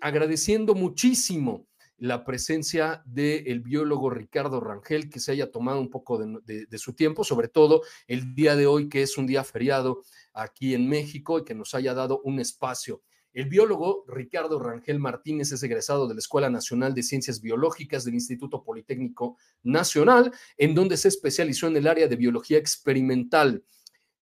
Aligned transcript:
agradeciendo 0.00 0.74
muchísimo 0.74 1.66
la 2.02 2.24
presencia 2.24 3.00
del 3.06 3.60
biólogo 3.60 4.10
Ricardo 4.10 4.58
Rangel, 4.58 5.08
que 5.08 5.20
se 5.20 5.30
haya 5.30 5.52
tomado 5.52 5.80
un 5.80 5.88
poco 5.88 6.18
de, 6.18 6.78
su 6.78 6.94
tiempo, 6.94 7.22
sobre 7.22 7.46
todo 7.46 7.82
el 8.08 8.34
día 8.34 8.56
de 8.56 8.66
hoy, 8.66 8.88
que 8.88 9.02
es 9.02 9.16
un 9.18 9.26
día 9.26 9.44
feriado 9.44 10.02
aquí 10.32 10.74
en 10.74 10.88
México 10.88 11.38
y 11.38 11.44
que 11.44 11.54
nos 11.54 11.74
haya 11.74 11.94
dado 11.94 12.20
un 12.24 12.40
espacio. 12.40 13.02
El 13.32 13.48
biólogo 13.48 14.04
Ricardo 14.08 14.58
Rangel 14.58 14.98
Martínez 14.98 15.52
es 15.52 15.62
egresado 15.62 16.08
de 16.08 16.14
la 16.14 16.18
Escuela 16.18 16.50
Nacional 16.50 16.92
de 16.92 17.04
Ciencias 17.04 17.40
Biológicas 17.40 18.04
del 18.04 18.14
Instituto 18.14 18.64
Politécnico 18.64 19.36
Nacional, 19.62 20.32
en 20.56 20.74
donde 20.74 20.96
se 20.96 21.06
especializó 21.06 21.68
en 21.68 21.76
el 21.76 21.86
área 21.86 22.08
de 22.08 22.16
biología 22.16 22.58
experimental. 22.58 23.62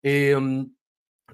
Eh, 0.04 0.36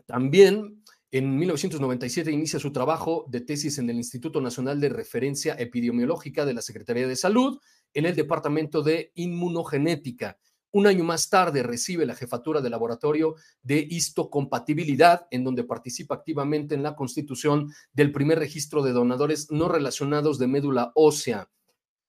también 0.05 0.83
en 1.17 1.37
1997 1.37 2.29
inicia 2.29 2.59
su 2.59 2.73
trabajo 2.73 3.23
de 3.29 3.39
tesis 3.39 3.77
en 3.77 3.89
el 3.89 3.95
Instituto 3.95 4.41
Nacional 4.41 4.81
de 4.81 4.89
Referencia 4.89 5.55
Epidemiológica 5.57 6.45
de 6.45 6.53
la 6.53 6.61
Secretaría 6.61 7.07
de 7.07 7.15
Salud 7.15 7.57
en 7.93 8.05
el 8.05 8.17
Departamento 8.17 8.81
de 8.83 9.13
Inmunogenética. 9.15 10.37
Un 10.71 10.87
año 10.87 11.05
más 11.05 11.29
tarde 11.29 11.63
recibe 11.63 12.05
la 12.05 12.15
jefatura 12.15 12.59
del 12.59 12.71
laboratorio 12.71 13.35
de 13.63 13.87
histocompatibilidad, 13.89 15.25
en 15.31 15.45
donde 15.45 15.63
participa 15.63 16.15
activamente 16.15 16.75
en 16.75 16.83
la 16.83 16.97
constitución 16.97 17.71
del 17.93 18.11
primer 18.11 18.37
registro 18.37 18.83
de 18.83 18.91
donadores 18.91 19.49
no 19.51 19.69
relacionados 19.69 20.37
de 20.37 20.47
médula 20.47 20.91
ósea. 20.95 21.49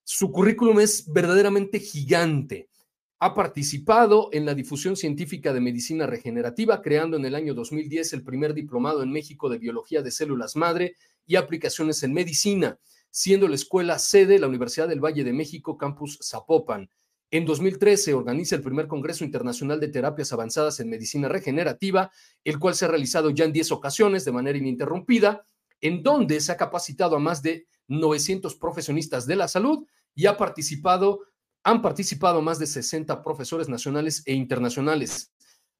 Su 0.02 0.32
currículum 0.32 0.80
es 0.80 1.12
verdaderamente 1.12 1.78
gigante. 1.78 2.70
Ha 3.19 3.34
participado 3.34 4.28
en 4.33 4.45
la 4.45 4.55
difusión 4.55 4.95
científica 4.95 5.55
de 5.55 5.61
medicina 5.61 6.06
regenerativa, 6.06 6.83
creando 6.83 7.17
en 7.17 7.25
el 7.25 7.34
año 7.34 7.55
2010 7.55 8.12
el 8.12 8.23
primer 8.23 8.53
diplomado 8.53 9.03
en 9.03 9.11
México 9.11 9.48
de 9.48 9.56
biología 9.56 10.03
de 10.03 10.11
células 10.11 10.55
madre 10.55 10.97
y 11.25 11.36
aplicaciones 11.36 12.03
en 12.03 12.12
medicina, 12.12 12.78
siendo 13.11 13.48
la 13.48 13.55
escuela 13.55 13.98
sede 13.98 14.39
la 14.39 14.48
Universidad 14.48 14.86
del 14.86 15.03
Valle 15.03 15.25
de 15.25 15.33
México, 15.33 15.78
campus 15.78 16.19
Zapopan. 16.23 16.91
En 17.31 17.47
2013 17.47 18.13
organiza 18.13 18.55
el 18.55 18.63
primer 18.63 18.86
Congreso 18.86 19.24
Internacional 19.24 19.80
de 19.80 19.89
Terapias 19.89 20.35
Avanzadas 20.35 20.79
en 20.80 20.90
Medicina 20.90 21.27
Regenerativa, 21.27 22.11
el 22.45 22.58
cual 22.58 22.74
se 22.74 22.85
ha 22.85 22.89
realizado 22.89 23.30
ya 23.30 23.46
en 23.46 23.52
10 23.52 23.73
ocasiones 23.73 24.27
de 24.27 24.33
manera 24.33 24.58
ininterrumpida, 24.58 25.42
en 25.80 26.02
donde 26.02 26.39
se 26.40 26.52
ha 26.52 26.58
capacitado 26.58 27.17
a 27.17 27.19
más 27.19 27.40
de 27.40 27.67
900 27.89 28.57
profesionistas 28.57 29.27
de 29.27 29.36
la 29.36 29.48
salud 29.48 29.86
y 30.14 30.27
ha 30.27 30.36
participado 30.36 31.20
han 31.66 31.82
participado 31.82 32.42
más 32.42 32.60
de 32.60 32.68
60 32.68 33.24
profesores 33.24 33.68
nacionales 33.68 34.22
e 34.24 34.34
internacionales. 34.34 35.32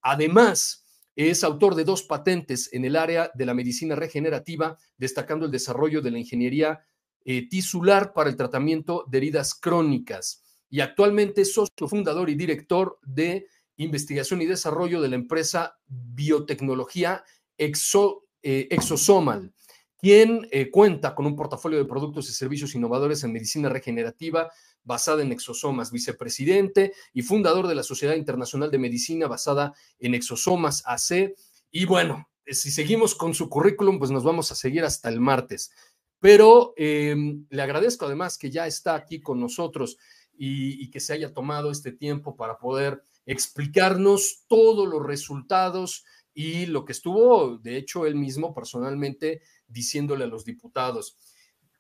Además, 0.02 0.84
es 1.14 1.44
autor 1.44 1.76
de 1.76 1.84
dos 1.84 2.02
patentes 2.02 2.69
en 2.72 2.84
el 2.84 2.97
área 2.97 3.30
de 3.32 3.47
la 3.47 3.54
medicina 3.54 3.94
regenerativa, 3.94 4.76
destacando 4.98 5.47
el 5.47 5.52
desarrollo 5.52 6.02
de 6.02 6.10
la 6.10 6.19
ingeniería 6.19 6.84
eh, 7.24 7.48
tisular 7.48 8.12
para 8.12 8.28
el 8.28 8.36
tratamiento 8.36 9.04
de 9.06 9.19
heridas 9.19 9.54
crónicas. 9.54 10.42
Y 10.69 10.80
actualmente 10.80 11.42
es 11.42 11.54
socio 11.54 11.86
fundador 11.86 12.30
y 12.30 12.34
director 12.34 12.98
de 13.06 13.47
investigación 13.76 14.42
y 14.42 14.47
desarrollo 14.47 15.00
de 15.00 15.08
la 15.10 15.14
empresa 15.14 15.78
Biotecnología 15.86 17.22
eh, 17.56 18.68
Exosomal, 18.70 19.53
quien 19.98 20.48
eh, 20.50 20.68
cuenta 20.68 21.14
con 21.14 21.26
un 21.26 21.36
portafolio 21.36 21.78
de 21.78 21.84
productos 21.84 22.28
y 22.28 22.32
servicios 22.32 22.74
innovadores 22.74 23.22
en 23.22 23.32
medicina 23.32 23.68
regenerativa, 23.68 24.50
basada 24.86 25.22
en 25.22 25.32
exosomas, 25.32 25.91
vicepresidente 25.91 26.94
y 27.12 27.22
fundador 27.22 27.66
de 27.66 27.74
la 27.74 27.82
Sociedad 27.82 28.14
Internacional 28.14 28.70
de 28.70 28.78
Medicina 28.78 29.26
basada 29.26 29.74
en 29.98 30.14
exosomas 30.14 30.82
AC. 30.86 31.34
Y 31.70 31.84
bueno, 31.84 32.28
si 32.47 32.70
seguimos 32.70 33.14
con 33.14 33.34
su 33.34 33.50
currículum, 33.50 33.98
pues 33.98 34.10
nos 34.10 34.24
vamos 34.24 34.50
a 34.52 34.54
seguir 34.54 34.84
hasta 34.84 35.08
el 35.08 35.20
martes. 35.20 35.72
Pero 36.20 36.72
eh, 36.76 37.14
le 37.50 37.62
agradezco 37.62 38.06
además 38.06 38.38
que 38.38 38.50
ya 38.50 38.66
está 38.66 38.94
aquí 38.94 39.20
con 39.20 39.41
nosotros 39.41 39.98
y, 40.32 40.82
y 40.82 40.91
que 40.91 41.00
se 41.00 41.12
haya 41.12 41.34
tomado 41.34 41.70
este 41.70 41.92
tiempo 41.92 42.36
para 42.36 42.56
poder 42.56 43.03
explicarnos 43.26 44.44
todos 44.47 44.88
los 44.88 45.04
resultados 45.04 46.04
y 46.32 46.66
lo 46.66 46.84
que 46.84 46.92
estuvo, 46.92 47.58
de 47.58 47.76
hecho, 47.76 48.06
él 48.06 48.14
mismo 48.14 48.54
personalmente 48.54 49.41
diciéndole 49.66 50.24
a 50.24 50.28
los 50.28 50.44
diputados. 50.44 51.16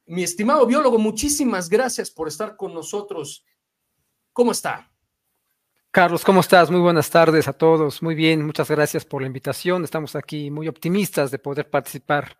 Mi 0.06 0.22
estimado 0.22 0.64
biólogo, 0.66 0.98
muchísimas 0.98 1.68
gracias 1.68 2.12
por 2.12 2.28
estar 2.28 2.56
con 2.56 2.72
nosotros. 2.72 3.44
¿Cómo 4.32 4.52
está? 4.52 4.92
Carlos, 5.90 6.24
¿cómo 6.24 6.40
estás? 6.40 6.70
Muy 6.70 6.78
buenas 6.80 7.10
tardes 7.10 7.48
a 7.48 7.52
todos. 7.52 8.02
Muy 8.02 8.14
bien, 8.14 8.46
muchas 8.46 8.70
gracias 8.70 9.04
por 9.04 9.22
la 9.22 9.26
invitación. 9.26 9.82
Estamos 9.82 10.14
aquí 10.14 10.48
muy 10.48 10.68
optimistas 10.68 11.32
de 11.32 11.40
poder 11.40 11.68
participar 11.68 12.38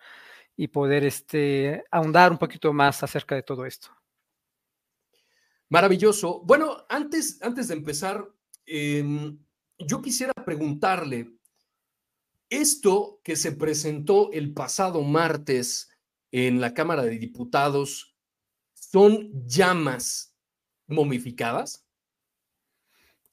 y 0.56 0.68
poder 0.68 1.04
este, 1.04 1.82
ahondar 1.90 2.30
un 2.30 2.38
poquito 2.38 2.72
más 2.72 3.02
acerca 3.02 3.34
de 3.34 3.42
todo 3.42 3.66
esto. 3.66 3.88
Maravilloso. 5.68 6.42
Bueno, 6.44 6.86
antes, 6.88 7.42
antes 7.42 7.66
de 7.66 7.74
empezar, 7.74 8.28
eh, 8.64 9.04
yo 9.78 10.00
quisiera 10.00 10.32
preguntarle, 10.34 11.32
esto 12.48 13.20
que 13.24 13.34
se 13.34 13.50
presentó 13.50 14.30
el 14.30 14.54
pasado 14.54 15.02
martes 15.02 15.90
en 16.30 16.60
la 16.60 16.74
Cámara 16.74 17.02
de 17.02 17.18
Diputados 17.18 18.16
son 18.74 19.30
llamas 19.46 20.34
momificadas? 20.86 21.86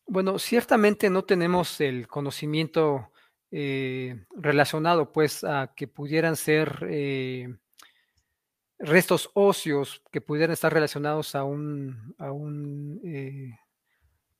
Bueno, 0.05 0.37
ciertamente 0.39 1.09
no 1.09 1.23
tenemos 1.23 1.79
el 1.79 2.07
conocimiento 2.07 3.11
eh, 3.51 4.25
relacionado 4.35 5.11
pues 5.11 5.43
a 5.43 5.73
que 5.75 5.87
pudieran 5.87 6.35
ser 6.35 6.85
eh, 6.89 7.55
restos 8.79 9.29
óseos 9.33 10.01
que 10.11 10.21
pudieran 10.21 10.53
estar 10.53 10.73
relacionados 10.73 11.35
a 11.35 11.43
un, 11.43 12.15
a 12.17 12.31
un 12.31 12.99
eh, 13.05 13.57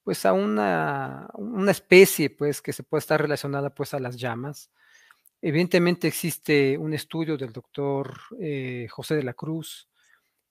pues 0.03 0.25
a 0.25 0.34
una, 0.34 1.30
una, 1.35 1.72
especie 1.72 2.30
pues 2.30 2.62
que 2.62 2.74
se 2.74 2.84
puede 2.84 3.00
estar 3.00 3.22
relacionada 3.22 3.74
pues 3.74 3.94
a 3.94 4.00
las 4.00 4.18
llamas. 4.18 4.70
Evidentemente 5.45 6.07
existe 6.07 6.77
un 6.77 6.93
estudio 6.93 7.35
del 7.35 7.51
doctor 7.51 8.17
eh, 8.40 8.87
José 8.90 9.17
de 9.17 9.23
la 9.23 9.34
Cruz, 9.34 9.90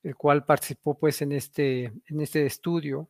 el 0.02 0.14
cual 0.16 0.44
participó 0.44 0.98
pues 0.98 1.22
en 1.22 1.32
este, 1.32 1.84
en 1.84 2.20
este 2.20 2.44
estudio. 2.44 3.08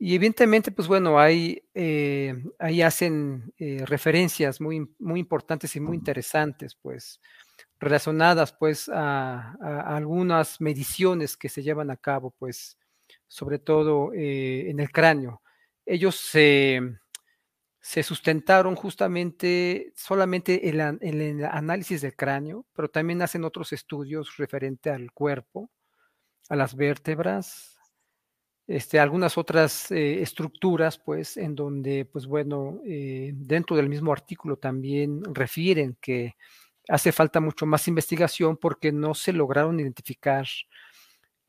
Y 0.00 0.16
evidentemente, 0.16 0.72
pues 0.72 0.88
bueno, 0.88 1.20
ahí, 1.20 1.62
eh, 1.74 2.34
ahí 2.58 2.82
hacen 2.82 3.54
eh, 3.56 3.84
referencias 3.86 4.60
muy, 4.60 4.92
muy 4.98 5.20
importantes 5.20 5.76
y 5.76 5.80
muy 5.80 5.96
interesantes, 5.96 6.74
pues, 6.74 7.20
relacionadas 7.78 8.52
pues 8.52 8.88
a, 8.88 9.52
a, 9.62 9.96
algunas 9.96 10.60
mediciones 10.60 11.36
que 11.36 11.48
se 11.48 11.62
llevan 11.62 11.92
a 11.92 11.98
cabo, 11.98 12.34
pues, 12.36 12.76
sobre 13.28 13.60
todo 13.60 14.12
en 14.12 14.80
el 14.80 14.90
cráneo. 14.90 15.40
Ellos 15.86 16.16
se 16.16 16.98
se 17.80 18.02
sustentaron 18.02 18.76
justamente 18.76 19.92
solamente 19.96 20.68
en, 20.68 21.02
el 21.02 21.44
análisis 21.46 22.02
del 22.02 22.14
cráneo, 22.14 22.66
pero 22.74 22.90
también 22.90 23.22
hacen 23.22 23.44
otros 23.44 23.72
estudios 23.72 24.36
referente 24.36 24.90
al 24.90 25.12
cuerpo, 25.12 25.70
a 26.50 26.56
las 26.56 26.74
vértebras, 26.74 27.78
este, 28.66 29.00
algunas 29.00 29.38
otras 29.38 29.90
eh, 29.90 30.20
estructuras, 30.20 30.98
pues, 30.98 31.36
en 31.38 31.54
donde, 31.54 32.04
pues 32.04 32.26
bueno, 32.26 32.80
eh, 32.86 33.32
dentro 33.34 33.76
del 33.76 33.88
mismo 33.88 34.12
artículo 34.12 34.58
también 34.58 35.22
refieren 35.34 35.96
que 36.00 36.36
hace 36.88 37.12
falta 37.12 37.40
mucho 37.40 37.66
más 37.66 37.88
investigación 37.88 38.58
porque 38.58 38.92
no 38.92 39.14
se 39.14 39.32
lograron 39.32 39.80
identificar 39.80 40.46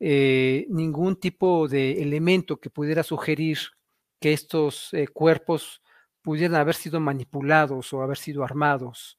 eh, 0.00 0.66
ningún 0.70 1.20
tipo 1.20 1.68
de 1.68 2.02
elemento 2.02 2.58
que 2.58 2.70
pudiera 2.70 3.02
sugerir 3.02 3.58
que 4.18 4.32
estos 4.32 4.90
cuerpos 5.12 5.81
pudieran 6.22 6.60
haber 6.60 6.74
sido 6.74 7.00
manipulados 7.00 7.92
o 7.92 8.02
haber 8.02 8.16
sido 8.16 8.44
armados, 8.44 9.18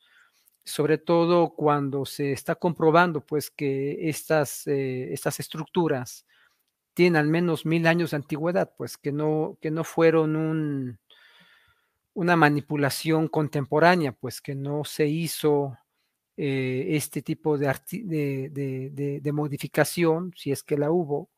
sobre 0.63 0.97
todo 0.97 1.55
cuando 1.55 2.05
se 2.05 2.31
está 2.31 2.55
comprobando 2.55 3.25
pues 3.25 3.51
que 3.51 4.09
estas, 4.09 4.65
eh, 4.67 5.13
estas 5.13 5.39
estructuras 5.39 6.25
tienen 6.93 7.17
al 7.17 7.27
menos 7.27 7.65
mil 7.65 7.87
años 7.87 8.11
de 8.11 8.17
antigüedad, 8.17 8.73
pues 8.77 8.97
que 8.97 9.11
no, 9.11 9.57
que 9.61 9.71
no 9.71 9.83
fueron 9.83 10.35
un, 10.35 10.99
una 12.13 12.35
manipulación 12.35 13.27
contemporánea, 13.27 14.11
pues 14.13 14.41
que 14.41 14.55
no 14.55 14.83
se 14.85 15.07
hizo 15.07 15.77
eh, 16.37 16.87
este 16.89 17.21
tipo 17.21 17.57
de, 17.57 17.73
de, 19.21 19.31
modificación, 19.31 20.33
si 20.35 20.51
es 20.51 20.63
que 20.63 20.77
la 20.77 20.91
hubo, 20.91 21.29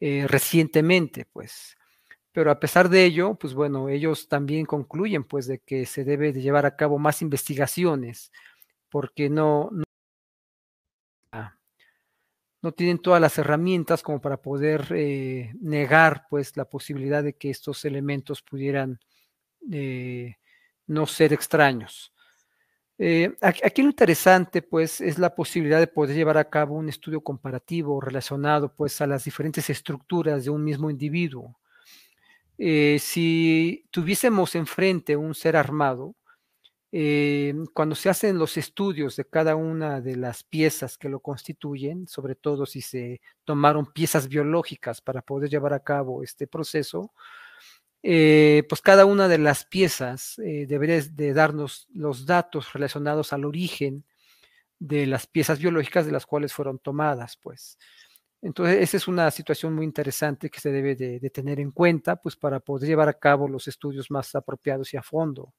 eh, 0.00 0.26
recientemente, 0.28 1.26
pues. 1.32 1.76
Pero 2.32 2.50
a 2.50 2.58
pesar 2.60 2.88
de 2.88 3.04
ello, 3.04 3.34
pues 3.34 3.52
bueno, 3.54 3.88
ellos 3.90 4.28
también 4.28 4.64
concluyen, 4.66 5.24
pues, 5.24 5.46
de 5.46 5.58
que 5.60 5.84
se 5.86 6.04
debe 6.04 6.32
de 6.32 6.40
llevar 6.42 6.64
a 6.66 6.76
cabo 6.76 6.98
más 6.98 7.20
investigaciones, 7.22 8.32
porque 8.90 9.30
no, 9.30 9.70
no, 9.72 9.84
ah, 11.32 11.52
tienen 12.76 12.98
todas 13.00 13.20
las 13.20 13.36
herramientas 13.38 14.02
como 14.02 14.20
para 14.20 14.40
poder 14.40 14.86
eh, 14.94 15.52
negar, 15.60 16.26
pues, 16.30 16.56
la 16.56 16.64
posibilidad 16.64 17.22
de 17.22 17.34
que 17.34 17.50
estos 17.50 17.84
elementos 17.84 18.42
pudieran 18.42 19.00
no 20.86 21.06
ser 21.06 21.32
extraños. 21.32 22.12
Eh, 22.98 23.34
aquí 23.40 23.82
lo 23.82 23.88
interesante, 23.90 24.62
pues, 24.62 25.00
es 25.00 25.18
la 25.18 25.34
posibilidad 25.34 25.80
de 25.80 25.88
poder 25.88 26.16
llevar 26.16 26.38
a 26.38 26.50
cabo 26.50 26.76
un 26.76 26.88
estudio 26.88 27.22
comparativo 27.22 28.00
relacionado, 28.00 28.74
pues, 28.74 29.00
a 29.00 29.06
las 29.06 29.24
diferentes 29.24 29.70
estructuras 29.70 30.44
de 30.44 30.50
un 30.50 30.64
mismo 30.64 30.90
individuo. 30.90 31.58
Eh, 32.58 32.98
si 33.00 33.86
tuviésemos 33.90 34.54
enfrente 34.54 35.16
un 35.16 35.34
ser 35.34 35.56
armado, 35.56 36.14
eh, 36.92 37.54
cuando 37.74 37.94
se 37.96 38.10
hacen 38.10 38.38
los 38.38 38.56
estudios 38.58 39.16
de 39.16 39.24
cada 39.26 39.56
una 39.56 40.00
de 40.00 40.16
las 40.16 40.44
piezas 40.44 40.98
que 40.98 41.08
lo 41.10 41.20
constituyen, 41.20 42.08
sobre 42.08 42.34
todo 42.36 42.66
si 42.66 42.82
se 42.82 43.20
tomaron 43.44 43.86
piezas 43.92 44.28
biológicas 44.28 45.00
para 45.02 45.22
poder 45.22 45.50
llevar 45.50 45.74
a 45.74 45.80
cabo 45.84 46.22
este 46.24 46.46
proceso, 46.48 47.12
eh, 48.02 48.64
pues 48.68 48.80
cada 48.82 49.06
una 49.06 49.28
de 49.28 49.38
las 49.38 49.64
piezas 49.66 50.38
eh, 50.40 50.66
debería 50.68 51.00
de 51.02 51.34
darnos 51.34 51.88
los 51.94 52.26
datos 52.26 52.72
relacionados 52.72 53.32
al 53.32 53.44
origen 53.44 54.04
de 54.78 55.06
las 55.06 55.26
piezas 55.26 55.58
biológicas 55.60 56.06
de 56.06 56.12
las 56.12 56.26
cuales 56.26 56.52
fueron 56.54 56.78
tomadas, 56.80 57.38
pues. 57.42 57.78
Entonces, 58.42 58.80
esa 58.80 58.96
es 58.98 59.08
una 59.08 59.30
situación 59.30 59.74
muy 59.74 59.84
interesante 59.84 60.50
que 60.50 60.60
se 60.60 60.70
debe 60.70 60.96
de, 60.96 61.30
tener 61.30 61.60
en 61.60 61.70
cuenta, 61.70 62.16
pues, 62.16 62.36
para 62.36 62.60
poder 62.60 62.88
llevar 62.88 63.08
a 63.08 63.14
cabo 63.14 63.48
los 63.48 63.68
estudios 63.68 64.10
más 64.10 64.34
apropiados 64.34 64.92
y 64.92 64.96
a 64.96 65.02
fondo. 65.02 65.54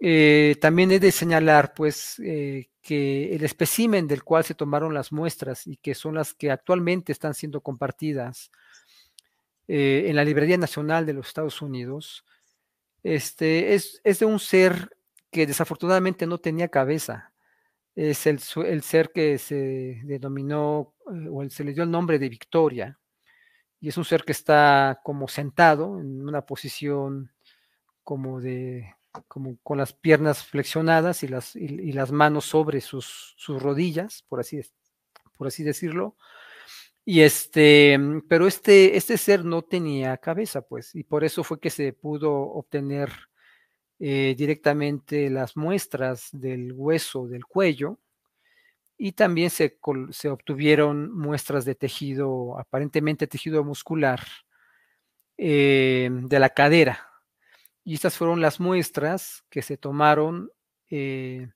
Eh, 0.00 0.56
también 0.60 0.90
he 0.90 0.98
de 0.98 1.12
señalar, 1.12 1.74
pues, 1.74 2.16
que 2.16 3.34
el 3.34 3.44
espécimen 3.44 4.08
del 4.08 4.24
cual 4.24 4.44
se 4.44 4.54
tomaron 4.54 4.92
las 4.92 5.12
muestras 5.12 5.66
y 5.66 5.76
que 5.76 5.94
son 5.94 6.14
las 6.14 6.34
que 6.34 6.50
actualmente 6.50 7.12
están 7.12 7.34
siendo 7.34 7.60
compartidas 7.60 8.50
eh, 9.66 10.04
en 10.08 10.16
la 10.16 10.24
Librería 10.24 10.58
Nacional 10.58 11.06
de 11.06 11.14
los 11.14 11.28
Estados 11.28 11.62
Unidos, 11.62 12.24
este, 13.02 13.74
es, 13.74 14.00
de 14.02 14.26
un 14.26 14.38
ser 14.38 14.96
que 15.30 15.46
desafortunadamente 15.46 16.26
no 16.26 16.38
tenía 16.38 16.68
cabeza. 16.68 17.32
Es 17.94 18.26
el, 18.26 18.40
ser 18.40 19.12
que 19.12 19.38
se 19.38 20.00
denominó 20.04 20.94
eh, 21.12 21.28
o 21.30 21.48
se 21.48 21.64
le 21.64 21.72
dio 21.72 21.84
el 21.84 21.90
nombre 21.90 22.18
de 22.18 22.28
Victoria. 22.28 22.98
Y 23.80 23.88
es 23.88 23.96
un 23.96 24.04
ser 24.04 24.24
que 24.24 24.32
está 24.32 25.00
como 25.04 25.28
sentado 25.28 26.00
en 26.00 26.26
una 26.26 26.42
posición 26.42 27.30
como 28.02 28.40
de 28.40 28.94
como 29.28 29.58
con 29.62 29.78
las 29.78 29.92
piernas 29.92 30.44
flexionadas 30.44 31.22
y 31.22 31.28
las, 31.28 31.54
y, 31.54 31.92
las 31.92 32.10
manos 32.10 32.46
sobre 32.46 32.80
sus, 32.80 33.34
sus 33.36 33.62
rodillas, 33.62 34.24
por 34.28 34.40
así, 34.40 34.60
por 35.36 35.46
así 35.46 35.62
decirlo, 35.62 36.16
y 37.04 37.20
este, 37.20 37.98
pero 38.28 38.46
este, 38.46 38.96
este 38.96 39.18
ser 39.18 39.44
no 39.44 39.62
tenía 39.62 40.16
cabeza, 40.16 40.62
pues, 40.62 40.94
y 40.94 41.04
por 41.04 41.22
eso 41.22 41.44
fue 41.44 41.60
que 41.60 41.70
se 41.70 41.92
pudo 41.92 42.32
obtener 42.34 43.10
eh, 44.00 44.34
directamente 44.36 45.30
las 45.30 45.56
muestras 45.56 46.28
del 46.32 46.72
hueso 46.72 47.26
del 47.26 47.44
cuello 47.44 47.98
y 48.96 49.12
también 49.12 49.50
se, 49.50 49.78
se, 50.10 50.28
obtuvieron 50.28 51.12
muestras 51.16 51.64
de 51.64 51.74
tejido, 51.74 52.58
aparentemente 52.58 53.26
tejido 53.26 53.64
muscular, 53.64 54.20
eh, 55.36 56.08
de 56.10 56.38
la 56.38 56.50
cadera. 56.50 57.08
Y 57.84 57.94
estas 57.94 58.16
fueron 58.16 58.40
las 58.40 58.60
muestras 58.60 59.44
que 59.50 59.62
se 59.62 59.76
tomaron, 59.76 60.50
eh, 60.90 61.48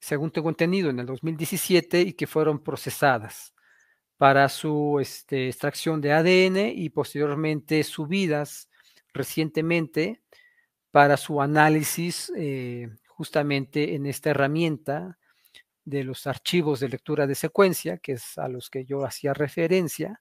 según 0.00 0.30
tengo 0.30 0.48
entendido, 0.48 0.90
en 0.90 1.00
el 1.00 1.06
2017 1.06 2.00
y 2.00 2.12
que 2.14 2.26
fueron 2.26 2.62
procesadas 2.62 3.54
para 4.16 4.48
su 4.48 4.98
este, 5.00 5.48
extracción 5.48 6.00
de 6.00 6.12
ADN 6.12 6.72
y 6.74 6.90
posteriormente 6.90 7.82
subidas 7.82 8.68
recientemente 9.12 10.21
para 10.92 11.16
su 11.16 11.42
análisis 11.42 12.32
eh, 12.36 12.88
justamente 13.08 13.96
en 13.96 14.06
esta 14.06 14.30
herramienta 14.30 15.18
de 15.84 16.04
los 16.04 16.28
archivos 16.28 16.78
de 16.78 16.90
lectura 16.90 17.26
de 17.26 17.34
secuencia, 17.34 17.98
que 17.98 18.12
es 18.12 18.38
a 18.38 18.46
los 18.46 18.70
que 18.70 18.84
yo 18.84 19.04
hacía 19.04 19.34
referencia, 19.34 20.20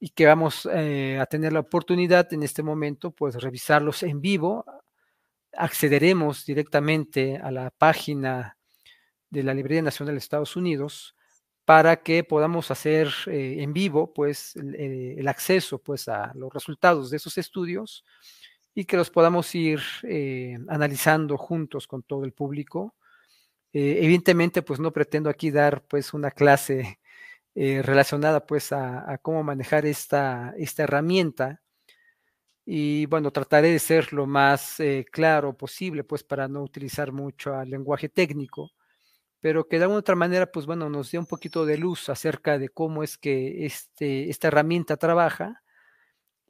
y 0.00 0.08
que 0.08 0.26
vamos 0.26 0.66
eh, 0.72 1.18
a 1.20 1.26
tener 1.26 1.52
la 1.52 1.60
oportunidad 1.60 2.32
en 2.32 2.42
este 2.42 2.62
momento, 2.62 3.10
pues 3.12 3.36
revisarlos 3.36 4.02
en 4.02 4.20
vivo. 4.20 4.64
Accederemos 5.52 6.46
directamente 6.46 7.36
a 7.36 7.50
la 7.50 7.70
página 7.70 8.56
de 9.28 9.42
la 9.42 9.54
Librería 9.54 9.82
Nacional 9.82 10.14
de 10.14 10.20
Estados 10.20 10.56
Unidos 10.56 11.14
para 11.66 12.02
que 12.02 12.24
podamos 12.24 12.70
hacer 12.70 13.12
eh, 13.26 13.56
en 13.58 13.72
vivo 13.72 14.12
pues 14.12 14.56
eh, 14.56 15.14
el, 15.18 15.28
acceso 15.28 15.78
pues 15.78 16.08
a 16.08 16.32
los 16.34 16.52
resultados 16.52 17.10
de 17.10 17.18
esos 17.18 17.38
estudios 17.38 18.04
y 18.74 18.84
que 18.84 18.96
los 18.96 19.10
podamos 19.10 19.54
ir 19.54 19.80
eh, 20.04 20.58
analizando 20.68 21.36
juntos 21.36 21.86
con 21.86 22.02
todo 22.02 22.24
el 22.24 22.32
público. 22.32 22.94
evidentemente 23.72 24.62
pues 24.62 24.80
no 24.80 24.92
pretendo 24.92 25.30
aquí 25.30 25.50
dar 25.50 25.82
pues 25.86 26.14
una 26.14 26.30
clase 26.30 26.98
relacionada 27.54 28.46
pues 28.46 28.72
a, 28.72 29.18
cómo 29.22 29.42
manejar 29.42 29.84
esta, 29.86 30.54
esta 30.56 30.84
herramienta 30.84 31.60
y 32.64 33.06
bueno, 33.06 33.32
trataré 33.32 33.72
de 33.72 33.78
ser 33.78 34.12
lo 34.12 34.26
más 34.26 34.78
claro 35.12 35.56
posible 35.56 36.04
pues 36.04 36.22
para 36.24 36.48
no 36.48 36.62
utilizar 36.62 37.12
mucho 37.12 37.60
el 37.60 37.70
lenguaje 37.70 38.08
técnico 38.08 38.72
pero 39.40 39.66
que 39.66 39.78
de 39.78 39.84
alguna 39.84 40.00
otra 40.00 40.14
manera, 40.14 40.50
pues 40.52 40.66
bueno, 40.66 40.90
nos 40.90 41.10
dé 41.10 41.18
un 41.18 41.26
poquito 41.26 41.64
de 41.64 41.78
luz 41.78 42.08
acerca 42.10 42.58
de 42.58 42.68
cómo 42.68 43.02
es 43.02 43.16
que 43.16 43.64
este, 43.66 44.28
esta 44.28 44.48
herramienta 44.48 44.96
trabaja 44.98 45.62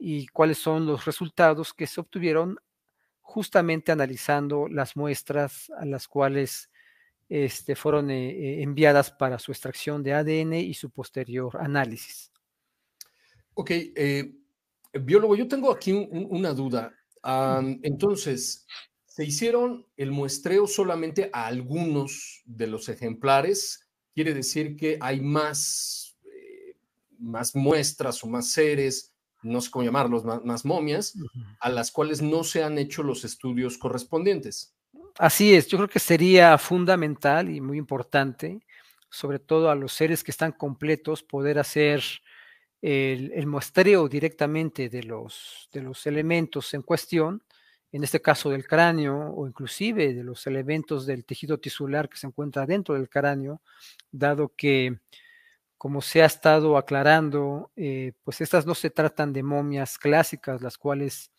y 0.01 0.27
cuáles 0.27 0.57
son 0.57 0.85
los 0.85 1.05
resultados 1.05 1.73
que 1.73 1.85
se 1.85 2.01
obtuvieron 2.01 2.57
justamente 3.21 3.91
analizando 3.91 4.67
las 4.67 4.95
muestras 4.95 5.71
a 5.77 5.85
las 5.85 6.07
cuales 6.07 6.69
este, 7.29 7.75
fueron 7.75 8.09
eh, 8.09 8.31
eh, 8.31 8.63
enviadas 8.63 9.11
para 9.11 9.39
su 9.39 9.51
extracción 9.51 10.03
de 10.03 10.13
ADN 10.13 10.53
y 10.55 10.73
su 10.73 10.89
posterior 10.89 11.55
análisis. 11.61 12.31
Ok, 13.53 13.71
eh, 13.71 14.33
biólogo, 14.93 15.35
yo 15.35 15.47
tengo 15.47 15.71
aquí 15.71 15.91
una 16.11 16.53
duda. 16.53 16.93
entonces, 17.83 18.65
se 19.11 19.25
hicieron 19.25 19.85
el 19.97 20.09
muestreo 20.09 20.67
solamente 20.67 21.29
a 21.33 21.47
algunos 21.47 22.43
de 22.45 22.67
los 22.67 22.87
ejemplares. 22.87 23.85
Quiere 24.13 24.33
decir 24.33 24.77
que 24.77 24.97
hay 25.01 25.19
más, 25.19 26.17
eh, 26.23 26.77
más 27.19 27.53
muestras 27.53 28.23
o 28.23 28.27
más 28.27 28.51
seres, 28.51 29.10
no 29.43 29.61
sé 29.61 29.71
cómo 29.71 29.85
llamarlos, 29.85 30.23
más, 30.23 30.65
momias, 30.65 31.15
a 31.59 31.69
las 31.69 31.91
cuales 31.91 32.21
no 32.21 32.43
se 32.43 32.63
han 32.63 32.77
hecho 32.77 33.03
los 33.03 33.23
estudios 33.23 33.77
correspondientes. 33.77 34.73
Así 35.17 35.53
es, 35.53 35.67
yo 35.67 35.77
creo 35.77 35.89
que 35.89 35.99
sería 35.99 36.57
fundamental 36.57 37.49
y 37.49 37.61
muy 37.61 37.77
importante, 37.77 38.61
sobre 39.09 39.39
todo 39.39 39.69
a 39.69 39.75
los 39.75 39.93
seres 39.93 40.23
que 40.23 40.31
están 40.31 40.51
completos, 40.53 41.23
poder 41.23 41.59
hacer 41.59 42.03
el, 42.81 43.31
el 43.33 43.47
muestreo 43.47 44.07
directamente 44.07 44.89
de 44.89 45.03
los, 45.03 45.69
de 45.71 45.81
los 45.81 46.07
elementos 46.07 46.73
en 46.73 46.81
cuestión 46.81 47.43
en 47.91 48.03
este 48.03 48.21
caso 48.21 48.49
del 48.49 48.65
cráneo 48.65 49.33
o 49.35 49.47
inclusive 49.47 50.13
de 50.13 50.23
los 50.23 50.47
elementos 50.47 51.05
del 51.05 51.25
tejido 51.25 51.59
tisular 51.59 52.07
que 52.07 52.17
se 52.17 52.27
encuentra 52.27 52.65
dentro 52.65 52.95
del 52.95 53.09
cráneo, 53.09 53.61
dado 54.11 54.53
que, 54.55 54.99
como 55.81 56.03
se 56.03 56.21
ha 56.21 56.27
estado 56.27 56.77
aclarando, 56.77 57.71
eh, 57.75 58.13
pues 58.23 58.39
estas 58.39 58.67
no 58.67 58.75
se 58.75 58.91
tratan 58.91 59.33
de 59.33 59.41
momias 59.41 59.97
clásicas, 59.97 60.61
las 60.61 60.77
cuales 60.77 61.31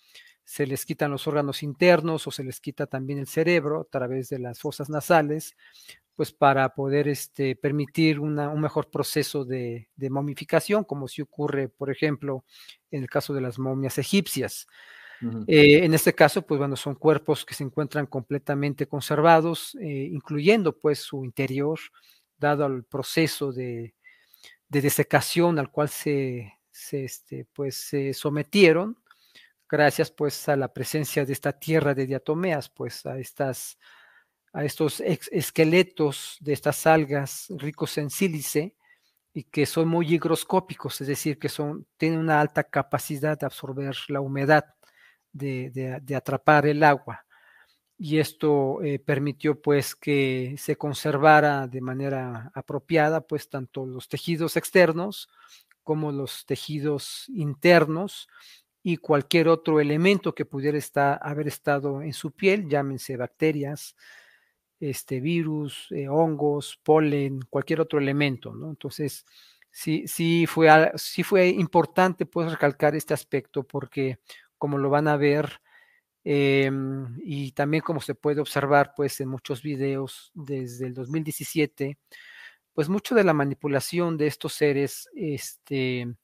se 0.43 0.67
les 0.67 0.85
quitan 0.85 1.13
los 1.13 1.29
órganos 1.29 1.63
internos 1.63 2.27
o 2.27 2.33
se 2.33 2.43
les 2.43 2.59
quita 2.59 2.89
también 2.89 3.21
el 3.21 3.29
cerebro 3.29 3.83
a 3.83 3.85
través 3.85 4.31
de 4.31 4.41
las 4.41 4.59
fosas 4.59 4.91
nasales, 4.91 5.55
pues 6.17 6.33
para 6.33 6.75
poder 6.75 7.07
este, 7.07 7.55
permitir 7.55 8.19
un 8.19 8.35
mejor 8.61 8.91
proceso 8.91 9.45
de, 9.45 9.89
momificación, 10.11 10.83
como 10.83 11.07
si 11.07 11.23
ocurre, 11.23 11.69
por 11.69 11.93
ejemplo, 11.93 12.45
en 12.91 13.03
el 13.05 13.09
caso 13.09 13.35
de 13.35 13.43
las 13.43 13.61
momias 13.61 13.97
egipcias. 13.99 14.67
Eh, 15.47 15.85
en 15.85 15.95
este 15.95 16.17
caso, 16.17 16.43
pues 16.43 16.59
bueno, 16.59 16.75
son 16.75 16.97
cuerpos 16.97 17.45
que 17.45 17.55
se 17.55 17.63
encuentran 17.63 18.07
completamente 18.07 18.89
conservados, 18.89 19.77
eh, 19.81 20.09
incluyendo 20.11 20.77
pues 20.77 20.99
su 20.99 21.25
interior, 21.25 21.79
dado 22.39 22.65
al 22.65 22.83
proceso 22.83 23.53
de, 23.53 23.95
desecación 24.81 25.59
al 25.59 25.71
cual 25.71 25.89
se, 25.89 26.55
este, 26.93 27.47
pues, 27.53 27.77
se 27.77 28.15
sometieron, 28.15 28.99
gracias 29.69 30.11
pues 30.11 30.49
a 30.49 30.57
la 30.57 30.73
presencia 30.73 31.25
de 31.25 31.33
esta 31.33 31.53
tierra 31.53 31.95
de 31.95 32.07
diatomeas, 32.07 32.69
pues 32.69 33.07
a 33.07 33.19
estas 33.19 33.79
a 34.53 34.65
estos 34.65 35.01
esqueletos 35.01 36.37
de 36.41 36.53
estas 36.53 36.87
algas 36.87 37.47
ricos 37.57 37.97
en 37.99 38.11
sílice 38.11 38.77
y 39.33 39.45
que 39.45 39.65
son 39.65 39.89
muy 39.89 40.13
higroscópicos, 40.15 41.01
es 41.01 41.07
decir, 41.07 41.39
que 41.39 41.49
son, 41.49 41.87
tienen 41.97 42.19
una 42.19 42.41
alta 42.41 42.65
capacidad 42.65 43.39
de 43.39 43.47
absorber 43.47 43.97
la 44.09 44.21
humedad, 44.21 44.65
de, 45.33 46.15
atrapar 46.15 46.67
el 46.67 46.83
agua. 46.83 47.25
Y 48.05 48.19
esto 48.19 48.83
eh, 48.83 48.99
permitió 48.99 49.63
pues 49.63 49.95
que 49.95 50.57
se 50.59 50.75
conservara 50.75 51.69
de 51.69 51.81
manera 51.81 52.51
apropiada 52.53 53.21
pues 53.21 53.49
tanto 53.49 53.87
los 53.87 54.09
tejidos 54.09 54.57
externos 54.57 55.29
como 55.85 56.11
los 56.11 56.45
tejidos 56.45 57.27
internos 57.29 58.27
y 58.83 58.97
cualquier 58.97 59.47
otro 59.47 59.79
elemento 59.79 60.35
que 60.35 60.45
pudiera 60.45 60.79
estar, 60.79 61.21
haber 61.23 61.47
estado 61.47 62.03
en 62.03 62.13
su 62.13 62.33
piel, 62.33 62.69
llámense 62.69 63.17
bacterias, 63.17 63.95
este, 64.81 65.21
virus, 65.21 65.87
eh, 65.93 66.09
hongos, 66.09 66.81
polen, 66.83 67.39
cualquier 67.49 67.83
otro 67.83 68.01
elemento, 68.01 68.53
¿no? 68.53 68.71
Entonces, 68.71 69.25
sí, 69.71 70.09
sí, 70.09 70.47
fue, 70.49 70.91
sí 70.97 71.23
fue 71.23 71.51
importante 71.51 72.27
pues 72.27 72.51
recalcar 72.51 72.97
este 72.97 73.15
aspecto 73.15 73.63
porque 73.63 74.19
como 74.59 74.77
lo 74.77 74.91
van 74.91 75.07
a 75.07 75.17
ver 75.17 75.62
em, 76.25 77.19
y 77.25 77.53
también 77.53 77.83
como 77.83 78.01
se 78.01 78.15
puede 78.15 78.41
observar 78.41 78.93
pues 78.97 79.21
en 79.21 79.29
muchos 79.29 79.63
videos 79.63 80.31
desde 80.35 80.87
el 80.87 80.95
2017, 80.95 81.99
pues 82.75 82.89
mucho 82.89 83.15
de 83.15 83.25
la 83.25 83.35
manipulación 83.35 84.17
de 84.17 84.29
estos 84.29 84.55
seres, 84.55 85.09
este, 85.15 86.15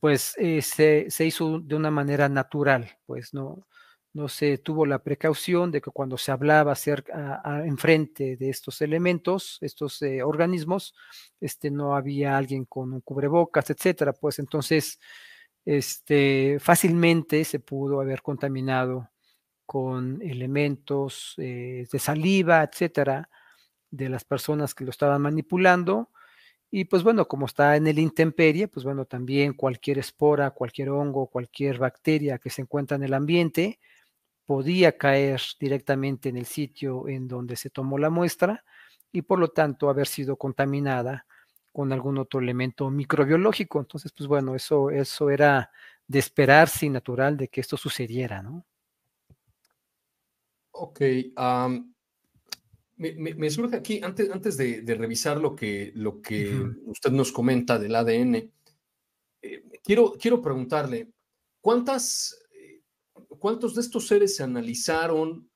pues 0.00 0.34
eh, 0.38 0.62
se, 0.62 1.06
se, 1.10 1.26
hizo 1.26 1.60
de 1.60 1.76
una 1.76 1.90
manera 1.90 2.28
natural, 2.28 2.98
pues 3.06 3.34
no, 3.34 3.66
no 4.18 4.28
se 4.28 4.58
tuvo 4.58 4.86
la 4.86 5.02
precaución 5.02 5.70
de 5.70 5.80
que 5.80 5.90
cuando 5.90 6.18
se 6.18 6.32
hablaba 6.32 6.74
cerca, 6.74 7.42
enfrente 7.64 8.36
de 8.36 8.50
estos 8.50 8.80
elementos, 8.82 9.58
estos 9.60 10.02
eh, 10.02 10.22
organismos, 10.22 10.94
este, 11.40 11.70
no 11.70 11.94
había 11.94 12.36
alguien 12.36 12.64
con 12.64 12.92
un 12.92 13.00
cubrebocas, 13.00 13.70
etcétera. 13.70 14.12
Pues 14.12 14.38
entonces, 14.38 14.98
este, 15.64 16.58
fácilmente 16.60 17.44
se 17.44 17.60
pudo 17.60 18.00
haber 18.00 18.22
contaminado 18.22 19.08
con 19.68 20.22
elementos 20.22 21.34
eh, 21.36 21.86
de 21.92 21.98
saliva, 21.98 22.62
etcétera, 22.62 23.28
de 23.90 24.08
las 24.08 24.24
personas 24.24 24.74
que 24.74 24.84
lo 24.84 24.90
estaban 24.90 25.20
manipulando. 25.20 26.08
Y 26.70 26.86
pues 26.86 27.02
bueno, 27.02 27.28
como 27.28 27.44
está 27.44 27.76
en 27.76 27.86
el 27.86 27.98
intemperie, 27.98 28.68
pues 28.68 28.84
bueno, 28.84 29.04
también 29.04 29.52
cualquier 29.52 29.98
espora, 29.98 30.52
cualquier 30.52 30.88
hongo, 30.88 31.26
cualquier 31.26 31.76
bacteria 31.78 32.38
que 32.38 32.48
se 32.48 32.62
encuentra 32.62 32.96
en 32.96 33.02
el 33.02 33.12
ambiente, 33.12 33.78
podía 34.46 34.96
caer 34.96 35.42
directamente 35.60 36.30
en 36.30 36.38
el 36.38 36.46
sitio 36.46 37.06
en 37.06 37.28
donde 37.28 37.54
se 37.56 37.68
tomó 37.68 37.98
la 37.98 38.08
muestra 38.08 38.64
y 39.12 39.20
por 39.20 39.38
lo 39.38 39.48
tanto 39.48 39.90
haber 39.90 40.06
sido 40.06 40.38
contaminada 40.38 41.26
con 41.72 41.92
algún 41.92 42.16
otro 42.16 42.40
elemento 42.40 42.88
microbiológico. 42.88 43.80
Entonces, 43.80 44.12
pues 44.16 44.28
bueno, 44.28 44.54
eso, 44.54 44.88
eso 44.90 45.28
era 45.28 45.70
de 46.06 46.20
esperarse 46.20 46.86
y 46.86 46.88
natural 46.88 47.36
de 47.36 47.48
que 47.48 47.60
esto 47.60 47.76
sucediera, 47.76 48.40
¿no? 48.42 48.64
Ok. 50.78 51.00
me, 52.96 53.50
surge 53.50 53.76
aquí, 53.76 54.00
antes, 54.02 54.30
antes 54.30 54.56
de, 54.56 54.82
revisar 54.98 55.38
lo 55.38 55.54
que, 55.54 55.92
lo 55.94 56.20
que 56.20 56.64
usted 56.86 57.10
nos 57.10 57.32
comenta 57.32 57.78
del 57.78 57.94
ADN, 57.94 58.50
eh, 59.42 59.62
quiero, 59.84 60.14
quiero 60.18 60.42
preguntarle, 60.42 61.12
¿cuántas 61.60 62.38
¿cuántos 63.38 63.74
de 63.74 63.80
estos 63.80 64.06
seres 64.06 64.36
se 64.36 64.42
analizaron? 64.42 65.50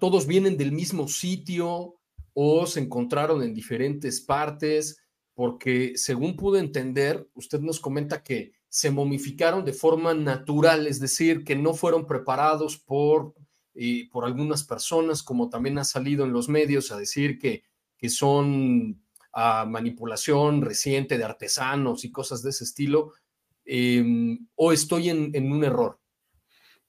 ¿Todos 0.00 0.26
vienen 0.26 0.56
del 0.56 0.72
mismo 0.72 1.08
sitio 1.08 1.96
o 2.34 2.66
se 2.66 2.80
encontraron 2.80 3.42
en 3.42 3.54
diferentes 3.54 4.20
partes? 4.20 4.98
Porque 5.34 5.92
según 5.96 6.36
pude 6.36 6.60
entender, 6.60 7.28
usted 7.34 7.60
nos 7.60 7.80
comenta 7.80 8.22
que 8.22 8.52
se 8.76 8.90
momificaron 8.90 9.64
de 9.64 9.72
forma 9.72 10.12
natural, 10.12 10.86
es 10.86 11.00
decir, 11.00 11.44
que 11.44 11.56
no 11.56 11.72
fueron 11.72 12.06
preparados 12.06 12.76
por, 12.76 13.32
por 14.12 14.26
algunas 14.26 14.64
personas, 14.64 15.22
como 15.22 15.48
también 15.48 15.78
ha 15.78 15.84
salido 15.84 16.26
en 16.26 16.34
los 16.34 16.50
medios 16.50 16.92
a 16.92 16.98
decir 16.98 17.38
que, 17.38 17.62
que 17.96 18.10
son 18.10 19.02
ah, 19.32 19.64
manipulación 19.66 20.60
reciente 20.60 21.16
de 21.16 21.24
artesanos 21.24 22.04
y 22.04 22.12
cosas 22.12 22.42
de 22.42 22.50
ese 22.50 22.64
estilo. 22.64 23.14
Em, 23.64 24.46
o 24.56 24.72
estoy 24.72 25.08
en, 25.08 25.50
un 25.50 25.64
error. 25.64 25.98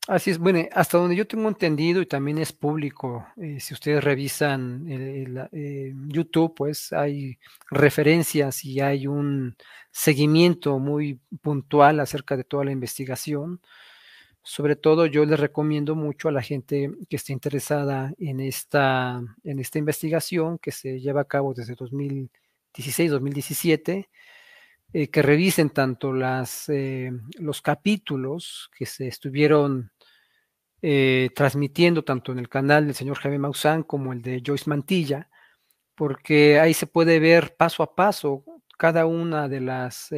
Así 0.08 0.32
es, 0.32 0.38
bueno, 0.38 0.62
hasta 0.72 0.98
donde 0.98 1.18
yo 1.18 1.28
tengo 1.28 1.50
entendido 1.50 2.02
y 2.02 2.06
también 2.06 2.38
es 2.38 2.54
público, 2.54 3.28
eh, 3.36 3.60
si 3.60 3.74
ustedes 3.74 4.02
revisan 4.02 4.86
eh, 4.88 5.94
YouTube, 6.08 6.54
pues 6.56 6.94
hay 6.94 7.38
referencias 7.70 8.64
y 8.64 8.80
hay 8.80 9.06
un 9.06 9.58
seguimiento 9.92 10.80
muy 10.80 11.20
puntual 11.42 12.00
acerca 12.00 12.38
de 12.38 12.46
toda 12.46 12.64
la 12.64 12.72
investigación. 12.72 13.60
Sobre 14.44 14.78
todo 14.78 15.08
yo 15.08 15.26
les 15.26 15.42
recomiendo 15.42 15.94
mucho 15.96 16.30
a 16.30 16.32
la 16.32 16.42
gente 16.42 16.90
que 17.10 17.18
esté 17.18 17.34
interesada 17.34 18.14
en 18.18 18.40
esta, 18.40 19.22
en 19.44 19.60
esta 19.60 19.78
investigación 19.78 20.58
que 20.58 20.72
se 20.72 21.02
lleva 21.02 21.20
a 21.22 21.26
cabo 21.26 21.54
desde 21.54 21.76
2016-2017 21.76 24.08
eh, 24.94 25.10
que 25.10 25.22
revisen 25.22 25.70
tanto 25.72 26.14
las, 26.14 26.70
eh, 26.70 27.12
los 27.40 27.62
capítulos 27.62 28.70
que 28.78 28.86
se 28.86 29.08
estuvieron 29.08 29.92
eh, 30.82 31.30
transmitiendo 31.36 32.04
tanto 32.04 32.32
en 32.32 32.40
el 32.40 32.50
canal 32.50 32.86
del 32.86 32.96
señor 32.96 33.18
Jaime 33.18 33.40
Maussan 33.40 33.84
como 33.84 34.14
el 34.14 34.22
de 34.22 34.42
Joyce 34.46 34.70
Mantilla, 34.70 35.30
porque 35.96 36.60
ahí 36.60 36.74
se 36.74 36.88
puede 36.88 37.20
ver 37.20 37.56
paso 37.56 37.84
a 37.84 37.96
paso 37.96 38.44
cada 38.78 39.06
una 39.08 39.48
de 39.50 39.62
las 39.62 40.10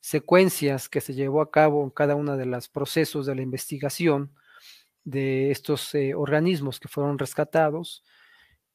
secuencias 0.00 0.88
que 0.90 1.00
se 1.00 1.14
llevó 1.14 1.40
a 1.40 1.50
cabo 1.50 1.82
en 1.84 1.90
cada 1.90 2.14
uno 2.16 2.36
de 2.36 2.44
los 2.44 2.68
procesos 2.68 3.24
de 3.24 3.34
la 3.34 3.42
investigación 3.42 4.34
de 5.04 5.50
estos 5.50 5.92
organismos 6.14 6.78
que 6.78 6.88
fueron 6.88 7.18
rescatados. 7.18 8.04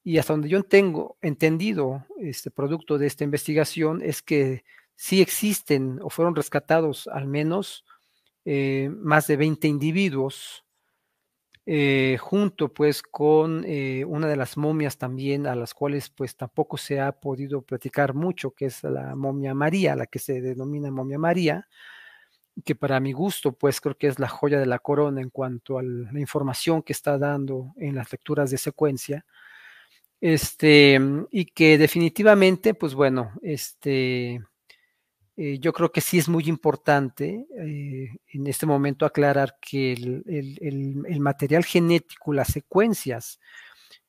Y 0.03 0.17
hasta 0.17 0.33
donde 0.33 0.49
yo 0.49 0.63
tengo 0.63 1.17
entendido 1.21 2.05
este 2.19 2.49
producto 2.49 2.97
de 2.97 3.07
esta 3.07 3.23
investigación 3.23 4.01
es 4.01 4.21
que 4.21 4.63
sí 4.97 5.21
existen 5.21 5.99
o 6.01 6.09
fueron 6.09 6.35
rescatados 6.35 7.07
al 7.07 7.27
menos 7.27 7.85
eh, 8.43 8.89
más 8.89 9.27
de 9.27 9.37
20 9.37 9.67
individuos, 9.67 10.65
eh, 11.69 12.17
junto 12.17 12.73
pues 12.73 13.01
con 13.01 13.65
eh, 13.65 14.05
una 14.05 14.29
de 14.29 14.37
las 14.37 14.55
momias 14.55 14.97
también 14.97 15.45
a 15.47 15.53
las 15.53 15.73
cuales 15.73 16.09
pues 16.09 16.37
tampoco 16.37 16.77
se 16.77 17.01
ha 17.01 17.11
podido 17.11 17.61
platicar 17.61 18.13
mucho, 18.13 18.51
que 18.51 18.67
es 18.67 18.83
la 18.83 19.17
momia 19.17 19.53
María, 19.53 19.93
la 19.97 20.05
que 20.05 20.17
se 20.17 20.39
denomina 20.39 20.89
momia 20.91 21.19
María, 21.19 21.67
que 22.63 22.73
para 22.73 23.01
mi 23.01 23.11
gusto 23.11 23.51
pues 23.51 23.81
creo 23.81 23.97
que 23.97 24.07
es 24.07 24.17
la 24.17 24.29
joya 24.29 24.59
de 24.59 24.65
la 24.65 24.79
corona 24.79 25.19
en 25.19 25.29
cuanto 25.29 25.77
a 25.77 25.83
la 25.83 26.17
información 26.21 26.81
que 26.83 26.93
está 26.93 27.17
dando 27.17 27.73
en 27.75 27.95
las 27.95 28.13
lecturas 28.13 28.49
de 28.49 28.57
secuencia. 28.57 29.25
Este, 30.21 30.97
y 31.31 31.45
que 31.47 31.77
definitivamente, 31.77 32.75
pues 32.75 32.95
bueno, 32.95 33.33
este, 33.41 34.41
eh, 35.39 35.59
yo 35.59 35.71
creo 35.71 35.91
que 35.91 36.01
sí 36.01 36.17
es 36.17 36.27
muy 36.27 36.45
importante 36.45 37.45
eh, 37.59 38.09
en 38.33 38.47
este 38.47 38.65
momento 38.65 39.05
aclarar 39.05 39.55
que 39.61 39.93
el, 39.93 41.19
material 41.19 41.63
genético, 41.63 42.33
las 42.33 42.47
secuencias 42.47 43.39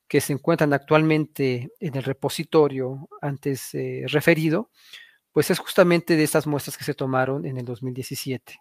que 0.07 0.21
se 0.21 0.33
encuentran 0.33 0.73
actualmente 0.73 1.71
en 1.79 1.95
el 1.95 2.03
repositorio 2.03 3.07
antes 3.21 3.75
eh, 3.75 4.05
referido, 4.07 4.71
pues 5.31 5.51
es 5.51 5.59
justamente 5.59 6.15
de 6.15 6.23
esas 6.23 6.47
muestras 6.47 6.75
que 6.75 6.83
se 6.83 6.95
tomaron 6.95 7.45
en 7.45 7.59
el 7.59 7.65
2017. 7.65 8.59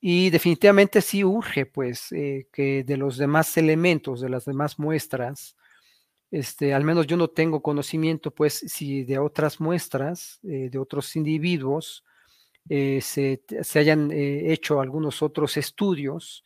Y 0.00 0.30
definitivamente 0.30 1.00
sí 1.00 1.22
urge, 1.22 1.64
pues, 1.64 2.08
que 2.10 2.84
de 2.84 2.96
los 2.96 3.18
demás 3.18 3.56
elementos, 3.56 4.20
de 4.20 4.28
las 4.30 4.46
demás 4.46 4.80
muestras, 4.80 5.56
este, 6.32 6.72
al 6.72 6.82
menos 6.82 7.06
yo 7.06 7.18
no 7.18 7.28
tengo 7.28 7.60
conocimiento, 7.60 8.30
pues, 8.30 8.54
si 8.66 9.04
de 9.04 9.18
otras 9.18 9.60
muestras, 9.60 10.40
eh, 10.44 10.70
de 10.70 10.78
otros 10.78 11.14
individuos, 11.14 12.04
eh, 12.70 13.00
se, 13.02 13.42
hayan 13.78 14.10
eh, 14.10 14.50
hecho 14.50 14.80
algunos 14.80 15.20
otros 15.20 15.58
estudios 15.58 16.42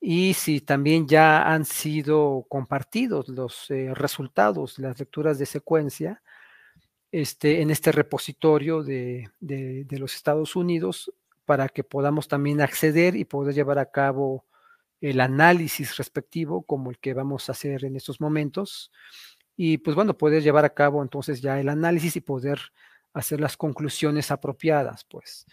y 0.00 0.34
si 0.34 0.60
también 0.60 1.08
ya 1.08 1.52
han 1.52 1.64
sido 1.64 2.46
compartidos 2.48 3.28
los 3.28 3.66
resultados, 3.68 4.78
las 4.78 5.00
lecturas 5.00 5.38
de 5.40 5.46
secuencia, 5.46 6.22
este, 7.10 7.60
en 7.62 7.70
este 7.70 7.90
repositorio 7.90 8.84
de, 8.84 9.30
de, 9.40 9.98
los 9.98 10.14
Estados 10.14 10.54
Unidos 10.54 11.12
para 11.44 11.68
que 11.68 11.82
podamos 11.82 12.28
también 12.28 12.60
acceder 12.60 13.16
y 13.16 13.24
poder 13.24 13.54
llevar 13.54 13.80
a 13.80 13.90
cabo 13.90 14.44
el 15.00 15.20
análisis 15.20 15.96
respectivo 15.96 16.62
como 16.62 16.90
el 16.90 16.98
que 16.98 17.14
vamos 17.14 17.48
a 17.48 17.52
hacer 17.52 17.84
en 17.84 17.96
estos 17.96 18.20
momentos. 18.20 18.90
Y 19.56 19.78
pues 19.78 19.94
bueno, 19.96 20.16
poder 20.16 20.42
llevar 20.42 20.64
a 20.64 20.74
cabo 20.74 21.02
entonces 21.02 21.40
ya 21.40 21.60
el 21.60 21.68
análisis 21.68 22.16
y 22.16 22.20
poder 22.20 22.60
hacer 23.12 23.40
las 23.40 23.56
conclusiones 23.56 24.30
apropiadas, 24.30 25.04
pues. 25.04 25.46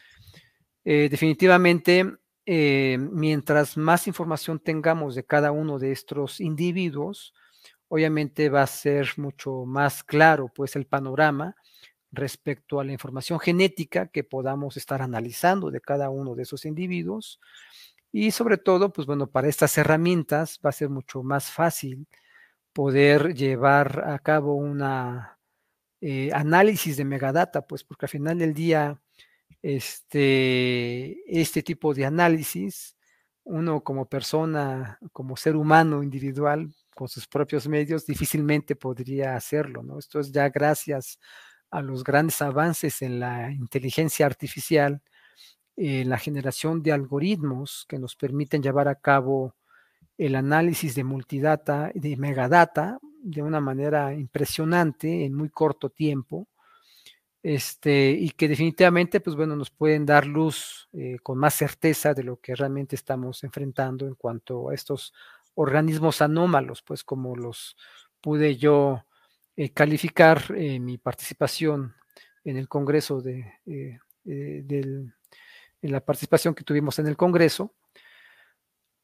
Eh, 0.84 1.08
definitivamente, 1.10 2.06
eh, 2.46 2.98
mientras 3.00 3.76
más 3.76 4.08
información 4.08 4.60
tengamos 4.60 5.16
de 5.16 5.26
cada 5.26 5.52
uno 5.52 5.80
de 5.80 5.92
estos 5.92 6.40
individuos, 6.40 7.34
obviamente 7.88 8.50
va 8.50 8.62
a 8.64 8.68
ser 8.68 9.10
mucho 9.18 9.66
más 9.66 10.04
claro 10.04 10.52
pues 10.54 10.76
el 10.76 10.86
panorama 10.86 11.56
respecto 12.12 12.80
a 12.80 12.84
la 12.84 12.92
información 12.94 13.40
genética 13.40 14.08
que 14.08 14.24
podamos 14.24 14.78
estar 14.78 15.02
analizando 15.02 15.72
de 15.72 15.82
cada 15.82 16.10
uno 16.10 16.36
de 16.36 16.44
esos 16.44 16.66
individuos 16.66 17.40
y 18.18 18.32
sobre 18.32 18.58
todo 18.58 18.94
pues 18.94 19.06
bueno 19.08 19.28
para 19.28 19.50
estas 19.50 19.78
herramientas 19.78 20.60
va 20.66 20.70
a 20.70 20.74
ser 20.74 20.90
mucho 20.90 21.22
más 21.22 21.52
fácil 21.52 22.08
poder 22.74 23.34
llevar 23.36 24.04
a 24.08 24.20
cabo 24.20 24.56
una 24.56 25.38
eh, 26.00 26.32
análisis 26.34 26.96
de 26.98 27.04
megadata 27.04 27.68
pues 27.68 27.84
porque 27.84 28.06
al 28.06 28.10
final 28.10 28.40
del 28.40 28.54
día 28.54 29.02
este, 29.62 31.18
este 31.26 31.64
tipo 31.64 31.96
de 31.96 32.06
análisis, 32.06 32.96
uno 33.44 33.84
como 33.84 34.08
persona, 34.08 35.00
como 35.12 35.36
ser 35.38 35.56
humano 35.56 36.04
individual, 36.04 36.72
con 36.94 37.08
sus 37.08 37.28
propios 37.28 37.68
medios, 37.68 38.06
difícilmente 38.06 38.76
podría 38.76 39.36
hacerlo, 39.36 39.82
¿no? 39.82 39.98
Esto 39.98 40.20
es 40.20 40.32
ya 40.32 40.50
gracias 40.50 41.20
a 41.72 41.82
los 41.82 42.04
grandes 42.04 42.44
avances 42.44 43.02
en 43.02 43.20
la 43.20 43.52
inteligencia 43.52 44.28
artificial, 44.28 45.02
en 45.78 46.10
la 46.10 46.18
generación 46.18 46.82
de 46.82 46.92
algoritmos 46.92 47.86
que 47.88 48.00
nos 48.00 48.16
permiten 48.16 48.64
llevar 48.64 48.88
a 48.88 48.96
cabo 48.96 49.56
el 50.18 50.36
análisis 50.36 50.96
de 50.96 51.04
multidata, 51.04 51.92
de 51.94 52.16
megadata, 52.18 53.00
de 53.22 53.42
una 53.42 53.60
manera 53.60 54.14
impresionante 54.14 55.26
en 55.26 55.34
muy 55.34 55.50
corto 55.50 55.90
tiempo 55.90 56.48
este, 57.48 58.10
y 58.10 58.32
que 58.32 58.48
definitivamente, 58.48 59.20
pues 59.20 59.36
bueno, 59.36 59.56
nos 59.56 59.70
pueden 59.70 60.04
dar 60.04 60.26
luz 60.26 60.90
eh, 60.94 61.18
con 61.22 61.38
más 61.38 61.54
certeza 61.54 62.16
de 62.16 62.24
lo 62.24 62.38
que 62.38 62.56
realmente 62.56 62.96
estamos 62.96 63.44
enfrentando 63.44 64.08
en 64.08 64.16
cuanto 64.16 64.70
a 64.70 64.74
estos 64.74 65.14
organismos 65.54 66.22
anómalos, 66.24 66.82
pues 66.82 67.04
como 67.04 67.36
los 67.36 67.78
pude 68.20 68.58
yo 68.58 69.06
eh, 69.56 69.70
calificar 69.70 70.44
en 70.56 70.86
mi 70.86 70.98
participación 70.98 71.94
en 72.44 72.58
el 72.58 72.68
Congreso 72.68 73.22
de, 73.22 73.54
eh, 73.68 74.00
la 75.88 76.02
participación 76.02 76.54
que 76.56 76.64
tuvimos 76.64 77.00
en 77.00 77.08
el 77.08 77.18
Congreso, 77.18 77.74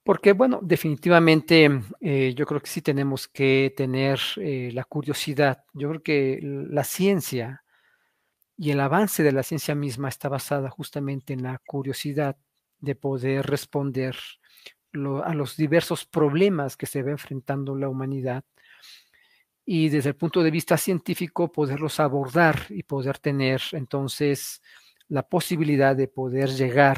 porque 0.03 0.33
bueno, 0.33 0.59
definitivamente 0.63 1.69
yo 1.99 2.45
creo 2.45 2.59
que 2.59 2.69
sí 2.69 2.81
tenemos 2.81 3.27
que 3.27 3.73
tener 3.77 4.19
la 4.37 4.83
curiosidad. 4.85 5.63
Yo 5.73 5.89
creo 5.89 6.01
que 6.01 6.39
la 6.41 6.83
ciencia 6.83 7.63
y 8.57 8.71
el 8.71 8.79
avance 8.79 9.21
de 9.23 9.31
la 9.31 9.43
ciencia 9.43 9.75
misma 9.75 10.09
está 10.09 10.27
basada 10.27 10.69
justamente 10.69 11.33
en 11.33 11.43
la 11.43 11.59
curiosidad 11.65 12.35
de 12.79 12.95
poder 12.95 13.45
responder 13.45 14.15
a 15.23 15.33
los 15.33 15.55
diversos 15.55 16.05
problemas 16.05 16.75
que 16.75 16.87
se 16.87 17.03
va 17.03 17.11
enfrentando 17.11 17.75
la 17.75 17.87
humanidad 17.87 18.43
y 19.63 19.89
desde 19.89 20.09
el 20.09 20.15
punto 20.15 20.41
de 20.41 20.51
vista 20.51 20.77
científico 20.77 21.51
poderlos 21.51 21.99
abordar 21.99 22.65
y 22.69 22.83
poder 22.83 23.19
tener 23.19 23.61
entonces 23.73 24.61
la 25.11 25.23
posibilidad 25.23 25.93
de 25.93 26.07
poder 26.07 26.49
llegar 26.51 26.97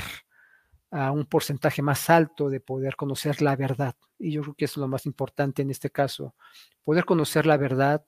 a 0.91 1.12
un 1.12 1.26
porcentaje 1.26 1.82
más 1.82 2.12
alto 2.12 2.47
de 2.47 2.60
poder 2.60 2.95
conocer 2.95 3.41
la 3.41 3.56
verdad. 3.56 3.95
Y 4.19 4.32
yo 4.34 4.43
creo 4.43 4.54
que 4.54 4.65
es 4.65 4.78
lo 4.78 4.88
más 4.88 5.08
importante 5.08 5.63
en 5.63 5.71
este 5.71 5.89
caso, 5.89 6.36
poder 6.84 7.06
conocer 7.06 7.47
la 7.47 7.58
verdad, 7.58 8.06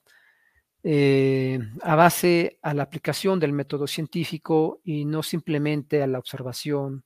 eh, 0.83 1.57
a 1.81 1.95
base 1.95 2.59
a 2.61 2.75
la 2.75 2.83
aplicación 2.83 3.39
del 3.39 3.51
método 3.51 3.87
científico 3.87 4.79
y 4.83 5.05
no 5.05 5.23
simplemente 5.23 6.03
a 6.03 6.07
la 6.07 6.19
observación 6.19 7.03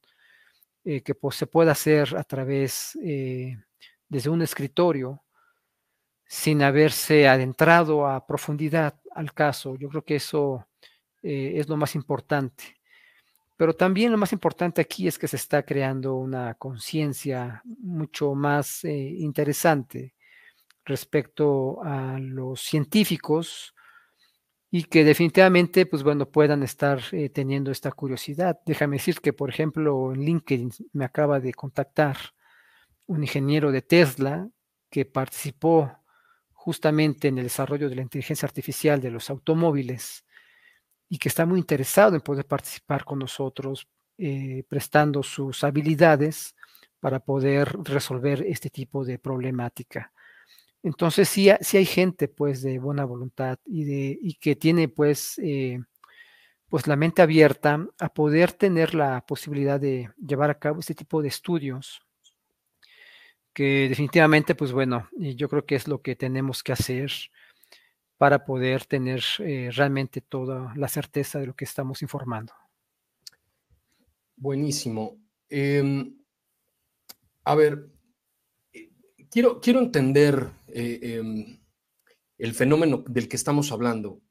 eh, 0.83 1.01
que 1.01 1.15
pues, 1.15 1.37
se 1.37 1.47
puede 1.47 1.71
hacer 1.71 2.17
a 2.17 2.25
través 2.25 2.99
eh, 3.01 3.55
desde 4.09 4.29
un 4.29 4.41
escritorio 4.41 5.23
sin 6.25 6.61
haberse 6.63 7.29
adentrado 7.29 8.05
a 8.05 8.27
profundidad 8.27 8.99
al 9.15 9.33
caso. 9.33 9.77
Yo 9.77 9.87
creo 9.87 10.03
que 10.03 10.17
eso 10.17 10.67
es 11.21 11.67
lo 11.67 11.75
más 11.75 11.95
importante. 11.95 12.78
Pero 13.59 13.73
también 13.73 14.13
lo 14.13 14.17
más 14.17 14.31
importante 14.31 14.79
aquí 14.79 15.05
es 15.09 15.19
que 15.19 15.27
se 15.27 15.35
está 15.35 15.63
creando 15.63 16.15
una 16.15 16.53
conciencia 16.53 17.61
mucho 17.65 18.33
más 18.33 18.85
interesante 18.85 20.15
respecto 20.85 21.83
a 21.83 22.17
los 22.19 22.61
científicos 22.61 23.75
y 24.71 24.85
que 24.85 25.03
definitivamente, 25.03 25.85
pues 25.85 26.03
bueno, 26.03 26.31
puedan 26.31 26.63
estar 26.63 27.01
eh, 27.11 27.27
teniendo 27.31 27.69
esta 27.69 27.91
curiosidad. 27.91 28.57
Déjame 28.65 28.95
decir 28.95 29.19
que, 29.19 29.33
por 29.33 29.49
ejemplo, 29.49 30.13
en 30.13 30.21
LinkedIn 30.21 30.71
me 30.93 31.03
acaba 31.03 31.41
de 31.41 31.53
contactar 31.53 32.15
un 33.07 33.23
ingeniero 33.23 33.73
de 33.73 33.81
Tesla 33.81 34.47
que 34.89 35.03
participó 35.03 35.99
justamente 36.53 37.27
en 37.27 37.39
el 37.39 37.43
desarrollo 37.43 37.89
de 37.89 37.95
la 37.97 38.03
inteligencia 38.03 38.45
artificial 38.45 39.01
de 39.01 39.11
los 39.11 39.29
automóviles 39.29 40.23
y 41.09 41.17
que 41.17 41.27
está 41.27 41.45
muy 41.45 41.59
interesado 41.59 42.15
en 42.15 42.21
poder 42.21 42.45
participar 42.45 43.03
con 43.03 43.19
nosotros, 43.19 43.87
eh, 44.17 44.63
prestando 44.69 45.23
sus 45.23 45.63
habilidades 45.63 46.55
para 46.99 47.19
poder 47.19 47.75
resolver 47.83 48.43
este 48.47 48.69
tipo 48.69 49.03
de 49.03 49.17
problemática. 49.17 50.13
Entonces 50.83 51.27
sí, 51.27 51.49
sí 51.61 51.77
hay 51.77 51.85
gente 51.85 52.27
pues 52.27 52.61
de 52.61 52.79
buena 52.79 53.05
voluntad 53.05 53.57
y, 53.65 53.83
de, 53.85 54.17
y 54.21 54.35
que 54.35 54.55
tiene 54.55 54.87
pues, 54.87 55.39
eh, 55.43 55.79
pues 56.69 56.87
la 56.87 56.95
mente 56.95 57.21
abierta 57.21 57.85
a 57.99 58.13
poder 58.13 58.53
tener 58.53 58.93
la 58.93 59.25
posibilidad 59.25 59.79
de 59.79 60.11
llevar 60.25 60.51
a 60.51 60.59
cabo 60.59 60.79
este 60.79 60.95
tipo 60.95 61.21
de 61.21 61.29
estudios 61.29 62.01
que 63.53 63.89
definitivamente 63.89 64.55
pues 64.55 64.71
bueno, 64.71 65.09
yo 65.17 65.49
creo 65.49 65.65
que 65.65 65.75
es 65.75 65.87
lo 65.87 66.01
que 66.01 66.15
tenemos 66.15 66.63
que 66.63 66.71
hacer 66.71 67.11
para 68.19 68.43
poder 68.43 68.85
tener 68.85 69.23
eh, 69.39 69.69
realmente 69.73 70.19
toda 70.19 70.73
la 70.75 70.89
certeza 70.89 71.39
de 71.39 71.47
lo 71.47 71.55
que 71.55 71.63
estamos 71.63 72.01
informando. 72.01 72.53
Buenísimo. 74.35 75.17
Em, 75.47 76.17
a 77.45 77.55
ver, 77.55 77.89
quiero, 79.31 79.61
quiero 79.61 79.79
entender 79.79 80.49
eh, 80.67 80.99
em, 81.01 81.61
el 82.37 82.53
fenómeno 82.53 83.05
del 83.07 83.29
que 83.29 83.37
estamos 83.37 83.71
hablando. 83.71 84.21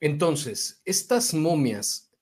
entonces, 0.00 0.82
estas 0.84 1.32
momias, 1.32 2.12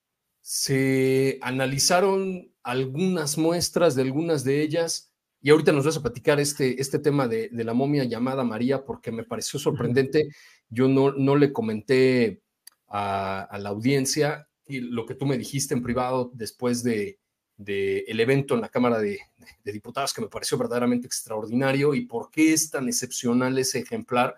se 0.40 1.40
analizaron 1.42 2.54
algunas 2.62 3.36
muestras 3.36 3.96
de 3.96 4.02
algunas 4.02 4.44
de 4.44 4.62
ellas 4.62 5.05
y 5.42 5.50
ahorita 5.50 5.72
nos 5.72 5.84
vas 5.84 5.96
a 5.96 6.02
platicar 6.02 6.40
este, 6.40 6.80
este 6.80 6.98
tema 6.98 7.28
de, 7.28 7.50
la 7.52 7.74
momia 7.74 8.04
llamada 8.04 8.44
María 8.44 8.84
porque 8.84 9.12
me 9.12 9.24
pareció 9.24 9.58
sorprendente. 9.58 10.28
Yo 10.68 10.88
no, 10.88 11.12
no 11.12 11.36
le 11.36 11.52
comenté 11.52 12.42
a, 12.88 13.56
la 13.60 13.68
audiencia 13.68 14.48
y 14.66 14.80
lo 14.80 15.06
que 15.06 15.14
tú 15.14 15.26
me 15.26 15.38
dijiste 15.38 15.74
en 15.74 15.82
privado 15.82 16.30
después 16.34 16.82
de, 16.82 17.18
del 17.56 18.20
evento 18.20 18.54
en 18.54 18.60
la 18.60 18.68
Cámara 18.68 18.98
de, 18.98 19.20
Diputados 19.64 20.12
que 20.12 20.20
me 20.20 20.28
pareció 20.28 20.58
verdaderamente 20.58 21.06
extraordinario 21.06 21.94
y 21.94 22.06
por 22.06 22.30
qué 22.30 22.52
es 22.52 22.70
tan 22.70 22.88
excepcional 22.88 23.58
ese 23.58 23.80
ejemplar. 23.80 24.36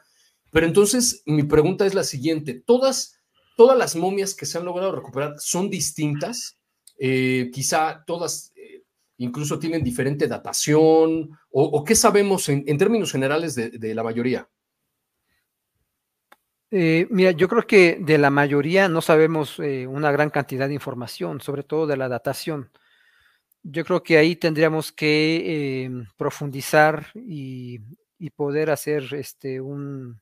Pero 0.51 0.67
entonces 0.67 1.23
mi 1.27 1.43
pregunta 1.43 1.87
es 1.87 1.95
la 1.95 2.05
siguiente, 2.05 2.55
¿todas, 2.55 3.19
todas 3.57 3.77
las 3.79 3.97
momias 3.97 4.35
que 4.35 4.47
se 4.47 4.59
han 4.59 4.65
logrado 4.65 4.93
recuperar 4.93 5.37
son 5.39 5.71
distintas? 5.71 6.59
Eh, 6.99 7.51
quizá 7.53 8.05
todas 8.07 8.53
eh, 8.57 8.78
incluso 9.19 9.59
tienen 9.59 9.85
diferente 9.85 10.27
datación 10.27 11.31
o, 11.51 11.85
qué 11.85 11.95
sabemos 11.95 12.49
en, 12.49 12.79
términos 12.79 13.13
generales 13.13 13.55
de, 13.55 13.95
la 13.95 14.03
mayoría. 14.03 14.49
Eh, 16.71 17.07
mira, 17.11 17.33
yo 17.33 17.49
creo 17.49 17.67
que 17.67 17.99
de 18.01 18.19
la 18.19 18.31
mayoría 18.31 18.89
no 18.89 19.01
sabemos 19.01 19.59
una 19.59 20.13
gran 20.13 20.31
cantidad 20.31 20.69
de 20.69 20.75
información, 20.75 21.41
sobre 21.41 21.63
todo 21.63 21.87
de 21.87 21.97
la 21.97 22.09
datación. 22.09 22.71
Yo 23.63 23.85
creo 23.85 24.03
que 24.03 24.17
ahí 24.19 24.37
tendríamos 24.37 24.93
que 24.93 25.85
em, 25.85 26.07
profundizar 26.17 27.09
y, 27.15 27.81
poder 28.37 28.71
hacer 28.71 29.15
este, 29.15 29.61
un, 29.61 30.21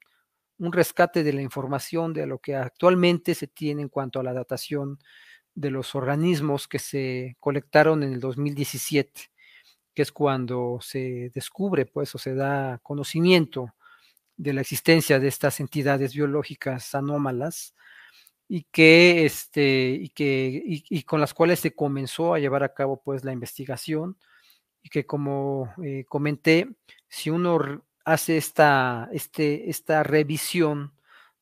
rescate 0.58 1.22
de 1.22 1.32
la 1.32 1.42
información 1.42 2.12
de 2.12 2.26
lo 2.26 2.38
que 2.38 2.56
actualmente 2.56 3.34
se 3.34 3.46
tiene 3.46 3.82
en 3.82 3.88
cuanto 3.88 4.20
a 4.20 4.22
la 4.22 4.32
datación 4.32 4.98
de 5.56 5.70
los 5.70 5.94
organismos 5.96 6.68
que 6.68 6.78
se 6.78 7.36
colectaron 7.40 8.02
en 8.04 8.12
el 8.12 8.20
2017. 8.20 9.30
que 9.94 10.02
es 10.02 10.12
cuando 10.12 10.78
se 10.82 11.30
descubre, 11.34 11.86
pues, 11.86 12.14
o 12.14 12.18
se 12.18 12.34
da 12.34 12.78
conocimiento 12.82 13.74
de 14.36 14.52
la 14.54 14.60
existencia 14.62 15.18
de 15.20 15.28
estas 15.28 15.60
entidades 15.60 16.14
biológicas 16.14 16.94
anómalas 16.94 17.74
y 18.48 18.64
que, 18.72 19.26
este, 19.26 19.90
y 19.90 20.10
que, 20.10 20.62
y, 20.64 21.02
con 21.04 21.20
las 21.20 21.34
cuales 21.34 21.60
se 21.60 21.74
comenzó 21.74 22.34
a 22.34 22.40
llevar 22.40 22.62
a 22.64 22.74
cabo, 22.74 23.02
pues, 23.02 23.24
la 23.24 23.32
investigación 23.32 24.18
y 24.82 24.90
que, 24.90 25.06
como 25.06 25.72
eh, 25.84 26.04
comenté, 26.08 26.68
si 27.08 27.30
uno 27.30 27.84
hace 28.04 28.36
esta, 28.38 29.08
este, 29.12 29.70
esta 29.70 30.02
revisión 30.02 30.92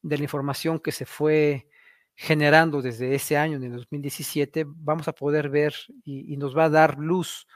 de 0.03 0.19
la 0.19 0.25
información 0.25 0.81
que 0.81 0.93
se 0.93 1.07
fue 1.07 1.69
generando 2.17 2.81
desde 2.81 3.15
ese 3.15 3.37
año, 3.37 3.57
en 3.57 3.65
el 3.65 3.73
2017, 3.73 4.65
vamos 4.67 5.09
a 5.09 5.13
poder 5.13 5.49
ver 5.49 5.75
y, 6.05 6.37
nos 6.37 6.57
va 6.57 6.65
a 6.65 6.71
dar 6.71 6.99
luz 6.99 7.47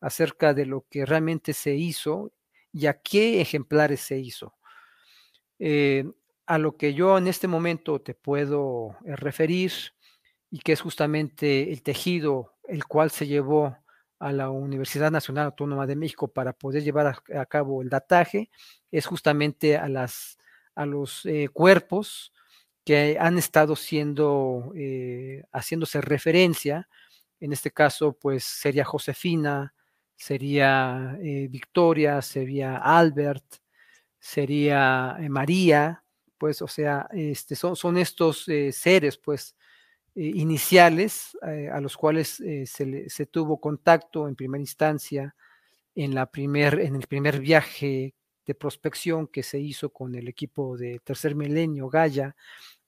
acerca 0.00 0.54
de 0.54 0.66
lo 0.66 0.86
que 0.90 1.06
realmente 1.06 1.52
se 1.52 1.74
hizo 1.74 2.32
y 2.72 2.86
a 2.86 3.00
qué 3.00 3.40
ejemplares 3.40 4.00
se 4.00 4.18
hizo. 4.18 4.54
Eh, 5.58 6.04
a 6.46 6.58
lo 6.58 6.76
que 6.76 6.94
yo 6.94 7.18
en 7.18 7.26
este 7.28 7.48
momento 7.48 8.00
te 8.00 8.14
puedo 8.14 8.96
eh, 9.04 9.16
referir 9.16 9.72
y 10.50 10.60
que 10.60 10.72
es 10.72 10.80
justamente 10.80 11.72
el 11.72 11.82
tejido 11.82 12.54
el 12.68 12.86
cual 12.86 13.10
se 13.10 13.26
llevó 13.26 13.76
a 14.18 14.32
la 14.32 14.50
Universidad 14.50 15.10
Nacional 15.10 15.46
Autónoma 15.46 15.86
de 15.86 15.96
México 15.96 16.28
para 16.28 16.52
poder 16.52 16.82
llevar 16.82 17.20
a, 17.34 17.46
cabo 17.46 17.82
el 17.82 17.88
dataje, 17.88 18.50
es 18.90 19.06
justamente 19.06 19.76
a, 19.76 19.88
las, 19.88 20.38
a 20.74 20.86
los 20.86 21.24
eh, 21.26 21.48
cuerpos 21.52 22.32
que 22.88 23.18
han 23.20 23.36
estado 23.36 23.76
siendo, 23.76 24.72
haciéndose 25.52 26.00
referencia, 26.00 26.88
en 27.38 27.52
este 27.52 27.70
caso 27.70 28.14
pues 28.14 28.44
sería 28.44 28.86
Josefina, 28.86 29.74
sería 30.16 31.18
eh, 31.22 31.48
Victoria, 31.50 32.22
sería 32.22 32.78
Albert, 32.78 33.44
sería 34.18 35.18
eh, 35.20 35.28
María, 35.28 36.02
pues, 36.38 36.62
o 36.62 36.68
sea, 36.68 37.08
este, 37.12 37.56
son, 37.56 37.98
estos 37.98 38.48
eh, 38.48 38.72
seres, 38.72 39.18
pues, 39.18 39.54
iniciales 40.14 41.36
a 41.72 41.80
los 41.80 41.96
cuales 41.96 42.42
se, 42.64 43.08
se, 43.08 43.26
tuvo 43.26 43.60
contacto 43.60 44.26
en 44.26 44.34
primera 44.34 44.60
instancia 44.60 45.36
en, 45.94 46.12
la 46.12 46.26
primer, 46.28 46.80
en 46.80 46.96
el 46.96 47.06
primer 47.06 47.38
viaje 47.38 48.14
de 48.44 48.54
prospección 48.56 49.28
que 49.28 49.44
se 49.44 49.60
hizo 49.60 49.92
con 49.92 50.16
el 50.16 50.26
equipo 50.26 50.76
de 50.76 50.98
Tercer 51.04 51.36
Milenio, 51.36 51.88
Gaia, 51.88 52.34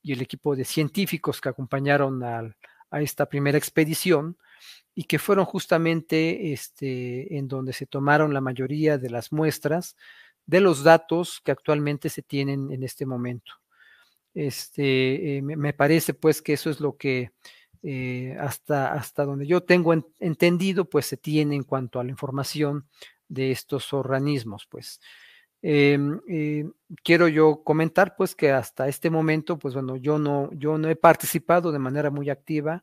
y 0.02 0.12
el 0.12 0.22
equipo 0.22 0.56
de 0.56 0.64
científicos 0.64 1.40
que 1.40 1.48
acompañaron 1.48 2.22
a 2.22 3.00
esta 3.00 3.26
primera 3.26 3.58
expedición 3.58 4.36
y 4.94 5.04
que 5.04 5.18
fueron 5.18 5.44
justamente 5.44 6.52
este, 6.52 7.36
en 7.36 7.48
donde 7.48 7.72
se 7.72 7.86
tomaron 7.86 8.34
la 8.34 8.40
mayoría 8.40 8.98
de 8.98 9.10
las 9.10 9.32
muestras 9.32 9.96
de 10.46 10.60
los 10.60 10.82
datos 10.82 11.40
que 11.44 11.52
actualmente 11.52 12.08
se 12.08 12.22
tienen 12.22 12.72
en 12.72 12.82
este 12.82 13.06
momento. 13.06 13.52
Este, 14.34 15.38
eh, 15.38 15.42
me, 15.42 15.72
parece 15.72 16.14
pues 16.14 16.42
que 16.42 16.52
eso 16.52 16.70
es 16.70 16.80
lo 16.80 16.96
que 16.96 17.32
eh, 17.82 18.36
hasta, 18.38 18.92
hasta 18.92 19.24
donde 19.24 19.46
yo 19.46 19.62
tengo 19.62 19.94
entendido, 20.18 20.84
pues 20.84 21.06
se 21.06 21.16
tiene 21.16 21.56
en 21.56 21.64
cuanto 21.64 21.98
a 21.98 22.04
la 22.04 22.10
información 22.10 22.86
de 23.28 23.52
estos 23.52 23.92
organismos, 23.92 24.66
pues. 24.66 25.00
Em, 25.62 26.20
quiero 27.02 27.28
yo 27.28 27.62
comentar 27.62 28.16
pues 28.16 28.34
que 28.34 28.50
hasta 28.50 28.88
este 28.88 29.10
momento, 29.10 29.58
pues 29.58 29.74
bueno, 29.74 29.96
yo 29.96 30.18
no, 30.18 30.50
yo 30.52 30.78
no 30.78 30.88
he 30.88 30.96
participado 30.96 31.70
de 31.72 31.78
manera 31.78 32.10
muy 32.10 32.30
activa 32.30 32.82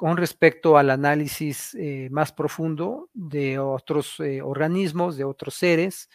con 0.00 0.16
respecto 0.16 0.78
al 0.78 0.88
análisis 0.88 1.74
eh, 1.74 2.08
más 2.10 2.32
profundo 2.32 3.10
de 3.12 3.58
otros 3.58 4.18
eh, 4.20 4.40
organismos, 4.40 5.18
de 5.18 5.24
otros 5.24 5.52
seres. 5.52 6.08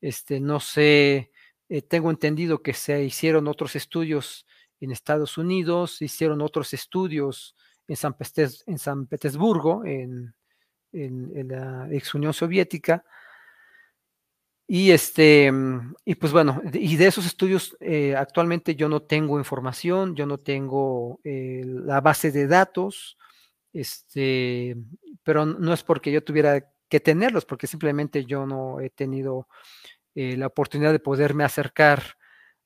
Este, 0.00 0.38
no 0.38 0.60
sé, 0.60 1.32
eh, 1.68 1.82
tengo 1.82 2.12
entendido 2.12 2.62
que 2.62 2.74
se 2.74 3.02
hicieron 3.02 3.48
otros 3.48 3.74
estudios 3.74 4.46
en 4.78 4.92
Estados 4.92 5.36
Unidos, 5.36 5.96
se 5.96 6.04
hicieron 6.04 6.40
otros 6.40 6.72
estudios 6.72 7.56
en 7.88 7.96
San, 7.96 9.06
Petersburgo, 9.08 9.84
en, 9.84 10.32
la 10.92 11.88
ex 11.90 12.14
Unión 12.14 12.32
Soviética. 12.32 13.04
Y 14.70 14.90
este, 14.90 15.50
y 16.04 16.14
pues 16.16 16.30
bueno, 16.30 16.60
y 16.74 16.96
de 16.96 17.06
esos 17.06 17.24
estudios 17.24 17.74
actualmente 18.16 18.76
yo 18.76 18.90
no 18.90 19.00
tengo 19.00 19.38
información, 19.38 20.14
yo 20.14 20.26
no 20.26 20.36
tengo 20.38 21.20
la 21.24 22.02
base 22.02 22.30
de 22.30 22.46
datos, 22.46 23.16
este, 23.72 24.76
pero 25.22 25.46
no 25.46 25.72
es 25.72 25.82
porque 25.82 26.12
yo 26.12 26.22
tuviera 26.22 26.70
que 26.88 27.00
tenerlos, 27.00 27.44
porque 27.46 27.66
simplemente 27.66 28.24
yo 28.24 28.46
no 28.46 28.80
he 28.80 28.90
tenido 28.90 29.48
eh, 30.14 30.36
la 30.36 30.48
oportunidad 30.48 30.92
de 30.92 31.00
poderme 31.00 31.44
acercar 31.44 32.02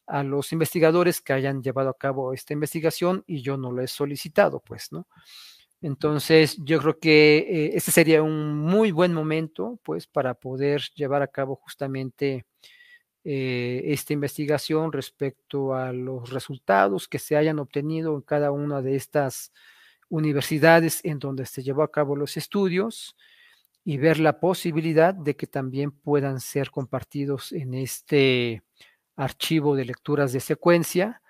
a 0.07 0.23
los 0.23 0.53
investigadores 0.53 1.21
que 1.21 1.33
hayan 1.33 1.63
llevado 1.63 1.91
a 1.91 1.99
cabo 1.99 2.33
esta 2.35 2.53
investigación 2.53 3.25
y 3.27 3.43
yo 3.43 3.57
no 3.57 3.73
lo 3.73 3.83
he 3.83 3.89
solicitado, 3.89 4.61
pues, 4.61 4.93
¿no? 4.93 5.07
Entonces, 5.83 6.57
yo 6.65 6.81
creo 6.81 6.99
que 7.01 7.39
eh, 7.39 7.71
este 7.75 7.91
sería 7.91 8.23
un 8.23 8.55
muy 8.57 8.93
buen 8.93 9.13
momento, 9.13 9.81
pues, 9.83 10.07
para 10.07 10.35
poder 10.35 10.83
llevar 10.95 11.23
a 11.23 11.27
cabo 11.29 11.57
justamente 11.57 12.47
eh, 13.25 13.83
esta 13.87 14.13
investigación 14.15 14.93
respecto 14.93 15.75
a 15.75 15.93
los 15.93 16.31
resultados 16.31 17.09
que 17.09 17.19
se 17.21 17.37
hayan 17.37 17.59
obtenido 17.61 18.15
en 18.17 18.23
cada 18.23 18.53
una 18.53 18.83
de 18.83 18.97
estas 18.97 19.53
universidades 20.11 21.01
en 21.05 21.19
donde 21.21 21.47
se 21.47 21.63
llevó 21.63 21.83
a 21.85 21.93
cabo 21.93 22.17
los 22.17 22.37
estudios 22.37 23.17
y 23.85 23.99
ver 23.99 24.21
la 24.21 24.41
posibilidad 24.41 25.15
de 25.15 25.37
que 25.37 25.47
también 25.49 25.93
puedan 25.93 26.41
ser 26.41 26.71
compartidos 26.71 27.53
en 27.53 27.75
este 27.75 28.63
archivo 29.17 29.77
de 29.77 29.87
lecturas 29.87 30.33
de 30.35 30.41
secuencia 30.41 31.22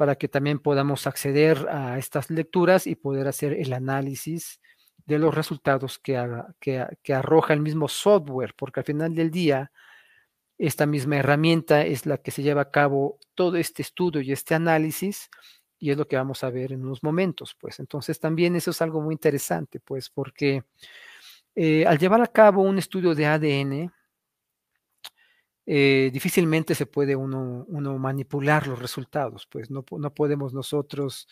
para 0.00 0.16
que 0.16 0.28
también 0.28 0.60
podamos 0.60 1.06
acceder 1.06 1.68
a 1.68 1.98
estas 1.98 2.30
lecturas 2.30 2.86
y 2.86 2.94
poder 2.94 3.28
hacer 3.28 3.52
el 3.52 3.74
análisis 3.74 4.58
de 5.04 5.18
los 5.18 5.34
resultados 5.34 5.98
que, 5.98 6.16
que, 6.58 7.12
arroja 7.14 7.52
el 7.52 7.60
mismo 7.60 7.86
software, 7.86 8.54
porque 8.56 8.80
al 8.80 8.86
final 8.86 9.14
del 9.14 9.30
día, 9.30 9.70
esta 10.56 10.86
misma 10.86 11.18
herramienta 11.18 11.84
es 11.84 12.06
la 12.06 12.16
que 12.16 12.30
se 12.30 12.42
lleva 12.42 12.62
a 12.62 12.70
cabo 12.70 13.18
todo 13.34 13.58
este 13.58 13.82
estudio 13.82 14.22
y 14.22 14.32
este 14.32 14.54
análisis 14.54 15.28
y 15.78 15.90
es 15.90 15.98
lo 15.98 16.08
que 16.08 16.16
vamos 16.16 16.42
a 16.44 16.48
ver 16.48 16.72
en 16.72 16.82
unos 16.82 17.02
momentos, 17.02 17.54
pues. 17.60 17.78
Entonces 17.78 18.18
también 18.18 18.56
eso 18.56 18.70
es 18.70 18.80
algo 18.80 19.02
muy 19.02 19.12
interesante, 19.12 19.80
pues, 19.80 20.08
porque 20.08 20.62
eh, 21.54 21.84
al 21.84 21.98
llevar 21.98 22.22
a 22.22 22.26
cabo 22.26 22.62
un 22.62 22.78
estudio 22.78 23.14
de 23.14 23.26
ADN, 23.26 23.92
eh, 25.72 26.10
difícilmente 26.12 26.74
se 26.74 26.84
puede 26.84 27.14
uno, 27.14 27.64
manipular 27.96 28.66
los 28.66 28.80
resultados, 28.80 29.46
pues 29.46 29.70
no, 29.70 29.84
no 29.98 30.12
podemos 30.12 30.52
nosotros 30.52 31.28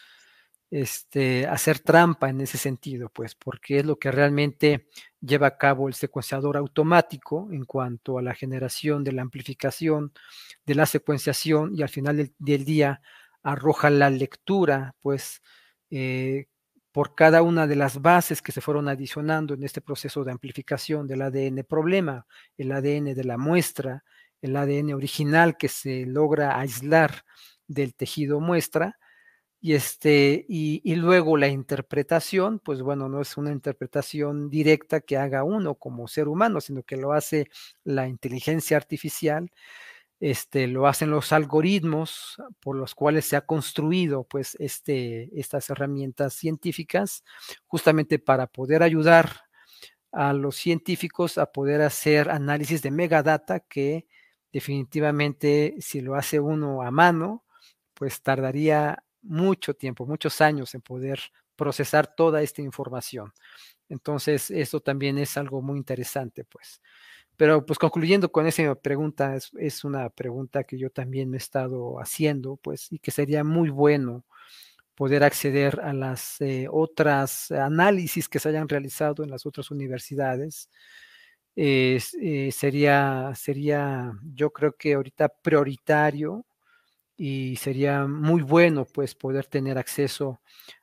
este, 0.71 1.45
hacer 1.49 1.81
trampa 1.81 2.29
en 2.29 2.41
ese 2.41 2.57
sentido, 2.57 3.09
pues, 3.13 3.35
porque 3.35 3.81
es 3.81 3.85
lo 3.85 3.99
que 3.99 4.13
realmente 4.13 4.87
lleva 5.21 5.49
a 5.49 5.59
cabo 5.59 5.89
el 5.89 5.95
secuenciador 5.95 6.57
automático 6.57 7.49
en 7.51 7.65
cuanto 7.65 8.17
a 8.17 8.23
la 8.23 8.33
generación 8.33 9.03
de 9.03 9.11
la 9.11 9.23
amplificación 9.23 10.13
de 10.65 10.77
la 10.77 10.87
secuenciación 10.87 11.75
y 11.75 11.83
al 11.83 11.89
final 11.89 12.33
del 12.39 12.65
día 12.65 13.01
arroja 13.43 13.91
la 13.91 14.09
lectura, 14.09 14.95
pues, 15.01 15.43
eh, 15.91 16.47
por 16.93 17.17
cada 17.17 17.43
una 17.43 17.67
de 17.67 17.75
las 17.75 18.01
bases 18.03 18.41
que 18.41 18.53
se 18.53 18.61
fueron 18.61 18.89
adicionando 18.89 19.55
en 19.55 19.65
este 19.65 19.81
proceso 19.81 20.23
de 20.23 20.31
amplificación 20.31 21.09
del 21.09 21.23
ADN 21.23 21.65
problema, 21.65 22.25
el 22.57 22.71
ADN 22.71 23.17
de 23.17 23.25
la 23.25 23.37
muestra, 23.37 24.05
el 24.43 24.57
ADN 24.57 24.95
original 24.95 25.57
que 25.57 25.69
se 25.69 26.07
logra 26.07 26.59
aislar 26.59 27.25
del 27.67 27.95
tejido 27.95 28.41
muestra, 28.41 28.99
y, 29.61 29.75
este, 29.75 30.47
y, 30.49 30.95
luego 30.95 31.37
la 31.37 31.49
interpretación, 31.49 32.61
pues 32.61 32.81
bueno, 32.81 33.09
no 33.09 33.21
es 33.21 33.37
una 33.37 33.51
interpretación 33.51 34.49
directa 34.51 35.01
que 35.01 35.17
haga 35.17 35.43
uno 35.43 35.75
como 35.75 36.07
ser 36.07 36.29
humano, 36.29 36.61
sino 36.61 36.85
que 36.85 36.97
lo 36.97 37.13
hace 37.13 37.49
la 37.83 38.07
inteligencia 38.07 38.77
artificial 38.77 39.51
este, 40.21 40.67
lo 40.67 40.87
hacen 40.89 41.11
los 41.11 41.33
algoritmos 41.33 42.37
por 42.61 42.77
los 42.77 42.95
cuales 42.95 43.25
se 43.27 43.37
ha 43.37 43.47
construido 43.47 44.25
pues 44.25 44.57
este, 44.59 45.29
estas 45.39 45.71
herramientas 45.71 46.35
científicas 46.35 47.23
justamente 47.67 48.19
para 48.19 48.49
poder 48.49 48.83
ayudar 48.83 49.43
a 50.11 50.33
los 50.33 50.57
científicos 50.57 51.39
a 51.39 51.53
poder 51.53 51.83
hacer 51.83 52.31
análisis 52.31 52.83
de 52.83 52.91
megadata 52.91 53.61
que 53.61 54.07
definitivamente 54.53 55.77
si 55.81 56.01
lo 56.01 56.15
hace 56.15 56.41
uno 56.41 56.83
a 56.83 56.91
mano 56.91 57.45
pues 57.95 58.23
tardaría 58.23 59.03
mucho 59.23 59.75
tiempo, 59.75 60.07
muchos 60.07 60.41
años 60.41 60.75
en 60.75 60.81
poder 60.81 61.21
procesar 61.57 62.15
toda 62.15 62.43
esta 62.43 62.63
información. 62.63 63.33
Entonces, 63.89 64.51
eso 64.51 64.81
también 64.81 65.19
es 65.19 65.37
algo 65.37 65.63
muy 65.63 65.79
interesante, 65.79 66.45
pues. 66.45 66.81
Pero 67.37 67.65
pues 67.67 67.79
concluyendo 67.79 68.31
con 68.31 68.47
esa 68.47 68.75
pregunta, 68.77 69.37
es, 69.37 69.85
una 69.85 70.11
pregunta 70.11 70.65
que 70.65 70.79
yo 70.79 70.91
también 70.91 71.31
me 71.31 71.37
he 71.37 71.39
estado 71.39 72.01
haciendo, 72.01 72.57
pues, 72.57 72.93
y 72.93 72.99
que 73.01 73.11
sería 73.11 73.45
muy 73.45 73.71
bueno 73.71 74.25
poder 74.95 75.25
acceder 75.25 75.81
a 75.81 75.93
las 75.93 76.41
eh, 76.41 76.67
otras 76.71 77.51
análisis 77.53 78.29
que 78.29 78.41
se 78.41 78.49
hayan 78.51 78.69
realizado 78.69 79.25
en 79.25 79.31
las 79.31 79.47
otras 79.47 79.71
universidades, 79.71 80.71
eh, 81.61 82.51
sería, 82.53 83.33
sería, 83.35 84.13
yo 84.33 84.53
creo 84.53 84.77
que 84.77 84.95
ahorita 84.95 85.29
prioritario 85.29 86.47
y 87.17 87.57
sería 87.57 88.07
muy 88.07 88.43
bueno 88.43 88.85
pues 88.85 89.17
poder 89.17 89.47
tener 89.47 89.77
acceso 89.77 90.41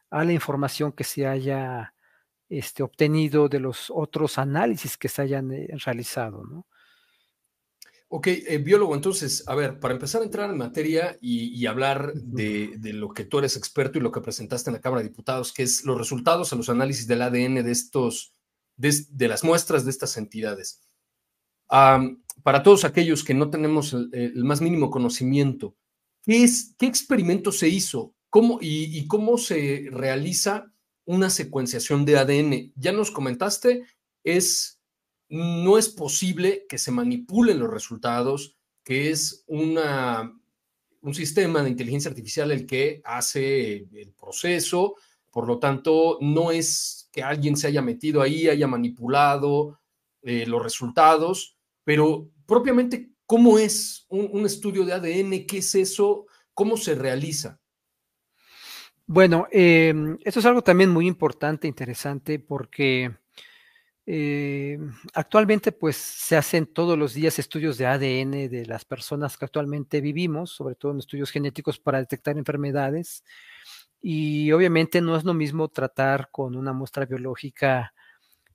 a 0.09 0.25
la 0.25 0.33
información 0.33 0.91
que 0.91 1.05
se 1.05 1.25
haya 1.27 1.93
este, 2.49 2.83
obtenido 2.83 3.47
de 3.47 3.61
los 3.61 3.89
otros 3.89 4.37
análisis 4.37 4.97
que 4.97 5.07
se 5.07 5.21
hayan 5.21 5.53
eh, 5.53 5.69
realizado, 5.85 6.43
¿no? 6.43 6.67
Ok, 8.09 8.27
eh, 8.27 8.57
biólogo, 8.57 8.95
entonces, 8.95 9.47
a 9.47 9.55
ver, 9.55 9.79
para 9.79 9.93
empezar 9.93 10.21
a 10.21 10.25
entrar 10.25 10.49
en 10.49 10.57
materia 10.57 11.17
y, 11.21 11.65
hablar 11.65 12.13
de, 12.13 12.77
lo 12.93 13.13
que 13.13 13.23
tú 13.23 13.39
eres 13.39 13.55
experto 13.55 13.97
y 13.97 14.01
lo 14.01 14.11
que 14.11 14.21
presentaste 14.21 14.69
en 14.69 14.75
la 14.75 14.81
Cámara 14.81 15.01
de 15.01 15.09
Diputados, 15.09 15.53
que 15.53 15.63
es 15.63 15.85
los 15.85 15.97
resultados 15.97 16.51
a 16.51 16.55
los 16.57 16.69
análisis 16.69 17.07
del 17.07 17.21
ADN 17.21 17.63
de 17.63 17.71
estos, 17.71 18.34
de, 18.77 19.27
las 19.27 19.43
muestras 19.43 19.85
de 19.85 19.91
estas 19.91 20.17
entidades. 20.17 20.81
para 21.67 22.63
todos 22.63 22.85
aquellos 22.85 23.23
que 23.23 23.33
no 23.33 23.49
tenemos 23.49 23.93
el, 23.93 24.43
más 24.43 24.61
mínimo 24.61 24.89
conocimiento, 24.89 25.75
¿qué, 26.23 26.43
es, 26.43 26.75
qué 26.77 26.85
experimento 26.85 27.51
se 27.51 27.69
hizo? 27.69 28.13
¿Cómo, 28.29 28.59
y, 28.61 28.97
y 28.97 29.07
cómo 29.07 29.37
se 29.37 29.87
realiza 29.91 30.71
una 31.05 31.29
secuenciación 31.29 32.05
de 32.05 32.17
ADN? 32.17 32.73
Ya 32.75 32.91
nos 32.91 33.11
comentaste, 33.11 33.85
es 34.23 34.75
no 35.29 35.77
es 35.77 35.89
posible 35.89 36.65
que 36.69 36.77
se 36.77 36.91
manipulen 36.91 37.59
los 37.59 37.69
resultados, 37.69 38.57
que 38.83 39.09
es 39.09 39.43
una, 39.47 40.39
un 41.01 41.13
sistema 41.13 41.63
de 41.63 41.69
inteligencia 41.69 42.09
artificial 42.09 42.51
el 42.51 42.65
que 42.65 43.01
hace 43.03 43.87
el 43.91 44.13
proceso, 44.13 44.95
por 45.31 45.47
lo 45.47 45.59
tanto, 45.59 46.17
no 46.21 46.51
es 46.51 47.04
que 47.15 47.23
alguien 47.23 47.55
se 47.55 47.67
haya 47.67 47.81
metido 47.81 48.21
ahí, 48.21 48.49
haya 48.49 48.67
manipulado 48.67 49.79
eh, 50.21 50.45
los 50.45 50.61
resultados, 50.61 51.57
pero 51.85 52.29
propiamente, 52.45 53.11
¿cómo 53.25 53.57
es 53.57 54.05
un, 54.09 54.45
estudio 54.45 54.83
de 54.83 54.91
ADN? 54.91 55.47
¿Qué 55.47 55.59
es 55.59 55.75
eso? 55.75 56.25
¿Cómo 56.53 56.75
se 56.75 56.93
realiza? 56.93 57.57
Bueno, 59.05 59.47
em, 59.49 60.17
esto 60.25 60.41
es 60.41 60.45
algo 60.45 60.61
también 60.61 60.89
muy 60.89 61.07
importante, 61.07 61.69
interesante, 61.69 62.37
porque 62.37 63.15
eh, 64.05 64.77
actualmente, 65.13 65.71
pues 65.71 65.95
se 65.95 66.35
hacen 66.35 66.65
todos 66.65 66.97
los 66.97 67.13
días 67.13 67.39
estudios 67.39 67.77
de 67.77 67.85
ADN 67.85 68.49
de 68.49 68.65
las 68.65 68.83
personas 68.83 69.37
que 69.37 69.45
actualmente 69.45 70.01
vivimos, 70.01 70.51
sobre 70.51 70.75
todo 70.75 70.91
en 70.91 70.99
estudios 70.99 71.31
genéticos 71.31 71.79
para 71.79 71.99
detectar 71.99 72.37
enfermedades. 72.37 73.23
Y 74.07 74.51
obviamente 74.51 75.01
no 75.01 75.15
es 75.17 75.23
lo 75.23 75.33
mismo 75.33 75.67
tratar 75.69 76.29
con 76.29 76.55
una 76.55 76.73
muestra 76.73 77.07
biológica 77.07 77.95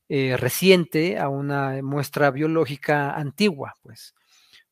eh, 0.09 0.37
reciente 0.37 1.19
a 1.19 1.29
una 1.29 1.83
muestra 1.83 2.31
biológica 2.31 3.13
antigua, 3.15 3.75
pues, 3.83 4.15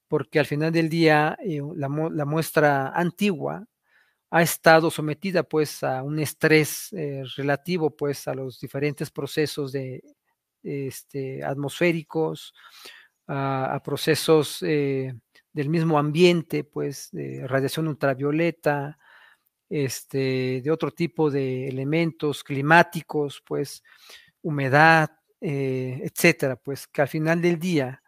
porque 0.07 0.39
al 0.39 0.47
final 0.47 0.71
del 0.71 0.89
día 0.89 1.37
eh, 1.45 1.61
la, 1.75 1.89
muestra 1.89 2.91
antigua 2.91 3.67
ha 4.31 4.43
estado 4.43 4.93
sometida 4.93 5.43
pues 5.43 5.83
a 5.83 6.05
un 6.05 6.21
estrés 6.21 6.95
relativo 7.37 7.97
pues 7.97 8.29
a 8.29 8.35
los 8.35 8.61
diferentes 8.61 9.11
procesos 9.11 9.73
de 9.73 10.05
este, 10.63 11.43
atmosféricos, 11.43 12.55
a, 13.27 13.81
procesos 13.85 14.63
eh, 14.63 15.13
del 15.53 15.71
mismo 15.71 15.99
ambiente, 15.99 16.63
pues 16.63 17.09
de 17.11 17.49
radiación 17.49 17.89
ultravioleta, 17.89 18.97
este, 19.69 20.61
de 20.63 20.71
otro 20.71 20.91
tipo 20.91 21.31
de 21.31 21.69
elementos 21.69 22.43
climáticos, 22.43 23.43
pues 23.47 23.83
humedad, 24.43 25.11
eh, 25.41 26.01
etcétera, 26.03 26.57
pues 26.57 26.87
que 26.87 27.03
al 27.03 27.09
final 27.09 27.41
del 27.41 27.59
día 27.59 28.03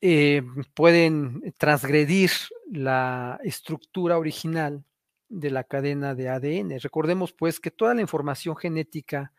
eh, 0.00 0.42
pueden 0.74 1.54
transgredir 1.58 2.30
la 2.70 3.38
estructura 3.44 4.18
original 4.18 4.84
de 5.28 5.50
la 5.50 5.64
cadena 5.64 6.14
de 6.14 6.28
ADN. 6.28 6.80
Recordemos 6.80 7.32
pues 7.32 7.60
que 7.60 7.70
toda 7.70 7.94
la 7.94 8.00
información 8.00 8.56
genética 8.56 9.32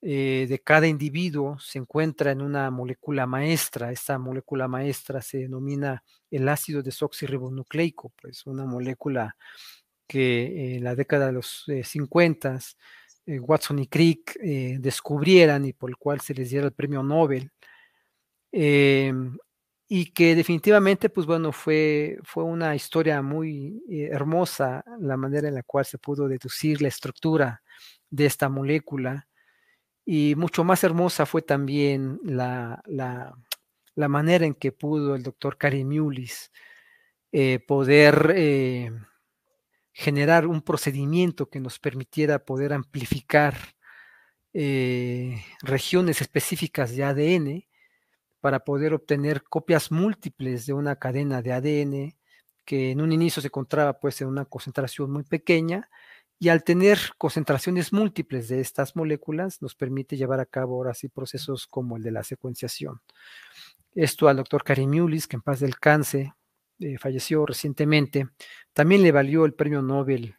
eh, 0.00 0.46
de 0.48 0.60
cada 0.60 0.86
individuo 0.86 1.58
se 1.58 1.78
encuentra 1.78 2.30
en 2.30 2.40
una 2.40 2.70
molécula 2.70 3.26
maestra. 3.26 3.90
Esta 3.90 4.18
molécula 4.18 4.68
maestra 4.68 5.22
se 5.22 5.38
denomina 5.38 6.04
el 6.30 6.48
ácido 6.48 6.82
desoxirribonucleico, 6.82 8.12
pues 8.20 8.46
una 8.46 8.64
molécula 8.64 9.36
que 10.08 10.76
en 10.76 10.84
la 10.84 10.94
década 10.96 11.26
de 11.26 11.32
los 11.32 11.64
50 11.84 12.58
eh, 13.26 13.38
Watson 13.38 13.78
y 13.78 13.86
Crick 13.86 14.36
eh, 14.42 14.78
descubrieran 14.80 15.64
y 15.66 15.72
por 15.72 15.90
el 15.90 15.96
cual 15.96 16.20
se 16.20 16.34
les 16.34 16.50
diera 16.50 16.66
el 16.66 16.72
premio 16.72 17.02
Nobel. 17.02 17.52
Y 19.90 20.12
que 20.12 20.34
definitivamente, 20.34 21.08
pues 21.08 21.26
bueno, 21.26 21.52
fue, 21.52 22.18
fue 22.22 22.44
una 22.44 22.74
historia 22.74 23.22
muy 23.22 23.82
hermosa 23.88 24.84
la 25.00 25.16
manera 25.16 25.48
en 25.48 25.54
la 25.54 25.62
cual 25.62 25.84
se 25.86 25.98
pudo 25.98 26.28
deducir 26.28 26.82
la 26.82 26.88
estructura 26.88 27.62
de 28.10 28.26
esta 28.26 28.48
molécula 28.48 29.28
y 30.10 30.36
mucho 30.36 30.64
más 30.64 30.82
hermosa 30.84 31.26
fue 31.26 31.42
también 31.42 32.18
la, 32.24 32.82
manera 33.94 34.46
en 34.46 34.54
que 34.54 34.72
pudo 34.72 35.14
el 35.14 35.22
doctor 35.22 35.58
Karim 35.58 35.90
eh, 37.30 37.58
poder 37.58 38.32
eh, 38.34 38.90
generar 39.98 40.46
un 40.46 40.62
procedimiento 40.62 41.50
que 41.50 41.58
nos 41.58 41.80
permitiera 41.80 42.44
poder 42.44 42.72
amplificar 42.72 43.56
eh, 44.52 45.42
regiones 45.60 46.20
específicas 46.20 46.94
de 46.94 47.02
ADN 47.02 47.64
para 48.40 48.60
poder 48.60 48.94
obtener 48.94 49.42
copias 49.42 49.90
múltiples 49.90 50.66
de 50.66 50.72
una 50.72 50.94
cadena 50.94 51.42
de 51.42 51.52
ADN 51.52 52.16
que 52.64 52.92
en 52.92 53.00
un 53.00 53.10
inicio 53.10 53.42
se 53.42 53.48
encontraba 53.48 53.98
pues 53.98 54.20
en 54.20 54.28
una 54.28 54.44
concentración 54.44 55.10
muy 55.10 55.24
pequeña 55.24 55.90
y 56.38 56.50
al 56.50 56.62
tener 56.62 57.00
concentraciones 57.18 57.92
múltiples 57.92 58.46
de 58.46 58.60
estas 58.60 58.94
moléculas, 58.94 59.60
nos 59.62 59.74
permite 59.74 60.16
llevar 60.16 60.38
a 60.38 60.46
cabo 60.46 60.76
ahora 60.76 60.94
sí 60.94 61.08
procesos 61.08 61.66
como 61.66 61.96
el 61.96 62.04
de 62.04 62.12
la 62.12 62.22
secuenciación. 62.22 63.00
Esto 63.96 64.28
al 64.28 64.36
doctor 64.36 64.62
Karim 64.62 64.92
Yulis, 64.92 65.26
que 65.26 65.34
en 65.34 65.42
paz 65.42 65.58
del 65.58 65.76
cáncer 65.76 66.34
eh, 66.80 66.98
falleció 66.98 67.44
recientemente, 67.46 68.28
también 68.72 69.02
le 69.02 69.12
valió 69.12 69.44
el 69.44 69.54
premio 69.54 69.82
Nobel 69.82 70.36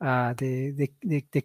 ah, 0.00 0.34
de, 0.36 0.94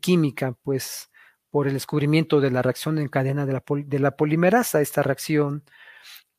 química, 0.02 0.54
pues 0.64 1.10
por 1.50 1.68
el 1.68 1.74
descubrimiento 1.74 2.42
de 2.42 2.52
la 2.52 2.62
reacción 2.62 2.98
en 2.98 3.08
cadena 3.08 3.46
de 3.46 3.54
la, 3.54 3.64
de 3.68 4.00
la 4.00 4.16
polimerasa, 4.16 4.82
esta 4.82 5.04
reacción 5.04 5.64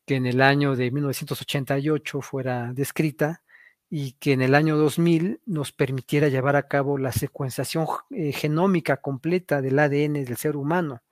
que 0.07 0.17
en 0.17 0.27
el 0.27 0.41
año 0.41 0.77
de 0.77 0.91
1988 0.91 2.21
fuera 2.21 2.73
descrita 2.73 3.43
y 3.91 4.13
que 4.13 4.33
en 4.33 4.43
el 4.43 4.55
año 4.55 4.77
2000 4.77 5.41
nos 5.47 5.73
permitiera 5.73 6.29
llevar 6.29 6.57
a 6.57 6.69
cabo 6.69 6.99
la 6.99 7.13
secuenciación 7.13 7.87
eh, 8.11 8.33
genómica 8.33 8.99
completa 8.99 9.61
del 9.63 9.79
ADN 9.79 10.25
del 10.25 10.37
ser 10.37 10.57
humano. 10.57 11.03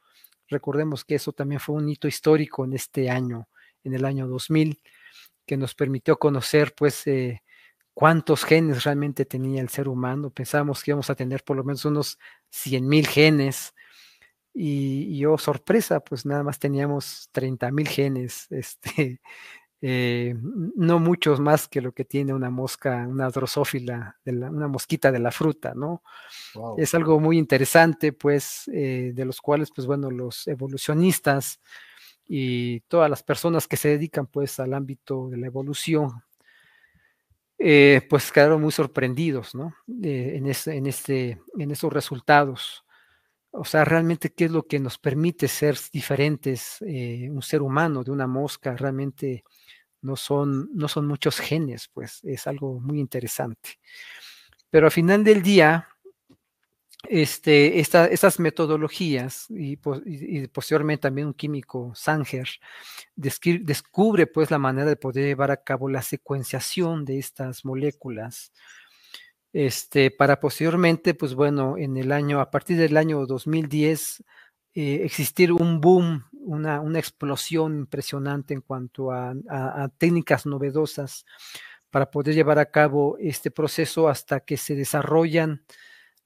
Recordemos 0.49 1.05
que 1.05 1.17
eso 1.17 1.33
también 1.33 1.61
fue 1.61 1.77
un 1.77 1.89
hito 1.89 2.09
histórico 2.09 2.65
en 2.65 2.75
este 2.75 3.11
año, 3.11 3.49
en 3.85 3.95
el 3.95 4.05
año 4.05 4.27
2000, 4.27 4.81
que 5.47 5.57
nos 5.57 5.75
permitió 5.75 6.19
conocer 6.19 6.75
pues 6.77 7.07
eh, 7.07 7.43
cuántos 7.95 8.45
genes 8.45 8.85
realmente 8.85 9.25
tenía 9.25 9.63
el 9.63 9.69
ser 9.69 9.89
humano. 9.89 10.31
Pensábamos 10.31 10.83
que 10.83 10.91
íbamos 10.93 11.11
a 11.11 11.15
tener 11.15 11.45
por 11.45 11.57
lo 11.57 11.65
menos 11.65 11.85
unos 11.85 12.19
100.000 12.51 13.07
genes 13.07 13.75
y, 14.55 15.05
y, 15.19 15.25
oh 15.27 15.39
sorpresa, 15.39 16.01
pues 16.01 16.27
nada 16.27 16.43
más 16.45 16.59
teníamos 16.59 17.29
30.000 17.33 17.89
genes. 17.89 18.47
Este, 18.51 19.21
eh, 19.83 20.35
no 20.77 20.99
muchos 20.99 21.41
más 21.41 21.69
que 21.69 21.81
lo 21.83 21.93
que 21.93 22.05
tiene 22.05 22.33
una 22.35 22.51
mosca, 22.51 23.07
una 23.09 23.29
drosófila, 23.31 24.17
una 24.25 24.69
mosquita 24.69 25.13
de 25.13 25.19
la 25.19 25.31
fruta, 25.31 25.75
¿no? 25.75 26.03
Es 26.79 26.95
algo 26.95 27.21
muy 27.21 27.37
interesante, 27.39 28.13
pues, 28.13 28.69
eh, 28.73 29.13
de 29.15 29.25
los 29.25 29.41
cuales, 29.41 29.71
pues 29.75 29.87
bueno, 29.87 30.11
los 30.11 30.47
evolucionistas 30.49 31.61
y 32.27 32.81
todas 32.83 33.11
las 33.11 33.23
personas 33.23 33.69
que 33.69 33.77
se 33.77 33.91
dedican, 33.91 34.27
pues, 34.27 34.61
al 34.61 34.75
ámbito 34.75 35.29
de 35.31 35.39
la 35.39 35.47
evolución, 35.47 36.11
eh, 37.59 38.03
pues 38.11 38.33
quedaron 38.33 38.61
muy 38.63 38.73
sorprendidos, 38.73 39.55
¿no? 39.55 39.75
en, 40.03 40.47
en, 40.47 40.87
este, 40.87 41.41
en 41.59 41.71
esos 41.71 41.93
resultados. 41.93 42.85
O 43.53 43.65
sea, 43.65 43.85
realmente, 43.85 44.33
¿qué 44.33 44.47
es 44.47 44.51
lo 44.51 44.67
que 44.67 44.81
nos 44.81 44.99
permite 44.99 45.49
ser 45.49 45.77
diferentes, 45.93 46.79
un 46.83 47.43
ser 47.43 47.63
humano 47.63 48.03
de 48.05 48.11
una 48.11 48.27
mosca? 48.27 48.77
Realmente 48.77 49.45
no 50.03 50.17
son, 50.17 50.71
no 50.75 50.89
son 50.89 51.07
muchos 51.07 51.39
genes, 51.41 51.89
pues 51.93 52.21
es 52.25 52.47
algo 52.47 52.81
muy 52.81 53.01
interesante. 53.01 53.79
Pero 54.71 54.87
al 54.87 54.93
final 54.93 55.25
del 55.25 55.43
día, 55.43 55.89
este, 57.09 57.81
estas 57.81 58.41
metodologías 58.41 59.47
y, 59.51 59.77
posteriormente 59.77 61.03
también 61.03 61.29
un 61.29 61.35
químico, 61.35 61.93
Sanger, 61.95 62.49
descubre 63.17 64.27
pues 64.27 64.51
la 64.51 64.59
manera 64.59 64.89
de 64.89 64.97
poder 64.97 65.27
llevar 65.27 65.51
a 65.51 65.63
cabo 65.63 65.89
la 65.89 66.03
secuenciación 66.03 67.05
de 67.05 67.19
estas 67.19 67.65
moléculas. 67.65 68.53
Este, 69.53 70.11
para 70.11 70.41
posteriormente, 70.41 71.15
pues 71.15 71.35
bueno, 71.35 71.79
en 71.79 71.97
el 71.97 72.11
año, 72.11 72.41
a 72.41 72.51
partir 72.51 72.77
del 72.77 72.97
año 72.97 73.25
2010, 73.25 74.25
eh, 74.75 75.03
existir 75.05 75.53
un 75.53 75.81
boom, 75.81 76.25
una, 76.33 76.83
explosión 76.99 77.77
impresionante 77.77 78.55
en 78.55 78.61
cuanto 78.61 79.13
a, 79.13 79.35
técnicas 79.99 80.47
novedosas 80.47 81.25
para 81.91 82.11
poder 82.11 82.35
llevar 82.35 82.59
a 82.59 82.73
cabo 82.73 83.17
este 83.21 83.53
proceso 83.53 84.09
hasta 84.09 84.41
que 84.41 84.57
se 84.57 84.75
desarrollan 84.75 85.65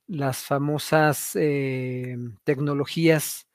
las 0.09 0.39
famosas 0.39 1.37
eh, 1.37 2.17
tecnologías 2.43 3.47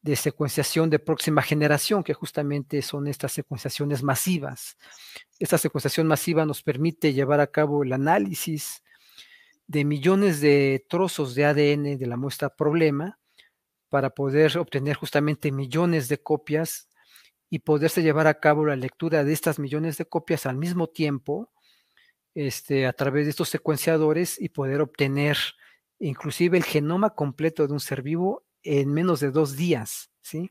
de 0.00 0.14
secuenciación 0.16 0.90
de 0.90 1.00
próxima 1.00 1.42
generación, 1.42 2.04
que 2.04 2.14
justamente 2.14 2.82
son 2.82 3.08
estas 3.08 3.32
secuenciaciones 3.32 4.02
masivas. 4.02 4.78
Esta 5.38 5.58
secuenciación 5.58 6.06
masiva 6.06 6.46
nos 6.46 6.62
permite 6.62 7.12
llevar 7.12 7.40
a 7.40 7.48
cabo 7.48 7.82
el 7.82 7.92
análisis 7.92 8.82
de 9.66 9.84
millones 9.84 10.40
de 10.40 10.86
trozos 10.88 11.34
de 11.34 11.44
ADN 11.44 11.98
de 11.98 12.06
la 12.06 12.16
muestra 12.16 12.48
problema 12.48 13.18
para 13.88 14.10
poder 14.10 14.56
obtener 14.56 14.96
justamente 14.96 15.50
millones 15.50 16.08
de 16.08 16.22
copias 16.22 16.88
y 17.50 17.60
poderse 17.60 18.02
llevar 18.02 18.28
a 18.28 18.38
cabo 18.40 18.64
la 18.64 18.76
lectura 18.76 19.24
de 19.24 19.32
estas 19.32 19.58
millones 19.58 19.98
de 19.98 20.04
copias 20.06 20.46
al 20.46 20.56
mismo 20.56 20.86
tiempo 20.86 21.50
este, 22.34 22.86
a 22.86 22.92
través 22.92 23.24
de 23.24 23.30
estos 23.30 23.48
secuenciadores 23.48 24.40
y 24.40 24.50
poder 24.50 24.80
obtener 24.80 25.38
inclusive 25.98 26.56
el 26.56 26.64
genoma 26.64 27.10
completo 27.10 27.66
de 27.66 27.72
un 27.72 27.80
ser 27.80 28.02
vivo 28.02 28.44
en 28.62 28.92
menos 28.92 29.20
de 29.20 29.30
dos 29.30 29.56
días, 29.56 30.10
¿sí? 30.20 30.50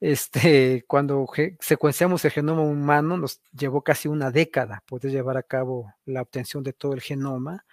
Este, 0.00 0.82
cuando 0.86 1.26
secuenciamos 1.60 2.24
el 2.24 2.30
genoma 2.30 2.62
humano 2.62 3.18
nos 3.18 3.42
llevó 3.52 3.82
casi 3.82 4.08
una 4.08 4.30
década 4.30 4.82
poder 4.86 5.12
llevar 5.12 5.36
a 5.36 5.42
cabo 5.42 5.92
la 6.06 6.22
obtención 6.22 6.62
de 6.62 6.72
todo 6.72 6.94
el 6.94 7.02
genoma. 7.02 7.66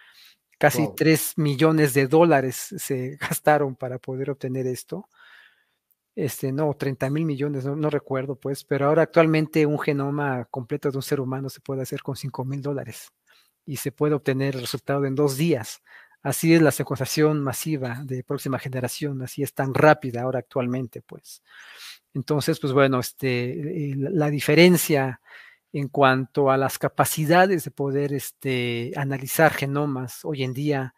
Casi 0.60 0.88
tres 0.96 1.34
3 1.36 1.38
millones 1.38 1.94
de 1.94 2.08
dólares 2.08 2.56
se 2.78 3.18
gastaron 3.22 3.76
para 3.76 3.98
poder 4.00 4.30
obtener 4.30 4.68
esto. 4.68 5.08
Este, 6.16 6.52
no, 6.52 6.74
30 6.74 7.12
mil 7.12 7.26
millones, 7.26 7.64
no, 7.66 7.90
recuerdo, 7.92 8.36
pues, 8.36 8.64
pero 8.64 8.88
ahora 8.88 9.04
actualmente 9.04 9.68
un 9.68 9.80
genoma 9.80 10.46
completo 10.46 10.90
de 10.90 10.98
un 10.98 11.04
ser 11.04 11.22
humano 11.22 11.48
se 11.48 11.62
puede 11.62 11.84
hacer 11.84 12.02
con 12.02 12.16
5 12.16 12.44
mil 12.44 12.60
dólares 12.62 13.12
y 13.68 13.78
se 13.78 13.92
puede 13.92 14.16
obtener 14.16 14.56
el 14.56 14.62
resultado 14.62 15.06
en 15.06 15.14
dos 15.14 15.38
días. 15.38 15.84
Así 16.24 16.54
es 16.54 16.62
la 16.62 16.72
secuenciación 16.72 17.44
masiva 17.44 18.02
de 18.04 18.24
próxima 18.24 18.60
generación, 18.60 19.22
así 19.22 19.44
es 19.44 19.54
tan 19.54 19.74
rápida 19.74 20.24
ahora 20.24 20.40
actualmente, 20.40 21.02
pues. 21.02 21.44
Entonces, 22.14 22.60
pues 22.60 22.74
bueno, 22.74 23.00
este, 23.00 23.94
la 23.96 24.30
diferencia 24.30 25.22
en 25.74 25.90
cuanto 25.90 26.50
a 26.50 26.58
las 26.58 26.80
capacidades 26.80 27.64
de 27.64 27.72
poder 27.72 28.14
este, 28.14 28.92
analizar 28.96 29.54
genomas 29.54 30.26
hoy 30.26 30.44
en 30.44 30.54
día 30.54 30.96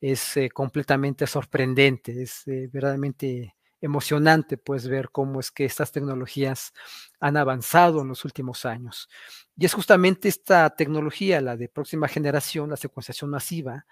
es 0.00 0.36
eh, 0.36 0.50
completamente 0.50 1.26
sorprendente, 1.26 2.22
es 2.22 2.46
eh, 2.48 2.68
verdaderamente 2.72 3.54
emocionante 3.80 4.56
pues 4.56 4.88
ver 4.88 5.10
cómo 5.10 5.38
es 5.40 5.50
que 5.50 5.64
estas 5.64 5.92
tecnologías 5.92 6.72
han 7.20 7.36
avanzado 7.36 8.02
en 8.02 8.08
los 8.08 8.24
últimos 8.24 8.64
años. 8.64 9.08
Y 9.56 9.66
es 9.66 9.74
justamente 9.74 10.28
esta 10.28 10.70
tecnología, 10.70 11.40
la 11.40 11.56
de 11.56 11.68
próxima 11.68 12.08
generación, 12.08 12.70
la 12.70 12.76
secuenciación 12.76 13.30
masiva, 13.30 13.86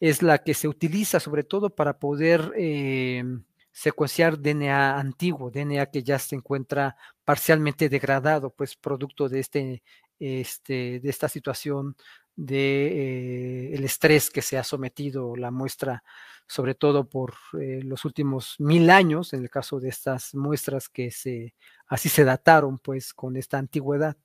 es 0.00 0.22
la 0.22 0.38
que 0.38 0.54
se 0.54 0.68
utiliza 0.68 1.20
sobre 1.20 1.44
todo 1.44 1.70
para 1.74 1.98
poder 1.98 2.52
eh, 2.56 3.22
secuenciar 3.72 4.40
DNA 4.40 4.98
antiguo, 4.98 5.50
DNA 5.50 5.86
que 5.86 6.02
ya 6.02 6.18
se 6.18 6.36
encuentra 6.36 6.96
parcialmente 7.24 7.88
degradado, 7.88 8.50
pues 8.50 8.76
producto 8.76 9.28
de, 9.28 9.40
este, 9.40 9.82
este, 10.18 11.00
de 11.00 11.10
esta 11.10 11.28
situación 11.28 11.96
de 12.34 13.68
eh, 13.68 13.74
el 13.74 13.84
estrés 13.84 14.30
que 14.30 14.42
se 14.42 14.56
ha 14.56 14.64
sometido 14.64 15.36
la 15.36 15.50
muestra, 15.50 16.02
sobre 16.46 16.74
todo 16.74 17.08
por 17.08 17.34
eh, 17.60 17.80
los 17.84 18.04
últimos 18.06 18.56
mil 18.58 18.88
años, 18.90 19.34
en 19.34 19.42
el 19.42 19.50
caso 19.50 19.78
de 19.80 19.90
estas 19.90 20.34
muestras 20.34 20.88
que 20.88 21.10
se 21.10 21.54
así 21.86 22.08
se 22.08 22.24
dataron, 22.24 22.78
pues 22.78 23.12
con 23.12 23.36
esta 23.36 23.58
antigüedad. 23.58 24.16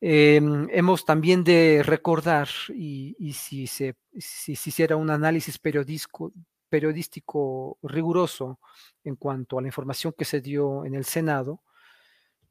Em, 0.00 0.66
hemos 0.70 1.04
también 1.04 1.44
de 1.44 1.82
recordar, 1.84 2.48
y, 2.74 3.32
si, 3.34 3.66
se, 3.66 3.96
hiciera 4.14 4.96
un 4.96 5.10
análisis 5.10 5.58
periodístico, 5.58 6.32
periodístico 6.70 7.78
riguroso 7.82 8.60
en 9.04 9.16
cuanto 9.16 9.58
a 9.58 9.62
la 9.62 9.68
información 9.68 10.14
que 10.16 10.24
se 10.24 10.40
dio 10.40 10.84
en 10.86 10.94
el 10.94 11.04
Senado, 11.04 11.62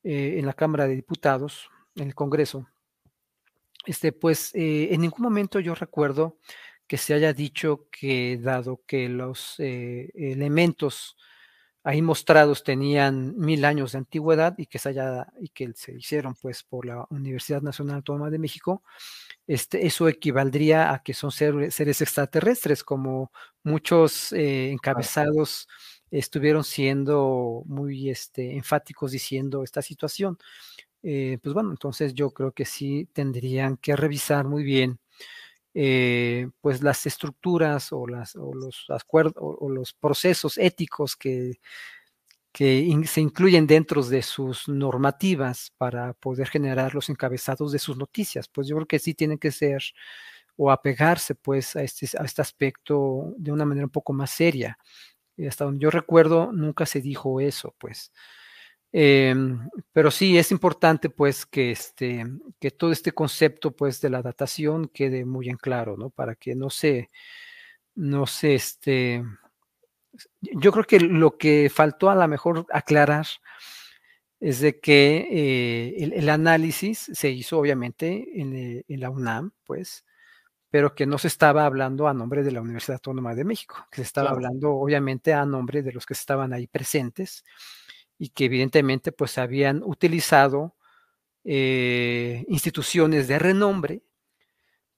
eh, 0.03 0.35
en 0.37 0.45
la 0.45 0.53
Cámara 0.53 0.87
de 0.87 0.95
Diputados, 0.95 1.69
en 1.95 2.07
el 2.07 2.15
Congreso, 2.15 2.67
este, 3.85 4.11
pues 4.11 4.53
eh, 4.53 4.89
en 4.91 5.01
ningún 5.01 5.23
momento 5.23 5.59
yo 5.59 5.73
recuerdo 5.73 6.37
que 6.87 6.97
se 6.97 7.13
haya 7.13 7.33
dicho 7.33 7.87
que 7.91 8.37
dado 8.37 8.81
que 8.85 9.09
los 9.09 9.55
eh, 9.59 10.11
elementos 10.15 11.17
ahí 11.83 12.01
mostrados 12.01 12.63
tenían 12.63 13.37
mil 13.37 13.65
años 13.65 13.93
de 13.93 13.99
antigüedad 13.99 14.55
y 14.57 14.65
que 14.65 14.79
se, 14.79 14.89
haya, 14.89 15.27
y 15.39 15.49
que 15.49 15.71
se 15.75 15.93
hicieron 15.93 16.35
pues 16.35 16.63
por 16.63 16.85
la 16.85 17.05
Universidad 17.09 17.61
Nacional 17.61 17.97
Autónoma 17.97 18.29
de 18.29 18.39
México, 18.39 18.83
este, 19.47 19.85
eso 19.85 20.07
equivaldría 20.07 20.93
a 20.93 21.03
que 21.03 21.13
son 21.13 21.31
seres 21.31 22.01
extraterrestres, 22.01 22.83
como 22.83 23.31
muchos 23.63 24.33
eh, 24.33 24.71
encabezados 24.71 25.67
estuvieron 26.11 26.63
siendo 26.63 27.63
muy 27.65 28.09
este, 28.09 28.55
enfáticos 28.55 29.11
diciendo 29.11 29.63
esta 29.63 29.81
situación. 29.81 30.37
Eh, 31.03 31.37
pues 31.41 31.53
bueno, 31.53 31.71
entonces 31.71 32.13
yo 32.13 32.31
creo 32.31 32.51
que 32.51 32.65
sí 32.65 33.07
tendrían 33.13 33.77
que 33.77 33.95
revisar 33.95 34.45
muy 34.45 34.63
bien 34.63 34.99
eh, 35.73 36.49
pues 36.61 36.81
las 36.83 37.05
estructuras 37.05 37.91
o, 37.93 38.07
las, 38.07 38.35
los 38.35 38.85
acuerdos 38.89 39.35
o, 39.37 39.69
los 39.69 39.93
procesos 39.93 40.57
éticos 40.57 41.15
que, 41.15 41.59
que 42.51 43.01
se 43.07 43.21
incluyen 43.21 43.67
dentro 43.67 44.03
de 44.03 44.21
sus 44.23 44.67
normativas 44.67 45.71
para 45.77 46.13
poder 46.13 46.47
generar 46.49 46.95
los 46.95 47.09
encabezados 47.09 47.71
de 47.71 47.79
sus 47.79 47.97
noticias. 47.97 48.47
Pues 48.49 48.67
yo 48.67 48.75
creo 48.77 48.87
que 48.87 48.99
sí 48.99 49.13
tienen 49.13 49.37
que 49.37 49.51
ser 49.51 49.83
o 50.57 50.71
apegarse 50.71 51.35
pues 51.35 51.75
a 51.75 51.83
este, 51.83 52.07
a 52.19 52.25
este 52.25 52.41
aspecto 52.41 53.33
de 53.37 53.51
una 53.51 53.65
manera 53.65 53.85
un 53.85 53.91
poco 53.91 54.13
más 54.13 54.31
seria. 54.31 54.77
Y 55.37 55.47
hasta 55.47 55.65
donde 55.65 55.81
yo 55.83 55.89
recuerdo, 55.91 56.51
nunca 56.53 56.85
se 56.85 57.01
dijo 57.01 57.39
eso, 57.41 57.75
pues. 57.79 58.11
Em, 58.91 59.69
pero 59.93 60.09
sí 60.09 60.37
es 60.37 60.51
importante 60.51 61.09
pues 61.09 61.45
que, 61.45 61.71
este, 61.71 62.25
que 62.59 62.71
todo 62.71 62.91
este 62.91 63.11
concepto 63.11 63.71
pues 63.75 64.01
de 64.01 64.09
la 64.09 64.23
datación 64.23 64.87
quede 64.87 65.25
muy 65.25 65.49
en 65.49 65.57
claro, 65.57 65.95
¿no? 65.95 66.09
Para 66.09 66.35
que 66.35 66.55
no 66.55 66.69
se, 66.71 67.09
no 67.95 68.25
se, 68.25 68.55
este, 68.55 69.23
yo 70.41 70.71
creo 70.71 70.85
que 70.85 70.99
lo 70.99 71.37
que 71.37 71.69
faltó 71.73 72.09
a 72.09 72.15
lo 72.15 72.27
mejor 72.27 72.65
aclarar 72.71 73.27
es 74.39 74.59
de 74.61 74.79
que 74.79 75.27
eh, 75.31 76.11
el, 76.15 76.29
análisis 76.29 77.11
se 77.13 77.29
hizo 77.29 77.59
obviamente 77.59 78.41
en, 78.41 78.55
eh, 78.55 78.85
en, 78.87 78.99
la 79.01 79.09
UNAM, 79.09 79.51
pues, 79.65 80.05
pero 80.71 80.95
que 80.95 81.05
no 81.05 81.17
se 81.17 81.27
estaba 81.27 81.65
hablando 81.65 82.07
a 82.07 82.13
nombre 82.13 82.43
de 82.43 82.51
la 82.51 82.61
Universidad 82.61 82.95
Autónoma 82.95 83.35
de 83.35 83.43
México, 83.43 83.87
que 83.91 83.97
se 83.97 84.03
estaba 84.03 84.31
hablando 84.31 84.71
obviamente 84.71 85.33
a 85.33 85.45
nombre 85.45 85.83
de 85.83 85.91
los 85.91 86.05
que 86.05 86.13
estaban 86.13 86.53
ahí 86.53 86.67
presentes 86.67 87.43
y 88.19 88.29
que 88.29 88.45
evidentemente 88.45 89.11
pues 89.11 89.39
habían 89.39 89.81
utilizado 89.83 90.75
eh, 91.45 92.45
instituciones 92.49 93.27
de 93.27 93.39
renombre 93.39 94.03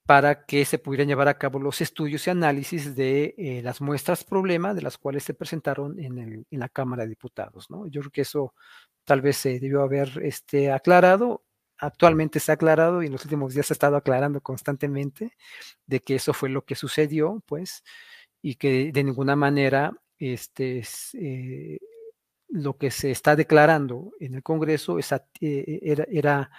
para 0.05 0.45
que 0.45 0.65
se 0.65 0.79
pudieran 0.79 1.07
llevar 1.07 1.27
a 1.27 1.37
cabo 1.37 1.59
los 1.59 1.79
estudios 1.79 2.27
y 2.27 2.31
análisis 2.31 2.95
de 2.95 3.35
eh, 3.37 3.61
las 3.63 3.79
muestras 3.79 4.23
problema 4.23 4.73
de 4.73 4.81
las 4.81 4.97
cuales 4.97 5.23
se 5.23 5.35
presentaron 5.35 5.99
en, 5.99 6.45
la 6.49 6.67
Cámara 6.67 7.03
de 7.03 7.09
Diputados. 7.09 7.69
¿no? 7.69 7.87
Yo 7.87 8.01
creo 8.01 8.11
que 8.11 8.21
eso 8.21 8.53
tal 9.05 9.21
vez 9.21 9.37
se 9.37 9.59
debió 9.59 9.83
haber 9.83 10.19
este, 10.23 10.71
aclarado. 10.71 11.43
Actualmente 11.77 12.39
se 12.39 12.51
ha 12.51 12.55
aclarado 12.55 13.03
y 13.03 13.05
en 13.05 13.13
los 13.13 13.23
últimos 13.23 13.53
días 13.53 13.67
se 13.67 13.73
ha 13.73 13.75
estado 13.75 13.95
aclarando 13.95 14.41
constantemente 14.41 15.37
de 15.85 15.99
que 16.01 16.15
eso 16.15 16.33
fue 16.33 16.49
lo 16.49 16.65
que 16.65 16.75
sucedió, 16.75 17.41
pues, 17.45 17.83
y 18.41 18.55
que 18.55 18.91
de 18.91 19.03
ninguna 19.03 19.35
manera 19.35 19.93
este, 20.17 20.83
eh, 21.13 21.79
lo 22.51 22.77
que 22.77 22.91
se 22.91 23.11
está 23.11 23.35
declarando 23.35 24.11
en 24.19 24.35
el 24.35 24.43
Congreso 24.43 24.99
eh, 25.39 26.07
era, 26.11 26.51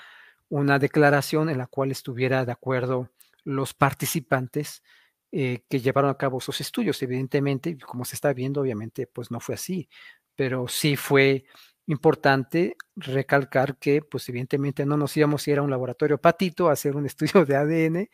una 0.49 0.79
declaración 0.79 1.49
en 1.49 1.59
la 1.59 1.67
cual 1.67 1.91
estuviera 1.91 2.45
de 2.45 2.53
acuerdo 2.53 3.11
los 3.45 3.73
participantes 3.73 4.83
eh, 5.31 5.65
que 5.69 5.81
llevaron 5.81 6.11
a 6.11 6.19
cabo 6.19 6.39
esos 6.39 6.61
estudios. 6.61 7.03
Evidentemente, 7.03 7.79
como 7.79 8.05
se 8.05 8.17
está 8.17 8.33
viendo, 8.33 8.61
obviamente, 8.61 9.07
pues 9.07 9.31
no 9.31 9.41
fue 9.41 9.55
así, 9.55 9.89
pero 10.35 10.69
sí 10.69 10.97
fue 10.97 11.47
importante 11.87 12.77
recalcar 12.95 13.77
que, 13.77 14.03
pues 14.03 14.29
evidentemente 14.29 14.87
no 14.87 14.97
nos 14.97 15.17
íbamos 15.17 15.47
a 15.47 15.51
ir 15.51 15.59
a 15.59 15.63
un 15.63 15.71
laboratorio 15.71 16.19
patito 16.19 16.69
a 16.69 16.73
hacer 16.73 16.97
un 16.97 17.07
estudio 17.07 17.45
de 17.45 17.57
ADN 17.57 18.11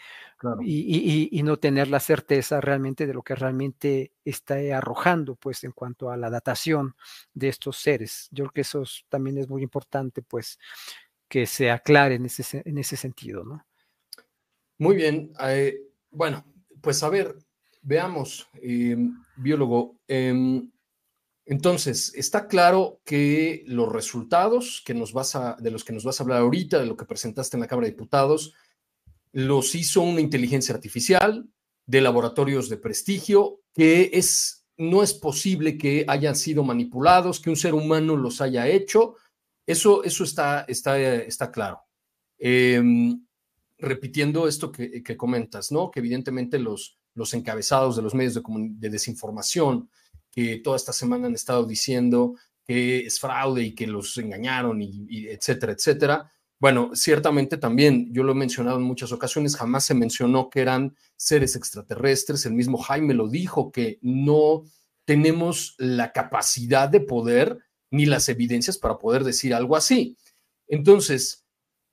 y, 0.63 1.43
no 1.43 1.59
tener 1.59 1.89
la 1.89 2.01
certeza 2.01 2.61
realmente 2.61 3.07
de 3.07 3.15
lo 3.15 3.23
que 3.23 3.35
realmente 3.35 4.13
está 4.25 4.57
arrojando, 4.77 5.37
pues 5.37 5.65
en 5.65 5.73
cuanto 5.73 6.11
a 6.11 6.17
la 6.17 6.31
datación 6.31 6.95
de 7.35 7.49
estos 7.49 7.77
seres. 7.77 8.29
Yo 8.31 8.45
creo 8.45 8.53
que 8.53 8.61
eso 8.63 8.85
también 9.09 9.39
es 9.39 9.49
muy 9.49 9.63
importante, 9.63 10.23
pues 10.23 10.59
que 11.29 11.47
se 11.47 11.71
aclare 11.71 12.15
en 12.15 12.27
ese, 12.27 12.63
en 12.65 12.79
ese 12.79 12.97
sentido, 12.97 13.45
¿no? 13.45 13.65
Muy 14.79 14.97
bien. 14.97 15.33
Eh, 15.41 15.77
bueno, 16.11 16.45
pues 16.81 17.03
a 17.03 17.09
ver, 17.09 17.37
veamos, 17.83 18.49
em, 18.55 19.13
biólogo. 19.37 19.99
Em, 20.07 20.71
Entonces, 21.51 22.13
está 22.15 22.47
claro 22.47 23.01
que 23.07 23.65
los 23.67 23.91
resultados 23.91 24.83
que 24.85 24.93
nos 24.93 25.15
vas 25.15 25.35
de 25.59 25.71
los 25.71 25.83
que 25.83 25.95
nos 25.95 26.05
vas 26.05 26.21
a 26.21 26.23
hablar 26.23 26.43
ahorita, 26.43 26.79
de 26.79 26.85
lo 26.85 26.95
que 26.95 27.07
presentaste 27.07 27.57
en 27.57 27.63
la 27.63 27.67
Cámara 27.67 27.87
de 27.87 27.93
Diputados, 27.93 28.53
los 29.33 29.75
hizo 29.75 30.03
una 30.03 30.21
inteligencia 30.21 30.75
artificial 30.75 31.49
de 31.87 32.03
laboratorios 32.03 32.69
de 32.69 32.77
prestigio, 32.77 33.63
que 33.73 34.11
es, 34.13 34.67
no 34.77 35.03
es 35.03 35.15
posible 35.15 35.79
que 35.79 36.05
hayan 36.07 36.37
sido 36.37 36.65
manipulados, 36.65 37.41
que 37.41 37.49
un 37.49 37.57
ser 37.57 37.73
humano 37.73 38.15
los 38.15 38.43
haya 38.43 38.69
hecho. 38.69 39.15
Eso, 39.67 40.05
eso 40.05 40.25
está, 40.25 40.67
está, 40.69 41.01
está 41.01 41.51
claro. 41.51 41.81
Em, 42.39 43.25
repitiendo 43.79 44.47
esto 44.47 44.71
que, 44.71 45.17
comentas, 45.17 45.73
¿no? 45.73 45.91
Que 45.91 46.01
evidentemente 46.01 46.59
los, 46.59 46.99
los 47.15 47.33
encabezados 47.33 47.97
de 47.97 48.03
los 48.03 48.15
medios 48.15 48.35
de, 48.35 48.43
de 48.45 48.91
desinformación, 48.91 49.89
que 50.39 50.59
toda 50.59 50.77
esta 50.77 50.93
semana 50.93 51.27
han 51.27 51.35
estado 51.35 51.65
diciendo 51.67 52.37
que 52.65 53.01
es 53.01 53.19
fraude 53.19 53.65
y 53.65 53.75
que 53.75 53.89
los 53.89 54.17
engañaron 54.19 54.81
y, 54.81 55.27
etcétera, 55.27 55.73
etcétera. 55.73 56.33
Bueno, 56.61 56.93
ciertamente 56.95 57.57
también, 57.57 58.13
yo 58.13 58.23
lo 58.23 58.31
he 58.31 58.37
mencionado 58.37 58.77
en 58.77 58.85
muchas 58.85 59.11
ocasiones, 59.11 59.57
jamás 59.57 59.85
se 59.85 59.95
mencionó 59.95 60.49
que 60.49 60.61
eran 60.61 60.95
seres 61.17 61.57
extraterrestres. 61.57 62.47
El 62.47 62.53
mismo 62.53 62.79
Jaime 62.79 63.15
lo 63.15 63.29
dijo, 63.29 63.73
que 63.73 63.99
no 64.01 64.63
tenemos 65.05 65.75
la 65.77 66.13
capacidad 66.13 66.89
de 66.89 67.01
poder 67.01 67.59
ni 67.91 68.07
las 68.07 68.29
evidencias 68.29 68.79
para 68.79 68.97
poder 68.97 69.25
decir 69.25 69.53
algo 69.53 69.75
así. 69.75 70.17
Entonces, 70.69 71.47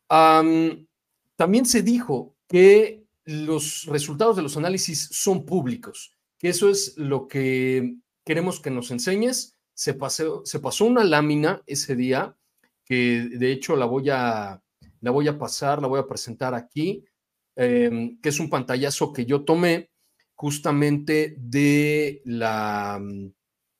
también 0.07 1.65
se 1.65 1.81
dijo 1.81 2.35
que 2.47 3.07
los 3.23 3.85
resultados 3.87 4.35
de 4.35 4.43
los 4.43 4.55
análisis 4.55 5.09
son 5.11 5.47
públicos, 5.47 6.13
que 6.37 6.49
eso 6.49 6.69
es 6.69 6.95
lo 6.95 7.27
que 7.27 7.95
queremos 8.25 8.59
que 8.59 8.71
nos 8.71 8.91
enseñes. 8.91 9.55
Se, 9.73 9.93
pasó, 9.93 10.43
una 10.81 11.03
lámina 11.03 11.61
ese 11.65 11.95
día, 11.95 12.35
que 12.83 13.29
de 13.31 13.51
hecho 13.51 13.75
la 13.75 13.85
voy 13.85 14.09
a, 14.09 14.61
la 15.01 15.11
voy 15.11 15.27
a 15.27 15.37
pasar, 15.37 15.81
la 15.81 15.87
voy 15.87 15.99
a 15.99 16.07
presentar 16.07 16.53
aquí, 16.53 17.05
em, 17.55 18.19
que 18.19 18.29
es 18.29 18.39
un 18.39 18.49
pantallazo 18.49 19.13
que 19.13 19.25
yo 19.25 19.43
tomé 19.43 19.91
justamente 20.33 21.35
de 21.37 22.21
la, 22.25 23.01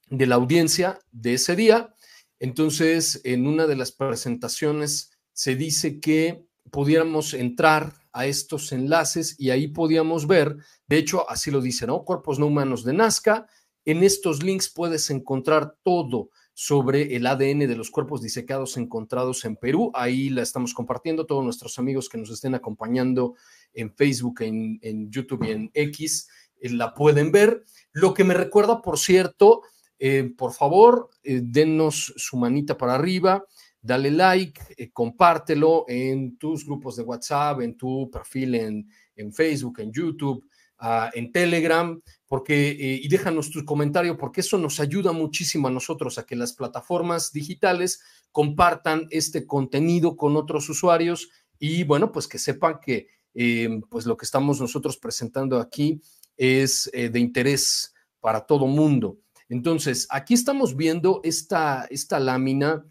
de 0.10 0.26
la 0.26 0.36
audiencia 0.36 1.00
de 1.12 1.34
ese 1.34 1.56
día. 1.56 1.94
Entonces, 2.40 3.22
en 3.24 3.48
una 3.48 3.66
de 3.68 3.76
las 3.76 3.92
presentaciones 3.92 5.12
se 5.34 5.56
dice 5.56 6.00
que 6.00 6.46
pudiéramos 6.72 7.34
entrar 7.34 7.94
a 8.12 8.26
estos 8.26 8.72
enlaces 8.72 9.40
y 9.40 9.50
ahí 9.50 9.68
podíamos 9.68 10.28
ver, 10.28 10.58
de 10.88 10.98
hecho, 10.98 11.30
así 11.30 11.52
lo 11.52 11.62
dice, 11.62 11.86
¿no? 11.86 12.04
Cuerpos 12.04 12.40
no 12.40 12.48
humanos 12.48 12.84
de 12.84 12.94
Nazca, 12.94 13.48
en 13.86 14.04
estos 14.04 14.44
links 14.44 14.70
puedes 14.70 15.10
encontrar 15.10 15.76
todo 15.84 16.30
sobre 16.58 17.18
el 17.18 17.28
ADN 17.28 17.68
de 17.68 17.76
los 17.76 17.92
cuerpos 17.92 18.22
disecados 18.22 18.78
encontrados 18.78 19.44
en 19.44 19.58
Perú. 19.58 19.92
Ahí 19.94 20.30
la 20.30 20.42
estamos 20.42 20.74
compartiendo. 20.74 21.26
Todos 21.26 21.44
nuestros 21.44 21.78
amigos 21.78 22.08
que 22.08 22.18
nos 22.18 22.32
estén 22.32 22.56
acompañando 22.56 23.36
en 23.74 23.94
Facebook, 23.94 24.42
en, 24.42 25.12
YouTube 25.12 25.44
y 25.44 25.52
en 25.52 25.72
X 25.74 26.30
eh, 26.62 26.70
la 26.70 26.94
pueden 26.94 27.34
ver. 27.34 27.66
Lo 27.92 28.14
que 28.14 28.24
me 28.24 28.34
recuerda, 28.34 28.82
por 28.82 28.98
cierto, 28.98 29.64
eh, 30.00 30.32
por 30.38 30.54
favor, 30.54 31.10
eh, 31.24 31.42
denos 31.44 32.14
su 32.16 32.38
manita 32.38 32.78
para 32.78 32.96
arriba, 32.96 33.44
dale 33.82 34.10
like, 34.10 34.92
compártelo 34.94 35.84
en 35.90 36.38
tus 36.38 36.66
grupos 36.66 36.96
de 36.96 37.04
WhatsApp, 37.04 37.62
en 37.62 37.76
tu 37.76 38.10
perfil 38.10 38.56
en, 38.56 39.34
Facebook, 39.34 39.80
en 39.80 39.92
YouTube, 39.92 40.48
ah, 40.80 41.12
en 41.14 41.34
Telegram 41.34 42.02
porque, 42.28 42.72
eh, 42.72 43.00
y 43.04 43.08
déjanos 43.08 43.52
tu 43.52 43.64
comentario, 43.66 44.18
porque 44.18 44.42
eso 44.42 44.58
nos 44.58 44.80
ayuda 44.80 45.12
muchísimo 45.12 45.68
a 45.68 45.72
nosotros 45.72 46.18
a 46.18 46.26
que 46.26 46.36
las 46.36 46.54
plataformas 46.54 47.32
digitales 47.32 48.02
compartan 48.32 49.08
este 49.12 49.46
contenido 49.46 50.16
con 50.16 50.36
otros 50.36 50.68
usuarios 50.70 51.30
y 51.60 51.84
bueno, 51.84 52.12
pues 52.12 52.28
que 52.28 52.40
sepan 52.40 52.80
que 52.84 53.08
eh, 53.34 53.82
pues 53.90 54.06
lo 54.06 54.18
que 54.18 54.26
estamos 54.26 54.60
nosotros 54.60 54.98
presentando 54.98 55.60
aquí 55.60 56.02
es 56.38 56.90
eh, 56.94 57.10
de 57.10 57.20
interés 57.20 57.94
para 58.20 58.46
todo 58.46 58.66
mundo. 58.66 59.20
Entonces, 59.48 60.08
aquí 60.10 60.34
estamos 60.34 60.76
viendo 60.76 61.22
esta, 61.24 61.86
esta 61.92 62.20
lámina 62.20 62.84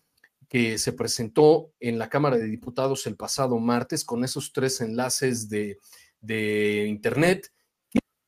que 0.49 0.79
se 0.79 0.93
presentó 0.93 1.73
en 1.81 1.99
la 1.99 2.09
Cámara 2.09 2.37
de 2.37 2.47
Diputados 2.47 3.07
el 3.07 3.17
pasado 3.17 3.59
martes 3.59 4.05
con 4.05 4.23
esos 4.23 4.53
tres 4.53 4.81
enlaces 4.81 5.49
de, 5.49 5.79
de 6.21 6.87
Internet 6.87 7.51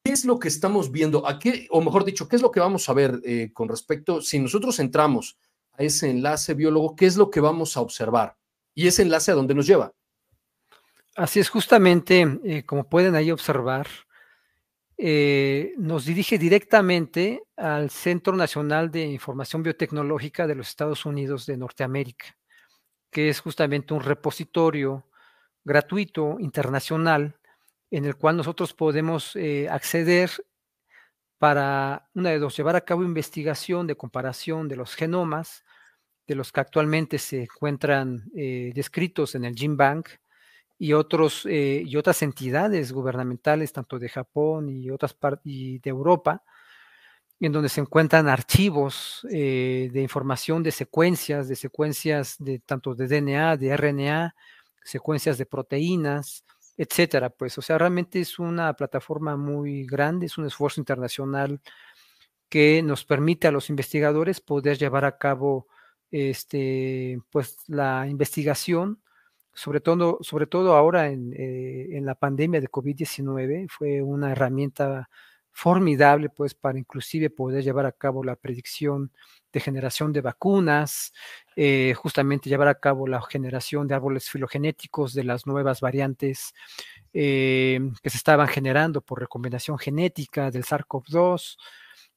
¿Qué 0.06 0.12
es 0.12 0.24
lo 0.24 0.38
que 0.38 0.46
estamos 0.46 0.92
viendo? 0.92 1.26
¿A 1.26 1.40
o 1.70 1.80
mejor 1.80 2.04
dicho, 2.04 2.28
qué 2.28 2.36
es 2.36 2.42
lo 2.42 2.52
que 2.52 2.60
vamos 2.60 2.88
a 2.88 2.92
ver 2.92 3.20
eh, 3.24 3.50
con 3.52 3.68
respecto, 3.68 4.22
si 4.22 4.38
nosotros 4.38 4.78
entramos 4.78 5.36
a 5.72 5.82
ese 5.82 6.08
enlace 6.08 6.54
biólogo, 6.54 6.94
qué 6.94 7.06
es 7.06 7.16
lo 7.16 7.28
que 7.28 7.40
vamos 7.40 7.76
a 7.76 7.80
observar? 7.80 8.36
Y 8.72 8.86
ese 8.86 9.02
enlace 9.02 9.32
a 9.32 9.34
dónde 9.34 9.52
nos 9.56 9.66
lleva. 9.66 9.92
Así 11.16 11.40
es, 11.40 11.48
justamente, 11.48 12.38
eh, 12.44 12.62
como 12.64 12.88
pueden 12.88 13.16
ahí 13.16 13.32
observar, 13.32 13.88
eh, 14.96 15.74
nos 15.76 16.04
dirige 16.04 16.38
directamente 16.38 17.42
al 17.56 17.90
Centro 17.90 18.36
Nacional 18.36 18.92
de 18.92 19.06
Información 19.06 19.64
Biotecnológica 19.64 20.46
de 20.46 20.54
los 20.54 20.68
Estados 20.68 21.04
Unidos 21.04 21.46
de 21.46 21.56
Norteamérica, 21.56 22.26
que 23.10 23.28
es 23.28 23.40
justamente 23.40 23.92
un 23.92 24.04
repositorio 24.04 25.08
gratuito 25.64 26.36
internacional 26.38 27.40
en 27.90 28.04
el 28.04 28.16
cual 28.16 28.36
nosotros 28.36 28.72
podemos 28.72 29.36
eh, 29.36 29.68
acceder 29.68 30.30
para, 31.38 32.08
una 32.14 32.30
de 32.30 32.38
dos, 32.38 32.56
llevar 32.56 32.76
a 32.76 32.80
cabo 32.80 33.02
investigación 33.02 33.86
de 33.86 33.96
comparación 33.96 34.68
de 34.68 34.76
los 34.76 34.94
genomas, 34.94 35.64
de 36.26 36.34
los 36.34 36.50
que 36.50 36.60
actualmente 36.60 37.18
se 37.18 37.42
encuentran 37.42 38.24
eh, 38.34 38.72
descritos 38.74 39.34
en 39.34 39.44
el 39.44 39.54
GenBank 39.54 40.08
y, 40.78 40.92
otros, 40.92 41.46
eh, 41.46 41.82
y 41.86 41.96
otras 41.96 42.22
entidades 42.22 42.92
gubernamentales, 42.92 43.72
tanto 43.72 43.98
de 43.98 44.08
Japón 44.08 44.68
y 44.68 44.90
otras 44.90 45.14
partes 45.14 45.44
de 45.44 45.80
Europa, 45.84 46.42
en 47.38 47.52
donde 47.52 47.68
se 47.68 47.82
encuentran 47.82 48.28
archivos 48.28 49.20
de 49.30 49.90
información 49.94 50.62
de 50.62 50.72
secuencias, 50.72 51.48
de 51.48 51.56
secuencias 51.56 52.36
de 52.38 52.60
tanto 52.60 52.94
de 52.94 53.06
DNA, 53.06 53.58
de 53.58 53.76
RNA, 53.76 54.34
secuencias 54.82 55.36
de 55.36 55.44
proteínas, 55.44 56.44
etcétera. 56.76 57.30
Pues, 57.30 57.56
o 57.58 57.62
sea, 57.62 57.78
realmente 57.78 58.20
es 58.20 58.38
una 58.38 58.72
plataforma 58.74 59.36
muy 59.36 59.86
grande, 59.86 60.26
es 60.26 60.38
un 60.38 60.46
esfuerzo 60.46 60.80
internacional 60.80 61.60
que 62.48 62.82
nos 62.82 63.04
permite 63.04 63.48
a 63.48 63.52
los 63.52 63.70
investigadores 63.70 64.40
poder 64.40 64.78
llevar 64.78 65.04
a 65.04 65.18
cabo 65.18 65.66
este, 66.10 67.18
pues, 67.30 67.58
la 67.68 68.06
investigación, 68.08 69.02
sobre 69.54 69.80
todo, 69.80 70.18
sobre 70.22 70.46
todo 70.46 70.76
ahora 70.76 71.08
en, 71.08 71.32
eh, 71.34 71.96
en 71.96 72.06
la 72.06 72.14
pandemia 72.14 72.60
de 72.60 72.68
COVID-19, 72.68 73.68
fue 73.68 74.02
una 74.02 74.32
herramienta 74.32 75.08
formidable, 75.58 76.28
pues, 76.28 76.54
para 76.54 76.78
inclusive 76.78 77.30
poder 77.30 77.64
llevar 77.64 77.86
a 77.86 77.92
cabo 77.92 78.22
la 78.22 78.36
predicción 78.36 79.10
de 79.52 79.60
generación 79.60 80.12
de 80.12 80.20
vacunas, 80.20 81.14
eh, 81.56 81.94
justamente 81.96 82.50
llevar 82.50 82.68
a 82.68 82.78
cabo 82.78 83.06
la 83.06 83.22
generación 83.22 83.88
de 83.88 83.94
árboles 83.94 84.28
filogenéticos 84.28 85.14
de 85.14 85.24
las 85.24 85.46
nuevas 85.46 85.80
variantes 85.80 86.52
eh, 87.14 87.80
que 88.02 88.10
se 88.10 88.18
estaban 88.18 88.48
generando 88.48 89.00
por 89.00 89.18
recombinación 89.20 89.78
genética 89.78 90.50
del 90.50 90.64
SARS-CoV-2. 90.64 91.56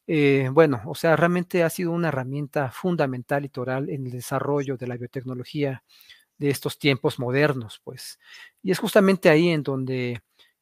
Eh, 0.07 0.49
bueno, 0.51 0.81
o 0.85 0.95
sea, 0.95 1.15
realmente 1.15 1.63
ha 1.63 1.69
sido 1.69 1.91
una 1.91 2.09
herramienta 2.09 2.71
fundamental 2.71 3.45
y 3.45 3.49
toral 3.49 3.89
en 3.89 4.05
el 4.07 4.11
desarrollo 4.11 4.75
de 4.77 4.87
la 4.87 4.97
biotecnología 4.97 5.83
de 6.37 6.49
estos 6.49 6.79
tiempos 6.79 7.19
modernos, 7.19 7.81
pues. 7.83 8.19
Y 8.63 8.71
es 8.71 8.79
justamente 8.79 9.29
ahí 9.29 9.49
en 9.49 9.63
donde 9.63 10.21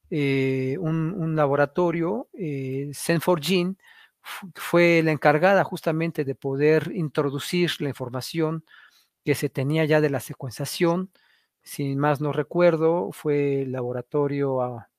un, 0.09 1.13
un, 1.17 1.35
laboratorio, 1.35 2.27
Sen4Gene, 2.33 3.75
fue 4.55 5.01
la 5.03 5.11
encargada 5.11 5.63
justamente 5.63 6.25
de 6.25 6.35
poder 6.35 6.91
introducir 6.93 7.71
la 7.79 7.89
información 7.89 8.63
que 9.23 9.35
se 9.35 9.49
tenía 9.49 9.85
ya 9.85 10.01
de 10.01 10.09
la 10.09 10.19
secuenciación. 10.19 11.11
Sin 11.63 11.97
más 11.99 12.21
no 12.21 12.31
recuerdo, 12.31 13.11
fue 13.11 13.63
el 13.63 13.73
laboratorio, 13.73 14.61
a, 14.61 14.89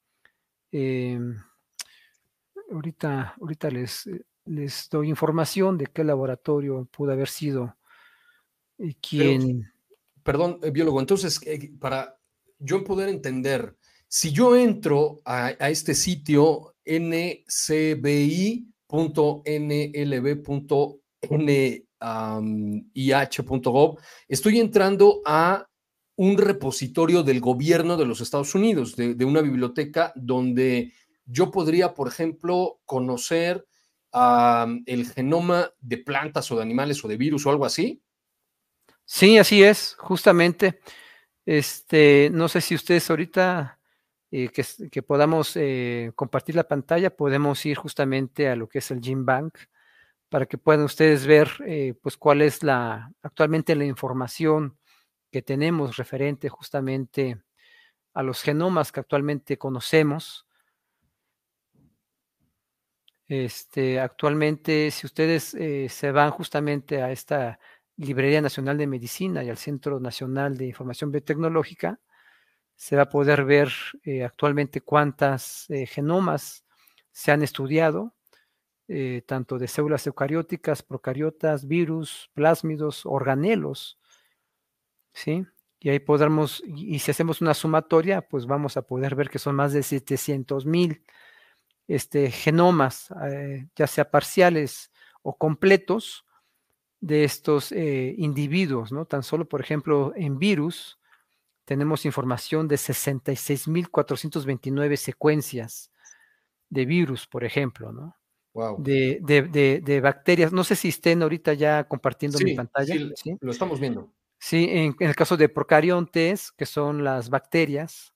em, 0.70 1.36
ahorita, 2.70 3.34
ahorita 3.40 3.70
les, 3.70 4.08
les 4.44 4.88
doy 4.90 5.08
información 5.08 5.78
de 5.78 5.86
qué 5.86 6.04
laboratorio 6.04 6.86
pudo 6.90 7.12
haber 7.12 7.28
sido 7.28 7.76
y 8.78 8.94
quién. 8.94 9.72
perdón, 10.22 10.58
eh, 10.62 10.70
biólogo, 10.70 11.00
entonces, 11.00 11.40
eh, 11.46 11.72
para 11.78 12.18
yo 12.58 12.84
poder 12.84 13.08
entender, 13.08 13.76
si 14.08 14.32
yo 14.32 14.56
entro 14.56 15.20
a, 15.24 15.50
este 15.50 15.94
sitio 15.94 16.74
NCBI, 16.84 18.64
.nlb.nih.gov, 18.90 19.98
estoy 24.26 24.60
entrando 24.60 25.20
a 25.26 25.66
un 26.16 26.38
repositorio 26.38 27.22
del 27.22 27.40
gobierno 27.40 27.98
de 27.98 28.06
los 28.06 28.22
Estados 28.22 28.54
Unidos, 28.54 28.96
de, 28.96 29.24
una 29.26 29.42
biblioteca 29.42 30.12
donde 30.16 30.94
yo 31.26 31.50
podría, 31.50 31.92
por 31.92 32.08
ejemplo, 32.08 32.80
conocer 32.86 33.66
el 34.86 35.12
genoma 35.12 35.70
de 35.80 35.98
plantas 35.98 36.50
o 36.50 36.56
de 36.56 36.62
animales 36.62 37.04
o 37.04 37.08
de 37.08 37.18
virus 37.18 37.44
o 37.44 37.50
algo 37.50 37.66
así? 37.66 38.02
Sí, 39.04 39.36
así 39.36 39.62
es, 39.62 39.94
justamente. 39.98 40.80
Este, 41.44 42.30
no 42.32 42.48
sé 42.48 42.62
si 42.62 42.74
ustedes 42.74 43.08
ahorita 43.10 43.77
eh, 44.30 44.50
que, 44.50 45.02
podamos 45.02 45.56
eh, 45.56 46.12
compartir 46.14 46.54
la 46.54 46.68
pantalla, 46.68 47.16
podemos 47.16 47.64
ir 47.64 47.78
justamente 47.78 48.48
a 48.48 48.56
lo 48.56 48.68
que 48.68 48.80
es 48.80 48.90
el 48.90 49.00
Gene 49.02 49.24
Bank 49.24 49.56
para 50.28 50.44
que 50.44 50.58
puedan 50.58 50.84
ustedes 50.84 51.26
ver 51.26 51.48
eh, 51.66 51.94
pues 52.02 52.18
cuál 52.18 52.42
es 52.42 52.62
la 52.62 53.10
actualmente 53.22 53.74
la 53.74 53.86
información 53.86 54.76
que 55.30 55.40
tenemos 55.40 55.96
referente 55.96 56.50
justamente 56.50 57.40
a 58.12 58.22
los 58.22 58.42
genomas 58.42 58.92
que 58.92 59.00
actualmente 59.00 59.56
conocemos. 59.56 60.46
Este, 63.28 64.00
actualmente, 64.00 64.90
si 64.90 65.06
ustedes 65.06 65.44
se 65.44 66.12
van 66.12 66.30
justamente 66.30 67.02
a 67.02 67.12
esta 67.12 67.58
Librería 67.96 68.40
Nacional 68.40 68.78
de 68.78 68.86
Medicina 68.86 69.44
y 69.44 69.50
al 69.50 69.58
Centro 69.58 70.00
Nacional 70.00 70.56
de 70.56 70.66
Información 70.66 71.12
Biotecnológica, 71.12 72.00
se 72.78 72.94
va 72.94 73.02
a 73.02 73.08
poder 73.08 73.44
ver 73.44 73.72
eh, 74.04 74.22
actualmente 74.24 74.80
cuántas 74.80 75.68
eh, 75.68 75.84
genomas 75.84 76.64
se 77.10 77.32
han 77.32 77.42
estudiado, 77.42 78.14
eh, 78.86 79.22
tanto 79.26 79.58
de 79.58 79.66
células 79.66 80.06
eucarióticas, 80.06 80.84
procariotas, 80.84 81.66
virus, 81.66 82.30
plásmidos, 82.34 83.04
organelos, 83.04 83.98
¿sí? 85.12 85.44
Y 85.80 85.88
ahí 85.88 85.98
podremos, 85.98 86.62
y 86.66 87.00
si 87.00 87.10
hacemos 87.10 87.40
una 87.40 87.52
sumatoria, 87.52 88.22
pues 88.22 88.46
vamos 88.46 88.76
a 88.76 88.82
poder 88.82 89.16
ver 89.16 89.28
que 89.28 89.40
son 89.40 89.56
más 89.56 89.72
de 89.72 89.82
700 89.82 90.64
mil 90.64 91.02
este, 91.88 92.30
genomas, 92.30 93.08
ya 93.76 93.86
sea 93.86 94.10
parciales 94.10 94.92
o 95.22 95.36
completos, 95.36 96.24
de 97.00 97.22
estos 97.22 97.70
individuos, 97.70 98.90
¿no? 98.90 99.04
Tan 99.04 99.22
solo, 99.22 99.48
por 99.48 99.60
ejemplo, 99.60 100.12
en 100.16 100.40
virus 100.40 100.98
tenemos 101.68 102.04
información 102.06 102.66
de 102.66 102.76
66.429 102.76 104.96
secuencias 104.96 105.92
de 106.70 106.86
virus, 106.86 107.26
por 107.26 107.44
ejemplo, 107.44 107.92
¿no? 107.92 108.16
Wow. 108.54 108.82
De, 108.82 109.20
de, 109.84 110.00
bacterias. 110.00 110.50
No 110.50 110.64
sé 110.64 110.76
si 110.76 110.88
estén 110.88 111.22
ahorita 111.22 111.52
ya 111.52 111.84
compartiendo 111.84 112.38
mi 112.38 112.54
pantalla. 112.54 112.94
Sí, 113.14 113.36
lo 113.38 113.52
estamos 113.52 113.80
viendo. 113.80 114.14
Sí, 114.38 114.66
en, 114.70 114.96
el 114.98 115.14
caso 115.14 115.36
de 115.36 115.50
procariontes, 115.50 116.52
que 116.52 116.64
son 116.64 117.04
las 117.04 117.28
bacterias, 117.28 118.14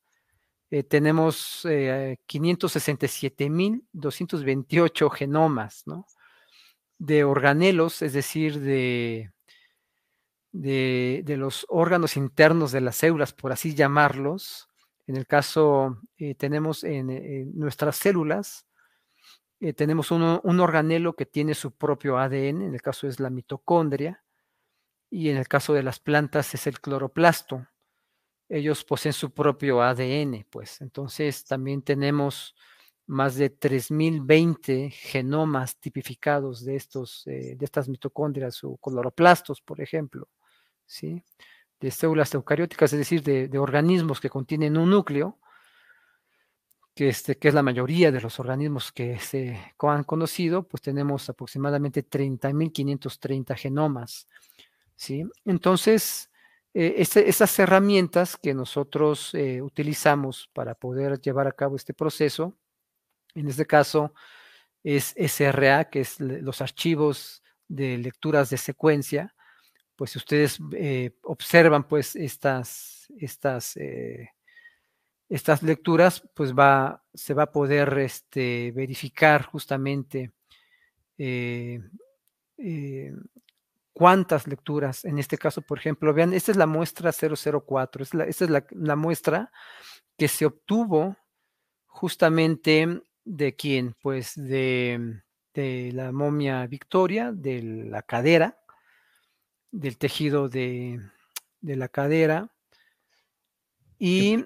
eh, 0.70 0.82
tenemos 0.82 1.66
eh, 1.68 2.16
567.228 2.26 5.10
genomas, 5.10 5.82
¿no? 5.84 6.06
de 6.98 7.24
organelos, 7.24 8.00
es 8.00 8.14
decir, 8.14 8.60
de, 8.60 9.30
de, 10.52 11.24
los 11.38 11.66
órganos 11.68 12.16
internos 12.16 12.72
de 12.72 12.80
las 12.80 12.96
células, 12.96 13.32
por 13.32 13.52
así 13.52 13.74
llamarlos. 13.74 14.68
En 15.06 15.16
el 15.16 15.26
caso, 15.26 15.98
eh, 16.16 16.34
tenemos 16.34 16.84
en, 16.84 17.58
nuestras 17.58 17.96
células, 17.96 18.66
eh, 19.60 19.72
tenemos 19.72 20.10
un 20.10 20.60
organelo 20.60 21.14
que 21.14 21.26
tiene 21.26 21.54
su 21.54 21.72
propio 21.72 22.18
ADN, 22.18 22.62
en 22.62 22.74
el 22.74 22.82
caso 22.82 23.06
es 23.06 23.20
la 23.20 23.30
mitocondria, 23.30 24.22
y 25.10 25.30
en 25.30 25.36
el 25.36 25.48
caso 25.48 25.74
de 25.74 25.82
las 25.82 26.00
plantas 26.00 26.54
es 26.54 26.66
el 26.66 26.80
cloroplasto. 26.80 27.66
Ellos 28.48 28.84
poseen 28.84 29.12
su 29.12 29.32
propio 29.32 29.82
ADN, 29.82 30.46
pues. 30.50 30.80
Entonces 30.80 31.44
también 31.44 31.82
tenemos 31.82 32.54
más 33.06 33.36
de 33.36 33.50
3020 33.50 34.90
genomas 34.90 35.78
tipificados 35.78 36.64
de, 36.64 36.76
estos, 36.76 37.26
eh, 37.26 37.56
de 37.56 37.64
estas 37.64 37.88
mitocondrias 37.88 38.64
o 38.64 38.76
cloroplastos, 38.78 39.60
por 39.60 39.80
ejemplo, 39.80 40.28
¿sí? 40.86 41.24
de 41.80 41.90
células 41.90 42.32
eucarióticas, 42.34 42.92
es 42.92 42.98
decir, 43.00 43.22
de, 43.22 43.58
organismos 43.58 44.20
que 44.20 44.30
contienen 44.30 44.76
un 44.76 44.90
núcleo, 44.90 45.38
que, 46.94 47.08
este, 47.08 47.36
que 47.36 47.48
es 47.48 47.54
la 47.54 47.62
mayoría 47.62 48.12
de 48.12 48.20
los 48.20 48.38
organismos 48.38 48.92
que 48.92 49.18
se 49.18 49.58
han 49.78 50.04
conocido, 50.04 50.62
pues 50.62 50.82
tenemos 50.82 51.28
aproximadamente 51.28 52.08
30.530 52.08 53.56
genomas. 53.56 54.28
¿sí? 54.94 55.24
Entonces, 55.44 56.30
eh, 56.74 56.94
esas 56.98 57.58
herramientas 57.58 58.36
que 58.36 58.54
nosotros 58.54 59.34
eh, 59.34 59.60
utilizamos 59.60 60.48
para 60.52 60.74
poder 60.74 61.20
llevar 61.20 61.46
a 61.46 61.52
cabo 61.52 61.76
este 61.76 61.94
proceso, 61.94 62.56
en 63.34 63.48
este 63.48 63.66
caso 63.66 64.14
es 64.84 65.14
SRA, 65.16 65.90
que 65.90 66.00
es 66.00 66.20
los 66.20 66.60
archivos 66.60 67.42
de 67.68 67.98
lecturas 67.98 68.50
de 68.50 68.56
secuencia. 68.56 69.34
Pues 70.02 70.10
si 70.10 70.18
ustedes 70.18 70.58
eh, 70.72 71.12
observan 71.22 71.86
pues 71.86 72.16
estas, 72.16 73.06
estas, 73.16 73.76
eh, 73.76 74.30
estas 75.28 75.62
lecturas, 75.62 76.28
pues 76.34 76.52
va, 76.52 77.04
se 77.14 77.34
va 77.34 77.44
a 77.44 77.52
poder 77.52 77.96
este, 77.98 78.72
verificar 78.72 79.44
justamente 79.44 80.32
eh, 81.18 81.80
cuántas 83.92 84.48
lecturas, 84.48 85.04
en 85.04 85.20
este 85.20 85.38
caso, 85.38 85.62
por 85.62 85.78
ejemplo, 85.78 86.12
vean, 86.12 86.32
esta 86.32 86.50
es 86.50 86.56
la 86.56 86.66
muestra 86.66 87.12
004, 87.12 88.02
esta 88.02 88.24
es 88.26 88.50
la, 88.50 88.66
la 88.70 88.96
muestra 88.96 89.52
que 90.18 90.26
se 90.26 90.46
obtuvo 90.46 91.16
justamente 91.86 93.02
¿De 93.24 93.54
quién? 93.54 93.94
Pues 94.02 94.34
de, 94.34 95.22
la 95.54 96.10
momia 96.10 96.66
Victoria, 96.66 97.30
de 97.30 97.62
la 97.62 98.02
cadera, 98.02 98.58
del 99.72 99.98
tejido 99.98 100.48
de, 100.48 101.00
la 101.60 101.88
cadera. 101.88 102.54
Y 103.98 104.44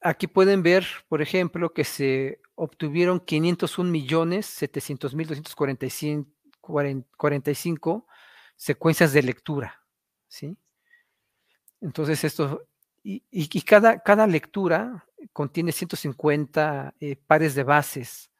aquí 0.00 0.28
pueden 0.28 0.62
ver, 0.62 0.86
por 1.08 1.20
ejemplo, 1.20 1.72
que 1.72 1.82
se 1.84 2.40
obtuvieron 2.54 3.18
501 3.18 3.90
millones 3.90 4.46
700 4.46 5.14
mil 5.14 5.26
245 5.26 8.06
secuencias 8.54 9.12
de 9.12 9.22
lectura, 9.22 9.82
¿sí? 10.28 10.56
Entonces 11.80 12.22
esto, 12.22 12.68
y, 13.02 13.24
y 13.30 13.62
cada, 13.62 13.98
cada 14.00 14.28
lectura 14.28 15.04
contiene 15.32 15.72
150 15.72 16.94
eh, 17.00 17.16
pares 17.16 17.54
de 17.54 17.64
bases. 17.64 18.30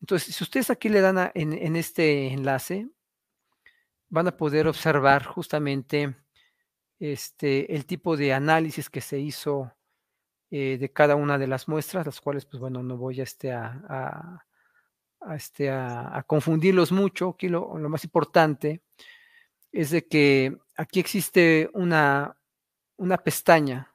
Entonces, 0.00 0.34
si 0.34 0.44
ustedes 0.44 0.70
aquí 0.70 0.88
le 0.88 1.00
dan 1.00 1.30
en, 1.34 1.76
este 1.76 2.32
enlace, 2.32 2.88
van 4.12 4.28
a 4.28 4.36
poder 4.36 4.68
observar 4.68 5.24
justamente 5.24 6.14
este, 6.98 7.74
el 7.74 7.86
tipo 7.86 8.14
de 8.14 8.34
análisis 8.34 8.90
que 8.90 9.00
se 9.00 9.18
hizo 9.18 9.72
eh, 10.50 10.76
de 10.78 10.92
cada 10.92 11.16
una 11.16 11.38
de 11.38 11.46
las 11.46 11.66
muestras, 11.66 12.04
las 12.04 12.20
cuales, 12.20 12.44
pues 12.44 12.60
bueno, 12.60 12.82
no 12.82 12.98
voy 12.98 13.20
a, 13.20 13.22
este, 13.22 13.52
a, 13.52 14.44
este, 15.34 15.70
a, 15.70 16.22
confundirlos 16.26 16.92
mucho. 16.92 17.30
Aquí 17.30 17.48
lo, 17.48 17.78
lo, 17.78 17.88
más 17.88 18.04
importante 18.04 18.82
es 19.72 19.90
de 19.90 20.06
que 20.06 20.58
aquí 20.76 21.00
existe 21.00 21.70
una, 21.72 22.36
una 22.96 23.16
pestaña 23.16 23.94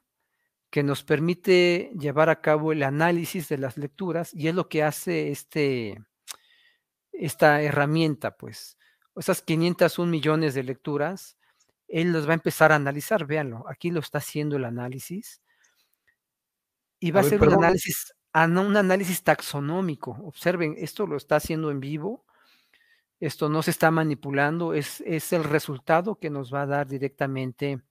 que 0.71 0.81
nos 0.81 1.03
permite 1.03 1.91
llevar 1.95 2.29
a 2.29 2.41
cabo 2.41 2.71
el 2.71 2.81
análisis 2.81 3.49
de 3.49 3.59
las 3.59 3.77
lecturas 3.77 4.33
y 4.33 4.47
es 4.47 4.55
lo 4.55 4.67
que 4.67 4.81
hace 4.81 5.29
este, 5.29 6.03
esta 7.11 7.61
herramienta, 7.61 8.35
pues. 8.35 8.77
Esas 9.19 9.41
501 9.41 10.09
millones 10.09 10.53
de 10.53 10.63
lecturas, 10.63 11.37
él 11.87 12.11
los 12.11 12.27
va 12.27 12.31
a 12.31 12.35
empezar 12.35 12.71
a 12.71 12.75
analizar, 12.75 13.25
véanlo, 13.25 13.65
aquí 13.67 13.91
lo 13.91 13.99
está 13.99 14.17
haciendo 14.19 14.57
el 14.57 14.65
análisis. 14.65 15.41
Y 16.99 17.11
va 17.11 17.21
a, 17.21 17.23
hacer 17.23 17.41
un 17.41 17.53
análisis, 17.53 18.13
un 18.33 18.77
análisis 18.77 19.23
taxonómico. 19.23 20.17
Observen, 20.23 20.75
esto 20.77 21.05
lo 21.05 21.17
está 21.17 21.37
haciendo 21.37 21.69
en 21.71 21.79
vivo, 21.79 22.25
esto 23.19 23.49
no 23.49 23.63
se 23.63 23.71
está 23.71 23.91
manipulando, 23.91 24.73
es, 24.73 25.01
es 25.01 25.33
el 25.33 25.43
resultado 25.43 26.15
que 26.15 26.29
nos 26.29 26.53
va 26.53 26.63
a 26.63 26.67
dar 26.67 26.87
directamente 26.87 27.81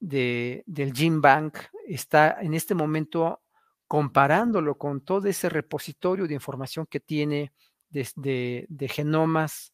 de, 0.00 0.64
del 0.66 0.94
Gene 0.94 1.20
Bank. 1.20 1.58
Está 1.86 2.38
en 2.40 2.54
este 2.54 2.74
momento 2.74 3.42
comparándolo 3.86 4.78
con 4.78 5.00
todo 5.00 5.28
ese 5.28 5.48
repositorio 5.48 6.26
de 6.26 6.34
información 6.34 6.86
que 6.86 7.00
tiene 7.00 7.52
de, 7.90 8.66
de, 8.68 8.88
genomas 8.88 9.72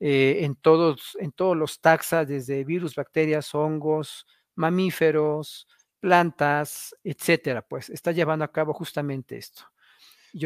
eh, 0.00 0.38
en, 0.42 0.54
todos, 0.54 1.16
en 1.20 1.32
todos 1.32 1.56
los 1.56 1.80
taxa, 1.80 2.24
desde 2.24 2.64
virus, 2.64 2.94
bacterias, 2.94 3.54
hongos, 3.54 4.26
mamíferos, 4.54 5.66
plantas, 6.00 6.94
etcétera. 7.02 7.62
Pues 7.62 7.90
está 7.90 8.12
llevando 8.12 8.44
a 8.44 8.52
cabo 8.52 8.72
justamente 8.72 9.36
esto. 9.36 9.62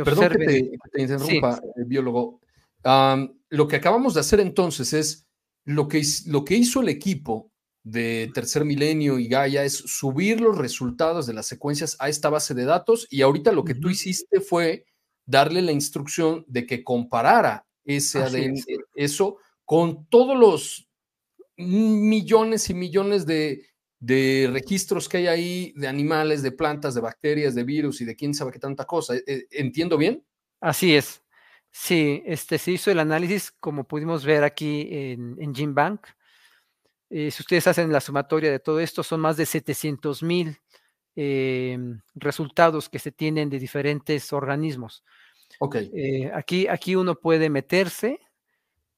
Perdón 0.04 0.30
que 0.30 0.46
te, 0.92 1.02
interrumpa, 1.02 1.60
eh, 1.76 1.84
biólogo. 1.84 2.40
lo 3.50 3.68
que 3.68 3.76
acabamos 3.76 4.14
de 4.14 4.20
hacer 4.20 4.40
entonces 4.40 4.92
es 4.92 5.26
lo 5.64 5.88
que, 5.88 6.02
lo 6.26 6.44
que 6.44 6.54
hizo 6.54 6.80
el 6.80 6.88
equipo 6.88 7.50
de 7.84 8.30
Tercer 8.32 8.64
Milenio 8.64 9.18
y 9.18 9.28
Gaia 9.28 9.64
es 9.64 9.74
subir 9.74 10.40
los 10.40 10.56
resultados 10.56 11.26
de 11.26 11.34
las 11.34 11.46
secuencias 11.46 11.96
a 11.98 12.08
esta 12.08 12.30
base 12.30 12.54
de 12.54 12.64
datos 12.64 13.08
y 13.10 13.22
ahorita 13.22 13.52
lo 13.52 13.64
que 13.64 13.74
tú 13.74 13.90
hiciste 13.90 14.40
fue 14.40 14.86
darle 15.26 15.62
la 15.62 15.72
instrucción 15.72 16.44
de 16.46 16.64
que 16.64 16.84
comparara 16.84 17.66
ese 17.84 18.20
ADN, 18.20 18.56
eso 18.94 19.38
con 19.64 20.06
todos 20.06 20.38
los 20.38 20.88
millones 21.56 22.68
y 22.70 22.74
millones 22.74 23.26
de, 23.26 23.66
de, 24.00 24.48
registros 24.52 25.08
que 25.08 25.18
hay 25.18 25.26
ahí 25.26 25.72
de 25.76 25.88
animales, 25.88 26.42
de 26.42 26.52
plantas, 26.52 26.94
de 26.94 27.00
bacterias, 27.00 27.54
de 27.54 27.64
virus 27.64 28.00
y 28.00 28.04
de 28.04 28.16
quién 28.16 28.34
sabe 28.34 28.52
qué 28.52 28.58
tanta 28.58 28.84
cosa. 28.84 29.14
¿E-, 29.14 29.46
¿Entiendo 29.50 29.96
bien? 29.96 30.24
Así 30.60 30.94
es. 30.94 31.22
Sí, 31.70 32.22
este, 32.26 32.58
se 32.58 32.72
hizo 32.72 32.90
el 32.90 32.98
análisis, 32.98 33.50
como 33.50 33.84
pudimos 33.84 34.24
ver 34.24 34.44
aquí 34.44 34.88
en, 34.90 35.36
en 35.40 35.54
GenBank. 35.54 36.06
Eh, 37.08 37.30
si 37.30 37.42
ustedes 37.42 37.66
hacen 37.66 37.92
la 37.92 38.00
sumatoria 38.00 38.50
de 38.50 38.58
todo 38.58 38.80
esto, 38.80 39.02
son 39.02 39.20
más 39.20 39.36
de 39.36 39.44
700 39.44 40.22
mil 40.22 40.58
em, 41.14 42.00
resultados 42.14 42.88
que 42.88 42.98
se 42.98 43.12
tienen 43.12 43.50
de 43.50 43.58
diferentes 43.58 44.32
organismos. 44.32 45.04
Ok. 45.58 45.76
Eh, 45.76 46.30
aquí, 46.34 46.68
aquí 46.68 46.96
uno 46.96 47.14
puede 47.14 47.48
meterse. 47.50 48.20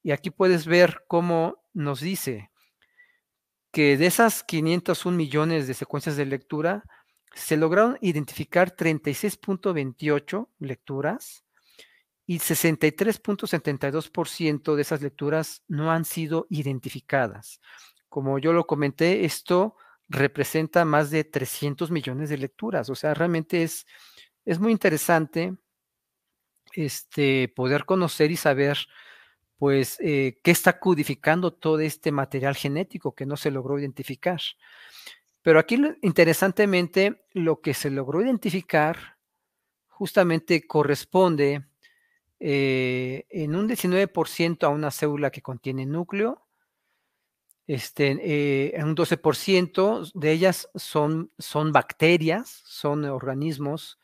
y 0.02 0.10
aquí 0.10 0.30
puedes 0.30 0.66
ver 0.66 1.04
cómo 1.08 1.64
nos 1.72 2.00
dice 2.00 2.50
que 3.72 3.96
de 3.96 4.06
esas 4.06 4.44
501 4.44 5.16
millones 5.16 5.66
de 5.66 5.74
secuencias 5.74 6.16
de 6.16 6.26
lectura, 6.26 6.84
se 7.36 7.56
lograron 7.56 7.96
identificar 8.00 8.74
36.28 8.74 10.48
lecturas 10.58 11.44
y 12.26 12.38
63.72% 12.38 14.74
de 14.74 14.82
esas 14.82 15.02
lecturas 15.02 15.62
no 15.68 15.92
han 15.92 16.06
sido 16.06 16.46
identificadas. 16.48 17.60
Como 18.08 18.38
yo 18.38 18.54
lo 18.54 18.66
comenté, 18.66 19.26
esto 19.26 19.76
representa 20.08 20.86
más 20.86 21.10
de 21.10 21.24
300 21.24 21.90
millones 21.90 22.30
de 22.30 22.38
lecturas. 22.38 22.88
O 22.88 22.94
sea, 22.94 23.12
realmente 23.12 23.62
es, 23.62 23.86
es 24.46 24.58
muy 24.58 24.72
interesante 24.72 25.54
este, 26.72 27.52
poder 27.54 27.84
conocer 27.84 28.30
y 28.30 28.36
saber 28.36 28.78
pues, 29.58 29.98
eh, 30.00 30.38
qué 30.42 30.52
está 30.52 30.80
codificando 30.80 31.52
todo 31.52 31.80
este 31.80 32.12
material 32.12 32.56
genético 32.56 33.14
que 33.14 33.26
no 33.26 33.36
se 33.36 33.50
logró 33.50 33.78
identificar. 33.78 34.40
Pero 35.46 35.60
aquí, 35.60 35.80
interesantemente, 36.02 37.24
lo 37.32 37.60
que 37.60 37.72
se 37.72 37.88
logró 37.88 38.20
identificar 38.20 39.16
justamente 39.86 40.66
corresponde 40.66 41.68
eh, 42.40 43.26
en 43.30 43.54
un 43.54 43.68
19% 43.68 44.64
a 44.64 44.70
una 44.70 44.90
célula 44.90 45.30
que 45.30 45.42
contiene 45.42 45.86
núcleo, 45.86 46.44
este, 47.68 48.18
eh, 48.20 48.72
en 48.74 48.88
un 48.88 48.96
12% 48.96 50.10
de 50.14 50.32
ellas 50.32 50.68
son, 50.74 51.30
son 51.38 51.70
bacterias, 51.70 52.62
son 52.64 53.04
organismos 53.04 54.00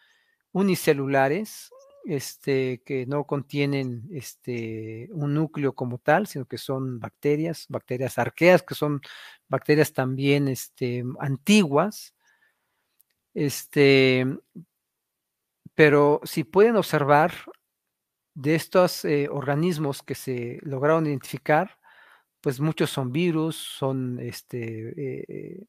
unicelulares, 0.53 1.73
este, 2.05 2.83
que 2.85 3.07
no 3.07 3.25
contienen 3.25 4.09
este, 4.13 5.09
un 5.13 5.35
núcleo 5.35 5.75
como 5.75 5.99
tal, 5.99 6.27
sino 6.27 6.47
que 6.47 6.59
son 6.59 6.99
bacterias, 7.01 7.67
bacterias 7.69 8.19
arqueas, 8.19 8.63
que 8.63 8.75
son 8.75 9.01
bacterias 9.49 9.93
también 9.93 10.49
este, 10.49 11.05
antiguas. 11.21 12.15
Este, 13.35 14.27
pero 15.75 16.21
si 16.25 16.45
pueden 16.45 16.77
observar 16.77 17.33
de 18.35 18.55
estos 18.55 19.05
eh, 19.05 19.29
organismos 19.31 20.03
que 20.03 20.15
se 20.15 20.59
lograron 20.63 21.07
identificar, 21.07 21.79
pues 22.41 22.61
muchos 22.61 22.91
son 22.91 23.13
virus, 23.13 23.57
son 23.57 24.19
este, 24.21 24.95
eh, 24.97 25.67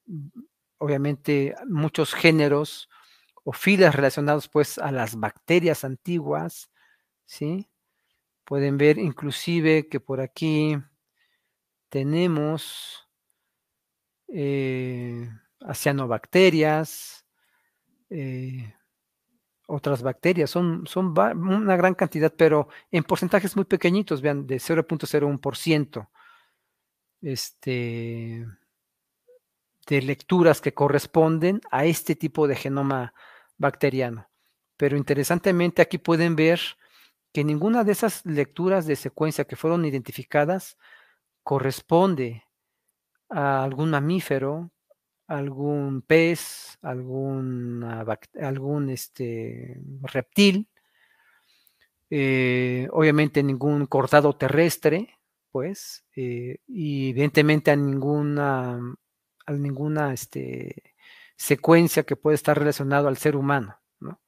obviamente 0.79 1.55
muchos 1.67 2.13
géneros 2.13 2.89
o 3.43 3.53
filas 3.53 3.95
relacionados 3.95 4.47
pues 4.47 4.77
a 4.77 4.91
las 4.91 5.15
bacterias 5.15 5.83
antiguas, 5.83 6.71
¿sí? 7.25 7.69
Pueden 8.45 8.77
ver 8.77 8.97
inclusive 8.97 9.87
que 9.87 9.99
por 9.99 10.21
aquí 10.21 10.77
tenemos 11.89 13.07
eh, 14.27 15.29
eh, 18.09 18.73
otras 19.67 20.03
bacterias, 20.03 20.49
son, 20.49 20.85
son 20.87 21.17
una 21.17 21.75
gran 21.75 21.93
cantidad, 21.95 22.33
pero 22.35 22.67
en 22.91 23.03
porcentajes 23.03 23.55
muy 23.55 23.65
pequeñitos, 23.65 24.21
vean, 24.21 24.45
de 24.45 24.57
0.01%. 24.57 26.09
Este, 27.21 28.45
de 29.87 30.01
lecturas 30.01 30.61
que 30.61 30.73
corresponden 30.73 31.61
a 31.71 31.85
este 31.85 32.15
tipo 32.15 32.47
de 32.47 32.55
genoma 32.55 33.13
bacteriano. 33.57 34.29
Pero 34.77 34.97
interesantemente 34.97 35.81
aquí 35.81 35.97
pueden 35.97 36.35
ver 36.35 36.59
que 37.33 37.43
ninguna 37.43 37.83
de 37.83 37.93
esas 37.93 38.25
lecturas 38.25 38.85
de 38.85 38.95
secuencia 38.95 39.45
que 39.45 39.55
fueron 39.55 39.85
identificadas 39.85 40.77
corresponde 41.43 42.43
a 43.29 43.63
algún 43.63 43.89
mamífero, 43.91 44.71
algún 45.27 46.01
pez, 46.03 46.77
algún, 46.81 47.83
algún 48.39 48.89
este, 48.89 49.79
reptil, 50.01 50.67
eh, 52.09 52.87
obviamente 52.91 53.41
ningún 53.41 53.87
cortado 53.87 54.35
terrestre, 54.35 55.17
pues, 55.51 56.05
eh, 56.15 56.57
y 56.67 57.09
evidentemente 57.09 57.71
a 57.71 57.75
ninguna, 57.75 58.79
a 59.45 59.51
ninguna 59.53 60.13
este, 60.13 60.92
secuencia 61.43 62.03
que 62.03 62.15
puede 62.15 62.35
estar 62.35 62.57
relacionado 62.57 63.09
al 63.09 63.17
ser 63.17 63.35
humano, 63.35 63.77
¿no? 63.99 64.21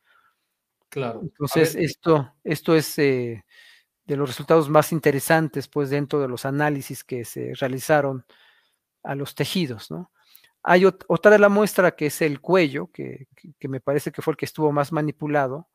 Claro. 0.89 1.21
Entonces, 1.23 1.73
esto, 1.75 2.33
esto 2.43 2.75
es 2.75 2.99
eh, 2.99 3.45
de 4.05 4.17
los 4.17 4.27
resultados 4.27 4.69
más 4.69 4.91
interesantes, 4.91 5.69
pues, 5.69 5.89
dentro 5.89 6.19
de 6.19 6.27
los 6.27 6.43
análisis 6.43 7.05
que 7.05 7.23
se 7.23 7.53
realizaron 7.53 8.25
a 9.01 9.15
los 9.15 9.33
tejidos, 9.33 9.91
¿no? 9.91 10.11
Hay 10.61 10.83
otra 10.83 11.31
de 11.31 11.39
la 11.39 11.47
muestra 11.47 11.95
que 11.95 12.07
es 12.07 12.21
el 12.21 12.41
cuello, 12.41 12.87
que, 12.91 13.27
me 13.61 13.79
parece 13.79 14.11
que 14.11 14.21
fue 14.21 14.33
el 14.33 14.37
que 14.37 14.45
estuvo 14.45 14.73
más 14.73 14.91
manipulado, 14.91 15.69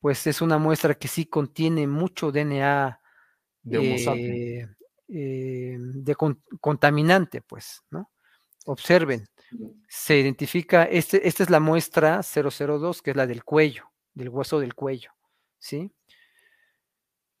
pues 0.00 0.26
es 0.26 0.40
una 0.40 0.58
muestra 0.58 0.94
que 0.94 1.08
sí 1.08 1.26
contiene 1.26 1.86
mucho 1.86 2.32
DNA 2.32 3.00
de, 3.62 3.94
eh, 3.94 4.68
eh, 5.08 5.76
de 5.78 6.16
contaminante, 6.60 7.42
pues, 7.42 7.84
¿no? 7.90 8.10
Observen, 8.64 9.28
se 9.88 10.18
identifica, 10.18 10.84
este, 10.84 11.26
esta 11.26 11.42
es 11.42 11.50
la 11.50 11.60
muestra 11.60 12.20
002, 12.22 13.02
que 13.02 13.10
es 13.10 13.16
la 13.16 13.26
del 13.26 13.44
cuello, 13.44 13.90
del 14.14 14.28
hueso 14.28 14.60
del 14.60 14.74
cuello, 14.74 15.12
¿sí? 15.58 15.90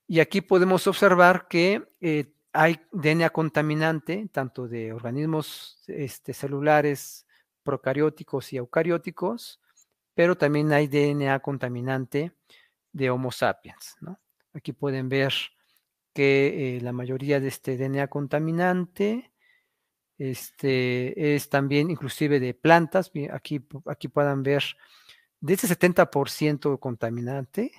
Y 0.06 0.20
aquí 0.20 0.40
podemos 0.40 0.86
observar 0.86 1.48
que 1.48 1.86
eh, 2.00 2.32
hay 2.52 2.80
DNA 2.92 3.30
contaminante, 3.30 4.28
tanto 4.32 4.66
de 4.66 4.92
organismos 4.92 5.82
este, 5.86 6.32
celulares 6.32 7.26
procarióticos 7.62 8.52
y 8.52 8.56
eucarióticos, 8.56 9.60
pero 10.14 10.36
también 10.36 10.72
hay 10.72 10.88
DNA 10.88 11.38
contaminante 11.40 12.32
de 12.92 13.10
Homo 13.10 13.30
sapiens, 13.30 13.96
¿no? 14.00 14.18
Aquí 14.54 14.72
pueden 14.72 15.08
ver 15.08 15.32
que 16.14 16.78
eh, 16.78 16.80
la 16.80 16.92
mayoría 16.92 17.38
de 17.38 17.48
este 17.48 17.76
DNA 17.76 18.08
contaminante 18.08 19.30
este, 20.18 21.34
es 21.34 21.48
también 21.48 21.90
inclusive 21.90 22.40
de 22.40 22.54
plantas. 22.54 23.10
Aquí, 23.32 23.64
aquí 23.86 24.08
puedan 24.08 24.42
ver 24.42 24.64
de 25.40 25.54
ese 25.54 25.68
70% 25.68 26.78
contaminante, 26.80 27.72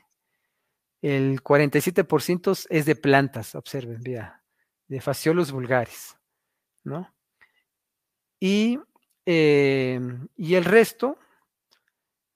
el 1.02 1.42
47% 1.42 2.68
es 2.70 2.86
de 2.86 2.96
plantas, 2.96 3.56
observen, 3.56 4.02
vea, 4.02 4.44
de 4.88 5.02
fasciolos 5.02 5.52
vulgares, 5.52 6.18
¿no? 6.84 7.14
Y, 8.40 8.80
em, 9.26 10.28
y 10.36 10.56
el 10.56 10.66
resto, 10.66 11.18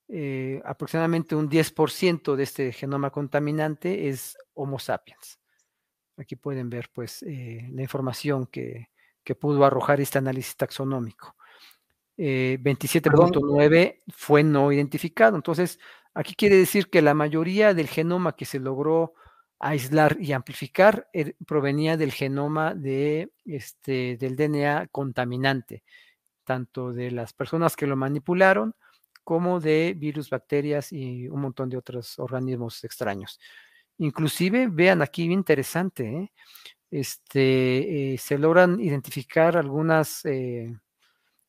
eh, 0.10 0.62
aproximadamente 0.66 1.36
un 1.36 1.50
10% 1.50 2.36
de 2.36 2.44
este 2.44 2.72
genoma 2.72 3.10
contaminante 3.10 4.10
es 4.10 4.38
Homo 4.54 4.80
sapiens. 4.80 5.40
Aquí 6.18 6.36
pueden 6.36 6.70
ver 6.70 6.90
pues 6.94 7.24
eh, 7.24 7.68
la 7.72 7.82
información 7.82 8.46
que, 8.46 8.90
pudo 9.36 9.66
arrojar 9.66 10.02
este 10.02 10.18
análisis 10.18 10.56
taxonómico. 10.56 11.36
27.9 12.18 13.76
eh, 13.76 14.02
fue 14.10 14.44
no 14.44 14.72
identificado. 14.72 15.36
Entonces, 15.36 15.80
aquí 16.14 16.36
quiere 16.36 16.58
decir 16.58 16.90
que 16.90 17.02
la 17.02 17.14
mayoría 17.14 17.74
del 17.74 17.88
genoma 17.88 18.36
que 18.36 18.46
se 18.46 18.60
logró 18.60 19.14
aislar 19.60 20.18
y 20.20 20.34
amplificar 20.34 21.10
provenía 21.48 21.96
del 21.96 22.12
genoma 22.12 22.76
de, 22.76 23.32
este, 23.46 24.18
del 24.18 24.36
DNA 24.36 24.88
contaminante, 24.88 25.84
tanto 26.44 26.92
de 26.92 27.12
las 27.12 27.34
personas 27.34 27.76
que 27.76 27.88
lo 27.88 27.96
manipularon 27.96 28.76
como 29.24 29.62
de 29.62 29.96
virus, 29.98 30.30
bacterias 30.30 30.92
y 30.92 31.30
un 31.30 31.42
montón 31.42 31.70
de 31.70 31.78
otros 31.78 32.20
organismos 32.20 32.84
extraños. 32.84 33.40
Inclusive, 33.98 34.68
vean 34.70 35.02
aquí, 35.02 35.24
interesante, 35.24 36.10
¿eh? 36.10 36.32
Este, 36.94 38.14
eh, 38.14 38.18
se 38.20 38.38
logran 38.38 38.80
identificar 38.80 39.56
eh, 40.26 40.78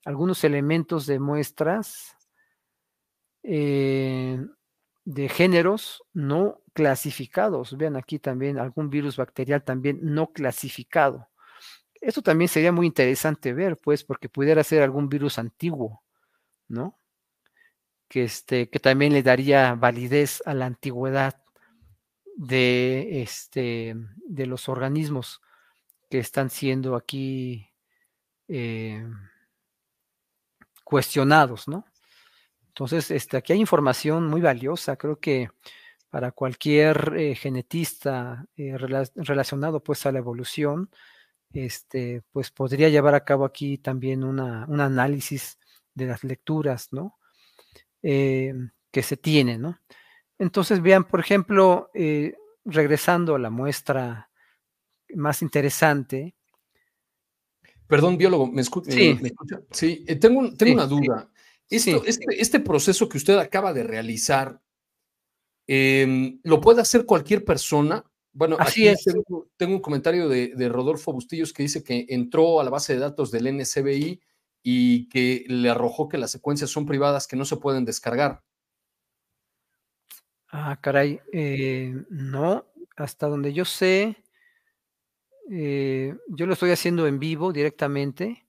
algunos 0.07 0.45
elementos 0.45 1.07
de 1.07 1.19
muestras 1.19 2.17
de 3.43 4.49
géneros 5.29 6.03
no 6.15 6.63
clasificados. 6.73 7.77
Vean 7.77 7.97
aquí 7.97 8.19
también 8.19 8.59
algún 8.59 8.89
virus 8.89 9.19
bacterial 9.19 9.63
también 9.63 9.99
no 10.01 10.33
clasificado. 10.33 11.29
Esto 12.01 12.23
también 12.23 12.49
sería 12.49 12.73
muy 12.73 12.87
interesante 12.87 13.53
ver, 13.53 13.77
pues, 13.77 14.03
porque 14.03 14.31
pudiera 14.31 14.65
ser 14.65 14.83
algún 14.83 15.11
virus 15.11 15.39
antiguo, 15.39 16.03
¿no? 16.69 16.99
Que, 18.09 18.25
este, 18.25 18.71
que 18.71 18.79
también 18.79 19.13
le 19.13 19.23
daría 19.23 19.75
validez 19.75 20.43
a 20.47 20.55
la 20.55 20.65
antigüedad 20.67 21.44
de, 22.37 23.23
este, 23.23 23.95
de 24.27 24.47
los 24.47 24.69
organismos 24.69 25.41
que 26.11 26.19
están 26.19 26.51
siendo 26.51 26.97
aquí 26.97 27.69
eh, 28.49 29.05
cuestionados, 30.85 31.69
¿no? 31.69 31.85
Entonces, 32.69 33.11
este, 33.11 33.37
aquí 33.37 33.53
hay 33.53 33.61
información 33.61 34.27
muy 34.27 34.41
valiosa, 34.41 34.97
creo 34.97 35.19
que 35.19 35.51
para 36.11 36.33
cualquier 36.33 37.15
eh, 37.17 37.35
genetista 37.35 38.47
eh, 38.57 38.77
relacionado 38.79 39.83
pues 39.83 40.07
a 40.07 40.13
la 40.13 40.19
evolución, 40.19 40.91
este, 41.53 42.23
pues 42.33 42.51
podría 42.51 42.89
llevar 42.89 43.15
a 43.15 43.25
cabo 43.25 43.45
aquí 43.45 43.79
también 43.79 44.25
una, 44.25 44.67
un 44.69 44.81
análisis 44.81 45.59
de 45.95 46.07
las 46.07 46.25
lecturas, 46.25 46.89
¿no? 46.93 47.19
que 48.03 49.03
se 49.03 49.17
tienen, 49.17 49.63
¿no? 49.63 49.81
Entonces, 50.39 50.83
vean, 50.83 51.05
por 51.05 51.21
ejemplo, 51.21 51.91
eh, 51.95 52.35
regresando 52.65 53.35
a 53.35 53.39
la 53.39 53.51
muestra 53.51 54.31
más 55.15 55.43
interesante. 55.43 56.35
Perdón, 57.87 58.17
biólogo, 58.17 58.47
¿me, 58.47 58.63
escucha? 58.63 58.91
Sí, 58.91 59.19
sí 59.71 60.05
eh, 60.07 60.17
tengo, 60.17 60.41
una 60.41 60.87
duda. 60.87 61.31
Este, 61.69 62.01
este, 62.31 62.61
proceso 62.61 63.09
que 63.09 63.19
usted 63.19 63.39
acaba 63.39 63.73
de 63.73 63.85
realizar, 63.85 64.61
em, 65.67 66.41
¿lo 66.43 66.61
puede 66.61 66.81
hacer 66.81 67.05
cualquier 67.05 67.45
persona? 67.45 68.05
Bueno, 68.33 68.57
aquí 68.59 68.89
Tengo, 69.57 69.75
un 69.75 69.81
comentario 69.81 70.29
de, 70.29 70.55
de, 70.57 70.69
Rodolfo 70.69 71.13
Bustillos 71.13 71.53
que 71.53 71.63
dice 71.63 71.85
que 71.85 72.07
entró 72.09 72.61
a 72.61 72.65
la 72.65 72.71
base 72.71 72.95
de 72.95 73.01
datos 73.01 73.31
del 73.31 73.47
NCBI 73.47 74.21
y 74.63 75.09
que 75.09 75.45
le 75.47 75.71
arrojó 75.71 76.09
que 76.09 76.19
las 76.19 76.33
secuencias 76.33 76.71
son 76.71 76.87
privadas 76.87 77.29
que 77.29 77.37
no 77.37 77.45
se 77.45 77.59
pueden 77.59 77.85
descargar. 77.85 78.43
Ah, 80.57 80.79
caray, 80.81 81.21
eh, 81.33 81.93
no, 82.11 82.65
hasta 82.95 83.27
donde 83.27 83.53
yo 83.53 83.65
sé, 83.65 84.23
eh, 85.51 86.15
yo 86.29 86.47
lo 86.47 86.53
estoy 86.53 86.71
haciendo 86.71 87.09
en 87.09 87.19
vivo 87.19 87.53
directamente. 87.53 88.47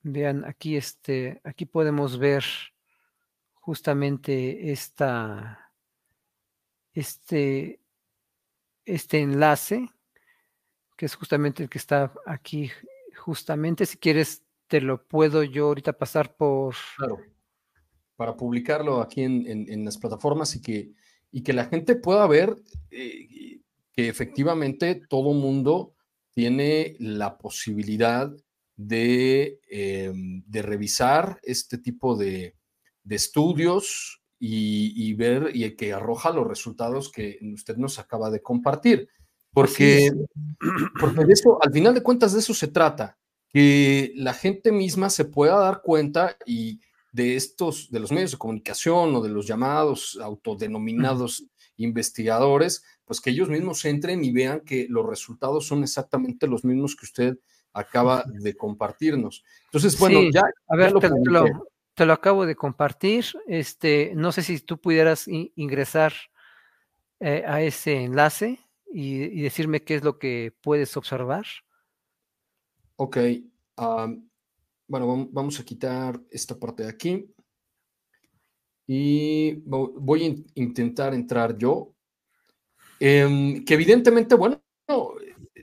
Vean, 0.00 0.46
aquí, 0.46 0.78
este, 0.78 1.42
aquí 1.44 1.66
podemos 1.66 2.18
ver 2.18 2.42
justamente 3.52 4.72
esta, 4.72 5.70
este, 6.94 7.78
este 8.86 9.20
enlace, 9.20 9.90
que 10.96 11.04
es 11.04 11.14
justamente 11.14 11.64
el 11.64 11.68
que 11.68 11.76
está 11.76 12.14
aquí, 12.24 12.70
justamente, 13.14 13.84
si 13.84 13.98
quieres, 13.98 14.42
te 14.68 14.80
lo 14.80 15.06
puedo 15.06 15.42
yo 15.42 15.66
ahorita 15.66 15.92
pasar 15.92 16.34
por... 16.34 16.74
Claro 16.96 17.35
para 18.16 18.36
publicarlo 18.36 19.00
aquí 19.00 19.22
en, 19.22 19.84
las 19.84 19.98
plataformas 19.98 20.56
y 20.56 20.62
que, 20.62 20.92
y 21.30 21.42
que 21.42 21.52
la 21.52 21.66
gente 21.66 21.96
pueda 21.96 22.26
ver 22.26 22.56
eh, 22.90 23.60
que 23.92 24.08
efectivamente 24.08 25.02
todo 25.08 25.32
mundo 25.32 25.94
tiene 26.34 26.96
la 26.98 27.38
posibilidad 27.38 28.30
de, 28.76 29.58
eh, 29.70 30.12
revisar 30.52 31.40
este 31.42 31.78
tipo 31.78 32.16
de, 32.16 32.54
estudios 33.08 34.22
y, 34.38 35.14
ver 35.14 35.50
y 35.54 35.70
que 35.76 35.92
arroja 35.92 36.30
los 36.30 36.46
resultados 36.46 37.10
que 37.10 37.38
usted 37.54 37.76
nos 37.76 37.98
acaba 37.98 38.30
de 38.30 38.42
compartir. 38.42 39.08
Porque, 39.52 40.10
porque 41.00 41.24
de 41.24 41.32
eso, 41.32 41.58
al 41.62 41.72
final 41.72 41.94
de 41.94 42.02
cuentas, 42.02 42.34
de 42.34 42.40
eso 42.40 42.52
se 42.52 42.68
trata, 42.68 43.16
que 43.48 44.12
la 44.16 44.34
gente 44.34 44.72
misma 44.72 45.08
se 45.08 45.24
pueda 45.24 45.58
dar 45.58 45.80
cuenta 45.80 46.36
y, 46.44 46.80
de 47.16 47.34
estos, 47.34 47.90
de 47.90 47.98
los 47.98 48.12
medios 48.12 48.32
de 48.32 48.36
comunicación 48.36 49.14
o 49.14 49.22
de 49.22 49.30
los 49.30 49.46
llamados 49.46 50.18
autodenominados 50.22 51.46
investigadores, 51.78 52.84
pues 53.06 53.22
que 53.22 53.30
ellos 53.30 53.48
mismos 53.48 53.82
entren 53.86 54.22
y 54.22 54.32
vean 54.32 54.60
que 54.60 54.86
los 54.90 55.06
resultados 55.06 55.66
son 55.66 55.82
exactamente 55.82 56.46
los 56.46 56.62
mismos 56.62 56.94
que 56.94 57.06
usted 57.06 57.38
acaba 57.72 58.22
de 58.26 58.54
compartirnos. 58.54 59.44
Entonces, 59.64 59.98
bueno, 59.98 60.20
ya, 60.30 60.42
a 60.68 60.76
ver, 60.76 60.92
te, 61.94 62.04
lo, 62.04 62.12
acabo 62.12 62.44
de 62.44 62.54
compartir. 62.54 63.24
Este, 63.46 64.12
no 64.14 64.30
sé 64.30 64.42
si 64.42 64.60
tú 64.60 64.78
pudieras 64.78 65.26
ingresar 65.26 66.12
eh, 67.20 67.44
a 67.46 67.62
ese 67.62 68.04
enlace 68.04 68.60
y, 68.92 69.40
decirme 69.40 69.84
qué 69.84 69.94
es 69.94 70.04
lo 70.04 70.18
que 70.18 70.54
puedes 70.60 70.94
observar. 70.98 71.46
Ok. 72.96 73.16
Bueno, 74.88 75.28
vamos 75.32 75.58
a 75.58 75.64
quitar 75.64 76.20
esta 76.30 76.58
parte 76.58 76.84
de 76.84 76.88
aquí. 76.90 77.26
Y 78.86 79.54
voy 79.64 80.24
a 80.24 80.60
intentar 80.60 81.12
entrar 81.12 81.58
yo. 81.58 81.92
Em, 83.00 83.64
que 83.64 83.74
evidentemente, 83.74 84.36
bueno, 84.36 84.62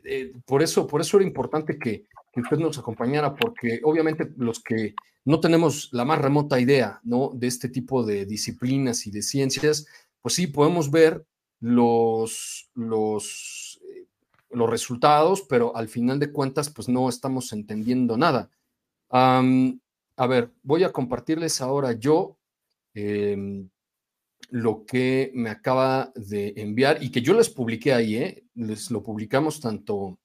eh, 0.03 0.33
por, 0.45 0.61
eso, 0.61 0.85
por 0.85 1.01
eso 1.01 1.17
era 1.17 1.25
importante 1.25 1.79
que, 1.79 2.05
usted 2.35 2.57
nos 2.57 2.79
acompañara, 2.79 3.35
porque 3.35 3.79
obviamente 3.83 4.33
los 4.37 4.59
que 4.61 4.95
no 5.25 5.39
tenemos 5.39 5.89
la 5.93 6.03
más 6.03 6.19
remota 6.19 6.59
idea 6.59 6.99
¿no? 7.03 7.31
de 7.33 7.45
este 7.45 7.69
tipo 7.69 8.03
de 8.03 8.25
disciplinas 8.25 9.05
y 9.05 9.11
de 9.11 9.21
ciencias, 9.21 9.85
pues 10.19 10.33
sí 10.33 10.47
podemos 10.47 10.89
ver 10.89 11.23
los, 11.59 12.71
los, 12.73 13.79
eh, 13.87 14.07
los 14.49 14.69
resultados, 14.69 15.43
pero 15.43 15.75
al 15.75 15.87
final 15.87 16.19
de 16.19 16.31
cuentas, 16.31 16.71
pues 16.71 16.89
no 16.89 17.07
estamos 17.07 17.53
entendiendo 17.53 18.17
nada 18.17 18.49
a 19.13 20.27
ver, 20.27 20.51
voy 20.63 20.83
a 20.83 20.91
compartirles 20.91 21.61
ahora 21.61 21.93
yo 21.93 22.37
em, 22.93 23.69
lo 24.49 24.85
que 24.85 25.31
me 25.33 25.49
acaba 25.49 26.11
de 26.15 26.53
enviar 26.57 27.01
y 27.01 27.11
que 27.11 27.21
yo 27.21 27.33
les 27.33 27.49
publiqué 27.49 27.93
ahí, 27.93 28.15
¿eh? 28.15 28.43
les 28.55 28.91
lo 28.91 29.03
publicamos 29.03 29.59
tanto 29.59 30.19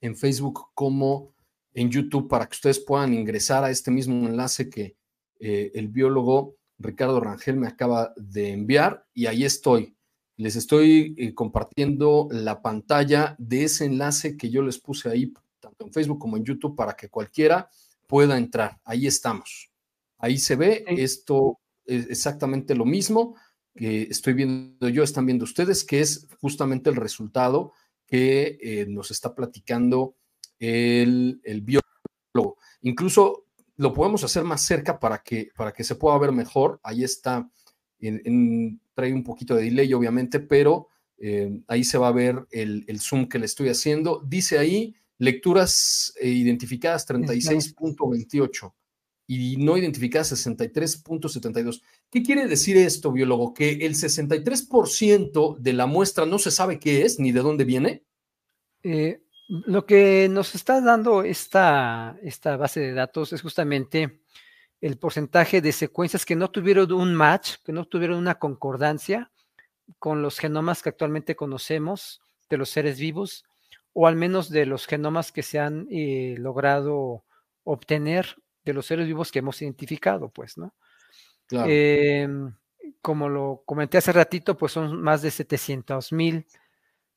en 0.00 0.16
Facebook 0.16 0.68
como 0.74 1.34
en 1.74 1.90
YouTube 1.90 2.28
para 2.28 2.46
que 2.46 2.54
ustedes 2.54 2.80
puedan 2.80 3.12
ingresar 3.12 3.64
a 3.64 3.70
este 3.70 3.90
mismo 3.90 4.26
enlace 4.26 4.70
que 4.70 4.96
eh, 5.38 5.70
el 5.74 5.88
biólogo 5.88 6.56
Ricardo 6.78 7.20
Rangel 7.20 7.56
me 7.56 7.68
acaba 7.68 8.12
de 8.16 8.52
enviar 8.52 9.06
y 9.14 9.26
ahí 9.26 9.44
estoy. 9.44 9.94
Les 10.38 10.56
estoy 10.56 11.14
eh, 11.16 11.34
compartiendo 11.34 12.28
la 12.30 12.60
pantalla 12.60 13.34
de 13.38 13.64
ese 13.64 13.86
enlace 13.86 14.36
que 14.36 14.50
yo 14.50 14.62
les 14.62 14.78
puse 14.78 15.08
ahí, 15.08 15.32
tanto 15.60 15.86
en 15.86 15.92
Facebook 15.92 16.18
como 16.18 16.36
en 16.36 16.44
YouTube, 16.44 16.76
para 16.76 16.94
que 16.94 17.08
cualquiera 17.08 17.70
pueda 18.06 18.38
entrar. 18.38 18.80
Ahí 18.84 19.06
estamos. 19.06 19.70
Ahí 20.18 20.38
se 20.38 20.56
ve, 20.56 20.84
esto 20.88 21.58
es 21.84 22.08
exactamente 22.08 22.74
lo 22.74 22.84
mismo 22.84 23.36
que 23.74 24.02
estoy 24.04 24.32
viendo 24.32 24.88
yo, 24.88 25.02
están 25.02 25.26
viendo 25.26 25.44
ustedes, 25.44 25.84
que 25.84 26.00
es 26.00 26.26
justamente 26.40 26.88
el 26.90 26.96
resultado 26.96 27.72
que 28.06 28.58
eh, 28.60 28.86
nos 28.88 29.10
está 29.10 29.34
platicando 29.34 30.16
el, 30.58 31.40
el, 31.44 31.60
biólogo. 31.60 32.56
Incluso 32.80 33.44
lo 33.76 33.92
podemos 33.92 34.24
hacer 34.24 34.44
más 34.44 34.62
cerca 34.62 34.98
para 34.98 35.18
que, 35.18 35.50
para 35.54 35.72
que 35.72 35.84
se 35.84 35.96
pueda 35.96 36.16
ver 36.18 36.32
mejor. 36.32 36.80
Ahí 36.82 37.04
está, 37.04 37.50
en, 38.00 38.80
trae 38.94 39.12
un 39.12 39.24
poquito 39.24 39.54
de 39.54 39.64
delay, 39.64 39.92
obviamente, 39.92 40.40
pero 40.40 40.88
eh, 41.18 41.60
ahí 41.68 41.84
se 41.84 41.98
va 41.98 42.08
a 42.08 42.12
ver 42.12 42.46
el, 42.50 42.84
el 42.88 43.00
zoom 43.00 43.28
que 43.28 43.38
le 43.38 43.46
estoy 43.46 43.68
haciendo. 43.68 44.22
Dice 44.24 44.58
ahí 44.58 44.94
Lecturas 45.18 46.12
eh, 46.20 46.28
identificadas 46.28 47.08
36.28. 47.08 48.72
y 49.28 49.56
no 49.56 49.76
identificadas 49.76 50.32
63.72. 50.32 51.82
¿Qué 52.10 52.22
quiere 52.22 52.46
decir 52.46 52.76
esto, 52.76 53.12
biólogo? 53.12 53.54
¿Que 53.54 53.86
el 53.86 53.94
63% 53.94 55.56
de 55.58 55.72
la 55.72 55.86
muestra 55.86 56.26
no 56.26 56.38
se 56.38 56.50
sabe 56.50 56.78
qué 56.78 57.04
es 57.04 57.18
ni 57.18 57.32
de 57.32 57.40
dónde 57.40 57.64
viene? 57.64 58.04
Eh, 58.82 59.20
lo 59.48 59.86
que 59.86 60.28
nos 60.28 60.54
está 60.54 60.80
dando 60.80 61.22
esta, 61.22 62.18
esta 62.22 62.56
base 62.56 62.80
de 62.80 62.92
datos 62.92 63.32
es 63.32 63.42
justamente 63.42 64.20
el 64.80 64.98
porcentaje 64.98 65.60
de 65.60 65.72
secuencias 65.72 66.26
que 66.26 66.36
no 66.36 66.50
tuvieron 66.50 66.92
un 66.92 67.14
match, 67.14 67.56
que 67.64 67.72
no 67.72 67.86
tuvieron 67.86 68.18
una 68.18 68.38
concordancia 68.38 69.30
con 69.98 70.22
los 70.22 70.38
genomas 70.38 70.82
que 70.82 70.90
actualmente 70.90 71.36
conocemos 71.36 72.20
de 72.48 72.58
los 72.58 72.70
seres 72.70 72.98
vivos, 72.98 73.44
o 73.98 74.06
al 74.06 74.14
menos 74.14 74.50
de 74.50 74.66
los 74.66 74.86
genomas 74.86 75.32
que 75.32 75.42
se 75.42 75.58
han 75.58 75.88
eh, 75.90 76.34
logrado 76.38 77.24
obtener 77.64 78.36
de 78.62 78.74
los 78.74 78.84
seres 78.84 79.06
vivos 79.06 79.32
que 79.32 79.38
hemos 79.38 79.62
identificado, 79.62 80.28
pues, 80.28 80.58
¿no? 80.58 80.74
Em, 81.50 82.54
como 83.00 83.30
lo 83.30 83.62
comenté 83.64 83.96
hace 83.96 84.12
ratito, 84.12 84.54
pues 84.58 84.72
son 84.72 85.00
más 85.00 85.22
de 85.22 85.30
700 85.30 86.12
mil 86.12 86.46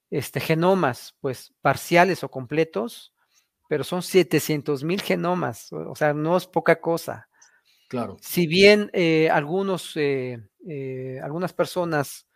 este, 0.09 0.39
genomas, 0.39 1.17
pues 1.19 1.53
parciales 1.61 2.23
o 2.23 2.31
completos, 2.31 3.13
pero 3.67 3.83
son 3.83 4.01
700 4.01 4.85
mil 4.85 5.01
genomas, 5.01 5.73
o 5.73 5.95
sea, 5.95 6.13
no 6.13 6.37
es 6.37 6.47
poca 6.47 6.79
cosa. 6.79 7.27
Claro. 7.89 8.15
Si 8.21 8.47
bien 8.47 8.89
eh, 8.93 9.29
algunos, 9.29 9.97
eh, 9.97 10.39
eh, 10.65 11.19
algunas 11.21 11.51
personas 11.51 12.28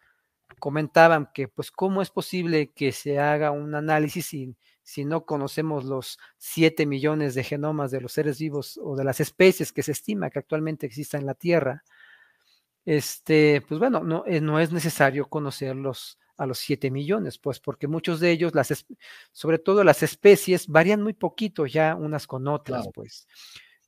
comentaban 0.63 1.29
que, 1.33 1.49
pues, 1.49 1.71
¿cómo 1.71 2.01
es 2.01 2.09
posible 2.09 2.71
que 2.71 2.93
se 2.93 3.19
haga 3.19 3.51
un 3.51 3.75
análisis 3.75 4.27
sin 4.27 4.55
si 4.81 5.03
no 5.03 5.25
conocemos 5.25 5.83
los 5.83 6.17
7 6.37 6.85
millones 6.85 7.35
de 7.35 7.43
genomas 7.43 7.91
de 7.91 7.99
los 7.99 8.13
seres 8.13 8.39
vivos 8.39 8.79
o 8.81 8.95
de 8.95 9.03
las 9.03 9.19
especies 9.19 9.73
que 9.73 9.83
se 9.83 9.91
estima 9.91 10.29
que 10.29 10.39
actualmente 10.39 10.85
existan 10.85 11.19
en 11.19 11.27
la 11.27 11.33
Tierra, 11.33 11.83
este, 12.85 13.61
pues 13.67 13.77
bueno, 13.77 14.05
no, 14.05 14.23
eh, 14.25 14.39
no 14.39 14.57
es 14.57 14.71
necesario 14.71 15.27
conocerlos 15.27 16.17
a 16.37 16.45
los 16.45 16.59
7 16.59 16.91
millones, 16.91 17.39
pues 17.39 17.59
porque 17.59 17.89
muchos 17.89 18.21
de 18.21 18.31
ellos, 18.31 18.55
las, 18.55 18.85
sobre 19.33 19.59
todo 19.59 19.83
las 19.83 20.01
especies, 20.01 20.69
varían 20.69 21.01
muy 21.01 21.11
poquito 21.11 21.65
ya 21.65 21.93
unas 21.93 22.25
con 22.25 22.47
otras, 22.47 22.87
pues. 22.93 23.27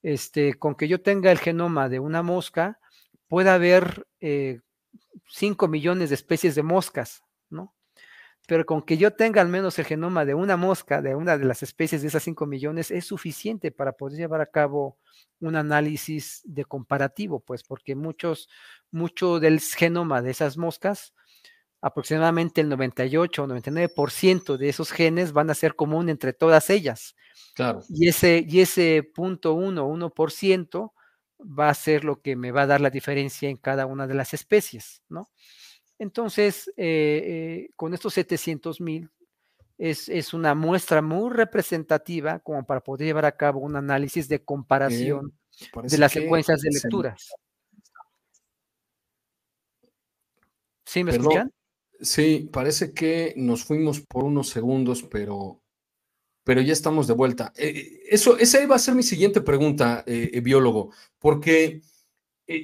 Este, 0.03 0.55
con 0.55 0.75
que 0.75 0.89
yo 0.89 1.01
tenga 1.01 1.31
el 1.31 1.39
genoma 1.39 1.87
de 1.87 1.99
una 2.01 2.21
mosca, 2.21 2.81
puede 3.29 3.49
haber 3.49 4.05
5 5.29 5.65
eh, 5.65 5.69
millones 5.69 6.09
de 6.09 6.15
especies 6.15 6.55
de 6.55 6.63
moscas, 6.63 7.23
¿no? 7.49 7.75
pero 8.47 8.65
con 8.65 8.81
que 8.81 8.97
yo 8.97 9.11
tenga 9.11 9.41
al 9.41 9.49
menos 9.49 9.79
el 9.79 9.85
genoma 9.85 10.25
de 10.25 10.33
una 10.33 10.57
mosca, 10.57 11.01
de 11.01 11.15
una 11.15 11.37
de 11.37 11.45
las 11.45 11.63
especies 11.63 12.01
de 12.01 12.09
esas 12.09 12.23
5 12.23 12.45
millones, 12.45 12.91
es 12.91 13.05
suficiente 13.05 13.71
para 13.71 13.93
poder 13.93 14.17
llevar 14.17 14.41
a 14.41 14.45
cabo 14.45 14.97
un 15.39 15.55
análisis 15.55 16.41
de 16.45 16.65
comparativo, 16.65 17.39
pues 17.39 17.63
porque 17.63 17.95
muchos, 17.95 18.49
mucho 18.91 19.39
del 19.39 19.59
genoma 19.59 20.21
de 20.21 20.31
esas 20.31 20.57
moscas, 20.57 21.13
aproximadamente 21.81 22.61
el 22.61 22.69
98 22.69 23.43
o 23.43 23.47
99% 23.47 24.57
de 24.57 24.69
esos 24.69 24.91
genes 24.91 25.33
van 25.33 25.49
a 25.49 25.55
ser 25.55 25.75
común 25.75 26.09
entre 26.09 26.33
todas 26.33 26.69
ellas. 26.69 27.15
Claro. 27.55 27.81
Y 27.89 28.07
ese, 28.07 28.45
y 28.47 28.61
ese 28.61 29.03
punto 29.03 29.53
1, 29.53 29.87
1% 29.87 30.91
va 31.45 31.69
a 31.69 31.73
ser 31.73 32.03
lo 32.03 32.21
que 32.21 32.35
me 32.35 32.51
va 32.51 32.63
a 32.63 32.67
dar 32.67 32.81
la 32.81 32.89
diferencia 32.89 33.49
en 33.49 33.57
cada 33.57 33.85
una 33.85 34.07
de 34.07 34.15
las 34.15 34.33
especies, 34.33 35.01
¿no? 35.09 35.27
Entonces, 35.97 36.67
eh, 36.75 37.67
eh, 37.67 37.69
con 37.75 37.93
estos 37.93 38.13
700 38.15 38.81
mil, 38.81 39.09
es, 39.77 40.33
una 40.33 40.55
muestra 40.55 41.01
muy 41.01 41.29
representativa 41.33 42.39
como 42.39 42.65
para 42.65 42.81
poder 42.81 43.07
llevar 43.07 43.25
a 43.25 43.35
cabo 43.35 43.59
un 43.59 43.75
análisis 43.75 44.27
de 44.27 44.43
comparación 44.43 45.37
de 45.83 45.97
las 45.97 46.13
secuencias 46.13 46.61
de 46.61 46.69
lecturas. 46.71 47.33
¿Sí 50.85 51.03
me 51.03 51.11
escuchan? 51.11 51.51
Sí, 51.99 52.49
parece 52.51 52.93
que 52.93 53.33
nos 53.37 53.63
fuimos 53.63 54.01
por 54.01 54.23
unos 54.23 54.49
segundos, 54.49 55.03
pero, 55.03 55.61
pero 56.45 56.61
ya 56.61 56.71
estamos 56.71 57.07
de 57.07 57.13
vuelta. 57.13 57.51
Eh, 57.57 58.03
eso, 58.09 58.37
esa 58.37 58.63
iba 58.63 58.77
a 58.77 58.79
ser 58.79 58.95
mi 58.95 59.03
siguiente 59.03 59.41
pregunta, 59.41 60.05
biólogo, 60.41 60.91
porque 61.19 61.81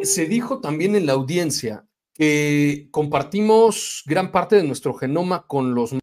se 0.04 0.26
dijo 0.28 0.62
también 0.62 0.96
en 0.96 1.06
la 1.06 1.14
audiencia 1.14 1.86
que 2.14 2.88
compartimos 2.92 4.04
gran 4.06 4.32
parte 4.32 4.56
de 4.56 4.64
nuestro 4.64 4.94
genoma 4.94 5.48
con 5.48 5.74
los 5.74 5.96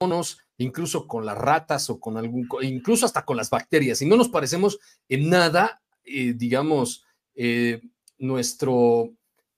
monos, 0.00 0.38
incluso 0.58 1.06
con 1.06 1.26
las 1.26 1.36
ratas 1.36 1.90
o 1.90 1.98
con 1.98 2.16
algún, 2.16 2.48
incluso 2.62 3.06
hasta 3.06 3.24
con 3.24 3.36
las 3.36 3.50
bacterias, 3.50 4.02
y 4.02 4.06
no 4.06 4.16
nos 4.16 4.28
parecemos 4.28 4.78
en 5.08 5.28
nada, 5.28 5.82
eh, 6.04 6.34
digamos, 6.34 7.04
eh, 7.34 7.80
nuestro, 8.18 9.10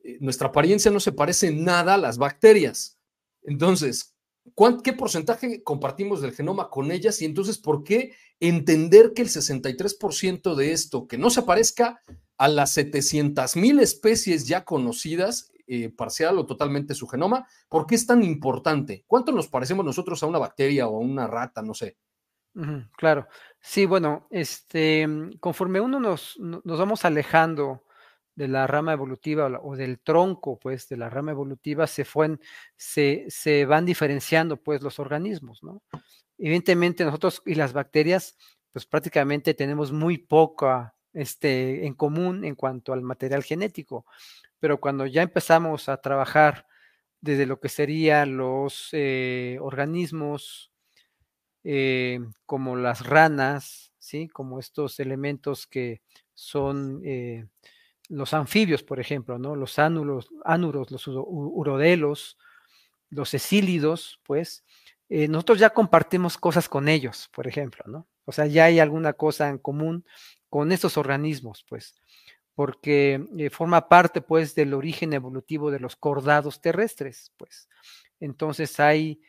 eh, 0.02 0.18
nuestra 0.20 0.48
apariencia 0.48 0.90
no 0.90 1.00
se 1.00 1.12
parece 1.12 1.48
en 1.48 1.64
nada 1.64 1.94
a 1.94 1.98
las 1.98 2.18
bacterias. 2.18 2.98
Entonces, 3.42 4.15
¿qué 4.82 4.92
porcentaje 4.92 5.62
compartimos 5.62 6.20
del 6.20 6.32
genoma 6.32 6.70
con 6.70 6.90
ellas? 6.90 7.20
Y 7.22 7.24
entonces, 7.24 7.58
¿por 7.58 7.84
qué 7.84 8.12
entender 8.40 9.12
que 9.14 9.22
el 9.22 9.28
63% 9.28 10.54
de 10.54 10.72
esto, 10.72 11.06
que 11.06 11.18
no 11.18 11.30
se 11.30 11.42
parezca 11.42 12.00
a 12.38 12.48
las 12.48 12.72
700 12.72 13.56
mil 13.56 13.80
especies 13.80 14.46
ya 14.46 14.64
conocidas, 14.64 15.50
eh, 15.68 15.88
parcial 15.90 16.38
o 16.38 16.46
totalmente 16.46 16.94
su 16.94 17.08
genoma. 17.08 17.48
¿Por 17.68 17.86
qué 17.86 17.96
es 17.96 18.06
tan 18.06 18.22
importante? 18.22 19.04
¿Cuánto 19.08 19.32
nos 19.32 19.48
parecemos 19.48 19.84
nosotros 19.84 20.22
a 20.22 20.26
una 20.26 20.38
bacteria 20.38 20.86
o 20.86 20.96
a 20.96 21.00
una 21.00 21.26
rata? 21.26 21.60
No 21.60 21.74
sé. 21.74 21.96
claro. 22.96 23.26
Sí, 23.60 23.84
bueno, 23.84 24.28
este, 24.30 25.08
conforme 25.40 25.80
uno 25.80 25.98
nos, 25.98 26.38
nos 26.38 26.78
vamos 26.78 27.04
alejando 27.04 27.82
de 28.36 28.48
la 28.48 28.66
rama 28.68 28.92
evolutiva 28.92 29.46
o 29.62 29.76
del 29.76 29.98
tronco, 30.00 30.58
pues, 30.58 30.88
de 30.88 30.96
la 30.96 31.10
rama 31.10 31.32
evolutiva, 31.32 31.86
se, 31.88 32.04
fue, 32.04 32.38
se, 32.76 33.24
se 33.28 33.64
van 33.64 33.84
diferenciando, 33.84 34.58
pues, 34.62 34.82
los 34.82 34.98
organismos, 35.00 35.62
¿no? 35.64 35.82
Evidentemente, 36.38 37.04
nosotros 37.04 37.42
y 37.46 37.54
las 37.56 37.72
bacterias, 37.72 38.36
pues, 38.72 38.86
prácticamente 38.86 39.54
tenemos 39.54 39.90
muy 39.90 40.18
poca 40.18 40.94
este, 41.12 41.86
en 41.86 41.94
común 41.94 42.44
en 42.44 42.54
cuanto 42.54 42.92
al 42.92 43.02
material 43.02 43.42
genético 43.42 44.04
pero 44.58 44.80
cuando 44.80 45.06
ya 45.06 45.22
empezamos 45.22 45.88
a 45.88 46.00
trabajar 46.00 46.66
desde 47.20 47.46
lo 47.46 47.60
que 47.60 47.68
serían 47.68 48.36
los 48.36 48.88
eh, 48.92 49.58
organismos 49.60 50.72
eh, 51.64 52.20
como 52.46 52.76
las 52.76 53.06
ranas, 53.06 53.92
¿sí? 53.98 54.28
como 54.28 54.58
estos 54.58 55.00
elementos 55.00 55.66
que 55.66 56.02
son 56.34 57.00
eh, 57.04 57.46
los 58.08 58.34
anfibios, 58.34 58.82
por 58.82 59.00
ejemplo, 59.00 59.38
¿no? 59.38 59.56
los 59.56 59.78
ánuros, 59.78 60.30
los 60.90 61.06
urodelos, 61.08 62.38
los 63.10 63.34
esílidos, 63.34 64.20
pues, 64.24 64.64
nosotros 65.08 65.58
ya 65.58 65.70
compartimos 65.70 66.36
cosas 66.38 66.68
con 66.68 66.88
ellos, 66.88 67.28
por 67.32 67.46
ejemplo, 67.46 67.84
¿no? 67.86 68.06
O 68.24 68.32
sea, 68.32 68.46
ya 68.46 68.64
hay 68.64 68.80
alguna 68.80 69.12
cosa 69.12 69.48
en 69.48 69.58
común 69.58 70.04
con 70.48 70.72
estos 70.72 70.96
organismos, 70.96 71.64
pues 71.68 71.94
porque 72.56 73.22
eh, 73.36 73.50
forma 73.50 73.86
parte 73.88 74.22
pues 74.22 74.54
del 74.54 74.72
origen 74.72 75.12
evolutivo 75.12 75.70
de 75.70 75.78
los 75.78 75.94
cordados 75.94 76.60
terrestres, 76.62 77.30
pues. 77.36 77.68
Entonces 78.18 78.80
hay, 78.80 79.20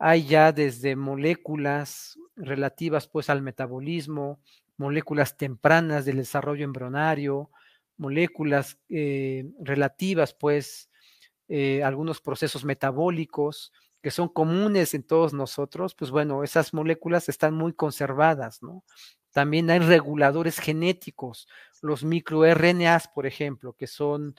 hay 0.00 0.26
ya 0.26 0.50
desde 0.50 0.96
moléculas 0.96 2.18
relativas 2.34 3.06
pues 3.06 3.30
al 3.30 3.40
metabolismo, 3.40 4.40
moléculas 4.76 5.36
tempranas 5.36 6.04
del 6.04 6.16
desarrollo 6.16 6.64
embrionario, 6.64 7.50
moléculas 8.02 8.78
eh, 8.90 9.46
relativas 9.60 10.34
pues 10.34 10.90
eh, 11.48 11.82
algunos 11.82 12.20
procesos 12.20 12.64
metabólicos 12.64 13.72
que 14.02 14.10
son 14.10 14.28
comunes 14.28 14.94
en 14.94 15.04
todos 15.04 15.32
nosotros, 15.32 15.94
pues 15.94 16.10
bueno, 16.10 16.42
esas 16.42 16.74
moléculas 16.74 17.28
están 17.28 17.54
muy 17.54 17.72
conservadas, 17.72 18.60
¿no? 18.62 18.84
También 19.30 19.70
hay 19.70 19.78
reguladores 19.78 20.58
genéticos, 20.58 21.46
los 21.80 22.04
microRNAs, 22.04 23.08
por 23.08 23.26
ejemplo, 23.26 23.74
que 23.74 23.86
son 23.86 24.34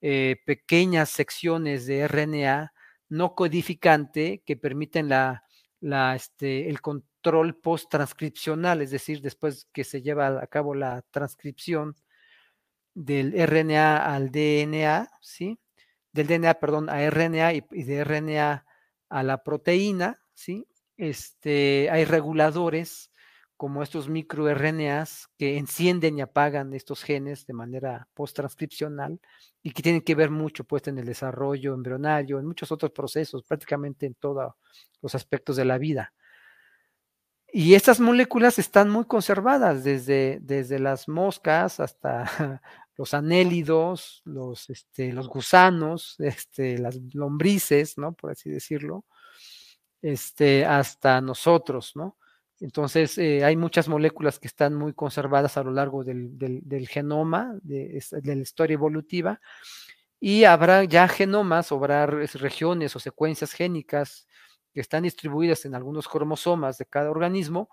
eh, 0.00 0.36
pequeñas 0.46 1.10
secciones 1.10 1.86
de 1.86 2.08
RNA 2.08 2.72
no 3.08 3.34
codificante 3.34 4.42
que 4.46 4.56
permiten 4.56 5.08
la, 5.10 5.44
este, 6.16 6.70
el 6.70 6.80
control 6.80 7.54
post-transcripcional, 7.60 8.80
es 8.80 8.90
decir, 8.90 9.20
después 9.20 9.68
que 9.72 9.84
se 9.84 10.00
lleva 10.00 10.42
a 10.42 10.46
cabo 10.46 10.74
la 10.74 11.02
transcripción 11.10 11.94
del 12.94 13.32
RNA 13.34 14.14
al 14.14 14.30
DNA, 14.30 15.10
¿sí? 15.20 15.58
Del 16.12 16.26
DNA, 16.26 16.54
perdón, 16.54 16.90
a 16.90 17.08
RNA 17.08 17.54
y, 17.54 17.82
de 17.84 18.04
RNA 18.04 18.66
a 19.08 19.22
la 19.22 19.42
proteína, 19.42 20.20
¿sí? 20.34 20.66
Este, 20.96 21.88
hay 21.90 22.04
reguladores 22.04 23.10
como 23.62 23.84
estos 23.84 24.08
microRNAs 24.08 25.28
que 25.38 25.56
encienden 25.56 26.18
y 26.18 26.20
apagan 26.20 26.72
estos 26.74 27.04
genes 27.04 27.46
de 27.46 27.54
manera 27.54 28.08
post-transcripcional 28.12 29.20
y 29.62 29.70
que 29.70 29.82
tienen 29.82 30.00
que 30.02 30.16
ver 30.16 30.30
mucho 30.30 30.64
pues 30.64 30.88
en 30.88 30.98
el 30.98 31.06
desarrollo 31.06 31.72
embrionario, 31.72 32.40
en 32.40 32.46
muchos 32.46 32.72
otros 32.72 32.90
procesos, 32.90 33.44
prácticamente 33.44 34.06
en 34.06 34.14
todos 34.14 34.52
los 35.00 35.14
aspectos 35.14 35.54
de 35.54 35.64
la 35.64 35.78
vida. 35.78 36.12
Y 37.54 37.74
estas 37.74 38.00
moléculas 38.00 38.58
están 38.58 38.90
muy 38.90 39.04
conservadas, 39.04 39.84
desde, 39.84 40.38
desde 40.40 40.78
las 40.78 41.06
moscas 41.06 41.78
hasta 41.78 42.24
los 42.96 43.14
anélidos, 43.14 44.22
los, 44.24 44.68
este, 44.70 45.12
los 45.12 45.28
gusanos, 45.28 46.16
este, 46.18 46.78
las 46.78 46.98
lombrices, 47.14 47.98
¿no? 47.98 48.12
Por 48.12 48.32
así 48.32 48.50
decirlo, 48.50 49.04
este, 50.02 50.64
hasta 50.64 51.20
nosotros, 51.20 51.92
¿no? 51.94 52.16
Entonces, 52.60 53.18
eh, 53.18 53.44
hay 53.44 53.56
muchas 53.56 53.88
moléculas 53.88 54.38
que 54.38 54.46
están 54.46 54.74
muy 54.74 54.92
conservadas 54.92 55.56
a 55.56 55.64
lo 55.64 55.72
largo 55.72 56.04
del, 56.04 56.38
del, 56.38 56.88
genoma, 56.88 57.58
de, 57.62 58.00
de, 58.10 58.36
la 58.36 58.42
historia 58.42 58.74
evolutiva, 58.74 59.40
y 60.20 60.44
habrá 60.44 60.84
ya 60.84 61.08
genomas, 61.08 61.72
habrá 61.72 62.06
regiones 62.06 62.94
o 62.94 63.00
secuencias 63.00 63.52
génicas 63.52 64.28
que 64.72 64.80
están 64.80 65.02
distribuidas 65.02 65.64
en 65.64 65.74
algunos 65.74 66.06
cromosomas 66.06 66.78
de 66.78 66.86
cada 66.86 67.10
organismo 67.10 67.68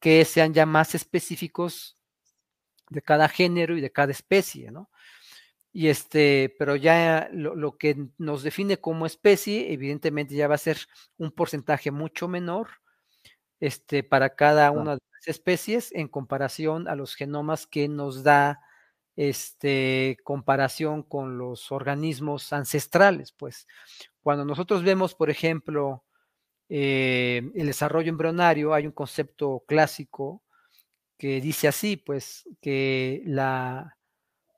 que 0.00 0.24
sean 0.24 0.52
ya 0.52 0.66
más 0.66 0.96
específicos 0.96 1.96
de 2.94 3.02
cada 3.02 3.28
género 3.28 3.76
y 3.76 3.80
de 3.80 3.92
cada 3.92 4.12
especie, 4.12 4.70
¿no? 4.70 4.88
Y 5.76 5.88
este, 5.88 6.54
pero 6.56 6.76
ya 6.76 7.28
lo, 7.32 7.76
que 7.76 8.06
nos 8.16 8.44
define 8.44 8.78
como 8.78 9.06
especie, 9.06 9.72
evidentemente 9.72 10.36
ya 10.36 10.46
va 10.46 10.54
a 10.54 10.58
ser 10.58 10.78
un 11.18 11.32
porcentaje 11.32 11.90
mucho 11.90 12.28
menor 12.28 12.68
este, 13.58 14.04
para 14.04 14.36
cada 14.36 14.70
una 14.70 14.92
de 14.92 15.00
las 15.12 15.26
especies 15.26 15.90
en 15.92 16.06
comparación 16.06 16.86
a 16.86 16.94
los 16.94 17.16
genomas 17.16 17.66
que 17.66 17.88
nos 17.88 18.22
da 18.22 18.60
este, 19.16 20.16
comparación 20.22 21.02
con 21.02 21.38
los 21.38 21.72
organismos 21.72 22.52
ancestrales. 22.52 23.32
Pues 23.32 23.66
cuando 24.22 24.44
nosotros 24.44 24.84
vemos, 24.84 25.16
por 25.16 25.28
ejemplo, 25.28 26.04
eh, 26.68 27.50
el 27.56 27.66
desarrollo 27.66 28.10
embrionario, 28.10 28.74
hay 28.74 28.86
un 28.86 28.92
concepto 28.92 29.64
clásico 29.66 30.43
que 31.18 31.40
dice 31.40 31.68
así, 31.68 31.96
pues, 31.96 32.48
que 32.60 33.22
la 33.26 33.96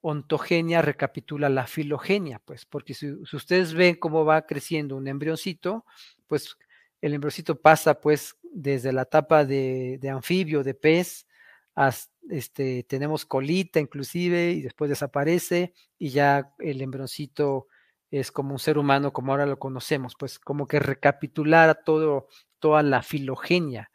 ontogenia 0.02 0.82
recapitula 0.82 1.48
la 1.48 1.66
filogenia, 1.66 2.40
pues, 2.44 2.66
porque 2.66 2.94
si, 2.94 3.09
ustedes 3.34 3.74
ven 3.74 3.96
cómo 3.96 4.24
va 4.24 4.46
creciendo 4.46 4.96
un 4.96 5.09
embrioncito, 5.09 5.84
pues 6.28 6.57
el 7.02 7.14
embrioncito 7.14 7.61
pasa, 7.61 8.00
pues, 8.00 8.36
desde 8.42 8.92
la 8.92 9.02
etapa 9.02 9.44
de, 9.44 9.98
de 10.00 10.11
anfibio, 10.11 10.62
de 10.64 10.74
pez, 10.74 11.26
hasta, 11.74 12.12
este, 12.30 12.84
tenemos 12.84 13.24
colita 13.26 13.80
inclusive, 13.80 14.52
y 14.52 14.62
después 14.62 14.90
desaparece, 14.90 15.74
y 15.98 16.11
ya 16.11 16.52
el 16.59 16.82
embrioncito 16.82 17.68
es 18.11 18.32
como 18.32 18.52
un 18.52 18.59
ser 18.59 18.78
humano 18.78 19.12
como 19.12 19.32
ahora 19.32 19.46
lo 19.46 19.59
conocemos, 19.59 20.14
pues 20.18 20.38
como 20.38 20.66
que 20.66 20.78
recapitulara 20.80 21.74
todo, 21.74 22.28
toda 22.61 22.82
la 22.82 23.02
filogenia, 23.02 23.90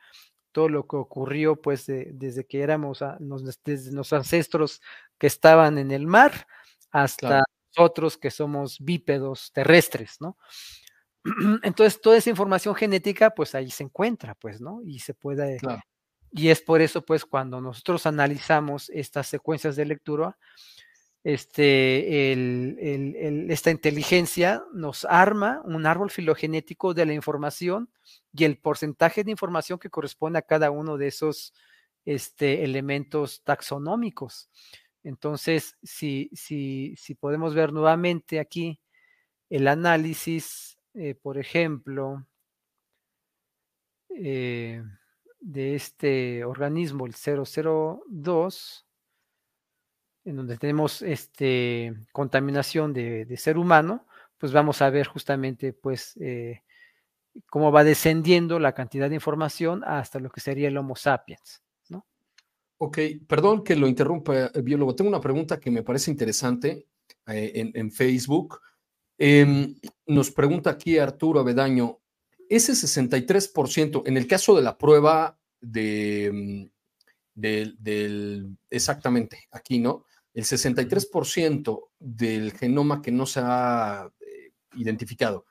todo 0.52 0.70
lo 0.70 0.88
que 0.88 0.95
ocurrió 0.95 1.56
pues 1.56 1.86
desde 1.88 2.45
que 2.45 2.62
éramos, 2.62 3.04
desde 3.64 3.91
los 3.91 4.14
ancestros 4.14 4.82
que 5.18 5.28
estaban 5.28 5.78
en 5.78 5.91
el 5.91 6.08
mar 6.08 6.47
hasta 6.91 7.43
nosotros 7.76 8.18
que 8.18 8.32
somos 8.32 8.80
bípedos 8.80 9.52
terrestres, 9.54 10.18
¿no? 10.20 10.38
Entonces, 11.64 12.02
toda 12.02 12.18
esa 12.18 12.30
información 12.30 12.76
genética, 12.76 13.30
pues 13.32 13.56
ahí 13.56 13.70
se 13.70 13.84
encuentra, 13.84 14.36
pues, 14.36 14.62
¿no? 14.62 14.82
Y 14.84 14.99
se 14.99 15.14
puede... 15.14 15.58
Y 16.34 16.47
es 16.47 16.62
por 16.62 16.82
eso, 16.82 17.02
pues, 17.02 17.26
cuando 17.26 17.60
nosotros 17.60 18.06
analizamos 18.06 18.89
estas 18.89 19.28
secuencias 19.28 19.76
de 19.76 19.86
lectura, 19.86 20.38
este, 21.24 22.34
esta 23.51 23.69
inteligencia 23.69 24.63
nos 24.74 25.05
arma 25.05 25.61
un 25.65 25.86
árbol 25.86 26.09
filogenético 26.09 26.93
de 26.93 27.05
la 27.05 27.13
información 27.13 27.89
y 28.34 28.45
el 28.45 28.57
porcentaje 28.57 29.24
de 29.24 29.32
información 29.32 29.78
que 29.78 29.89
corresponde 29.89 30.39
a 30.39 30.43
cada 30.43 30.72
uno 30.72 30.97
de 30.97 31.07
esos 31.07 31.53
este, 32.05 32.63
elementos 32.63 33.43
taxonómicos. 33.43 34.49
Entonces, 35.03 35.78
si, 35.84 36.30
si, 36.34 36.95
si 36.97 37.15
podemos 37.15 37.53
ver 37.53 37.72
nuevamente 37.72 38.39
aquí 38.39 38.80
el 39.49 39.67
análisis, 39.67 40.78
eh, 40.93 41.15
por 41.15 41.38
ejemplo, 41.38 42.26
eh, 44.09 44.84
de 45.39 45.76
este 45.76 46.45
organismo, 46.45 47.05
el 47.05 47.13
002, 47.13 48.86
en 50.26 50.36
donde 50.36 50.57
tenemos 50.57 51.01
este, 51.01 51.93
contaminación 52.11 52.93
de, 52.93 53.36
ser 53.38 53.57
humano, 53.57 54.05
pues 54.38 54.51
vamos 54.51 54.82
a 54.82 54.89
ver 54.89 55.07
justamente 55.07 55.74
pues 55.74 56.15
eh, 56.19 56.61
cómo 57.47 57.72
va 57.72 57.84
descendiendo 57.84 58.59
la 58.59 58.74
cantidad 58.74 59.09
de 59.09 59.15
información 59.15 59.84
hasta 59.86 60.19
lo 60.19 60.30
que 60.30 60.41
sería 60.41 60.67
el 60.67 60.78
Homo 60.78 60.95
sapiens. 60.95 61.61
¿no? 61.89 62.05
Ok, 62.78 62.99
perdón 63.28 63.63
que 63.63 63.76
lo 63.76 63.88
interrumpa, 63.88 64.45
eh, 64.53 64.61
biólogo. 64.61 64.95
Tengo 64.95 65.09
una 65.09 65.22
pregunta 65.22 65.59
que 65.59 65.72
me 65.72 65.84
parece 65.84 66.11
interesante 66.11 66.88
eh, 67.28 67.72
en, 67.74 67.91
Facebook. 67.91 68.59
Em, 69.17 69.76
nos 70.07 70.32
pregunta 70.32 70.72
aquí 70.72 70.97
Arturo 70.97 71.39
Avedaño, 71.39 71.99
ese 72.49 72.74
63%, 72.74 74.03
en 74.05 74.17
el 74.17 74.28
caso 74.28 74.55
de 74.55 74.61
la 74.61 74.78
prueba 74.78 75.38
de, 75.61 76.32
mm, 76.34 76.72
del, 77.34 78.57
exactamente, 78.69 79.47
aquí, 79.51 79.80
¿no? 79.80 80.05
El 80.34 80.46
63% 80.46 81.90
del 82.00 82.54
genoma 82.54 83.02
que 83.02 83.12
no 83.12 83.26
se 83.26 83.42
ha 83.44 84.12
eh, 84.20 84.54
identificado, 84.74 85.46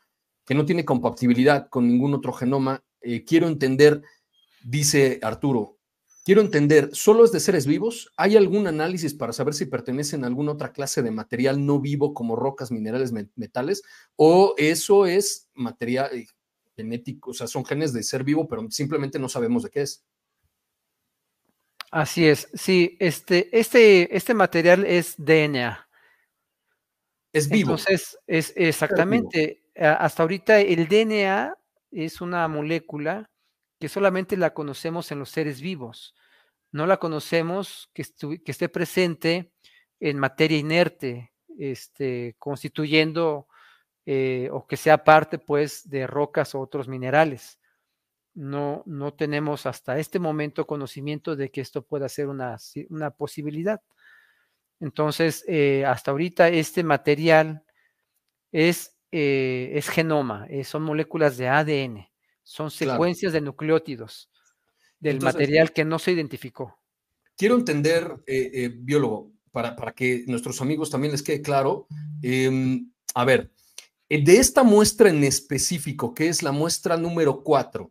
que 0.45 0.55
no 0.55 0.65
tiene 0.65 0.85
compatibilidad 0.85 1.69
con 1.69 1.87
ningún 1.87 2.15
otro 2.15 2.33
genoma, 2.33 2.83
eh, 3.01 3.25
quiero 3.25 3.49
entender, 3.49 4.03
dice 4.63 5.19
Arturo, 5.23 5.79
quiero 6.25 6.41
entender, 6.41 6.91
¿solo 6.93 7.25
es 7.25 7.33
de 7.33 7.41
seres 7.41 7.67
vivos? 7.67 8.13
¿Hay 8.17 8.37
algún 8.37 8.67
análisis 8.67 9.15
para 9.15 9.33
saber 9.33 9.55
si 9.55 9.67
pertenecen 9.67 10.25
a 10.25 10.27
alguna 10.27 10.53
otra 10.53 10.73
clase 10.73 11.03
de 11.03 11.11
material 11.11 11.65
no 11.65 11.81
vivo 11.81 12.15
como 12.15 12.37
rocas, 12.37 12.71
minerales, 12.71 13.13
metales? 13.37 13.83
¿O 14.17 14.55
eso 14.57 15.07
es 15.07 15.49
material 15.55 16.11
eh, 16.15 16.27
genético, 16.77 17.31
o 17.31 17.35
sea, 17.35 17.47
son 17.47 17.65
genes 17.65 17.93
de 17.93 18.03
ser 18.03 18.25
vivo, 18.25 18.49
pero 18.49 18.71
simplemente 18.71 19.19
no 19.19 19.29
sabemos 19.29 19.63
de 19.63 19.71
qué 19.71 19.83
es? 19.83 20.05
Así 21.91 22.29
es, 22.29 22.49
sí, 22.55 22.97
este, 23.01 23.49
este, 23.59 24.17
este 24.17 24.33
material 24.33 24.87
es 24.87 25.17
DNA. 25.19 25.89
Es 27.33 27.49
vivo. 27.49 27.73
Entonces, 27.73 28.17
es 28.29 28.53
exactamente, 28.57 29.65
hasta 29.77 30.23
ahorita 30.23 30.61
el 30.61 30.87
DNA 30.87 31.57
es 31.91 32.21
una 32.21 32.47
molécula 32.47 33.29
que 33.81 33.89
solamente 33.89 34.37
la 34.37 34.55
conocemos 34.55 35.11
en 35.11 35.19
los 35.19 35.31
seres 35.31 35.61
vivos. 35.61 36.15
No 36.71 36.87
la 36.87 36.99
conocemos 36.99 37.91
que, 37.93 38.05
que 38.45 38.53
esté 38.53 38.69
presente 38.69 39.53
en 39.99 40.19
materia 40.19 40.59
inerte, 40.59 41.33
este, 41.59 42.37
constituyendo 42.39 43.49
eh, 44.07 44.49
o 44.53 44.67
que 44.67 44.77
sea 44.77 45.03
parte 45.03 45.39
pues 45.39 45.89
de 45.91 46.07
rocas 46.07 46.55
o 46.55 46.61
otros 46.61 46.87
minerales 46.89 47.60
no, 48.35 48.83
no 48.87 49.15
tenemos 49.15 49.67
hasta 49.67 49.99
este 49.99 50.19
momento 50.19 50.67
conocimiento 50.67 51.37
de 51.37 51.51
que 51.51 51.61
esto 51.61 51.83
pueda 51.83 52.09
ser 52.09 52.29
una, 52.29 52.57
una 52.89 53.11
posibilidad. 53.11 53.81
Entonces, 54.81 55.45
eh, 55.47 55.85
hasta 55.87 56.11
ahorita 56.11 56.49
este 56.49 56.83
material 56.83 57.63
es, 58.51 58.97
eh, 59.13 59.73
es 59.75 59.89
genoma, 59.89 60.47
eh, 60.49 60.65
son 60.65 60.83
moléculas 60.83 61.37
de 61.37 61.49
ADN, 61.49 62.09
son 62.43 62.71
secuencias 62.71 63.33
de 63.33 63.43
nucleótidos 63.43 64.31
del 64.99 65.21
material 65.21 65.73
que 65.73 65.85
no 65.85 65.99
se 65.99 66.13
identificó. 66.13 66.79
Quiero 67.37 67.55
entender, 67.55 68.23
biólogo, 68.81 69.33
para, 69.51 69.75
para, 69.75 69.93
que 69.93 70.25
nuestros 70.27 70.61
amigos 70.61 70.91
también 70.91 71.13
les 71.13 71.23
quede 71.23 71.41
claro. 71.41 71.87
Em, 72.23 72.91
a 73.15 73.25
ver, 73.25 73.51
de 74.09 74.37
esta 74.37 74.63
muestra 74.63 75.09
en 75.09 75.25
específico, 75.25 76.13
que 76.13 76.29
es 76.29 76.43
la 76.43 76.53
muestra 76.53 76.99
número 76.99 77.43
4, 77.43 77.91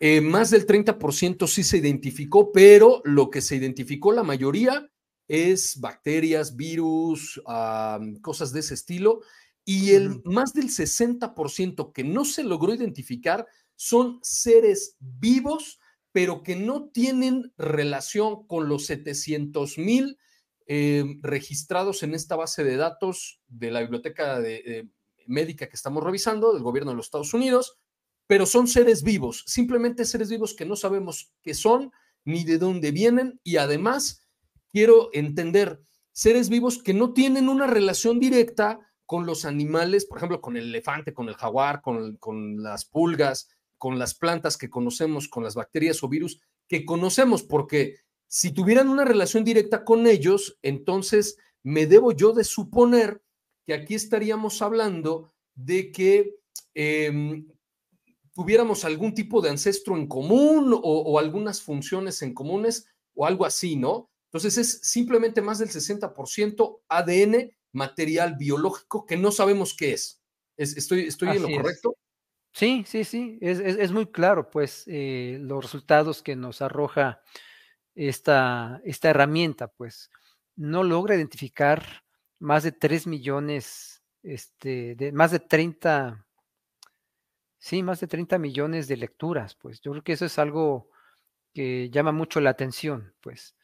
eh, 0.00 0.20
más 0.20 0.50
del 0.50 0.66
30% 0.66 1.46
sí 1.46 1.64
se 1.64 1.78
identificó, 1.78 2.52
pero 2.52 3.02
lo 3.04 3.30
que 3.30 3.40
se 3.40 3.56
identificó 3.56 4.12
la 4.12 4.22
mayoría 4.22 4.90
es 5.26 5.80
bacterias, 5.80 6.56
virus, 6.56 7.40
cosas 8.22 8.52
de 8.52 8.60
ese 8.60 8.74
estilo. 8.74 9.20
Y 9.64 9.90
el 9.90 10.22
más 10.24 10.54
del 10.54 10.68
60% 10.68 11.92
que 11.92 12.04
no 12.04 12.24
se 12.24 12.42
logró 12.42 12.72
identificar 12.72 13.46
son 13.76 14.18
seres 14.22 14.96
vivos, 14.98 15.78
pero 16.10 16.42
que 16.42 16.56
no 16.56 16.88
tienen 16.88 17.52
relación 17.58 18.46
con 18.46 18.68
los 18.68 18.86
700 18.86 19.76
mil 19.76 20.18
eh, 20.66 21.04
registrados 21.22 22.02
en 22.02 22.14
esta 22.14 22.36
base 22.36 22.64
de 22.64 22.76
datos 22.76 23.40
de 23.46 23.70
la 23.70 23.80
biblioteca 23.80 24.40
de, 24.40 24.88
médica 25.26 25.68
que 25.68 25.76
estamos 25.76 26.02
revisando 26.02 26.52
del 26.52 26.62
gobierno 26.62 26.90
de 26.90 26.96
los 26.96 27.06
Estados 27.06 27.34
Unidos, 27.34 27.78
pero 28.28 28.46
son 28.46 28.68
seres 28.68 29.02
vivos, 29.02 29.42
simplemente 29.46 30.04
seres 30.04 30.28
vivos 30.28 30.54
que 30.54 30.66
no 30.66 30.76
sabemos 30.76 31.32
qué 31.42 31.54
son 31.54 31.90
ni 32.24 32.44
de 32.44 32.58
dónde 32.58 32.92
vienen 32.92 33.40
y 33.42 33.56
además 33.56 34.22
quiero 34.68 35.08
entender 35.14 35.80
seres 36.12 36.50
vivos 36.50 36.82
que 36.82 36.92
no 36.92 37.14
tienen 37.14 37.48
una 37.48 37.66
relación 37.66 38.20
directa 38.20 38.80
con 39.06 39.24
los 39.24 39.46
animales, 39.46 40.04
por 40.04 40.18
ejemplo, 40.18 40.42
con 40.42 40.58
el 40.58 40.64
elefante, 40.64 41.14
con 41.14 41.30
el 41.30 41.36
jaguar, 41.36 41.80
con, 41.80 42.62
las 42.62 42.84
pulgas, 42.84 43.48
con 43.78 43.98
las 43.98 44.14
plantas 44.14 44.58
que 44.58 44.68
conocemos, 44.68 45.28
con 45.28 45.42
las 45.42 45.54
bacterias 45.54 46.02
o 46.02 46.08
virus 46.08 46.42
que 46.68 46.84
conocemos, 46.84 47.42
porque 47.42 48.00
si 48.26 48.52
tuvieran 48.52 48.90
una 48.90 49.06
relación 49.06 49.42
directa 49.42 49.82
con 49.82 50.06
ellos, 50.06 50.58
entonces 50.60 51.38
me 51.62 51.86
debo 51.86 52.12
yo 52.12 52.34
de 52.34 52.44
suponer 52.44 53.22
que 53.66 53.72
aquí 53.72 53.94
estaríamos 53.94 54.60
hablando 54.60 55.32
de 55.54 55.90
que 55.90 56.34
em, 56.74 57.46
tuviéramos 58.38 58.84
algún 58.84 59.14
tipo 59.14 59.40
de 59.40 59.50
ancestro 59.50 59.96
en 59.96 60.06
común 60.06 60.72
o, 60.72 60.78
o, 60.78 61.18
algunas 61.18 61.60
funciones 61.60 62.22
en 62.22 62.32
comunes 62.32 62.86
o 63.14 63.26
algo 63.26 63.44
así, 63.44 63.74
¿no? 63.74 64.12
Entonces 64.26 64.58
es 64.58 64.80
simplemente 64.82 65.42
más 65.42 65.58
del 65.58 65.70
60% 65.70 66.82
ADN 66.88 67.50
material 67.72 68.36
biológico 68.36 69.06
que 69.06 69.16
no 69.16 69.32
sabemos 69.32 69.74
qué 69.74 69.94
es. 69.94 70.22
¿Estoy, 70.56 71.08
estoy 71.08 71.30
en 71.30 71.42
lo 71.42 71.48
correcto? 71.50 71.96
Sí, 72.52 72.84
sí, 72.86 73.02
sí, 73.02 73.38
es, 73.40 73.58
es, 73.58 73.90
muy 73.90 74.06
claro, 74.06 74.50
pues, 74.50 74.84
eh, 74.86 75.38
los 75.40 75.64
resultados 75.64 76.22
que 76.22 76.36
nos 76.36 76.62
arroja 76.62 77.20
esta, 77.96 78.80
esta 78.84 79.10
herramienta, 79.10 79.66
pues, 79.66 80.12
no 80.54 80.84
logra 80.84 81.16
identificar 81.16 82.04
más 82.38 82.62
de 82.62 82.70
3 82.70 83.08
millones, 83.08 84.04
este, 84.22 84.94
de 84.94 85.10
más 85.10 85.32
de 85.32 85.40
30, 85.40 86.24
sí, 87.58 87.82
más 87.82 88.00
de 88.00 88.06
30 88.06 88.38
millones 88.38 88.88
de 88.88 88.96
lecturas, 88.96 89.54
pues, 89.54 89.80
yo 89.80 89.92
creo 89.92 90.04
que 90.04 90.12
eso 90.12 90.24
es 90.24 90.38
algo 90.38 90.90
que 91.54 91.90
llama 91.90 92.12
mucho 92.12 92.40
la 92.40 92.50
atención, 92.50 93.14
pues, 93.20 93.56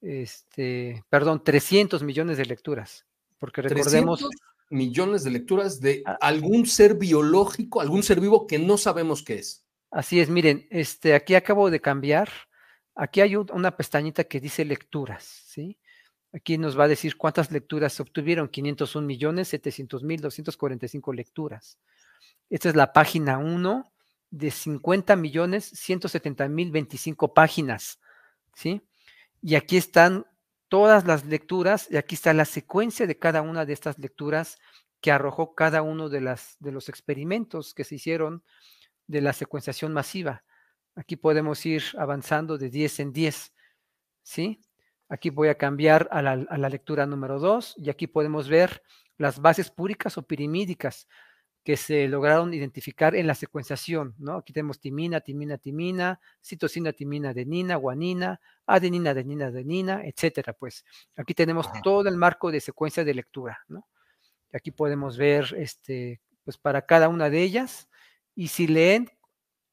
este, 0.00 1.04
perdón, 1.08 1.44
300 1.44 2.02
millones 2.02 2.36
de 2.38 2.46
lecturas, 2.46 3.06
porque 3.38 3.62
recordemos 3.62 4.28
millones 4.70 5.22
de 5.22 5.30
lecturas 5.30 5.80
de 5.80 6.02
ah. 6.06 6.18
algún 6.20 6.66
ser 6.66 6.94
biológico, 6.94 7.80
algún 7.80 8.02
ser 8.02 8.20
vivo 8.20 8.46
que 8.46 8.58
no 8.58 8.78
sabemos 8.78 9.22
qué 9.22 9.34
es. 9.34 9.64
Así 9.90 10.20
es, 10.20 10.30
miren, 10.30 10.66
este, 10.70 11.14
aquí 11.14 11.34
acabo 11.34 11.70
de 11.70 11.80
cambiar. 11.80 12.30
Aquí 12.94 13.20
hay 13.20 13.36
una 13.36 13.76
pestañita 13.76 14.24
que 14.24 14.40
dice 14.40 14.64
lecturas, 14.64 15.24
¿sí? 15.46 15.78
Aquí 16.32 16.56
nos 16.56 16.78
va 16.78 16.84
a 16.84 16.88
decir 16.88 17.16
cuántas 17.16 17.50
lecturas 17.50 17.92
se 17.92 18.02
obtuvieron, 18.02 18.48
501 18.48 19.06
millones, 19.06 19.48
700 19.48 20.02
mil, 20.02 20.20
245 20.20 21.12
lecturas. 21.12 21.78
Esta 22.50 22.68
es 22.68 22.76
la 22.76 22.92
página 22.92 23.38
1 23.38 23.92
de 24.30 24.50
50 24.50 25.14
millones, 25.16 25.64
170 25.74 26.48
mil 26.48 26.70
25 26.70 27.34
páginas, 27.34 28.00
¿sí? 28.54 28.82
Y 29.40 29.54
aquí 29.54 29.76
están 29.76 30.26
todas 30.68 31.06
las 31.06 31.26
lecturas 31.26 31.86
y 31.90 31.96
aquí 31.96 32.14
está 32.14 32.32
la 32.32 32.46
secuencia 32.46 33.06
de 33.06 33.18
cada 33.18 33.42
una 33.42 33.66
de 33.66 33.74
estas 33.74 33.98
lecturas 33.98 34.58
que 35.02 35.12
arrojó 35.12 35.54
cada 35.54 35.82
uno 35.82 36.08
de, 36.08 36.22
las, 36.22 36.56
de 36.60 36.72
los 36.72 36.88
experimentos 36.88 37.74
que 37.74 37.84
se 37.84 37.96
hicieron 37.96 38.42
de 39.06 39.20
la 39.20 39.34
secuenciación 39.34 39.92
masiva. 39.92 40.44
Aquí 40.94 41.16
podemos 41.16 41.64
ir 41.66 41.82
avanzando 41.98 42.56
de 42.56 42.70
10 42.70 43.00
en 43.00 43.12
10, 43.12 43.52
¿sí? 44.22 44.62
Aquí 45.08 45.28
voy 45.28 45.48
a 45.48 45.58
cambiar 45.58 46.08
a 46.10 46.22
la, 46.22 46.32
a 46.32 46.56
la 46.56 46.68
lectura 46.70 47.04
número 47.04 47.38
2 47.38 47.74
y 47.76 47.90
aquí 47.90 48.06
podemos 48.06 48.48
ver 48.48 48.82
las 49.18 49.40
bases 49.40 49.70
púricas 49.70 50.16
o 50.16 50.22
pirimídicas 50.22 51.06
que 51.64 51.76
se 51.76 52.08
lograron 52.08 52.52
identificar 52.52 53.14
en 53.14 53.26
la 53.26 53.34
secuenciación, 53.34 54.14
¿no? 54.18 54.38
Aquí 54.38 54.52
tenemos 54.52 54.80
timina, 54.80 55.20
timina, 55.20 55.58
timina, 55.58 56.20
citosina, 56.42 56.92
timina, 56.92 57.30
adenina, 57.30 57.76
guanina, 57.76 58.40
adenina, 58.66 59.10
adenina, 59.10 59.46
adenina, 59.46 60.04
etcétera, 60.04 60.54
pues. 60.54 60.84
Aquí 61.16 61.34
tenemos 61.34 61.68
todo 61.82 62.08
el 62.08 62.16
marco 62.16 62.50
de 62.50 62.60
secuencia 62.60 63.04
de 63.04 63.14
lectura, 63.14 63.60
¿no? 63.68 63.86
Aquí 64.52 64.72
podemos 64.72 65.16
ver, 65.16 65.54
este, 65.56 66.20
pues 66.44 66.58
para 66.58 66.84
cada 66.84 67.08
una 67.08 67.30
de 67.30 67.42
ellas, 67.42 67.88
y 68.34 68.48
si 68.48 68.66
leen, 68.66 69.08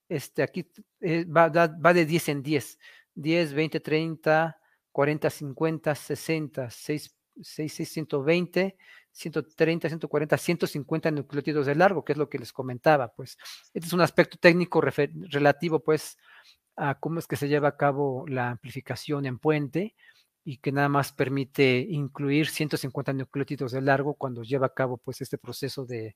este, 0.10 0.44
aquí 0.44 0.72
eh, 1.02 1.26
va, 1.26 1.50
va 1.50 1.94
de 1.94 2.06
10 2.06 2.30
en 2.30 2.44
10, 2.44 2.80
10, 3.16 3.54
20, 3.54 3.80
30, 3.80 4.60
40, 4.92 5.30
50, 5.30 5.96
60, 5.96 6.70
6, 6.70 7.16
6, 7.42 7.74
6 7.74 7.90
120, 7.90 8.78
130, 9.12 9.90
140, 9.90 10.38
150 10.38 11.12
nucleótidos 11.12 11.66
de 11.66 11.76
largo, 11.76 12.04
que 12.04 12.14
es 12.14 12.18
lo 12.18 12.30
que 12.30 12.40
les 12.40 12.54
comentaba, 12.54 13.10
pues. 13.10 13.38
Este 13.74 13.88
es 13.88 13.94
un 13.94 14.02
aspecto 14.02 14.38
técnico 14.38 14.82
relativo, 14.82 15.80
pues, 15.80 16.18
a 16.76 16.96
cómo 17.00 17.20
es 17.20 17.28
que 17.28 17.36
se 17.36 17.48
lleva 17.48 17.70
a 17.70 17.78
cabo 17.78 18.26
la 18.28 18.50
amplificación 18.52 19.26
en 19.26 19.40
puente 19.40 19.96
y 20.46 20.58
que 20.58 20.72
nada 20.72 20.90
más 20.90 21.12
permite 21.12 21.86
incluir 21.90 22.48
150 22.48 23.14
nucleótidos 23.14 23.72
de 23.72 23.82
largo 23.82 24.16
cuando 24.16 24.44
lleva 24.44 24.68
a 24.68 24.74
cabo, 24.74 24.98
pues, 24.98 25.22
este 25.22 25.38
proceso 25.38 25.86
de, 25.86 26.16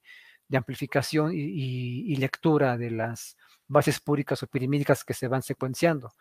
amplificación 0.54 1.32
y, 1.34 2.16
lectura 2.18 2.78
de 2.78 2.91
las 2.91 3.38
bases 3.68 4.00
púricas 4.00 4.44
o 4.44 4.48
pirimídicas 4.48 5.04
que 5.04 5.14
se 5.16 5.28
van 5.28 5.41
secuenciando. 5.41 6.12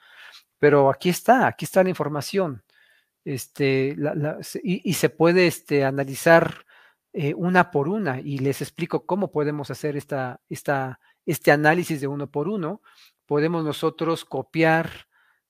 Pero 0.59 0.91
aquí 0.91 1.11
está, 1.11 1.47
aquí 1.47 1.65
está 1.67 1.83
la 1.83 1.91
información 1.91 2.63
este, 3.25 3.97
y, 4.63 4.95
se 4.95 5.09
puede 5.09 5.47
este, 5.47 5.85
analizar 5.85 6.67
eh, 7.13 7.35
una 7.35 7.71
por 7.71 7.89
una 7.89 8.21
y 8.21 8.39
les 8.39 8.63
explico 8.63 9.07
cómo 9.07 9.31
podemos 9.31 9.71
hacer 9.71 9.97
esta, 9.97 10.41
esta, 10.49 10.99
este 11.27 11.53
análisis 11.53 12.01
de 12.01 12.07
uno 12.07 12.31
por 12.31 12.49
uno. 12.49 12.83
Podemos 13.27 13.65
nosotros 13.65 14.25
copiar 14.25 15.09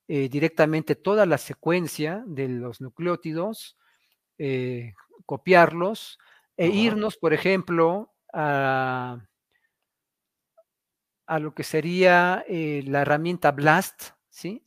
eh, 0.08 0.28
directamente 0.28 0.96
toda 0.96 1.24
la 1.24 1.38
secuencia 1.38 2.22
de 2.26 2.48
los 2.48 2.80
nucleótidos, 2.80 3.78
eh, 4.38 4.94
copiarlos 5.24 6.18
e 6.56 6.68
irnos, 6.68 7.16
por 7.16 7.32
ejemplo, 7.32 8.12
a, 8.32 9.24
a 11.26 11.38
lo 11.38 11.54
que 11.54 11.62
sería 11.62 12.44
la 12.48 13.00
herramienta 13.00 13.52
BLAST, 13.52 14.10
¿sí? 14.28 14.62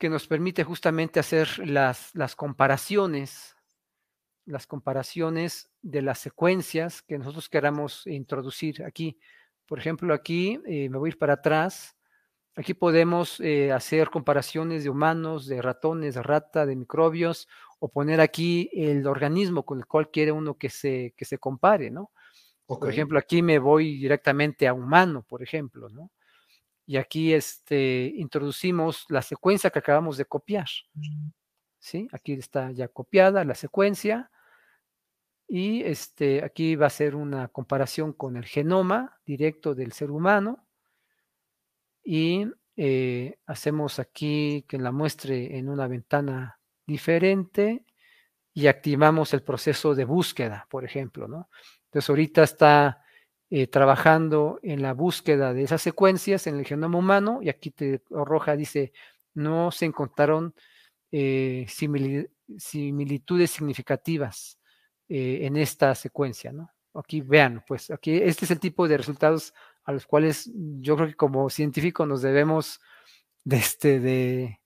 Que 0.00 0.08
nos 0.08 0.26
permite 0.26 0.64
justamente 0.64 1.20
hacer 1.20 1.58
las, 1.58 2.10
las 2.14 2.34
comparaciones, 2.34 3.54
las 4.46 4.66
comparaciones 4.66 5.70
de 5.82 6.00
las 6.00 6.18
secuencias 6.18 7.02
que 7.02 7.18
nosotros 7.18 7.50
queramos 7.50 8.06
introducir 8.06 8.82
aquí. 8.82 9.20
Por 9.66 9.78
ejemplo, 9.78 10.14
aquí 10.14 10.58
eh, 10.66 10.88
me 10.88 10.96
voy 10.96 11.08
a 11.08 11.12
ir 11.12 11.18
para 11.18 11.34
atrás. 11.34 11.98
Aquí 12.56 12.72
podemos 12.72 13.40
eh, 13.40 13.72
hacer 13.72 14.08
comparaciones 14.08 14.84
de 14.84 14.90
humanos, 14.90 15.46
de 15.46 15.60
ratones, 15.60 16.14
de 16.14 16.22
rata, 16.22 16.64
de 16.64 16.76
microbios, 16.76 17.46
o 17.78 17.90
poner 17.90 18.22
aquí 18.22 18.70
el 18.72 19.06
organismo 19.06 19.66
con 19.66 19.80
el 19.80 19.86
cual 19.86 20.10
quiere 20.10 20.32
uno 20.32 20.56
que 20.56 20.70
se, 20.70 21.12
que 21.14 21.26
se 21.26 21.36
compare, 21.36 21.90
¿no? 21.90 22.10
Por 22.66 22.88
ejemplo, 22.88 23.18
aquí 23.18 23.42
me 23.42 23.58
voy 23.58 23.98
directamente 23.98 24.66
a 24.66 24.72
humano, 24.72 25.26
por 25.28 25.42
ejemplo, 25.42 25.90
¿no? 25.90 26.10
Y 26.90 26.96
aquí 26.96 27.32
este, 27.32 28.12
introducimos 28.16 29.06
la 29.10 29.22
secuencia 29.22 29.70
que 29.70 29.78
acabamos 29.78 30.16
de 30.16 30.24
copiar. 30.24 30.66
¿Sí? 31.78 32.08
Aquí 32.10 32.32
está 32.32 32.72
ya 32.72 32.88
copiada 32.88 33.44
la 33.44 33.54
secuencia 33.54 34.28
y 35.46 35.84
este, 35.84 36.42
aquí 36.42 36.74
va 36.74 36.88
a 36.88 36.90
ser 36.90 37.14
una 37.14 37.46
comparación 37.46 38.12
con 38.12 38.36
el 38.36 38.44
genoma 38.44 39.20
directo 39.24 39.76
del 39.76 39.92
ser 39.92 40.10
humano 40.10 40.66
y 42.02 42.46
eh, 42.74 43.38
hacemos 43.46 44.00
aquí 44.00 44.64
que 44.68 44.76
la 44.76 44.90
muestre 44.90 45.58
en 45.58 45.68
una 45.68 45.86
ventana 45.86 46.58
diferente 46.88 47.84
y 48.52 48.66
activamos 48.66 49.32
el 49.32 49.44
proceso 49.44 49.94
de 49.94 50.06
búsqueda, 50.06 50.66
por 50.68 50.84
ejemplo, 50.84 51.28
¿no? 51.28 51.50
Entonces 51.84 52.10
ahorita 52.10 52.42
está 52.42 53.04
eh, 53.52 53.66
trabajando 53.66 54.60
en 54.62 54.80
la 54.80 54.94
búsqueda 54.94 55.52
de 55.52 55.64
esas 55.64 55.82
secuencias 55.82 56.46
en 56.46 56.56
el 56.56 56.64
genoma 56.64 56.98
humano 56.98 57.40
y 57.42 57.48
aquí 57.48 57.72
te 57.72 58.00
arroja, 58.14 58.54
dice, 58.54 58.92
no 59.34 59.72
se 59.72 59.86
encontraron 59.86 60.54
eh, 61.10 61.66
similitudes 61.68 63.50
significativas 63.50 64.56
eh, 65.08 65.40
en 65.42 65.56
esta 65.56 65.96
secuencia, 65.96 66.52
¿no? 66.52 66.70
Aquí 66.94 67.22
vean, 67.22 67.64
pues 67.66 67.90
aquí 67.90 68.18
este 68.22 68.44
es 68.44 68.52
el 68.52 68.60
tipo 68.60 68.86
de 68.86 68.98
resultados 68.98 69.52
a 69.82 69.90
los 69.90 70.06
cuales 70.06 70.48
yo 70.54 70.94
creo 70.94 71.08
que 71.08 71.16
como 71.16 71.50
científicos 71.50 72.06
nos 72.06 72.22
debemos 72.22 72.80
de, 73.42 73.56
este, 73.56 73.98
de, 73.98 74.60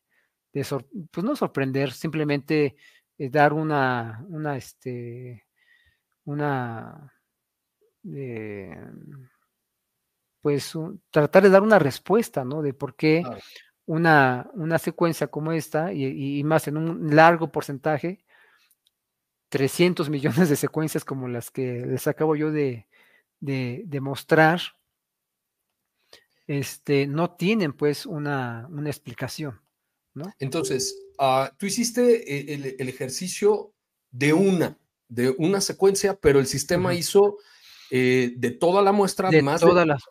pues 0.52 1.24
no 1.24 1.36
sorprender, 1.36 1.92
simplemente 1.92 2.76
dar 3.16 3.54
una, 3.54 4.26
una, 4.28 4.58
este, 4.58 5.46
una 6.24 7.13
pues 10.40 10.72
tratar 11.10 11.42
de 11.42 11.50
dar 11.50 11.62
una 11.62 11.78
respuesta, 11.78 12.44
¿no? 12.44 12.60
De 12.60 12.74
por 12.74 12.96
qué 12.96 13.22
una, 13.86 14.50
una, 14.54 14.78
secuencia 14.78 15.26
como 15.28 15.52
esta, 15.52 15.92
y, 15.92 16.42
más 16.44 16.68
en 16.68 16.76
un 16.76 17.14
largo 17.16 17.50
porcentaje, 17.50 18.24
300 19.48 20.10
millones 20.10 20.48
de 20.48 20.56
secuencias 20.56 21.04
como 21.04 21.28
las 21.28 21.50
que 21.50 21.86
les 21.86 22.06
acabo 22.06 22.36
yo 22.36 22.50
de, 22.50 22.86
de, 23.40 24.00
mostrar, 24.00 24.60
este, 26.46 27.06
no 27.06 27.30
tienen 27.30 27.72
pues 27.72 28.04
una, 28.04 28.68
una 28.70 28.90
explicación, 28.90 29.60
¿no? 30.12 30.30
Entonces, 30.38 30.94
uh, 31.18 31.54
tú 31.56 31.66
hiciste 31.66 32.30
e, 32.30 32.54
el, 32.54 32.76
el, 32.78 32.88
ejercicio 32.88 33.72
de 34.10 34.34
una, 34.34 34.78
de 35.08 35.30
una 35.38 35.60
secuencia, 35.60 36.18
pero 36.20 36.38
el 36.38 36.46
sistema 36.46 36.94
hizo 36.94 37.38
eh, 37.90 38.32
de 38.36 38.50
toda 38.50 38.82
la 38.82 38.92
muestra, 38.92 39.30
de 39.30 39.42
todas 39.60 39.86
las 39.86 40.02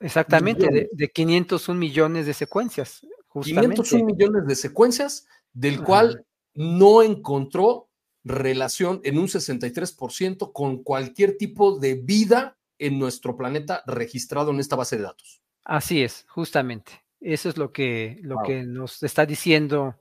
Exactamente, 0.00 0.66
de, 0.70 0.88
de, 0.92 1.08
501 1.08 1.78
millones 1.78 2.26
de 2.26 2.34
secuencias. 2.34 3.06
Justamente. 3.28 3.76
501 3.76 4.04
millones 4.04 4.46
de 4.46 4.54
secuencias, 4.54 5.26
del 5.52 5.82
cual 5.82 6.26
no 6.54 7.02
encontró 7.02 7.88
relación 8.24 9.00
en 9.04 9.18
un 9.18 9.28
63% 9.28 10.52
con 10.52 10.82
cualquier 10.82 11.36
tipo 11.36 11.78
de 11.78 11.94
vida 11.94 12.58
en 12.78 12.98
nuestro 12.98 13.36
planeta 13.36 13.82
registrado 13.86 14.50
en 14.50 14.60
esta 14.60 14.76
base 14.76 14.96
de 14.96 15.04
datos. 15.04 15.42
Así 15.64 16.02
es, 16.02 16.26
justamente. 16.28 17.04
Eso 17.20 17.48
es 17.48 17.56
lo 17.56 17.72
que, 17.72 18.18
lo 18.22 18.36
que 18.44 18.64
nos 18.64 19.02
está 19.02 19.24
diciendo 19.24 19.96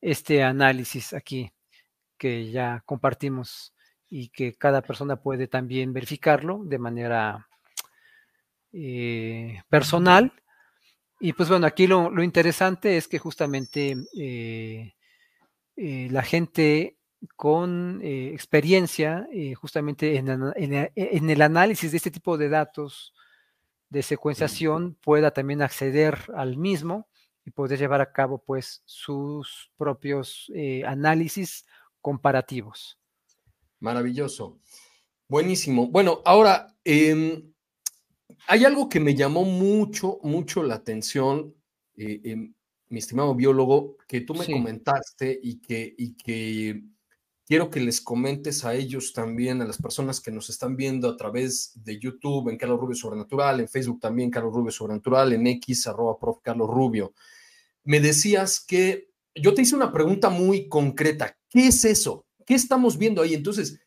este 0.00 0.42
análisis 0.42 1.12
aquí, 1.12 1.52
que 2.16 2.50
ya 2.50 2.82
compartimos 2.86 3.74
y 4.08 4.28
que 4.28 4.54
cada 4.54 4.82
persona 4.82 5.16
puede 5.16 5.48
también 5.48 5.92
verificarlo 5.92 6.62
de 6.64 6.78
manera 6.78 7.48
eh, 8.72 9.62
personal. 9.68 10.32
Y 11.18 11.32
pues 11.32 11.48
bueno, 11.48 11.66
aquí 11.66 11.86
lo, 11.86 12.22
interesante 12.22 12.98
es 12.98 13.08
que 13.08 13.18
justamente 13.18 13.96
eh, 14.18 14.94
eh, 15.76 16.08
la 16.10 16.22
gente 16.22 16.98
con 17.34 18.00
experiencia, 18.02 19.26
justamente 19.56 20.16
en, 20.16 20.28
en, 20.54 21.30
el 21.30 21.42
análisis 21.42 21.90
de 21.90 21.96
este 21.96 22.10
tipo 22.10 22.36
de 22.36 22.50
datos 22.50 23.14
de 23.88 24.02
secuenciación, 24.02 24.94
pueda 25.02 25.30
también 25.30 25.62
acceder 25.62 26.18
al 26.36 26.58
mismo 26.58 27.08
y 27.44 27.50
poder 27.50 27.78
llevar 27.78 28.02
a 28.02 28.12
cabo 28.12 28.42
pues 28.44 28.82
sus 28.84 29.72
propios 29.78 30.52
análisis 30.84 31.64
comparativos. 32.02 32.98
Maravilloso. 33.80 34.58
Buenísimo. 35.28 35.88
Bueno, 35.88 36.22
ahora, 36.24 36.76
em, 36.84 37.52
hay 38.46 38.64
algo 38.64 38.88
que 38.88 39.00
me 39.00 39.14
llamó 39.14 39.44
mucho, 39.44 40.18
mucho 40.22 40.62
la 40.62 40.76
atención, 40.76 41.54
eh, 41.96 42.20
em, 42.24 42.54
mi 42.88 42.98
estimado 42.98 43.34
biólogo, 43.34 43.96
que 44.06 44.20
tú 44.20 44.34
me 44.34 44.46
comentaste 44.46 45.38
y 45.42 45.60
que, 45.60 45.94
y 45.98 46.14
que 46.14 46.84
quiero 47.46 47.70
que 47.70 47.80
les 47.80 48.00
comentes 48.00 48.64
a 48.64 48.74
ellos 48.74 49.12
también, 49.12 49.62
a 49.62 49.66
las 49.66 49.80
personas 49.80 50.20
que 50.20 50.30
nos 50.30 50.50
están 50.50 50.76
viendo 50.76 51.08
a 51.08 51.16
través 51.16 51.72
de 51.74 51.98
YouTube, 51.98 52.48
en 52.48 52.56
Carlos 52.56 52.80
Rubio 52.80 52.96
Sobrenatural, 52.96 53.60
en 53.60 53.68
Facebook 53.68 54.00
también, 54.00 54.30
Carlos 54.30 54.52
Rubio 54.52 54.72
Sobrenatural, 54.72 55.32
en 55.32 55.46
X, 55.46 55.86
arroba 55.86 56.18
prof. 56.18 56.38
Carlos 56.42 56.68
Rubio. 56.68 57.14
Me 57.84 58.00
decías 58.00 58.60
que 58.60 59.10
yo 59.34 59.54
te 59.54 59.62
hice 59.62 59.76
una 59.76 59.92
pregunta 59.92 60.28
muy 60.28 60.68
concreta. 60.68 61.36
¿Qué 61.48 61.68
es 61.68 61.84
eso? 61.84 62.25
¿Qué 62.46 62.54
estamos 62.54 62.96
viendo 62.96 63.20
ahí? 63.20 63.34
Entonces, 63.34 63.80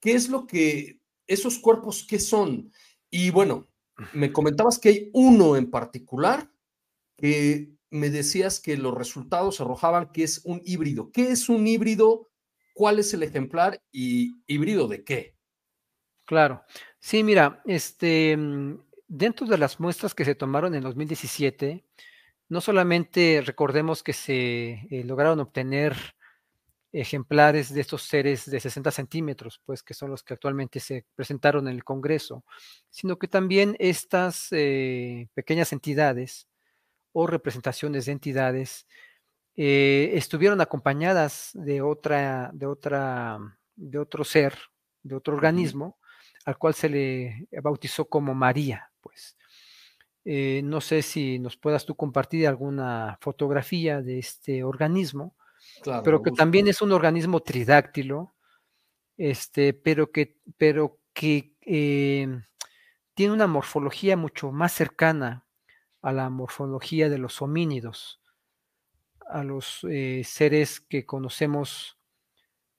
¿qué 0.00 0.14
es 0.14 0.28
lo 0.28 0.46
que 0.46 1.00
esos 1.26 1.58
cuerpos, 1.58 2.06
qué 2.08 2.18
son? 2.18 2.72
Y 3.10 3.30
bueno, 3.30 3.68
me 4.14 4.32
comentabas 4.32 4.78
que 4.78 4.88
hay 4.88 5.10
uno 5.12 5.56
en 5.56 5.70
particular 5.70 6.50
que 7.16 7.72
me 7.90 8.08
decías 8.08 8.58
que 8.60 8.76
los 8.76 8.94
resultados 8.94 9.60
arrojaban 9.60 10.12
que 10.12 10.22
es 10.24 10.40
un 10.44 10.62
híbrido. 10.64 11.10
¿Qué 11.12 11.30
es 11.30 11.48
un 11.48 11.66
híbrido? 11.66 12.30
¿Cuál 12.72 13.00
es 13.00 13.12
el 13.12 13.22
ejemplar 13.22 13.82
y 13.92 14.42
híbrido 14.46 14.88
de 14.88 15.04
qué? 15.04 15.36
Claro. 16.24 16.62
Sí, 17.00 17.22
mira, 17.22 17.62
este, 17.66 18.38
dentro 19.08 19.46
de 19.46 19.58
las 19.58 19.78
muestras 19.78 20.14
que 20.14 20.24
se 20.24 20.34
tomaron 20.34 20.74
en 20.74 20.82
2017, 20.82 21.84
no 22.48 22.60
solamente 22.60 23.42
recordemos 23.44 24.02
que 24.02 24.12
se 24.12 24.86
eh, 24.90 25.04
lograron 25.04 25.40
obtener 25.40 25.96
ejemplares 26.92 27.72
de 27.72 27.80
estos 27.80 28.02
seres 28.02 28.50
de 28.50 28.60
60 28.60 28.90
centímetros, 28.90 29.60
pues 29.64 29.82
que 29.82 29.94
son 29.94 30.10
los 30.10 30.22
que 30.22 30.34
actualmente 30.34 30.78
se 30.78 31.06
presentaron 31.14 31.66
en 31.66 31.74
el 31.74 31.84
Congreso, 31.84 32.44
sino 32.90 33.18
que 33.18 33.28
también 33.28 33.76
estas 33.78 34.48
eh, 34.52 35.28
pequeñas 35.34 35.72
entidades 35.72 36.48
o 37.12 37.26
representaciones 37.26 38.06
de 38.06 38.12
entidades 38.12 38.86
eh, 39.56 40.10
estuvieron 40.14 40.60
acompañadas 40.60 41.50
de 41.54 41.80
otra, 41.80 42.50
de 42.52 42.66
otra, 42.66 43.38
de 43.74 43.98
otro 43.98 44.24
ser, 44.24 44.56
de 45.02 45.14
otro 45.14 45.34
organismo, 45.34 45.98
al 46.44 46.58
cual 46.58 46.74
se 46.74 46.88
le 46.88 47.48
bautizó 47.62 48.06
como 48.06 48.34
María, 48.34 48.90
pues. 49.00 49.36
Eh, 50.24 50.60
no 50.62 50.80
sé 50.80 51.02
si 51.02 51.40
nos 51.40 51.56
puedas 51.56 51.84
tú 51.84 51.96
compartir 51.96 52.46
alguna 52.46 53.18
fotografía 53.20 54.02
de 54.02 54.20
este 54.20 54.62
organismo 54.62 55.34
pero 56.04 56.22
que 56.22 56.30
también 56.30 56.68
es 56.68 56.82
un 56.82 56.92
organismo 56.92 57.40
tridáctilo, 57.40 58.34
este, 59.16 59.74
pero 59.74 60.10
que, 60.10 60.38
pero 60.56 60.98
que 61.12 61.54
eh, 61.60 62.28
tiene 63.14 63.32
una 63.32 63.46
morfología 63.46 64.16
mucho 64.16 64.52
más 64.52 64.72
cercana 64.72 65.46
a 66.00 66.12
la 66.12 66.30
morfología 66.30 67.08
de 67.08 67.18
los 67.18 67.42
homínidos, 67.42 68.20
a 69.28 69.44
los 69.44 69.84
eh, 69.88 70.22
seres 70.24 70.80
que 70.80 71.06
conocemos, 71.06 71.98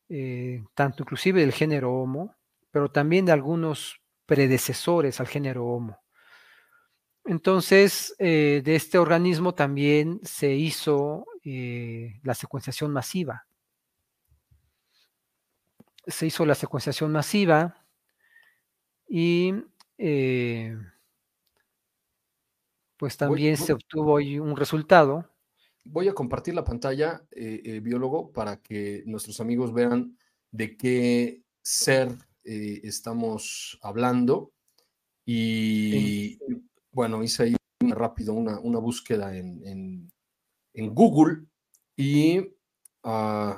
eh, 0.10 0.64
tanto 0.74 1.04
inclusive 1.04 1.42
del 1.42 1.54
género 1.54 1.94
Homo, 1.94 2.36
pero 2.72 2.92
también 2.92 3.26
de 3.26 3.32
algunos 3.32 4.02
predecesores 4.26 5.20
al 5.20 5.28
género 5.28 5.66
Homo. 5.66 6.00
Entonces, 7.26 8.14
de 8.20 8.62
este 8.66 8.98
organismo 8.98 9.56
también 9.56 10.20
se 10.24 10.56
hizo 10.56 11.26
eh, 11.46 12.20
la 12.24 12.34
secuenciación 12.34 12.92
masiva. 12.92 13.46
Se 16.08 16.26
hizo 16.26 16.46
la 16.46 16.56
secuenciación 16.56 17.12
masiva 17.12 17.86
y 19.08 19.54
eh, 19.98 20.78
pues 22.98 23.18
también 23.18 23.58
se 23.58 23.74
obtuvo 23.74 24.16
un 24.16 24.56
resultado. 24.56 25.30
Voy 25.86 26.08
a 26.08 26.14
compartir 26.14 26.56
la 26.56 26.64
pantalla, 26.64 27.26
eh, 27.32 27.82
biólogo, 27.82 28.32
para 28.32 28.62
que 28.62 29.04
nuestros 29.06 29.42
amigos 29.42 29.74
vean 29.74 30.18
de 30.52 30.78
qué 30.78 31.44
ser 31.62 32.10
estamos 32.44 33.80
hablando. 33.82 34.54
Y 35.26 36.38
bueno, 36.92 37.24
hice 37.24 37.44
ahí 37.44 37.56
rápido 37.82 38.34
una, 38.34 38.60
una 38.60 38.80
búsqueda 38.80 39.36
en, 39.36 39.66
en 39.66 40.13
Google 40.74 41.46
y 41.96 42.40
uh, 43.04 43.56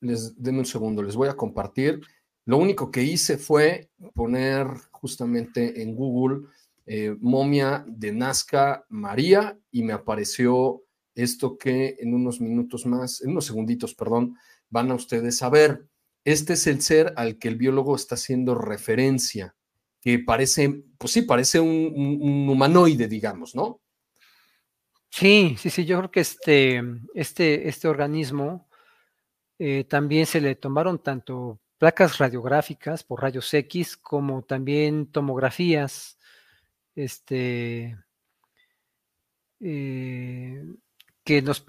les 0.00 0.40
denme 0.40 0.60
un 0.60 0.66
segundo, 0.66 1.02
les 1.02 1.16
voy 1.16 1.28
a 1.28 1.36
compartir. 1.36 2.00
Lo 2.44 2.58
único 2.58 2.90
que 2.90 3.02
hice 3.02 3.38
fue 3.38 3.90
poner 4.14 4.66
justamente 4.92 5.82
en 5.82 5.94
Google 5.94 6.46
eh, 6.86 7.16
momia 7.20 7.84
de 7.88 8.12
Nazca 8.12 8.86
María 8.88 9.58
y 9.72 9.82
me 9.82 9.92
apareció 9.92 10.82
esto 11.14 11.58
que 11.58 11.96
en 11.98 12.14
unos 12.14 12.40
minutos 12.40 12.86
más, 12.86 13.20
en 13.22 13.30
unos 13.30 13.46
segunditos, 13.46 13.94
perdón, 13.94 14.36
van 14.70 14.90
a 14.90 14.94
ustedes 14.94 15.42
a 15.42 15.48
ver. 15.48 15.88
Este 16.24 16.52
es 16.52 16.66
el 16.66 16.82
ser 16.82 17.12
al 17.16 17.38
que 17.38 17.48
el 17.48 17.56
biólogo 17.56 17.96
está 17.96 18.14
haciendo 18.14 18.54
referencia, 18.54 19.56
que 20.00 20.18
parece, 20.18 20.84
pues 20.98 21.12
sí, 21.12 21.22
parece 21.22 21.58
un 21.58 22.46
humanoide, 22.48 23.08
digamos, 23.08 23.54
¿no? 23.54 23.80
Sí, 25.18 25.56
sí, 25.58 25.70
sí, 25.70 25.86
yo 25.86 25.96
creo 25.96 26.10
que 26.10 26.20
este, 26.20 26.82
este, 27.14 27.70
este 27.70 27.88
organismo 27.88 28.68
eh, 29.58 29.84
también 29.84 30.26
se 30.26 30.42
le 30.42 30.56
tomaron 30.56 31.02
tanto 31.02 31.58
placas 31.78 32.18
radiográficas 32.18 33.02
por 33.02 33.22
rayos 33.22 33.54
X 33.54 33.96
como 33.96 34.42
también 34.42 35.06
tomografías, 35.06 36.18
este, 36.94 37.96
eh, 39.60 40.62
que 41.24 41.40
nos 41.40 41.64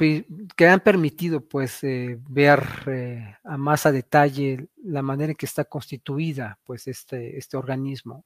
que 0.57 0.67
han 0.67 0.81
permitido 0.81 1.39
pues 1.39 1.85
eh, 1.85 2.19
ver 2.27 3.37
a 3.45 3.55
más 3.57 3.85
a 3.85 3.93
detalle 3.93 4.67
la 4.83 5.01
manera 5.01 5.31
en 5.31 5.37
que 5.37 5.45
está 5.45 5.63
constituida 5.63 6.59
pues 6.65 6.85
este, 6.87 7.37
este 7.37 7.55
organismo. 7.55 8.25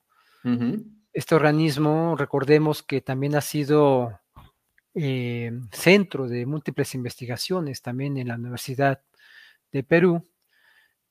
Este 1.14 1.36
organismo, 1.36 2.16
recordemos 2.18 2.82
que 2.82 3.02
también 3.02 3.36
ha 3.36 3.42
sido 3.42 4.21
eh, 4.94 5.52
centro 5.72 6.28
de 6.28 6.46
múltiples 6.46 6.96
investigaciones 6.96 7.82
también 7.82 8.18
en 8.18 8.28
la 8.28 8.36
Universidad 8.36 9.02
de 9.72 9.84
Perú, 9.84 10.28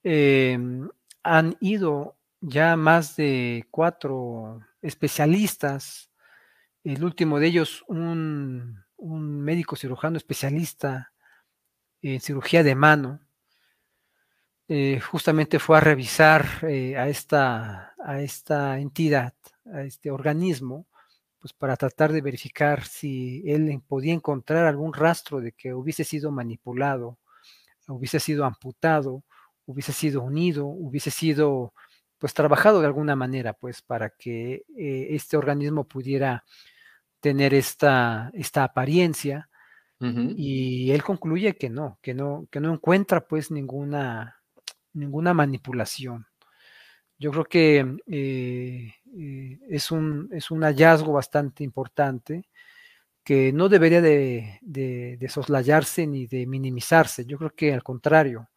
em, 0.02 0.88
han 1.22 1.56
ido 1.60 2.18
ya 2.40 2.76
más 2.76 3.16
de 3.16 3.66
cuatro 3.70 4.60
especialistas, 4.82 6.10
el 6.84 7.04
último 7.04 7.38
de 7.38 7.46
ellos 7.46 7.84
un, 7.88 8.84
médico 8.98 9.76
cirujano 9.76 10.18
especialista 10.18 11.12
en 12.02 12.20
cirugía 12.20 12.62
de 12.62 12.74
mano, 12.74 13.20
eh, 14.68 15.00
justamente 15.00 15.58
fue 15.58 15.78
a 15.78 15.80
revisar 15.80 16.46
eh, 16.62 16.96
a, 16.96 17.08
esta, 17.08 17.94
a 17.98 18.20
esta 18.20 18.78
entidad, 18.78 19.34
a 19.72 19.82
este 19.82 20.10
organismo, 20.10 20.86
pues 21.40 21.52
para 21.54 21.76
tratar 21.76 22.12
de 22.12 22.20
verificar 22.20 22.84
si 22.84 23.42
él 23.46 23.82
podía 23.88 24.12
encontrar 24.14 24.66
algún 24.66 24.92
rastro 24.92 25.40
de 25.40 25.52
que 25.52 25.74
hubiese 25.74 26.04
sido 26.04 26.30
manipulado, 26.30 27.18
hubiese 27.88 28.20
sido 28.20 28.44
amputado, 28.44 29.24
hubiese 29.66 29.92
sido 29.92 30.22
unido, 30.22 30.66
hubiese 30.66 31.10
sido 31.10 31.74
pues 32.18 32.34
trabajado 32.34 32.80
de 32.80 32.86
alguna 32.86 33.16
manera, 33.16 33.54
pues 33.54 33.82
para 33.82 34.10
que 34.10 34.64
eh, 34.76 35.08
este 35.10 35.36
organismo 35.38 35.88
pudiera 35.88 36.44
tener 37.20 37.54
esta, 37.54 38.30
esta 38.34 38.64
apariencia. 38.64 39.48
Y 40.02 40.92
él 40.92 41.02
concluye 41.02 41.56
que 41.56 41.68
no, 41.68 41.98
que 42.00 42.14
no, 42.14 42.46
que 42.50 42.58
no 42.60 42.72
encuentra 42.72 43.28
pues 43.28 43.50
ninguna, 43.50 44.40
ninguna 44.94 45.34
manipulación. 45.34 46.26
Yo 47.20 47.30
creo 47.32 47.44
que 47.44 47.96
eh, 48.06 48.94
eh, 49.14 49.58
es, 49.68 49.90
un, 49.90 50.30
es 50.32 50.50
un 50.50 50.62
hallazgo 50.62 51.12
bastante 51.12 51.62
importante 51.62 52.48
que 53.22 53.52
no 53.52 53.68
debería 53.68 54.00
de, 54.00 54.58
de, 54.62 55.28
soslayarse 55.28 56.06
ni 56.06 56.26
de 56.26 56.46
minimizarse. 56.46 57.26
Yo 57.26 57.36
creo 57.36 57.50
que 57.50 57.74
al 57.74 57.82
contrario, 57.82 58.48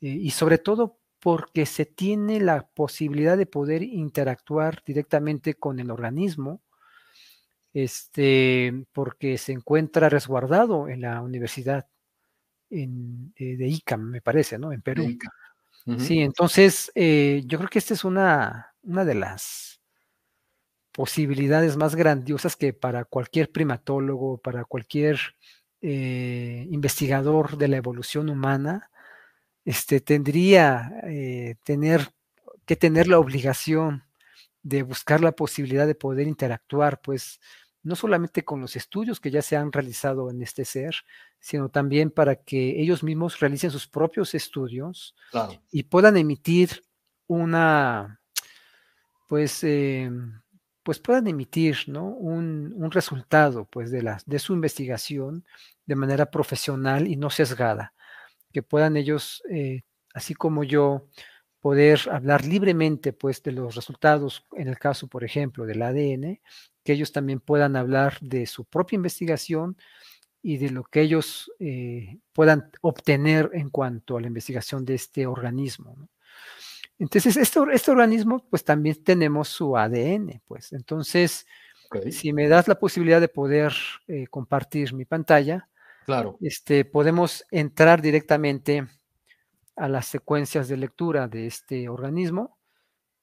y 0.00 0.30
sobre 0.30 0.56
todo 0.56 0.98
porque 1.20 1.66
se 1.66 1.84
tiene 1.84 2.40
la 2.40 2.66
posibilidad 2.66 3.36
de 3.36 3.44
poder 3.44 3.82
interactuar 3.82 4.82
directamente 4.86 5.52
con 5.54 5.78
el 5.78 5.90
organismo, 5.90 6.62
este, 7.74 8.86
porque 8.92 9.36
se 9.36 9.52
encuentra 9.52 10.08
resguardado 10.08 10.88
en 10.88 11.02
la 11.02 11.20
universidad 11.20 11.86
eh, 12.70 12.88
de 13.36 13.68
ICAM, 13.68 14.10
me 14.10 14.22
parece, 14.22 14.58
¿no? 14.58 14.72
En 14.72 14.80
Perú. 14.80 15.06
Sí, 15.98 16.20
entonces 16.20 16.90
eh, 16.94 17.42
yo 17.46 17.58
creo 17.58 17.68
que 17.70 17.78
esta 17.78 17.94
es 17.94 18.04
una, 18.04 18.74
una 18.82 19.04
de 19.04 19.14
las 19.14 19.80
posibilidades 20.92 21.76
más 21.76 21.94
grandiosas 21.94 22.56
que 22.56 22.72
para 22.72 23.04
cualquier 23.04 23.50
primatólogo, 23.52 24.38
para 24.38 24.64
cualquier 24.64 25.18
eh, 25.82 26.66
investigador 26.70 27.56
de 27.58 27.68
la 27.68 27.76
evolución 27.76 28.28
humana, 28.28 28.90
este, 29.64 30.00
tendría 30.00 30.92
eh, 31.04 31.56
tener, 31.64 32.10
que 32.66 32.76
tener 32.76 33.08
la 33.08 33.18
obligación 33.20 34.04
de 34.62 34.82
buscar 34.84 35.22
la 35.22 35.32
posibilidad 35.32 35.86
de 35.86 35.94
poder 35.96 36.28
interactuar, 36.28 37.00
pues 37.02 37.40
no 37.82 37.96
solamente 37.96 38.44
con 38.44 38.60
los 38.60 38.76
estudios 38.76 39.20
que 39.20 39.30
ya 39.30 39.42
se 39.42 39.56
han 39.56 39.72
realizado 39.72 40.30
en 40.30 40.42
este 40.42 40.64
ser, 40.64 40.94
sino 41.38 41.68
también 41.68 42.10
para 42.10 42.36
que 42.36 42.80
ellos 42.80 43.02
mismos 43.02 43.40
realicen 43.40 43.70
sus 43.70 43.86
propios 43.86 44.34
estudios 44.34 45.14
y 45.70 45.84
puedan 45.84 46.16
emitir 46.16 46.82
una, 47.26 48.20
pues, 49.28 49.64
em, 49.64 50.40
pues 50.82 50.98
puedan 50.98 51.26
emitir 51.28 51.78
¿no? 51.86 52.06
un, 52.08 52.72
un, 52.76 52.90
resultado 52.90 53.64
pues, 53.64 53.90
de, 53.90 54.02
la, 54.02 54.20
de 54.26 54.38
su 54.38 54.52
investigación 54.52 55.44
de 55.86 55.94
manera 55.94 56.30
profesional 56.30 57.06
y 57.06 57.16
no 57.16 57.30
sesgada 57.30 57.94
que 58.52 58.62
puedan 58.62 58.96
ellos, 58.96 59.42
eh, 59.50 59.82
así 60.14 60.34
como 60.34 60.64
yo, 60.64 61.06
poder 61.60 62.00
hablar 62.10 62.44
libremente 62.44 63.12
pues 63.12 63.42
de 63.42 63.52
los 63.52 63.74
resultados, 63.74 64.46
en 64.52 64.68
el 64.68 64.78
caso, 64.78 65.06
por 65.06 65.24
ejemplo, 65.24 65.66
del 65.66 65.82
ADN, 65.82 66.40
que 66.82 66.92
ellos 66.92 67.12
también 67.12 67.40
puedan 67.40 67.76
hablar 67.76 68.18
de 68.20 68.46
su 68.46 68.64
propia 68.64 68.96
investigación 68.96 69.76
y 70.42 70.56
de 70.56 70.70
lo 70.70 70.84
que 70.84 71.02
ellos 71.02 71.52
eh, 71.58 72.18
puedan 72.32 72.70
obtener 72.80 73.50
en 73.52 73.68
cuanto 73.68 74.16
a 74.16 74.20
la 74.20 74.26
investigación 74.26 74.84
de 74.84 74.94
este 74.94 75.26
organismo. 75.26 76.08
Entonces, 76.98 77.36
este, 77.36 77.60
este, 77.72 77.90
organismo, 77.90 78.46
pues 78.48 78.64
también 78.64 79.02
tenemos 79.02 79.48
su 79.48 79.76
ADN, 79.76 80.42
pues. 80.46 80.72
Entonces, 80.72 81.46
si 82.10 82.32
me 82.32 82.48
das 82.48 82.68
la 82.68 82.78
posibilidad 82.78 83.20
de 83.20 83.28
poder 83.28 83.72
eh, 84.06 84.26
compartir 84.28 84.94
mi 84.94 85.04
pantalla, 85.04 85.68
Claro. 86.10 86.38
Este, 86.40 86.84
podemos 86.84 87.44
entrar 87.50 88.02
directamente 88.02 88.86
a 89.80 89.88
las 89.88 90.06
secuencias 90.06 90.68
de 90.68 90.76
lectura 90.76 91.26
de 91.26 91.46
este 91.46 91.88
organismo. 91.88 92.58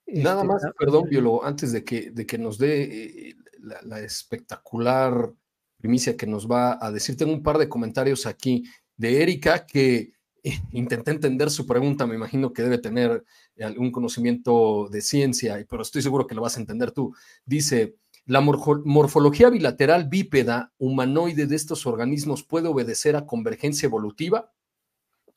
Nada 0.07 0.41
este, 0.41 0.47
más, 0.47 0.61
perdón, 0.77 1.07
biólogo, 1.09 1.45
antes 1.45 1.71
de 1.71 1.83
que, 1.83 2.11
de 2.11 2.25
que 2.25 2.37
nos 2.37 2.57
dé 2.57 3.29
eh, 3.29 3.35
la, 3.59 3.99
espectacular 3.99 5.31
primicia 5.77 6.17
que 6.17 6.25
nos 6.25 6.49
va 6.49 6.83
a 6.83 6.91
decir, 6.91 7.15
tengo 7.15 7.31
un 7.31 7.43
par 7.43 7.57
de 7.57 7.69
comentarios 7.69 8.25
aquí 8.25 8.63
de 8.95 9.21
Erika 9.21 9.65
que 9.67 10.13
eh, 10.43 10.59
intenté 10.71 11.11
entender 11.11 11.51
su 11.51 11.67
pregunta, 11.67 12.07
me 12.07 12.15
imagino 12.15 12.51
que 12.51 12.63
debe 12.63 12.79
tener 12.79 13.23
algún 13.61 13.91
conocimiento 13.91 14.87
de 14.89 15.01
ciencia, 15.01 15.63
pero 15.69 15.83
estoy 15.83 16.01
seguro 16.01 16.25
que 16.25 16.35
lo 16.35 16.41
vas 16.41 16.57
a 16.57 16.61
entender 16.61 16.91
tú. 16.91 17.13
Dice, 17.45 17.97
la 18.25 18.41
morfología 18.41 19.49
bilateral 19.49 20.09
bípeda 20.09 20.73
humanoide 20.77 21.45
de 21.45 21.55
estos 21.55 21.85
organismos 21.85 22.43
puede 22.43 22.67
obedecer 22.67 23.15
a 23.15 23.25
convergencia 23.25 23.85
evolutiva. 23.85 24.51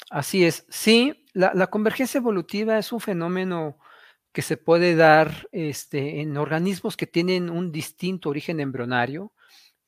Así 0.08 0.44
es, 0.44 0.66
sí, 0.68 1.24
la, 1.32 1.66
convergencia 1.68 2.18
evolutiva 2.18 2.78
es 2.78 2.92
un 2.92 3.00
fenómeno 3.00 3.78
que 4.32 4.42
se 4.42 4.56
puede 4.56 4.94
dar 4.94 5.48
este, 5.52 6.20
en 6.20 6.36
organismos 6.36 6.96
que 6.96 7.06
tienen 7.06 7.50
un 7.50 7.72
distinto 7.72 8.30
origen 8.30 8.60
embrionario. 8.60 9.32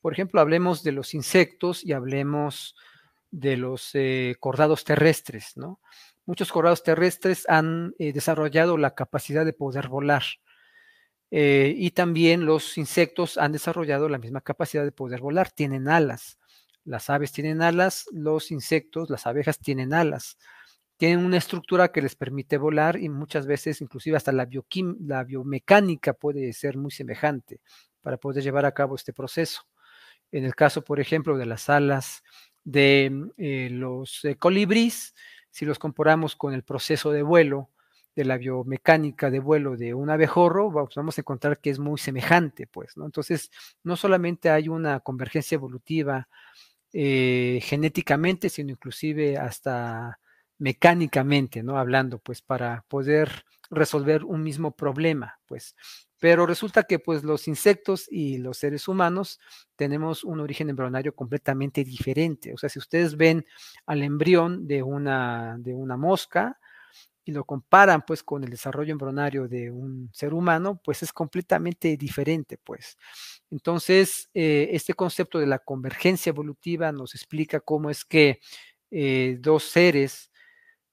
Por 0.00 0.12
ejemplo, 0.12 0.40
hablemos 0.40 0.82
de 0.82 0.92
los 0.92 1.14
insectos 1.14 1.84
y 1.84 1.92
hablemos 1.92 2.76
de 3.30 3.56
los 3.56 3.90
eh, 3.94 4.36
cordados 4.40 4.84
terrestres, 4.84 5.56
¿no? 5.56 5.80
Muchos 6.24 6.52
cordados 6.52 6.84
terrestres 6.84 7.48
han 7.48 7.94
eh, 7.98 8.12
desarrollado 8.12 8.76
la 8.76 8.94
capacidad 8.94 9.44
de 9.44 9.52
poder 9.52 9.88
volar. 9.88 10.22
Eh, 11.30 11.74
y 11.76 11.92
también 11.92 12.44
los 12.44 12.76
insectos 12.78 13.38
han 13.38 13.52
desarrollado 13.52 14.08
la 14.08 14.18
misma 14.18 14.42
capacidad 14.42 14.84
de 14.84 14.92
poder 14.92 15.20
volar, 15.20 15.50
tienen 15.50 15.88
alas. 15.88 16.38
Las 16.84 17.10
aves 17.10 17.32
tienen 17.32 17.62
alas, 17.62 18.06
los 18.12 18.50
insectos, 18.50 19.10
las 19.10 19.26
abejas 19.26 19.58
tienen 19.58 19.94
alas. 19.94 20.38
Tienen 20.96 21.24
una 21.24 21.36
estructura 21.36 21.90
que 21.90 22.02
les 22.02 22.16
permite 22.16 22.58
volar 22.58 22.96
y 22.96 23.08
muchas 23.08 23.46
veces 23.46 23.80
inclusive 23.80 24.16
hasta 24.16 24.32
la, 24.32 24.48
la 25.00 25.24
biomecánica 25.24 26.12
puede 26.12 26.52
ser 26.52 26.76
muy 26.76 26.90
semejante 26.90 27.60
para 28.00 28.16
poder 28.18 28.42
llevar 28.42 28.66
a 28.66 28.72
cabo 28.72 28.96
este 28.96 29.12
proceso. 29.12 29.62
En 30.30 30.44
el 30.44 30.54
caso, 30.54 30.82
por 30.82 31.00
ejemplo, 31.00 31.36
de 31.36 31.46
las 31.46 31.68
alas 31.68 32.22
de 32.64 33.12
eh, 33.38 33.68
los 33.70 34.24
eh, 34.24 34.36
colibríes, 34.36 35.14
si 35.50 35.64
los 35.64 35.78
comparamos 35.78 36.36
con 36.36 36.54
el 36.54 36.62
proceso 36.62 37.10
de 37.10 37.22
vuelo, 37.22 37.70
de 38.14 38.24
la 38.24 38.36
biomecánica 38.36 39.30
de 39.30 39.40
vuelo 39.40 39.76
de 39.76 39.94
un 39.94 40.10
abejorro, 40.10 40.70
vamos 40.70 41.16
a 41.16 41.20
encontrar 41.20 41.60
que 41.60 41.70
es 41.70 41.78
muy 41.78 41.98
semejante, 41.98 42.66
pues, 42.66 42.96
¿no? 42.96 43.06
Entonces, 43.06 43.50
no 43.82 43.96
solamente 43.96 44.50
hay 44.50 44.68
una 44.68 45.00
convergencia 45.00 45.54
evolutiva 45.54 46.28
eh, 46.92 47.60
genéticamente, 47.62 48.48
sino 48.48 48.70
inclusive 48.72 49.38
hasta 49.38 50.18
mecánicamente, 50.58 51.62
¿no? 51.62 51.78
Hablando, 51.78 52.18
pues, 52.20 52.42
para 52.42 52.84
poder 52.88 53.44
resolver 53.70 54.24
un 54.24 54.42
mismo 54.42 54.76
problema, 54.76 55.38
pues. 55.46 55.74
Pero 56.20 56.46
resulta 56.46 56.84
que, 56.84 56.98
pues, 57.00 57.24
los 57.24 57.48
insectos 57.48 58.06
y 58.10 58.38
los 58.38 58.58
seres 58.58 58.86
humanos 58.88 59.40
tenemos 59.76 60.22
un 60.24 60.40
origen 60.40 60.70
embrionario 60.70 61.14
completamente 61.14 61.82
diferente. 61.84 62.52
O 62.54 62.58
sea, 62.58 62.68
si 62.68 62.78
ustedes 62.78 63.16
ven 63.16 63.44
al 63.86 64.02
embrión 64.02 64.66
de 64.68 64.82
una, 64.84 65.56
de 65.58 65.74
una 65.74 65.96
mosca, 65.96 66.60
y 67.24 67.32
lo 67.32 67.44
comparan 67.44 68.02
pues 68.06 68.22
con 68.22 68.42
el 68.44 68.50
desarrollo 68.50 68.92
embrionario 68.92 69.48
de 69.48 69.70
un 69.70 70.10
ser 70.12 70.34
humano, 70.34 70.80
pues 70.84 71.02
es 71.02 71.12
completamente 71.12 71.96
diferente, 71.96 72.58
pues. 72.62 72.98
Entonces, 73.50 74.28
eh, 74.34 74.70
este 74.72 74.94
concepto 74.94 75.38
de 75.38 75.46
la 75.46 75.58
convergencia 75.60 76.30
evolutiva 76.30 76.90
nos 76.92 77.14
explica 77.14 77.60
cómo 77.60 77.90
es 77.90 78.04
que 78.04 78.40
eh, 78.90 79.36
dos 79.40 79.64
seres 79.64 80.30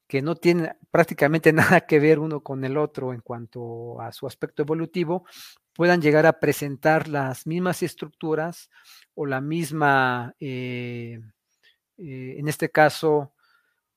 que 0.08 0.22
no 0.22 0.36
tienen 0.36 0.72
prácticamente 0.92 1.54
nada 1.54 1.82
que 1.82 2.00
ver 2.00 2.20
uno 2.20 2.42
con 2.42 2.64
el 2.66 2.78
otro 2.78 3.14
en 3.14 3.22
cuanto 3.22 4.02
a 4.02 4.12
su 4.12 4.28
aspecto 4.28 4.64
evolutivo, 4.64 5.26
puedan 5.74 6.02
llegar 6.02 6.26
a 6.26 6.40
presentar 6.40 7.08
las 7.08 7.48
mismas 7.48 7.84
estructuras 7.84 8.70
o 9.16 9.26
la 9.26 9.42
misma, 9.42 10.36
eh, 10.40 11.20
en 11.98 12.48
este 12.48 12.70
caso, 12.70 13.34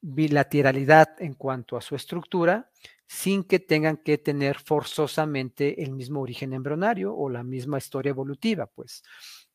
bilateralidad 0.03 1.17
en 1.21 1.35
cuanto 1.35 1.77
a 1.79 1.83
su 1.83 1.97
estructura 1.97 2.71
sin 3.09 3.45
que 3.45 3.61
tengan 3.61 3.99
que 3.99 4.19
tener 4.19 4.59
forzosamente 4.59 5.83
el 5.85 5.93
mismo 5.93 6.21
origen 6.23 6.53
embrionario 6.55 7.15
o 7.15 7.31
la 7.31 7.45
misma 7.45 7.79
historia 7.79 8.11
evolutiva, 8.11 8.67
pues. 8.67 9.03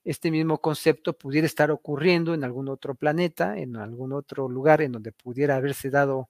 Este 0.03 0.32
mismo 0.32 0.61
concepto 0.61 1.18
pudiera 1.18 1.48
estar 1.48 1.72
ocurriendo 1.72 2.34
en 2.34 2.44
algún 2.45 2.69
otro 2.69 2.95
planeta, 2.95 3.57
en 3.57 3.76
algún 3.78 4.14
otro 4.14 4.48
lugar 4.49 4.82
en 4.82 4.94
donde 4.94 5.11
pudiera 5.11 5.57
haberse 5.57 5.90
dado 5.90 6.30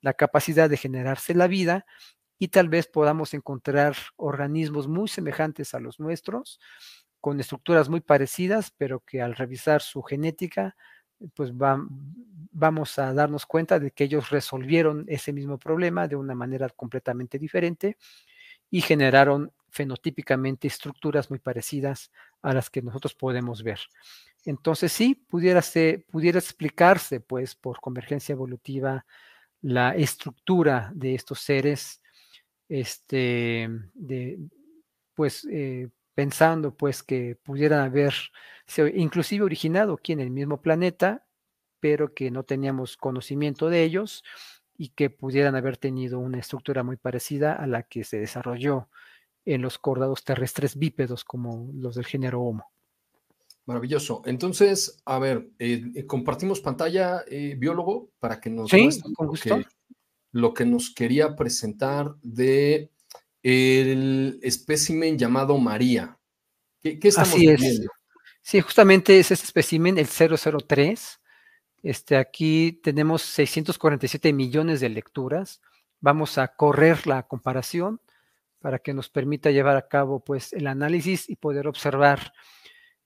la 0.00 0.14
capacidad 0.14 0.70
de 0.70 0.76
generarse 0.78 1.34
la 1.34 1.46
vida 1.48 1.84
y 2.38 2.48
tal 2.48 2.68
vez 2.68 2.86
podamos 2.86 3.34
encontrar 3.34 3.96
organismos 4.16 4.88
muy 4.88 5.08
semejantes 5.08 5.74
a 5.74 5.80
los 5.80 5.98
nuestros, 6.00 6.60
con 7.20 7.40
estructuras 7.40 7.88
muy 7.88 8.00
parecidas, 8.00 8.72
pero 8.78 9.00
que 9.00 9.20
al 9.22 9.34
revisar 9.34 9.82
su 9.82 10.02
genética 10.02 10.76
pues 11.34 11.52
vamos 11.54 12.98
a 12.98 13.12
darnos 13.12 13.46
cuenta 13.46 13.78
de 13.78 13.90
que 13.90 14.04
ellos 14.04 14.30
resolvieron 14.30 15.04
ese 15.08 15.32
mismo 15.32 15.58
problema 15.58 16.08
de 16.08 16.16
una 16.16 16.34
manera 16.34 16.68
completamente 16.70 17.38
diferente 17.38 17.96
y 18.70 18.80
generaron 18.80 19.52
fenotípicamente 19.70 20.68
estructuras 20.68 21.30
muy 21.30 21.38
parecidas 21.38 22.10
a 22.42 22.52
las 22.54 22.70
que 22.70 22.82
nosotros 22.82 23.14
podemos 23.14 23.62
ver. 23.62 23.80
Entonces 24.44 24.92
sí, 24.92 25.14
pudiera, 25.14 25.62
pudiera 26.10 26.38
explicarse 26.38 27.20
pues 27.20 27.54
por 27.54 27.80
convergencia 27.80 28.32
evolutiva 28.32 29.04
la 29.60 29.94
estructura 29.94 30.90
de 30.94 31.14
estos 31.14 31.40
seres 31.40 32.00
este, 32.68 33.68
de, 33.94 34.38
pues, 35.14 35.46
eh, 35.50 35.88
pensando 36.18 36.74
pues 36.74 37.04
que 37.04 37.36
pudieran 37.44 37.78
haber 37.78 38.12
inclusive 38.92 39.44
originado 39.44 39.92
aquí 39.92 40.12
en 40.12 40.18
el 40.18 40.30
mismo 40.30 40.60
planeta, 40.60 41.24
pero 41.78 42.12
que 42.12 42.32
no 42.32 42.42
teníamos 42.42 42.96
conocimiento 42.96 43.70
de 43.70 43.84
ellos 43.84 44.24
y 44.76 44.88
que 44.88 45.10
pudieran 45.10 45.54
haber 45.54 45.76
tenido 45.76 46.18
una 46.18 46.40
estructura 46.40 46.82
muy 46.82 46.96
parecida 46.96 47.52
a 47.52 47.68
la 47.68 47.84
que 47.84 48.02
se 48.02 48.18
desarrolló 48.18 48.88
en 49.44 49.62
los 49.62 49.78
cordados 49.78 50.24
terrestres 50.24 50.76
bípedos 50.76 51.22
como 51.22 51.70
los 51.72 51.94
del 51.94 52.06
género 52.06 52.42
Homo. 52.42 52.64
Maravilloso. 53.66 54.22
Entonces, 54.24 55.00
a 55.04 55.20
ver, 55.20 55.48
eh, 55.60 55.84
eh, 55.94 56.04
compartimos 56.04 56.60
pantalla, 56.60 57.22
eh, 57.28 57.54
biólogo, 57.56 58.10
para 58.18 58.40
que 58.40 58.50
nos 58.50 58.70
sí, 58.70 58.88
con 59.14 59.30
lo 60.32 60.52
que 60.52 60.66
nos 60.66 60.92
quería 60.92 61.36
presentar 61.36 62.16
de 62.22 62.90
el 63.50 64.40
espécimen 64.42 65.18
llamado 65.18 65.56
María. 65.58 66.18
¿Qué, 66.80 66.98
estamos 67.02 67.30
Así 67.30 67.46
viendo? 67.46 67.90
Sí, 68.40 68.60
justamente 68.60 69.18
es 69.18 69.30
este 69.30 69.46
espécimen, 69.46 69.98
el 69.98 70.06
003. 70.06 71.20
Este, 71.82 72.16
aquí 72.16 72.80
tenemos 72.82 73.22
647 73.22 74.32
millones 74.32 74.80
de 74.80 74.88
lecturas. 74.88 75.60
Vamos 76.00 76.38
a 76.38 76.48
correr 76.48 77.06
la 77.06 77.24
comparación 77.24 78.00
para 78.60 78.78
que 78.78 78.94
nos 78.94 79.08
permita 79.08 79.50
llevar 79.50 79.76
a 79.76 79.88
cabo 79.88 80.20
pues, 80.20 80.52
el 80.52 80.66
análisis 80.66 81.28
y 81.28 81.36
poder 81.36 81.68
observar 81.68 82.32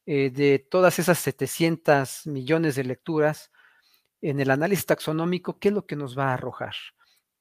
eh, 0.06 0.30
de 0.30 0.58
todas 0.58 0.98
esas 0.98 1.18
700 1.18 2.26
millones 2.26 2.74
de 2.74 2.84
lecturas 2.84 3.50
en 4.20 4.40
el 4.40 4.50
análisis 4.50 4.86
taxonómico, 4.86 5.58
qué 5.58 5.68
es 5.68 5.74
lo 5.74 5.86
que 5.86 5.96
nos 5.96 6.16
va 6.16 6.30
a 6.30 6.34
arrojar, 6.34 6.74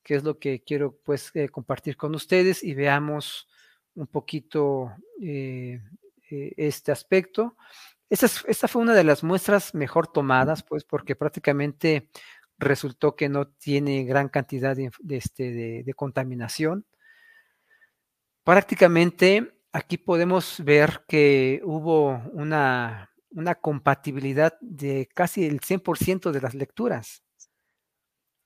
qué 0.03 0.15
es 0.15 0.23
lo 0.23 0.39
que 0.39 0.63
quiero 0.63 0.97
pues 1.03 1.31
eh, 1.33 1.49
compartir 1.49 1.97
con 1.97 2.15
ustedes 2.15 2.63
y 2.63 2.73
veamos 2.73 3.47
un 3.95 4.07
poquito 4.07 4.93
eh, 5.21 5.81
este 6.29 6.91
aspecto. 6.91 7.55
Esta, 8.09 8.67
fue 8.67 8.81
una 8.81 8.93
de 8.93 9.03
las 9.03 9.23
muestras 9.23 9.73
mejor 9.73 10.07
tomadas, 10.07 10.63
pues, 10.63 10.83
porque 10.83 11.15
prácticamente 11.15 12.09
resultó 12.57 13.15
que 13.15 13.29
no 13.29 13.47
tiene 13.47 14.03
gran 14.03 14.27
cantidad 14.27 14.75
de, 14.75 14.91
este, 15.09 15.83
de 15.83 15.93
contaminación. 15.93 16.85
Prácticamente 18.43 19.53
aquí 19.71 19.97
podemos 19.97 20.61
ver 20.63 21.03
que 21.07 21.61
hubo 21.63 22.21
una, 22.33 23.09
compatibilidad 23.61 24.57
de 24.59 25.07
casi 25.13 25.45
el 25.45 25.61
100% 25.61 26.31
de 26.31 26.41
las 26.41 26.53
lecturas. 26.53 27.23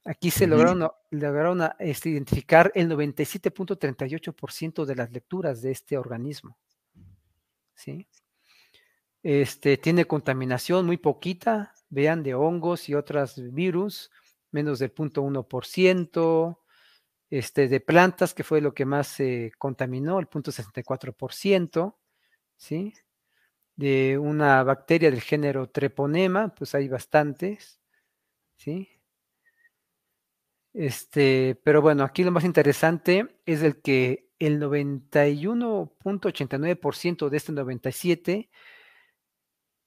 Aquí 0.08 0.30
se 0.30 0.46
lograron, 0.46 0.88
lograron 1.10 1.68
este, 1.80 2.10
identificar 2.10 2.72
el 2.76 2.88
97.38% 2.88 4.86
de 4.86 4.96
las 4.96 5.12
lecturas 5.12 5.64
de 5.64 5.72
este 5.72 5.98
organismo. 5.98 6.60
¿Sí? 7.74 8.08
Este, 9.24 9.78
tiene 9.78 10.06
contaminación 10.06 10.86
muy 10.86 10.98
poquita, 10.98 11.74
vean, 11.90 12.22
de 12.22 12.36
hongos 12.36 12.88
y 12.88 12.94
otros 12.94 13.42
virus, 13.52 14.12
menos 14.52 14.78
del 14.78 14.94
0.1%, 14.94 16.60
este, 17.32 17.68
de 17.68 17.80
plantas, 17.80 18.36
que 18.36 18.44
fue 18.44 18.62
lo 18.62 18.76
que 18.76 18.86
más 18.86 19.08
se 19.08 19.52
contaminó, 19.58 20.20
el 20.20 20.28
punto 20.28 20.52
64%, 20.52 21.96
¿sí? 22.56 22.94
De 23.76 24.20
una 24.20 24.62
bacteria 24.62 25.10
del 25.10 25.22
género 25.22 25.68
Treponema, 25.68 26.54
pues 26.54 26.76
hay 26.76 26.88
bastantes, 26.88 27.82
¿sí? 28.58 28.95
Este, 30.76 31.60
pero 31.64 31.82
bueno, 31.82 32.04
aquí 32.04 32.24
lo 32.26 32.32
más 32.32 32.44
interesante 32.44 33.40
es 33.46 33.64
el 33.64 33.82
que 33.82 34.28
el 34.40 34.60
91.89% 34.60 37.30
de 37.30 37.38
este 37.38 37.54
97 37.54 38.50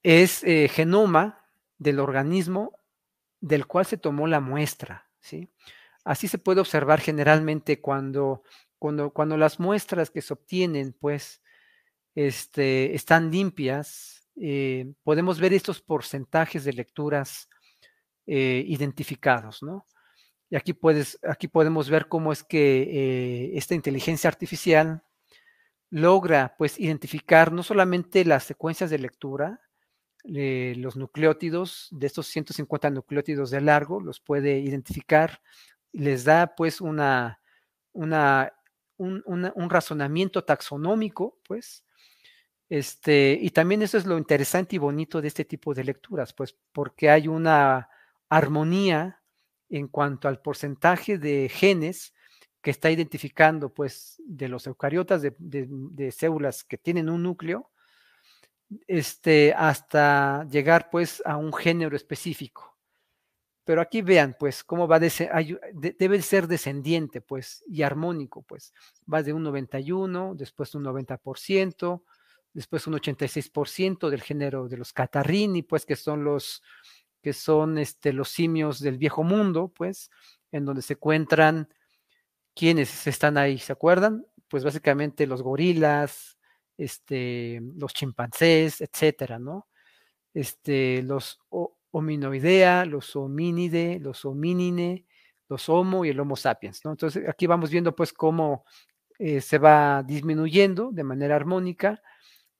es 0.02 0.42
eh, 0.44 0.70
genoma 0.72 1.44
del 1.76 2.00
organismo 2.00 2.80
del 3.38 3.66
cual 3.66 3.84
se 3.84 3.98
tomó 3.98 4.26
la 4.26 4.40
muestra, 4.40 5.10
¿sí? 5.20 5.50
Así 6.04 6.26
se 6.26 6.38
puede 6.38 6.62
observar 6.62 7.00
generalmente 7.00 7.82
cuando, 7.82 8.42
cuando, 8.78 9.10
cuando 9.10 9.36
las 9.36 9.60
muestras 9.60 10.10
que 10.10 10.22
se 10.22 10.32
obtienen, 10.32 10.96
pues, 10.98 11.42
este, 12.14 12.94
están 12.94 13.30
limpias, 13.30 14.26
eh, 14.36 14.90
podemos 15.04 15.38
ver 15.38 15.52
estos 15.52 15.82
porcentajes 15.82 16.64
de 16.64 16.72
lecturas 16.72 17.50
eh, 18.26 18.64
identificados, 18.66 19.62
¿no? 19.62 19.84
Y 20.50 20.56
aquí, 20.56 20.72
puedes, 20.72 21.18
aquí 21.22 21.48
podemos 21.48 21.90
ver 21.90 22.08
cómo 22.08 22.32
es 22.32 22.42
que 22.42 22.82
eh, 22.82 23.50
esta 23.58 23.74
inteligencia 23.74 24.28
artificial 24.28 25.02
logra, 25.90 26.54
pues, 26.58 26.78
identificar 26.78 27.52
no 27.52 27.62
solamente 27.62 28.24
las 28.24 28.44
secuencias 28.44 28.90
de 28.90 28.98
lectura, 28.98 29.60
los 30.24 30.96
nucleótidos, 30.96 31.88
de 31.90 32.06
estos 32.06 32.26
150 32.26 32.90
nucleótidos 32.90 33.50
de 33.50 33.62
largo, 33.62 34.00
los 34.00 34.20
puede 34.20 34.58
identificar 34.58 35.40
les 35.92 36.24
da 36.24 36.54
pues 36.54 36.80
una, 36.80 37.40
una, 37.92 38.52
un, 38.96 39.70
razonamiento 39.70 40.44
taxonómico, 40.44 41.38
pues, 41.46 41.84
este, 42.68 43.38
y 43.40 43.50
también 43.50 43.82
eso 43.82 43.96
es 43.96 44.06
lo 44.06 44.18
interesante 44.18 44.76
y 44.76 44.78
bonito 44.78 45.20
de 45.20 45.28
este 45.28 45.44
tipo 45.44 45.74
de 45.74 45.84
lecturas, 45.84 46.32
pues, 46.32 46.56
porque 46.72 47.10
hay 47.10 47.28
una 47.28 47.88
armonía 48.28 49.22
en 49.70 49.88
cuanto 49.88 50.28
al 50.28 50.40
porcentaje 50.40 51.18
de 51.18 51.48
genes 51.48 52.14
que 52.62 52.70
está 52.70 52.90
identificando, 52.90 53.72
pues, 53.72 54.20
de 54.24 54.48
los 54.48 54.66
eucariotas, 54.66 55.22
de, 55.22 55.34
de 55.38 56.12
células 56.12 56.64
que 56.64 56.78
tienen 56.78 57.08
un 57.08 57.22
núcleo, 57.22 57.70
este, 58.86 59.54
hasta 59.54 60.46
llegar, 60.50 60.90
pues, 60.90 61.22
a 61.24 61.36
un 61.36 61.52
género 61.52 61.96
específico. 61.96 62.76
Pero 63.64 63.82
aquí 63.82 64.00
vean, 64.02 64.34
pues, 64.38 64.64
cómo 64.64 64.88
va, 64.88 64.98
debe 64.98 66.22
ser 66.22 66.46
descendiente, 66.46 67.20
pues, 67.20 67.62
y 67.68 67.82
armónico, 67.82 68.42
pues. 68.42 68.72
Va 69.12 69.22
de 69.22 69.32
un 69.34 69.42
91, 69.42 70.34
después 70.34 70.74
un 70.74 70.84
90%, 70.84 72.02
después 72.54 72.86
un 72.86 72.94
86% 72.94 74.08
del 74.08 74.22
género 74.22 74.68
de 74.68 74.78
los 74.78 74.92
catarrini, 74.92 75.62
pues, 75.62 75.84
que 75.84 75.96
son 75.96 76.24
los, 76.24 76.62
que 77.22 77.32
son 77.32 77.78
este, 77.78 78.12
los 78.12 78.28
simios 78.28 78.80
del 78.80 78.98
viejo 78.98 79.22
mundo, 79.24 79.72
pues, 79.74 80.10
en 80.52 80.64
donde 80.64 80.82
se 80.82 80.94
encuentran 80.94 81.68
quienes 82.54 83.06
están 83.06 83.38
ahí, 83.38 83.58
¿se 83.58 83.72
acuerdan? 83.72 84.26
Pues 84.48 84.64
básicamente 84.64 85.26
los 85.26 85.42
gorilas, 85.42 86.38
este, 86.76 87.60
los 87.76 87.92
chimpancés, 87.94 88.80
etcétera, 88.80 89.38
¿no? 89.38 89.68
Este, 90.34 91.02
los 91.02 91.40
hominoidea, 91.90 92.84
los 92.84 93.14
homínide, 93.16 93.98
los 94.00 94.24
homínine, 94.24 95.06
los 95.48 95.68
homo 95.68 96.04
y 96.04 96.10
el 96.10 96.20
homo 96.20 96.36
sapiens. 96.36 96.84
¿no? 96.84 96.92
Entonces 96.92 97.28
aquí 97.28 97.46
vamos 97.46 97.70
viendo 97.70 97.94
pues 97.94 98.12
cómo 98.12 98.64
eh, 99.18 99.40
se 99.40 99.58
va 99.58 100.02
disminuyendo 100.02 100.90
de 100.92 101.04
manera 101.04 101.36
armónica 101.36 102.02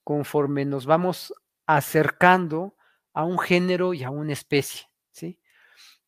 conforme 0.02 0.64
nos 0.64 0.86
vamos 0.86 1.34
acercando 1.66 2.76
a 3.12 3.24
un 3.24 3.38
género 3.38 3.94
y 3.94 4.04
a 4.04 4.10
una 4.10 4.32
especie. 4.32 4.88
¿sí? 5.10 5.38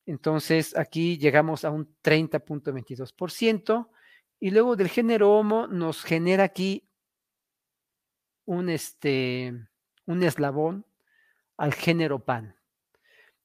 Entonces 0.07 0.77
aquí 0.77 1.19
llegamos 1.19 1.65
a 1.65 1.71
un 1.71 1.95
30.22% 2.03 3.89
y 4.41 4.51
luego 4.51 4.77
del 4.77 4.89
género 4.89 5.33
Homo 5.33 5.67
nos 5.67 6.03
genera 6.03 6.45
aquí 6.45 6.89
un, 8.45 8.69
este, 8.69 9.53
un 10.07 10.23
eslabón 10.23 10.87
al 11.57 11.75
género 11.75 12.25
Pan 12.25 12.57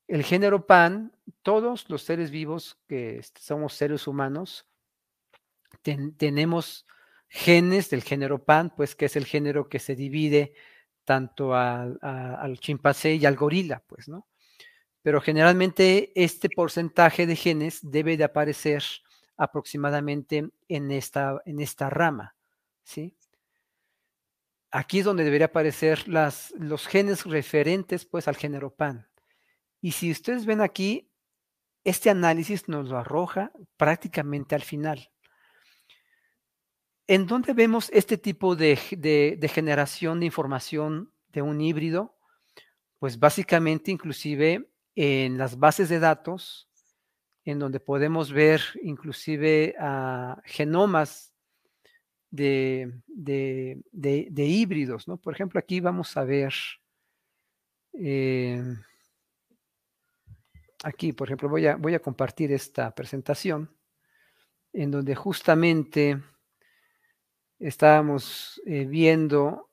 el 0.07 0.23
género 0.23 0.65
pan, 0.65 1.11
todos 1.41 1.89
los 1.89 2.03
seres 2.03 2.31
vivos 2.31 2.77
que 2.87 3.21
somos 3.39 3.73
seres 3.73 4.07
humanos, 4.07 4.67
tenemos 6.17 6.85
genes 7.27 7.89
del 7.89 8.03
género 8.03 8.43
pan, 8.43 8.73
pues 8.75 8.95
que 8.95 9.05
es 9.05 9.15
el 9.15 9.25
género 9.25 9.67
que 9.67 9.79
se 9.79 9.95
divide 9.95 10.53
tanto 11.05 11.55
al, 11.55 12.57
chimpancé 12.59 13.15
y 13.15 13.25
al 13.25 13.35
gorila, 13.35 13.83
pues, 13.87 14.09
¿no? 14.09 14.27
Pero 15.01 15.21
generalmente 15.21 16.11
este 16.15 16.49
porcentaje 16.49 17.27
de 17.27 17.35
genes 17.35 17.79
debe 17.83 18.17
de 18.17 18.23
aparecer 18.23 18.83
aproximadamente 19.37 20.49
en 20.67 20.91
esta, 20.91 21.41
en 21.45 21.61
esta 21.61 21.89
rama, 21.89 22.35
¿sí? 22.83 23.15
Aquí 24.71 24.99
es 24.99 25.05
donde 25.05 25.23
debería 25.23 25.47
aparecer 25.47 26.07
las, 26.07 26.51
los 26.57 26.87
genes 26.87 27.23
referentes, 27.25 28.05
pues, 28.05 28.27
al 28.27 28.35
género 28.35 28.73
pan. 28.73 29.07
Y 29.79 29.91
si 29.91 30.11
ustedes 30.11 30.45
ven 30.45 30.61
aquí, 30.61 31.09
este 31.85 32.09
análisis 32.09 32.67
nos 32.67 32.89
lo 32.89 32.97
arroja 32.97 33.51
prácticamente 33.77 34.55
al 34.55 34.63
final. 34.63 35.11
¿En 37.07 37.27
dónde 37.27 37.53
vemos 37.53 37.91
este 37.93 38.17
tipo 38.17 38.55
de, 38.55 38.75
generación 39.53 40.19
de 40.19 40.25
información 40.25 41.11
de 41.29 41.43
un 41.43 41.61
híbrido? 41.61 42.17
Pues 42.97 43.19
básicamente 43.19 43.91
inclusive 43.91 44.67
en 44.95 45.37
las 45.37 45.59
bases 45.59 45.89
de 45.89 45.99
datos, 45.99 46.67
en 47.43 47.59
donde 47.59 47.79
podemos 47.79 48.31
ver 48.31 48.61
inclusive 48.81 49.75
genomas 50.45 51.31
de, 52.31 52.91
híbridos, 54.35 55.07
¿no? 55.07 55.17
Por 55.17 55.35
ejemplo, 55.35 55.59
aquí 55.59 55.79
vamos 55.79 56.17
a 56.17 56.23
ver, 56.23 56.53
eh, 57.93 58.63
aquí, 60.83 61.13
por 61.13 61.27
ejemplo, 61.27 61.49
voy 61.49 61.93
a 61.93 61.99
compartir 61.99 62.51
esta 62.51 62.95
presentación 62.95 63.69
en 64.73 64.89
donde 64.89 65.13
justamente 65.13 66.19
estábamos 67.59 68.61
eh, 68.65 68.85
viendo, 68.85 69.69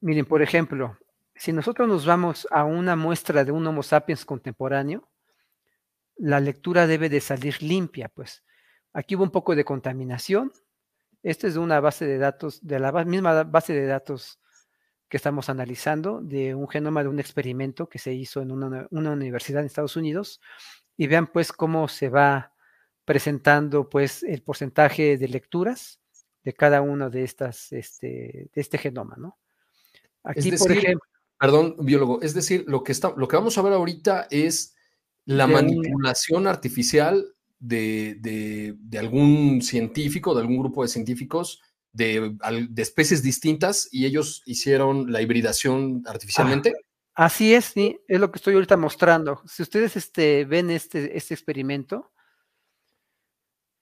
miren, 0.00 0.26
por 0.26 0.42
ejemplo, 0.42 0.98
si 1.34 1.52
nosotros 1.52 1.88
nos 1.88 2.06
vamos 2.06 2.46
a 2.50 2.64
una 2.64 2.96
muestra 2.96 3.44
de 3.44 3.52
un 3.52 3.66
Homo 3.66 3.82
sapiens 3.82 4.24
contemporáneo, 4.24 5.08
la 6.16 6.40
lectura 6.40 6.86
debe 6.86 7.08
de 7.08 7.20
salir 7.20 7.60
limpia, 7.62 8.08
pues. 8.08 8.44
Aquí 8.92 9.16
hubo 9.16 9.24
un 9.24 9.30
poco 9.30 9.56
de 9.56 9.64
contaminación. 9.64 10.52
Esto 11.22 11.48
es 11.48 11.54
de 11.54 11.60
una 11.60 11.80
base 11.80 12.06
de 12.06 12.18
datos, 12.18 12.64
de 12.64 12.78
la 12.78 12.92
misma 13.04 13.42
base 13.42 13.72
de 13.72 13.86
datos 13.86 14.38
que 15.08 15.16
estamos 15.16 15.48
analizando, 15.48 16.20
de 16.22 16.54
un 16.54 16.68
genoma 16.68 17.02
de 17.02 17.08
un 17.08 17.18
experimento 17.18 17.88
que 17.88 17.98
se 17.98 18.12
hizo 18.12 18.40
en 18.40 18.52
una, 18.52 18.86
una 18.90 19.10
universidad 19.10 19.60
en 19.60 19.66
Estados 19.66 19.96
Unidos. 19.96 20.40
Y 20.96 21.08
vean 21.08 21.26
pues 21.26 21.52
cómo 21.52 21.88
se 21.88 22.08
va 22.08 22.53
presentando 23.04 23.88
pues 23.88 24.22
el 24.22 24.42
porcentaje 24.42 25.18
de 25.18 25.28
lecturas 25.28 26.00
de 26.42 26.52
cada 26.52 26.82
uno 26.82 27.10
de 27.10 27.24
estas, 27.24 27.72
este, 27.72 28.50
de 28.54 28.60
este 28.60 28.78
genoma, 28.78 29.16
¿no? 29.18 29.38
Aquí, 30.22 30.52
por 30.52 30.72
ejemplo. 30.72 31.08
Perdón, 31.38 31.76
biólogo, 31.80 32.22
es 32.22 32.32
decir, 32.32 32.64
lo 32.68 32.82
que, 32.84 32.92
está, 32.92 33.12
lo 33.16 33.28
que 33.28 33.36
vamos 33.36 33.58
a 33.58 33.62
ver 33.62 33.72
ahorita 33.72 34.28
es 34.30 34.74
la 35.26 35.46
manipulación 35.46 36.46
artificial 36.46 37.34
de, 37.58 38.76
algún 38.98 39.60
científico, 39.62 40.34
de 40.34 40.42
algún 40.42 40.58
grupo 40.58 40.82
de 40.82 40.88
científicos 40.88 41.60
de, 41.92 42.36
especies 42.76 43.22
distintas 43.22 43.88
y 43.90 44.06
ellos 44.06 44.42
hicieron 44.46 45.12
la 45.12 45.22
hibridación 45.22 46.02
artificialmente. 46.06 46.72
así 47.14 47.54
es, 47.54 47.66
sí, 47.66 47.98
es 48.06 48.20
lo 48.20 48.30
que 48.30 48.38
estoy 48.38 48.54
ahorita 48.54 48.76
mostrando. 48.76 49.42
Si 49.46 49.62
ustedes 49.62 49.96
este, 49.96 50.44
ven 50.44 50.70
este, 50.70 51.16
este 51.16 51.34
experimento, 51.34 52.12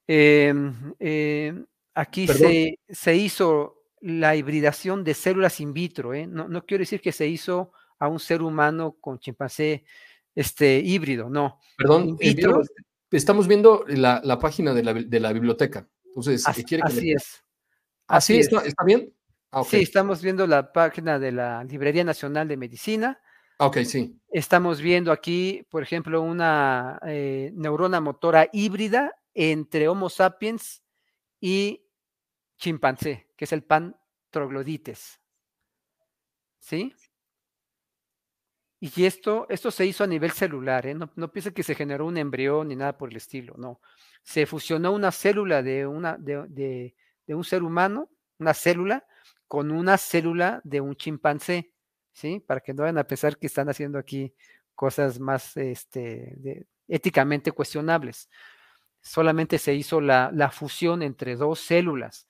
em, 0.06 0.94
em, 0.98 1.64
aquí 1.94 2.26
se, 2.26 2.78
se, 2.88 3.16
hizo 3.16 3.82
la 4.00 4.34
hibridación 4.36 5.04
de 5.04 5.14
células 5.14 5.60
in 5.60 5.72
vitro. 5.72 6.14
¿eh? 6.14 6.26
No, 6.26 6.48
no, 6.48 6.64
quiero 6.64 6.82
decir 6.82 7.00
que 7.00 7.12
se 7.12 7.26
hizo 7.26 7.72
a 7.98 8.08
un 8.08 8.18
ser 8.18 8.42
humano 8.42 8.96
con 9.00 9.18
chimpancé 9.18 9.84
este, 10.34 10.78
híbrido, 10.80 11.28
no. 11.28 11.60
Perdón, 11.76 12.18
estamos 13.10 13.46
viendo 13.46 13.84
la, 13.86 14.38
página 14.40 14.74
de 14.74 14.82
la, 15.20 15.32
biblioteca. 15.32 15.88
Entonces, 16.04 16.46
así, 16.46 16.64
quiere 16.64 16.82
así 16.84 17.12
es. 17.12 17.44
¿Así 18.08 18.38
está, 18.38 18.64
está 18.64 18.84
bien? 18.84 19.12
Ah, 19.50 19.62
sí, 19.64 19.82
estamos 19.82 20.22
viendo 20.22 20.46
la 20.46 20.72
página 20.72 21.18
de 21.18 21.32
la 21.32 21.62
Librería 21.64 22.04
Nacional 22.04 22.48
de 22.48 22.56
Medicina. 22.56 23.20
Ah, 23.58 23.66
ok, 23.66 23.78
sí. 23.84 24.18
Estamos 24.30 24.80
viendo 24.80 25.12
aquí, 25.12 25.64
por 25.70 25.82
ejemplo, 25.82 26.22
una 26.22 26.98
eh, 27.06 27.52
neurona 27.54 28.00
motora 28.00 28.48
híbrida 28.52 29.14
entre 29.34 29.88
Homo 29.88 30.08
sapiens 30.08 30.82
y 31.40 31.86
chimpancé, 32.56 33.28
que 33.36 33.44
es 33.44 33.52
el 33.52 33.64
pan 33.64 33.96
troglodites. 34.30 35.20
¿Sí? 36.58 36.94
Y 38.84 39.04
esto, 39.04 39.46
esto 39.48 39.70
se 39.70 39.86
hizo 39.86 40.02
a 40.02 40.08
nivel 40.08 40.32
celular, 40.32 40.86
¿eh? 40.86 40.94
no, 40.94 41.12
no 41.14 41.30
piense 41.30 41.54
que 41.54 41.62
se 41.62 41.76
generó 41.76 42.04
un 42.04 42.16
embrión 42.16 42.66
ni 42.66 42.74
nada 42.74 42.98
por 42.98 43.10
el 43.10 43.16
estilo, 43.16 43.54
no. 43.56 43.80
Se 44.24 44.44
fusionó 44.44 44.90
una 44.90 45.12
célula 45.12 45.62
de, 45.62 45.86
una, 45.86 46.16
de, 46.18 46.92
un 47.28 47.44
ser 47.44 47.62
humano, 47.62 48.10
una 48.40 48.54
célula, 48.54 49.06
con 49.46 49.70
una 49.70 49.98
célula 49.98 50.60
de 50.64 50.80
un 50.80 50.96
chimpancé, 50.96 51.72
¿sí? 52.10 52.40
Para 52.40 52.58
que 52.58 52.74
no 52.74 52.82
vayan 52.82 52.98
a 52.98 53.06
pensar 53.06 53.38
que 53.38 53.46
están 53.46 53.68
haciendo 53.68 54.00
aquí 54.00 54.34
cosas 54.74 55.20
más 55.20 55.56
este, 55.56 56.66
éticamente 56.88 57.52
cuestionables. 57.52 58.28
Solamente 59.02 59.58
se 59.58 59.74
hizo 59.74 60.00
la, 60.00 60.30
la, 60.32 60.50
fusión 60.50 61.02
entre 61.02 61.36
dos 61.36 61.60
células, 61.60 62.28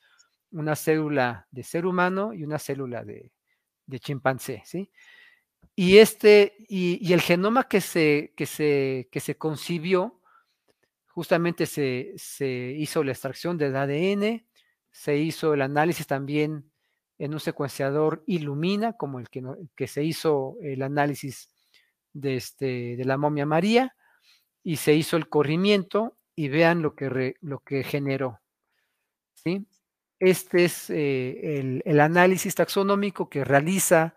una 0.51 0.75
célula 0.75 1.47
de 1.51 1.63
ser 1.63 1.87
humano 1.87 2.33
y 2.33 2.43
una 2.43 2.59
célula 2.59 3.05
de, 3.05 3.31
de 3.87 4.01
chimpancé, 4.01 4.63
¿sí? 4.65 4.91
Y, 5.75 5.99
este, 5.99 6.55
y, 6.69 7.13
el 7.13 7.21
genoma 7.21 7.65
que 7.69 7.81
se, 7.81 8.35
que 8.37 8.47
se, 8.47 9.09
que 9.11 9.21
se 9.21 9.37
concibió, 9.39 10.21
justamente 11.07 11.67
se, 11.67 12.13
se, 12.17 12.75
hizo 12.77 13.03
la 13.03 13.13
extracción 13.13 13.57
del 13.57 13.77
ADN, 13.77 14.47
se 14.91 15.17
hizo 15.17 15.55
el 15.55 15.63
análisis 15.63 16.07
también 16.07 16.71
en 17.19 17.33
un 17.33 17.41
secuenciador 17.41 18.23
Illumina, 18.27 18.95
como 18.95 19.19
el 19.19 19.31
que, 19.31 19.43
que 19.75 19.87
se 19.87 20.05
hizo 20.05 20.57
el 20.61 20.83
análisis 20.83 21.49
de, 22.13 22.37
este, 22.37 22.97
de 22.97 23.05
la 23.05 23.17
momia 23.17 23.47
María, 23.47 23.97
y 24.63 24.77
se 24.77 24.95
hizo 24.95 25.17
el 25.17 25.29
corrimiento 25.29 26.19
y 26.35 26.49
vean 26.49 26.83
lo 26.83 26.95
que, 26.95 27.37
lo 27.41 27.61
que 27.61 27.85
generó. 27.85 28.41
¿sí? 29.35 29.67
Este 30.19 30.65
es 30.65 30.91
eh, 30.91 31.59
el, 31.59 31.83
el, 31.85 32.01
análisis 32.01 32.55
taxonómico 32.55 33.29
que 33.29 33.45
realiza 33.45 34.15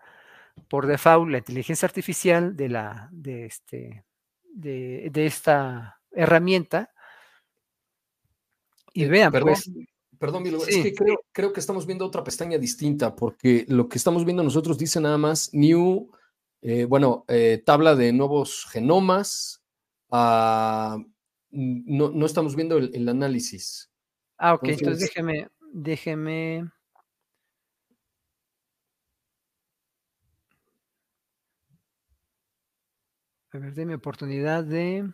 por 0.68 0.86
default 0.86 1.30
la 1.30 1.38
inteligencia 1.38 1.86
artificial 1.86 2.56
de, 2.56 2.68
la, 2.68 3.08
de, 3.12 3.46
este, 3.46 4.04
de, 4.52 5.26
esta 5.26 6.00
herramienta. 6.12 6.90
Y 8.92 9.04
eh, 9.04 9.08
vean, 9.08 9.32
perdón, 9.32 9.54
pues. 9.54 9.70
Perdón, 10.18 10.46
es 10.46 10.76
que 10.78 10.94
creo, 11.30 11.52
que 11.52 11.60
estamos 11.60 11.84
viendo 11.84 12.06
otra 12.06 12.24
pestaña 12.24 12.56
distinta, 12.56 13.14
porque 13.14 13.66
lo 13.68 13.86
que 13.86 13.98
estamos 13.98 14.24
viendo 14.24 14.42
nosotros 14.42 14.78
dice 14.78 14.98
nada 14.98 15.18
más 15.18 15.52
new, 15.52 16.10
eh, 16.62 16.86
bueno, 16.86 17.26
eh, 17.28 17.62
tabla 17.64 17.94
de 17.94 18.14
nuevos 18.14 18.66
genomas. 18.70 19.62
Ah, 20.10 20.96
no, 21.56 22.10
no, 22.10 22.26
estamos 22.26 22.54
viendo 22.54 22.76
el, 22.76 23.08
análisis. 23.08 23.90
Ah, 24.36 24.54
ok, 24.54 24.68
entonces 24.68 25.08
déjeme, 25.08 25.48
déjeme. 25.72 26.70
A 33.52 33.58
ver, 33.58 33.74
déme 33.74 33.94
oportunidad 33.94 34.64
de... 34.64 35.10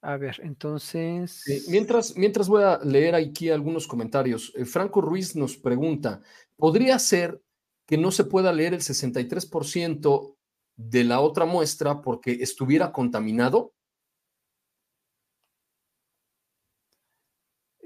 A 0.00 0.16
ver, 0.16 0.40
entonces... 0.42 1.44
mientras, 1.68 2.16
mientras 2.16 2.48
voy 2.48 2.64
a 2.64 2.78
leer 2.78 3.14
aquí 3.14 3.50
algunos 3.50 3.86
comentarios. 3.86 4.52
Eh, 4.56 4.64
Franco 4.64 5.00
Ruiz 5.00 5.36
nos 5.36 5.56
pregunta, 5.56 6.20
¿podría 6.56 6.98
ser 6.98 7.40
que 7.86 7.98
no 7.98 8.10
se 8.10 8.24
pueda 8.24 8.52
leer 8.52 8.74
el 8.74 8.80
63% 8.80 10.36
de 10.76 11.04
la 11.04 11.20
otra 11.20 11.44
muestra 11.44 12.02
porque 12.02 12.32
estuviera 12.40 12.92
contaminado? 12.92 13.74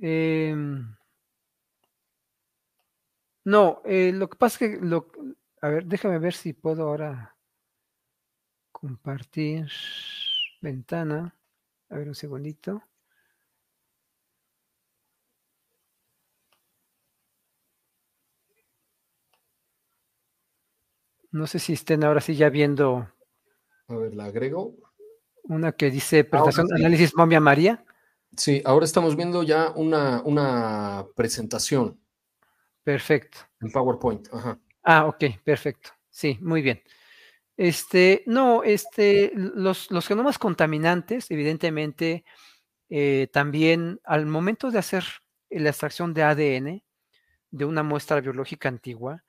Em, 0.04 0.96
no, 3.44 3.82
eh, 3.84 4.10
lo 4.12 4.28
que 4.28 4.36
pasa 4.36 4.64
es 4.64 4.72
que, 4.72 4.84
lo, 4.84 5.12
a 5.60 5.68
ver, 5.68 5.86
déjame 5.86 6.18
ver 6.18 6.34
si 6.34 6.52
puedo 6.52 6.88
ahora 6.88 7.36
compartir 8.72 9.68
ventana. 10.60 11.36
A 11.88 11.96
ver 11.98 12.08
un 12.08 12.16
segundito. 12.16 12.82
No 21.30 21.46
sé 21.46 21.60
si 21.60 21.74
estén 21.74 22.02
ahora 22.02 22.20
sí 22.20 22.34
ya 22.34 22.50
viendo. 22.50 23.08
A 23.86 23.94
ver, 23.94 24.14
la 24.14 24.24
agrego. 24.24 24.74
Una 25.44 25.70
que 25.72 25.92
dice 25.92 26.24
presentación, 26.24 26.74
análisis 26.74 27.14
momia 27.14 27.38
María. 27.38 27.84
Sí, 28.36 28.62
ahora 28.64 28.84
estamos 28.84 29.16
viendo 29.16 29.42
ya 29.42 29.70
una, 29.70 30.22
una 30.24 31.06
presentación. 31.14 32.00
Perfecto. 32.82 33.38
En 33.60 33.70
PowerPoint. 33.70 34.28
Ajá. 34.32 34.58
Ah, 34.82 35.06
ok, 35.06 35.24
perfecto. 35.44 35.90
Sí, 36.10 36.38
muy 36.40 36.62
bien. 36.62 36.82
Este, 37.56 38.24
no, 38.26 38.62
este, 38.62 39.32
los, 39.34 39.90
los 39.90 40.06
genomas 40.06 40.38
contaminantes, 40.38 41.30
evidentemente, 41.30 42.24
eh, 42.88 43.28
también 43.32 44.00
al 44.04 44.26
momento 44.26 44.70
de 44.70 44.78
hacer 44.78 45.04
la 45.50 45.70
extracción 45.70 46.14
de 46.14 46.22
ADN 46.22 46.82
de 47.50 47.64
una 47.64 47.82
muestra 47.82 48.20
biológica 48.20 48.68
antigua, 48.68 49.24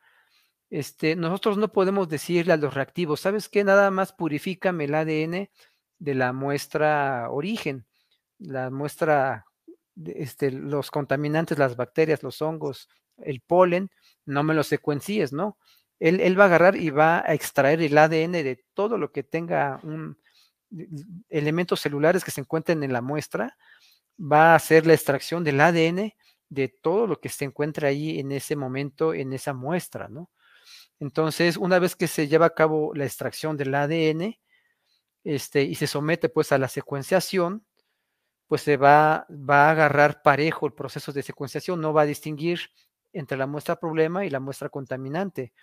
este, 0.69 1.15
nosotros 1.15 1.57
no 1.57 1.71
podemos 1.71 2.09
decirle 2.09 2.53
a 2.53 2.57
los 2.57 2.73
reactivos, 2.73 3.19
¿sabes 3.19 3.49
qué? 3.49 3.63
Nada 3.63 3.91
más 3.91 4.13
purifícame 4.13 4.85
el 4.85 4.95
ADN 4.95 5.49
de 5.99 6.15
la 6.15 6.34
muestra 6.34 7.30
origen, 7.30 7.85
la 8.43 8.69
muestra, 8.69 9.45
este, 10.05 10.51
los 10.51 10.91
contaminantes, 10.91 11.57
las 11.57 11.75
bacterias, 11.75 12.23
los 12.23 12.41
hongos, 12.41 12.89
el 13.17 13.41
polen, 13.41 13.89
no 14.25 14.43
me 14.43 14.53
los 14.53 14.67
secuencies, 14.67 15.33
¿no? 15.33 15.57
él, 16.03 16.37
va 16.37 16.43
a 16.43 16.47
agarrar 16.47 16.75
y 16.75 16.89
va 16.89 17.23
a 17.25 17.33
extraer 17.33 17.81
el 17.81 17.97
ADN 17.97 18.33
de 18.33 18.65
todo 18.73 18.97
lo 18.97 19.11
que 19.11 19.23
tenga 19.23 19.79
un, 19.83 20.17
elementos 21.29 21.79
celulares 21.79 22.25
que 22.25 22.31
se 22.31 22.41
encuentren 22.41 22.83
en 22.83 22.91
la 22.91 23.01
muestra 23.01 23.57
va 24.19 24.51
a 24.51 24.55
hacer 24.55 24.85
la 24.85 24.93
extracción 24.93 25.43
del 25.43 25.61
ADN 25.61 26.13
de 26.49 26.67
todo 26.67 27.07
lo 27.07 27.19
que 27.19 27.29
se 27.29 27.45
encuentra 27.45 27.87
ahí 27.87 28.19
en 28.19 28.31
ese 28.31 28.55
momento, 28.55 29.13
en 29.13 29.33
esa 29.33 29.53
muestra, 29.53 30.07
¿no? 30.09 30.29
Entonces, 30.99 31.57
una 31.57 31.79
vez 31.79 31.95
que 31.95 32.07
se 32.07 32.27
lleva 32.27 32.47
a 32.47 32.53
cabo 32.53 32.93
la 32.93 33.05
extracción 33.05 33.57
del 33.57 33.73
ADN, 33.73 34.37
este, 35.23 35.63
y 35.63 35.75
se 35.75 35.87
somete 35.87 36.29
pues 36.29 36.51
a 36.51 36.57
la 36.57 36.67
secuenciación, 36.67 37.65
pues 38.53 38.61
se 38.61 38.77
va, 38.77 39.25
va 39.31 39.67
a 39.67 39.71
agarrar 39.71 40.21
parejo 40.21 40.67
el 40.67 40.73
proceso 40.73 41.11
de 41.11 41.23
secuenciación, 41.23 41.81
no 41.81 41.91
va 41.91 42.03
a 42.03 42.05
distinguir 42.05 42.59
entre 43.11 43.35
la 43.35 43.47
muestra 43.47 43.80
problema 43.80 44.27
y 44.27 44.30
la 44.30 44.39
muestra 44.39 44.69
contaminante. 44.69 45.53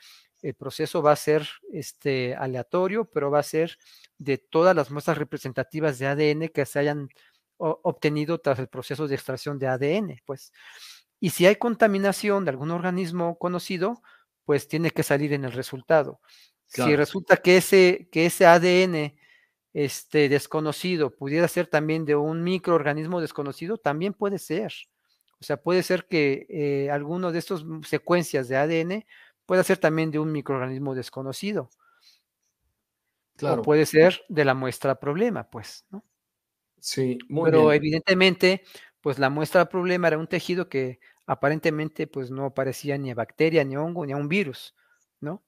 El 0.42 0.54
proceso 0.54 1.00
va 1.00 1.12
a 1.12 1.14
ser 1.14 1.48
este, 1.72 2.34
aleatorio, 2.34 3.04
pero 3.04 3.30
va 3.30 3.38
a 3.38 3.44
ser 3.44 3.78
de 4.18 4.38
todas 4.38 4.74
las 4.74 4.90
muestras 4.90 5.18
representativas 5.18 6.00
de 6.00 6.08
ADN 6.08 6.48
que 6.48 6.66
se 6.66 6.80
hayan 6.80 7.10
obtenido 7.58 8.38
tras 8.38 8.58
el 8.58 8.66
proceso 8.66 9.06
de 9.06 9.14
extracción 9.14 9.56
de 9.60 9.68
ADN, 9.68 10.20
pues. 10.24 10.52
Y 11.20 11.30
si 11.30 11.46
hay 11.46 11.54
contaminación 11.54 12.44
de 12.44 12.50
algún 12.50 12.72
organismo 12.72 13.38
conocido, 13.38 14.02
pues 14.44 14.66
tiene 14.66 14.90
que 14.90 15.04
salir 15.04 15.32
en 15.32 15.44
el 15.44 15.52
resultado. 15.52 16.18
Si 16.66 16.96
resulta 16.96 17.36
que 17.36 17.58
ese, 17.58 18.08
que 18.10 18.26
ese 18.26 18.46
ADN 18.46 19.14
este, 19.72 20.28
desconocido 20.28 21.10
pudiera 21.14 21.46
ser 21.48 21.66
también 21.66 22.04
de 22.04 22.16
un 22.16 22.42
microorganismo 22.42 23.20
desconocido, 23.20 23.78
también 23.78 24.14
puede 24.14 24.38
ser. 24.38 24.72
O 25.40 25.44
sea, 25.44 25.56
puede 25.56 25.82
ser 25.82 26.06
que 26.06 26.46
eh, 26.50 26.90
alguno 26.90 27.32
de 27.32 27.38
estas 27.38 27.64
secuencias 27.86 28.48
de 28.48 28.56
ADN 28.56 29.06
pueda 29.46 29.64
ser 29.64 29.78
también 29.78 30.10
de 30.10 30.18
un 30.18 30.32
microorganismo 30.32 30.94
desconocido. 30.94 31.70
Claro. 33.36 33.62
O 33.62 33.64
puede 33.64 33.86
ser 33.86 34.22
de 34.28 34.44
la 34.44 34.54
muestra 34.54 35.00
problema, 35.00 35.48
pues, 35.48 35.86
¿no? 35.90 36.04
Sí, 36.78 37.18
muy 37.28 37.50
Pero 37.50 37.72
evidentemente, 37.72 38.64
pues 39.00 39.18
la 39.18 39.30
muestra 39.30 39.68
problema 39.68 40.08
era 40.08 40.18
un 40.18 40.26
tejido 40.26 40.68
que 40.68 41.00
aparentemente 41.26 42.06
pues 42.06 42.30
no 42.30 42.52
parecía 42.54 42.98
ni 42.98 43.10
a 43.10 43.14
bacteria, 43.14 43.64
ni 43.64 43.74
a 43.76 43.80
hongo, 43.82 44.04
ni 44.04 44.12
a 44.12 44.16
un 44.16 44.28
virus, 44.28 44.74
¿no? 45.20 45.42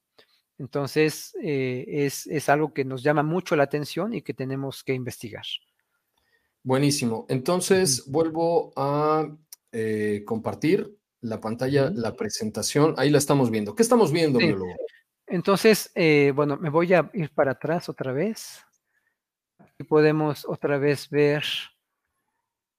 Entonces, 0.57 1.35
eh, 1.41 1.85
es, 1.87 2.49
algo 2.49 2.73
que 2.73 2.85
nos 2.85 3.03
llama 3.03 3.23
mucho 3.23 3.55
la 3.55 3.63
atención 3.63 4.13
y 4.13 4.21
que 4.21 4.33
tenemos 4.33 4.83
que 4.83 4.93
investigar. 4.93 5.43
Buenísimo. 6.63 7.25
Entonces, 7.27 8.05
vuelvo 8.07 8.71
a 8.75 9.27
eh, 9.71 10.23
compartir 10.25 10.95
la 11.21 11.41
pantalla, 11.41 11.89
la 11.89 12.15
presentación. 12.15 12.93
Ahí 12.97 13.09
la 13.09 13.17
estamos 13.17 13.49
viendo. 13.49 13.75
¿Qué 13.75 13.83
estamos 13.83 14.11
viendo, 14.11 14.39
biólogo? 14.39 14.73
Entonces, 15.25 15.91
eh, 15.95 16.31
bueno, 16.35 16.57
me 16.57 16.69
voy 16.69 16.93
a 16.93 17.09
ir 17.13 17.33
para 17.33 17.51
atrás 17.51 17.89
otra 17.89 18.11
vez. 18.11 18.63
Aquí 19.57 19.83
podemos 19.83 20.45
otra 20.47 20.77
vez 20.77 21.09
ver 21.09 21.43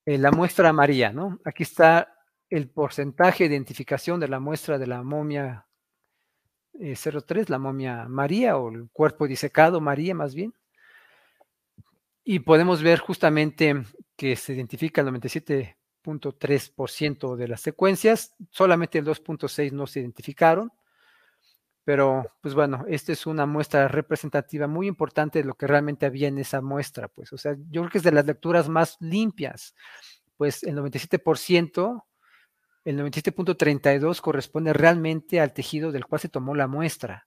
la 0.07 0.31
muestra 0.31 0.73
María, 0.73 1.13
¿no? 1.13 1.41
Aquí 1.45 1.63
está 1.63 2.15
el 2.51 2.69
porcentaje 2.69 3.49
de 3.49 3.55
identificación 3.55 4.21
de 4.21 4.29
la 4.29 4.39
muestra 4.39 4.79
de 4.79 4.87
la 4.87 5.03
momia 5.03 5.67
03, 6.79 6.81
eh, 6.81 7.45
la 7.49 7.59
momia 7.59 8.07
María 8.09 8.57
o 8.57 8.71
el 8.71 8.89
cuerpo 8.93 9.27
disecado 9.27 9.81
María 9.81 10.15
más 10.15 10.35
bien. 10.35 10.55
Y 12.25 12.41
podemos 12.41 12.83
ver 12.83 12.99
justamente 12.99 13.83
que 14.17 14.37
se 14.37 14.55
identifica 14.55 15.03
el 15.03 15.09
97.3% 15.09 17.37
de 17.37 17.49
las 17.49 17.61
secuencias, 17.61 18.35
solamente 18.51 18.99
el 18.99 19.05
2.6 19.05 19.73
no 19.73 19.87
se 19.87 20.01
identificaron, 20.01 20.73
pero 21.85 22.25
pues 22.41 22.55
bueno, 22.55 22.87
esta 22.89 23.13
es 23.13 23.27
una 23.27 23.45
muestra 23.45 23.89
representativa 23.89 24.67
muy 24.67 24.87
importante 24.87 25.41
de 25.41 25.45
lo 25.45 25.55
que 25.55 25.67
realmente 25.67 26.07
había 26.07 26.29
en 26.29 26.39
esa 26.39 26.63
muestra, 26.63 27.09
pues, 27.09 27.31
o 27.33 27.39
sea, 27.39 27.55
yo 27.71 27.83
creo 27.83 27.91
que 27.91 27.99
es 27.99 28.05
de 28.05 28.13
las 28.13 28.25
lecturas 28.25 28.71
más 28.71 28.97
limpias, 29.01 29.75
pues 30.37 30.63
el 30.63 30.77
97% 30.77 32.05
el 32.85 32.99
97.32 32.99 34.21
corresponde 34.21 34.73
realmente 34.73 35.41
al 35.41 35.53
tejido 35.53 35.91
del 35.91 36.07
cual 36.07 36.21
se 36.21 36.29
tomó 36.29 36.55
la 36.55 36.67
muestra. 36.67 37.27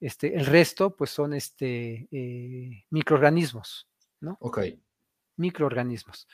Este, 0.00 0.36
el 0.36 0.46
resto, 0.46 0.94
pues, 0.96 1.10
son 1.10 1.34
este, 1.34 2.08
eh, 2.10 2.84
microorganismos, 2.90 3.88
¿no? 4.20 4.36
Ok. 4.40 4.60
Microorganismos. 5.36 6.28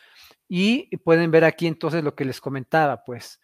Y 0.48 0.96
pueden 0.98 1.30
ver 1.30 1.44
aquí 1.44 1.66
entonces 1.66 2.04
lo 2.04 2.14
que 2.14 2.24
les 2.24 2.40
comentaba, 2.40 3.04
pues, 3.04 3.40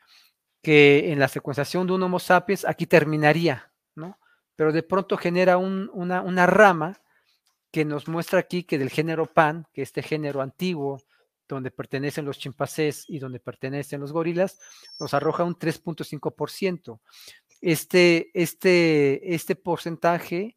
que 0.62 1.12
en 1.12 1.18
la 1.18 1.28
secuenciación 1.28 1.86
de 1.86 1.94
un 1.94 2.02
Homo 2.02 2.18
sapiens 2.18 2.64
aquí 2.64 2.86
terminaría, 2.86 3.72
¿no? 3.94 4.18
Pero 4.56 4.72
de 4.72 4.82
pronto 4.82 5.16
genera 5.16 5.56
una, 5.56 6.20
una 6.20 6.46
rama 6.46 7.00
que 7.70 7.84
nos 7.84 8.08
muestra 8.08 8.40
aquí 8.40 8.64
que 8.64 8.78
del 8.78 8.90
género 8.90 9.26
Pan, 9.26 9.66
que 9.72 9.82
este 9.82 10.02
género 10.02 10.42
antiguo 10.42 11.00
donde 11.48 11.70
pertenecen 11.70 12.24
los 12.24 12.38
chimpancés 12.38 13.04
y 13.08 13.18
donde 13.18 13.40
pertenecen 13.40 14.00
los 14.00 14.12
gorilas, 14.12 14.58
nos 15.00 15.14
arroja 15.14 15.44
un 15.44 15.56
3.5%. 15.56 17.00
Este, 17.60 18.30
este, 18.34 19.34
este 19.34 19.56
porcentaje 19.56 20.56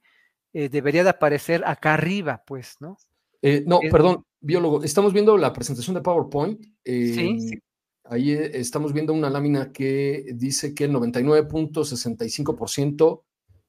eh, 0.54 0.70
debería 0.70 1.04
de 1.04 1.10
aparecer 1.10 1.64
acá 1.66 1.96
arriba, 1.96 2.44
pues, 2.46 2.78
¿no? 2.80 2.98
Eh, 3.42 3.64
no, 3.66 3.80
perdón, 3.90 4.24
biólogo, 4.40 4.84
estamos 4.84 5.12
viendo 5.14 5.36
la 5.38 5.52
presentación 5.54 5.96
de 5.96 6.02
PowerPoint. 6.02 6.62
sí, 6.86 7.40
sí. 7.40 7.58
Ahí 8.06 8.32
eh, 8.32 8.60
estamos 8.60 8.94
viendo 8.94 9.14
una 9.14 9.30
lámina 9.30 9.72
que 9.72 10.26
dice 10.36 10.76
que 10.76 10.84
el 10.86 10.92
99.65% 10.92 13.24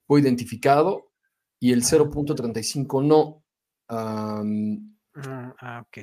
fue 0.06 0.20
identificado 0.20 1.10
y 1.60 1.72
el 1.72 1.82
0.35 1.84 3.06
no. 3.06 3.44
ah, 3.88 4.42
ok. 5.86 5.98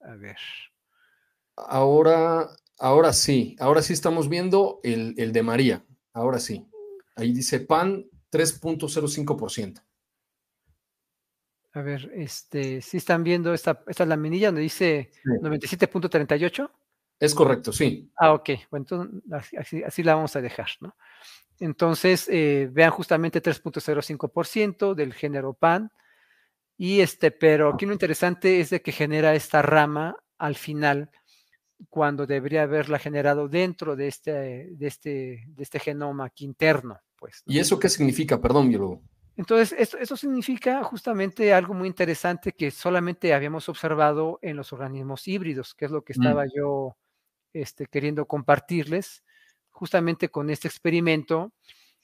A 0.00 0.14
ver. 0.14 0.36
Ahora, 1.56 2.48
ahora 2.78 3.12
sí, 3.12 3.56
ahora 3.58 3.82
sí 3.82 3.92
estamos 3.92 4.28
viendo 4.28 4.80
el, 4.82 5.14
de 5.14 5.42
María. 5.42 5.84
Ahora 6.12 6.38
sí. 6.38 6.66
Ahí 7.16 7.32
dice 7.32 7.60
PAN 7.60 8.06
3.05%. 8.30 9.82
A 11.72 11.82
ver, 11.82 12.10
este, 12.14 12.80
si 12.80 12.96
están 12.96 13.22
viendo 13.22 13.52
esta, 13.52 13.82
esta 13.86 14.06
laminilla 14.06 14.48
donde 14.48 14.62
dice 14.62 15.10
97.38. 15.24 16.70
Es 17.20 17.34
correcto, 17.34 17.72
sí. 17.72 18.10
Ah, 18.16 18.32
ok. 18.32 18.50
Bueno, 18.70 18.86
entonces 18.88 19.84
así, 19.84 20.02
la 20.02 20.14
vamos 20.14 20.36
a 20.36 20.40
dejar, 20.40 20.68
¿no? 20.80 20.96
Entonces, 21.58 22.28
eh, 22.28 22.68
vean 22.72 22.92
justamente 22.92 23.42
3.05% 23.42 24.94
del 24.94 25.12
género 25.12 25.54
PAN 25.54 25.90
y 26.78 27.00
este, 27.00 27.32
pero 27.32 27.74
aquí 27.74 27.84
lo 27.84 27.92
interesante 27.92 28.60
es 28.60 28.70
de 28.70 28.80
que 28.80 28.92
genera 28.92 29.34
esta 29.34 29.60
rama 29.60 30.16
al 30.38 30.54
final, 30.54 31.10
cuando 31.90 32.24
debería 32.24 32.62
haberla 32.62 33.00
generado 33.00 33.48
dentro 33.48 33.96
de 33.96 34.06
este, 34.06 34.32
de 34.70 34.86
este, 34.86 35.44
de 35.48 35.62
este 35.62 35.80
genoma 35.80 36.26
aquí 36.26 36.44
interno. 36.44 37.00
Pues, 37.16 37.42
¿Y 37.46 37.58
eso 37.58 37.80
qué 37.80 37.88
significa? 37.88 38.40
Perdón, 38.40 38.68
biólogo. 38.68 39.02
Entonces, 39.36 39.76
esto, 39.78 39.98
eso 39.98 40.16
significa 40.16 40.82
justamente 40.84 41.52
algo 41.52 41.74
muy 41.74 41.88
interesante 41.88 42.52
que 42.52 42.70
solamente 42.70 43.34
habíamos 43.34 43.68
observado 43.68 44.38
en 44.40 44.56
los 44.56 44.72
organismos 44.72 45.26
híbridos, 45.26 45.74
que 45.74 45.84
es 45.84 45.90
lo 45.90 46.02
que 46.02 46.12
mm. 46.16 46.22
estaba 46.22 46.44
yo 46.46 46.96
este, 47.52 47.86
queriendo 47.86 48.26
compartirles, 48.26 49.24
justamente 49.70 50.28
con 50.28 50.50
este 50.50 50.68
experimento, 50.68 51.52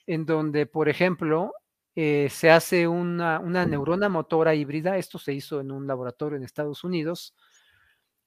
en 0.07 0.27
donde, 0.27 0.67
por 0.67 0.89
ejemplo, 0.89 1.53
eh, 1.97 2.29
se 2.29 2.51
hace 2.51 2.89
una, 2.89 3.39
neurona 3.67 4.09
motora 4.09 4.55
híbrida, 4.55 4.99
esto 4.99 5.19
se 5.19 5.33
hizo 5.33 5.61
en 5.61 5.71
un 5.71 5.87
laboratorio 5.87 6.37
en 6.37 6.43
Estados 6.43 6.83
Unidos, 6.83 7.37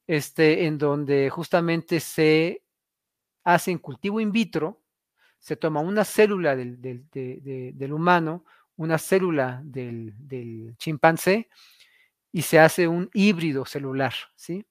este, 0.05 0.65
en 0.65 0.77
donde 0.77 1.29
justamente 1.29 1.99
se 1.99 2.63
hace 3.43 3.71
en 3.71 3.79
cultivo 3.79 4.21
in 4.21 4.31
vitro, 4.31 4.81
se 5.37 5.57
toma 5.57 5.81
una 5.81 6.05
célula 6.05 6.55
del, 6.55 7.93
humano, 7.93 8.45
una 8.77 8.97
célula 8.97 9.61
del, 9.65 10.75
chimpancé 10.77 11.49
y 12.31 12.43
se 12.43 12.59
hace 12.59 12.87
un 12.87 13.09
híbrido 13.13 13.65
celular, 13.65 14.13
¿sí? 14.35 14.65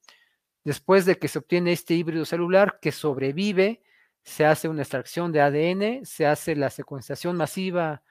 Después 0.65 1.05
de 1.05 1.19
que 1.19 1.29
se 1.29 1.39
obtiene 1.39 1.73
este 1.73 1.95
híbrido 1.95 2.25
celular 2.25 2.79
que 2.81 2.93
sobrevive, 2.93 3.83
se 4.23 4.47
hace 4.47 4.69
una 4.69 4.83
extracción 4.83 5.33
de 5.33 5.41
ADN, 5.41 6.05
se 6.05 6.27
hace 6.27 6.57
la 6.57 6.71
secuenciación 6.71 7.37
masiva 7.37 8.03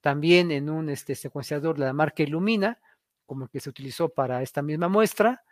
también 0.00 0.50
en 0.50 0.70
un 0.70 0.88
este, 0.88 1.14
secuenciador 1.14 1.78
de 1.78 1.86
la 1.86 1.92
marca 1.92 2.22
Illumina, 2.22 2.78
como 3.26 3.44
el 3.44 3.50
que 3.50 3.60
se 3.60 3.70
utilizó 3.70 4.08
para 4.08 4.42
esta 4.42 4.62
misma 4.62 4.88
muestra. 4.88 5.44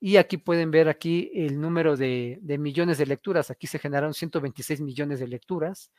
Y 0.00 0.16
aquí 0.16 0.36
pueden 0.36 0.70
ver 0.70 0.88
aquí 0.88 1.30
el 1.34 1.60
número 1.60 1.96
de, 1.96 2.38
millones 2.58 2.98
de 2.98 3.06
lecturas. 3.06 3.50
Aquí 3.50 3.66
se 3.66 3.78
generaron 3.78 4.12
126 4.12 4.80
millones 4.80 5.20
de 5.20 5.28
lecturas. 5.28 5.90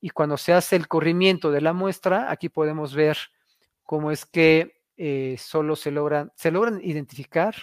Y 0.00 0.10
cuando 0.10 0.38
se 0.38 0.54
hace 0.54 0.76
el 0.76 0.88
corrimiento 0.88 1.50
de 1.50 1.60
la 1.60 1.74
muestra, 1.74 2.30
aquí 2.30 2.48
podemos 2.48 2.94
ver 2.94 3.18
cómo 3.82 4.10
es 4.10 4.24
que 4.24 4.80
eh, 4.96 5.36
solo 5.38 5.76
se 5.76 5.90
logran, 5.90 6.32
se 6.36 6.50
logran 6.50 6.80
identificar 6.82 7.54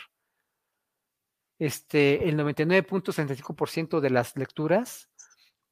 este, 1.60 2.30
el 2.30 2.38
99.65% 2.38 4.00
de 4.00 4.10
las 4.10 4.36
lecturas, 4.36 5.10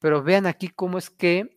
pero 0.00 0.22
vean 0.22 0.46
aquí 0.46 0.68
cómo 0.68 0.98
es 0.98 1.10
que 1.10 1.55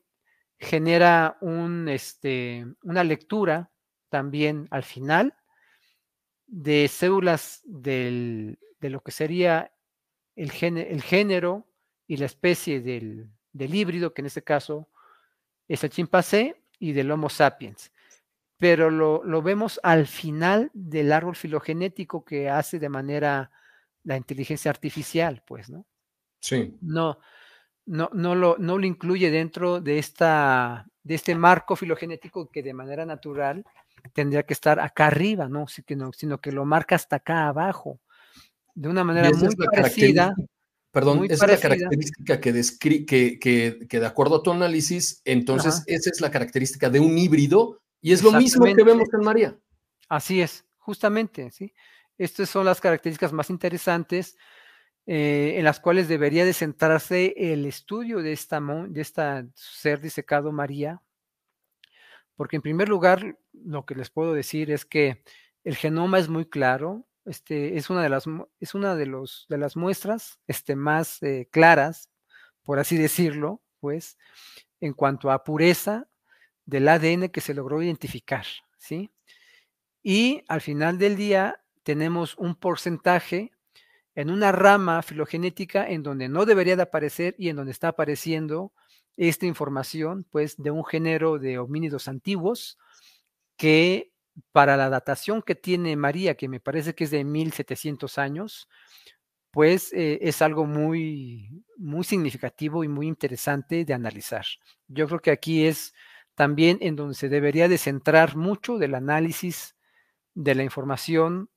genera 0.60 1.38
un, 1.42 1.88
este, 1.88 2.66
una 2.84 3.04
lectura 3.04 3.72
también 4.10 4.68
al 4.72 4.84
final 4.84 5.36
de 6.48 6.88
células 6.88 7.62
de 7.64 8.58
lo 8.82 9.02
que 9.02 9.12
sería 9.12 9.72
el, 10.36 10.52
género 10.52 11.68
y 12.08 12.18
la 12.18 12.26
especie 12.26 12.82
del, 12.82 13.30
híbrido, 13.54 14.14
que 14.14 14.22
en 14.22 14.28
este 14.28 14.44
caso 14.44 14.90
es 15.68 15.84
el 15.84 15.90
chimpancé, 15.90 16.56
y 16.82 16.94
del 16.94 17.12
Homo 17.12 17.30
sapiens. 17.30 17.92
Pero 18.58 18.90
lo, 18.90 19.22
lo, 19.24 19.42
vemos 19.42 19.82
al 19.84 20.08
final 20.08 20.72
del 20.74 21.12
árbol 21.12 21.36
filogenético 21.36 22.24
que 22.24 22.50
hace 22.50 22.80
de 22.80 22.88
manera 22.88 23.52
la 24.04 24.16
inteligencia 24.16 24.72
artificial, 24.72 25.44
pues, 25.46 25.70
¿no? 25.70 25.86
Sí. 26.40 26.78
No, 26.82 27.20
no, 27.90 28.10
no, 28.14 28.36
lo, 28.36 28.56
no 28.60 28.78
lo 28.78 28.86
incluye 28.86 29.32
dentro 29.32 29.82
de, 29.82 29.98
esta, 29.98 30.86
de 31.04 31.16
este 31.16 31.34
marco 31.34 31.76
filogenético 31.76 32.48
que 32.48 32.62
de 32.62 32.74
manera 32.74 33.04
natural 33.04 33.66
tendría 34.14 34.44
que 34.44 34.54
estar 34.54 34.80
acá 34.80 35.08
arriba, 35.08 35.50
¿no? 35.50 35.66
sino 35.68 36.38
que 36.38 36.52
lo 36.52 36.66
marca 36.66 36.96
hasta 36.96 37.16
acá 37.18 37.48
abajo 37.48 38.00
de 38.76 38.90
una 38.90 39.04
manera 39.04 39.32
muy 39.32 39.56
parecida. 39.56 40.36
Perdón, 40.92 41.26
esa 41.30 41.46
es 41.46 41.52
la 41.52 41.70
característica 41.70 42.40
que, 42.40 42.64
que, 42.80 43.40
que, 43.40 43.88
que, 43.88 44.00
de 44.00 44.06
acuerdo 44.06 44.38
a 44.38 44.44
tu 44.44 44.52
análisis, 44.52 45.22
entonces 45.26 45.84
esa 45.88 46.10
es 46.12 46.22
la 46.22 46.32
característica 46.32 46.90
de 46.90 47.00
un 47.00 47.18
híbrido 47.18 47.82
y 48.02 48.14
es 48.14 48.22
lo 48.22 48.32
mismo 48.32 48.66
que 48.66 48.84
vemos 48.84 49.08
en 49.12 49.22
María. 49.22 49.60
Así 50.08 50.42
es, 50.42 50.64
justamente, 50.78 51.52
¿sí? 51.52 51.74
Estas 52.18 52.50
son 52.50 52.66
las 52.66 52.82
características 52.82 53.34
más 53.34 53.50
interesantes 53.50 54.36
eh, 55.12 55.58
en 55.58 55.64
las 55.64 55.80
cuales 55.80 56.08
debería 56.08 56.46
de 56.46 56.54
centrarse 56.54 57.34
el 57.36 57.66
estudio 57.66 58.22
de 58.22 58.32
esta, 58.32 58.62
de 58.62 59.02
esta 59.02 59.44
ser 59.56 60.02
disecado 60.02 60.52
María, 60.52 61.02
porque 62.36 62.58
en 62.58 62.62
primer 62.62 62.90
lugar, 62.90 63.40
lo 63.52 63.88
que 63.88 63.96
les 63.96 64.12
puedo 64.12 64.34
decir 64.36 64.70
es 64.70 64.86
que 64.86 65.24
el 65.64 65.76
genoma 65.78 66.20
es 66.20 66.30
muy 66.30 66.46
claro, 66.46 67.08
este, 67.26 67.76
es 67.76 67.90
una 67.90 68.04
de 68.04 68.10
las, 68.10 68.26
es 68.60 68.76
una 68.76 68.96
de 68.96 69.08
los, 69.08 69.48
de 69.50 69.58
las 69.58 69.76
muestras 69.76 70.40
este, 70.46 70.76
más 70.76 71.24
eh, 71.24 71.48
claras, 71.50 72.12
por 72.62 72.78
así 72.78 72.96
decirlo, 72.96 73.64
pues, 73.80 74.16
en 74.80 74.94
cuanto 74.94 75.32
a 75.32 75.44
pureza 75.44 76.08
del 76.68 76.88
ADN 76.88 77.30
que 77.30 77.42
se 77.42 77.56
logró 77.56 77.82
identificar, 77.82 78.46
¿sí? 78.78 79.10
Y 80.04 80.44
al 80.48 80.62
final 80.62 81.00
del 81.00 81.16
día 81.16 81.64
tenemos 81.82 82.38
un 82.38 82.54
porcentaje 82.54 83.54
en 84.20 84.30
una 84.30 84.52
rama 84.52 85.02
filogenética 85.02 85.90
en 85.90 86.04
donde 86.04 86.28
no 86.28 86.46
debería 86.46 86.76
de 86.76 86.82
aparecer 86.82 87.36
y 87.38 87.48
en 87.48 87.56
donde 87.56 87.72
está 87.72 87.90
apareciendo 87.90 88.74
esta 89.16 89.46
información, 89.46 90.26
pues, 90.30 90.58
de 90.58 90.72
un 90.72 90.84
género 90.84 91.40
de 91.40 91.58
homínidos 91.58 92.10
antiguos 92.10 92.78
que 93.56 94.12
para 94.52 94.76
la 94.76 94.90
datación 94.90 95.42
que 95.42 95.56
tiene 95.56 95.96
María, 95.96 96.36
que 96.36 96.50
me 96.50 96.60
parece 96.60 96.96
que 96.96 97.06
es 97.06 97.12
de 97.12 97.24
1700 97.24 98.18
años, 98.18 98.68
pues 99.52 99.94
eh, 99.94 100.20
es 100.22 100.42
algo 100.42 100.66
muy, 100.66 101.64
muy 101.78 102.04
significativo 102.04 102.84
y 102.84 102.90
muy 102.90 103.08
interesante 103.08 103.86
de 103.86 103.94
analizar. 103.94 104.46
Yo 104.90 105.08
creo 105.08 105.22
que 105.22 105.32
aquí 105.32 105.66
es 105.66 105.94
también 106.36 106.78
en 106.82 106.98
donde 106.98 107.16
se 107.16 107.30
debería 107.30 107.70
de 107.70 107.78
centrar 107.78 108.36
mucho 108.36 108.78
del 108.78 108.96
análisis 108.96 109.78
de 110.36 110.56
la 110.56 110.64
información 110.64 111.50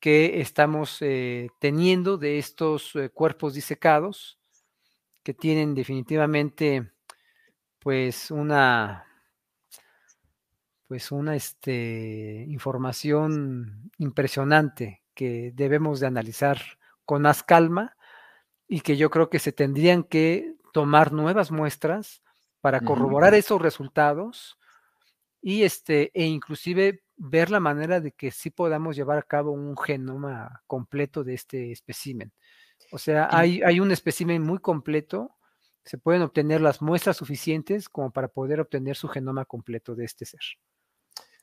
que 0.00 0.40
estamos 0.40 0.98
eh, 1.02 1.48
teniendo 1.58 2.16
de 2.16 2.38
estos 2.38 2.96
eh, 2.96 3.10
cuerpos 3.10 3.54
disecados 3.54 4.38
que 5.22 5.34
tienen 5.34 5.74
definitivamente 5.74 6.90
pues 7.78 8.30
una 8.30 9.06
pues 10.88 11.12
una 11.12 11.36
este, 11.36 12.44
información 12.48 13.92
impresionante 13.98 15.04
que 15.14 15.52
debemos 15.54 16.00
de 16.00 16.08
analizar 16.08 16.60
con 17.04 17.22
más 17.22 17.44
calma 17.44 17.96
y 18.66 18.80
que 18.80 18.96
yo 18.96 19.08
creo 19.08 19.30
que 19.30 19.38
se 19.38 19.52
tendrían 19.52 20.02
que 20.02 20.56
tomar 20.72 21.12
nuevas 21.12 21.52
muestras 21.52 22.22
para 22.60 22.80
corroborar 22.80 23.34
esos 23.34 23.62
resultados 23.62 24.58
y 25.40 25.62
este 25.62 26.10
e 26.12 26.24
inclusive 26.24 27.04
ver 27.22 27.50
la 27.50 27.60
manera 27.60 28.00
de 28.00 28.12
que 28.12 28.30
sí 28.30 28.48
podamos 28.48 28.96
llevar 28.96 29.18
a 29.18 29.22
cabo 29.22 29.52
un 29.52 29.76
genoma 29.76 30.62
completo 30.66 31.22
de 31.22 31.34
este 31.34 31.70
espécimen. 31.70 32.32
O 32.92 32.98
sea, 32.98 33.28
hay, 33.30 33.60
hay 33.62 33.78
un 33.78 33.92
espécimen 33.92 34.42
muy 34.42 34.58
completo, 34.58 35.36
se 35.84 35.98
pueden 35.98 36.22
obtener 36.22 36.62
las 36.62 36.80
muestras 36.80 37.18
suficientes 37.18 37.90
como 37.90 38.10
para 38.10 38.28
poder 38.28 38.60
obtener 38.60 38.96
su 38.96 39.06
genoma 39.06 39.44
completo 39.44 39.94
de 39.94 40.06
este 40.06 40.24
ser. 40.24 40.40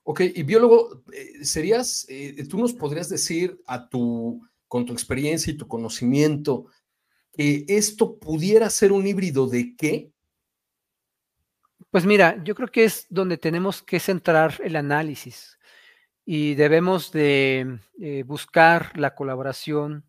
Ok, 0.02 0.22
y 0.22 0.42
biólogo, 0.44 1.04
eh, 1.14 1.46
serías, 1.46 2.08
eh, 2.10 2.44
tú 2.50 2.58
nos 2.58 2.74
podrías 2.74 3.08
decir 3.08 3.62
a 3.68 3.88
tu, 3.88 4.42
con 4.68 4.84
tu 4.84 4.94
experiencia 4.94 5.54
y 5.54 5.58
tu 5.58 5.68
conocimiento, 5.68 6.66
que 7.34 7.66
esto 7.68 8.18
pudiera 8.18 8.68
ser 8.72 8.92
un 8.92 9.06
híbrido 9.06 9.48
de 9.48 9.76
qué? 9.76 10.12
Pues 11.92 12.06
mira, 12.06 12.44
yo 12.44 12.56
creo 12.56 12.70
que 12.70 12.84
es 12.84 13.06
donde 13.10 13.38
tenemos 13.38 13.84
que 13.84 14.00
centrar 14.00 14.60
el 14.64 14.76
análisis 14.76 15.57
y 16.30 16.56
debemos 16.56 17.14
de 17.14 17.80
eh, 18.02 18.24
buscar 18.24 19.00
la 19.00 19.16
colaboración 19.16 20.04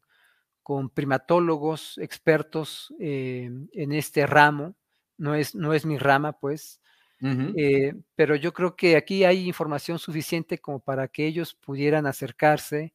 con 0.64 0.90
primatólogos 0.90 1.96
expertos 1.98 2.92
en 2.98 3.92
este 3.92 4.26
ramo. 4.26 4.74
No 5.16 5.36
es, 5.36 5.54
no 5.54 5.74
es 5.74 5.86
mi 5.86 5.96
rama, 5.96 6.32
pues, 6.32 6.80
eh, 7.20 7.94
pero 8.16 8.34
yo 8.34 8.52
creo 8.52 8.74
que 8.74 8.96
aquí 8.96 9.22
hay 9.22 9.46
información 9.46 10.00
suficiente 10.00 10.58
como 10.58 10.80
para 10.80 11.06
que 11.06 11.24
ellos 11.24 11.54
pudieran 11.54 12.04
acercarse. 12.04 12.94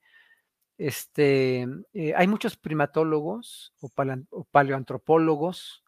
Este, 0.77 1.65
eh, 1.93 2.13
hay 2.17 2.27
muchos 2.27 2.57
primatólogos 2.57 3.73
o, 3.79 3.89
paleoantropólogos 4.51 5.81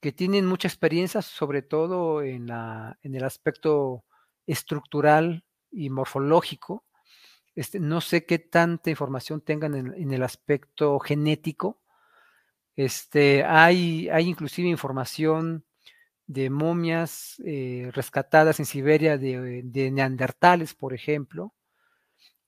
que 0.00 0.10
tienen 0.10 0.46
mucha 0.46 0.66
experiencia, 0.66 1.22
sobre 1.22 1.62
todo 1.62 2.22
en, 2.22 2.48
la, 2.48 2.98
en 3.02 3.14
el 3.14 3.22
aspecto 3.22 4.04
estructural 4.48 5.45
y 5.76 5.90
morfológico. 5.90 6.84
Este, 7.54 7.80
no 7.80 8.00
sé 8.00 8.24
qué 8.26 8.38
tanta 8.38 8.90
información 8.90 9.40
tengan 9.40 9.74
en, 9.74 10.12
el 10.12 10.22
aspecto 10.22 10.98
genético. 10.98 11.80
Este, 12.74 13.44
hay, 13.44 14.08
hay 14.08 14.28
inclusive 14.28 14.68
información 14.68 15.64
de 16.26 16.50
momias 16.50 17.40
eh, 17.44 17.90
rescatadas 17.94 18.58
en 18.58 18.66
Siberia 18.66 19.16
de, 19.16 19.90
neandertales, 19.92 20.74
por 20.74 20.92
ejemplo. 20.92 21.54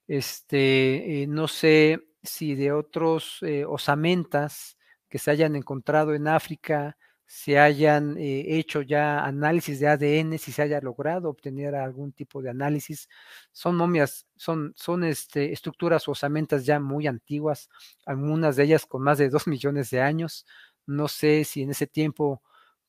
Este, 0.06 1.22
eh, 1.22 1.26
no 1.26 1.48
sé 1.48 2.00
si 2.22 2.54
de 2.54 2.72
otros 2.72 3.38
eh, 3.42 3.64
osamentas 3.64 4.78
que 5.08 5.18
se 5.18 5.30
hayan 5.30 5.54
encontrado 5.56 6.14
en 6.14 6.28
África 6.28 6.96
se 7.30 7.58
hayan 7.58 8.16
hecho 8.18 8.80
ya 8.80 9.22
análisis 9.22 9.78
de 9.80 9.88
ADN, 9.88 10.38
si 10.38 10.50
se 10.50 10.62
haya 10.62 10.80
logrado 10.80 11.28
obtener 11.28 11.74
algún 11.74 12.12
tipo 12.12 12.40
de 12.40 12.48
análisis. 12.48 13.06
Son 13.52 13.76
momias, 13.76 14.26
son, 14.34 14.72
son 14.74 15.04
este, 15.04 15.52
estructuras 15.52 16.08
osamentas 16.08 16.64
ya 16.64 16.80
muy 16.80 17.06
antiguas, 17.06 17.68
algunas 18.06 18.56
de 18.56 18.64
ellas 18.64 18.86
con 18.86 19.02
más 19.02 19.18
de 19.18 19.28
dos 19.28 19.46
millones 19.46 19.90
de 19.90 20.00
años. 20.00 20.46
No 20.86 21.06
sé 21.06 21.44
si 21.44 21.62
en 21.62 21.70
ese 21.70 21.86
tiempo 21.86 22.42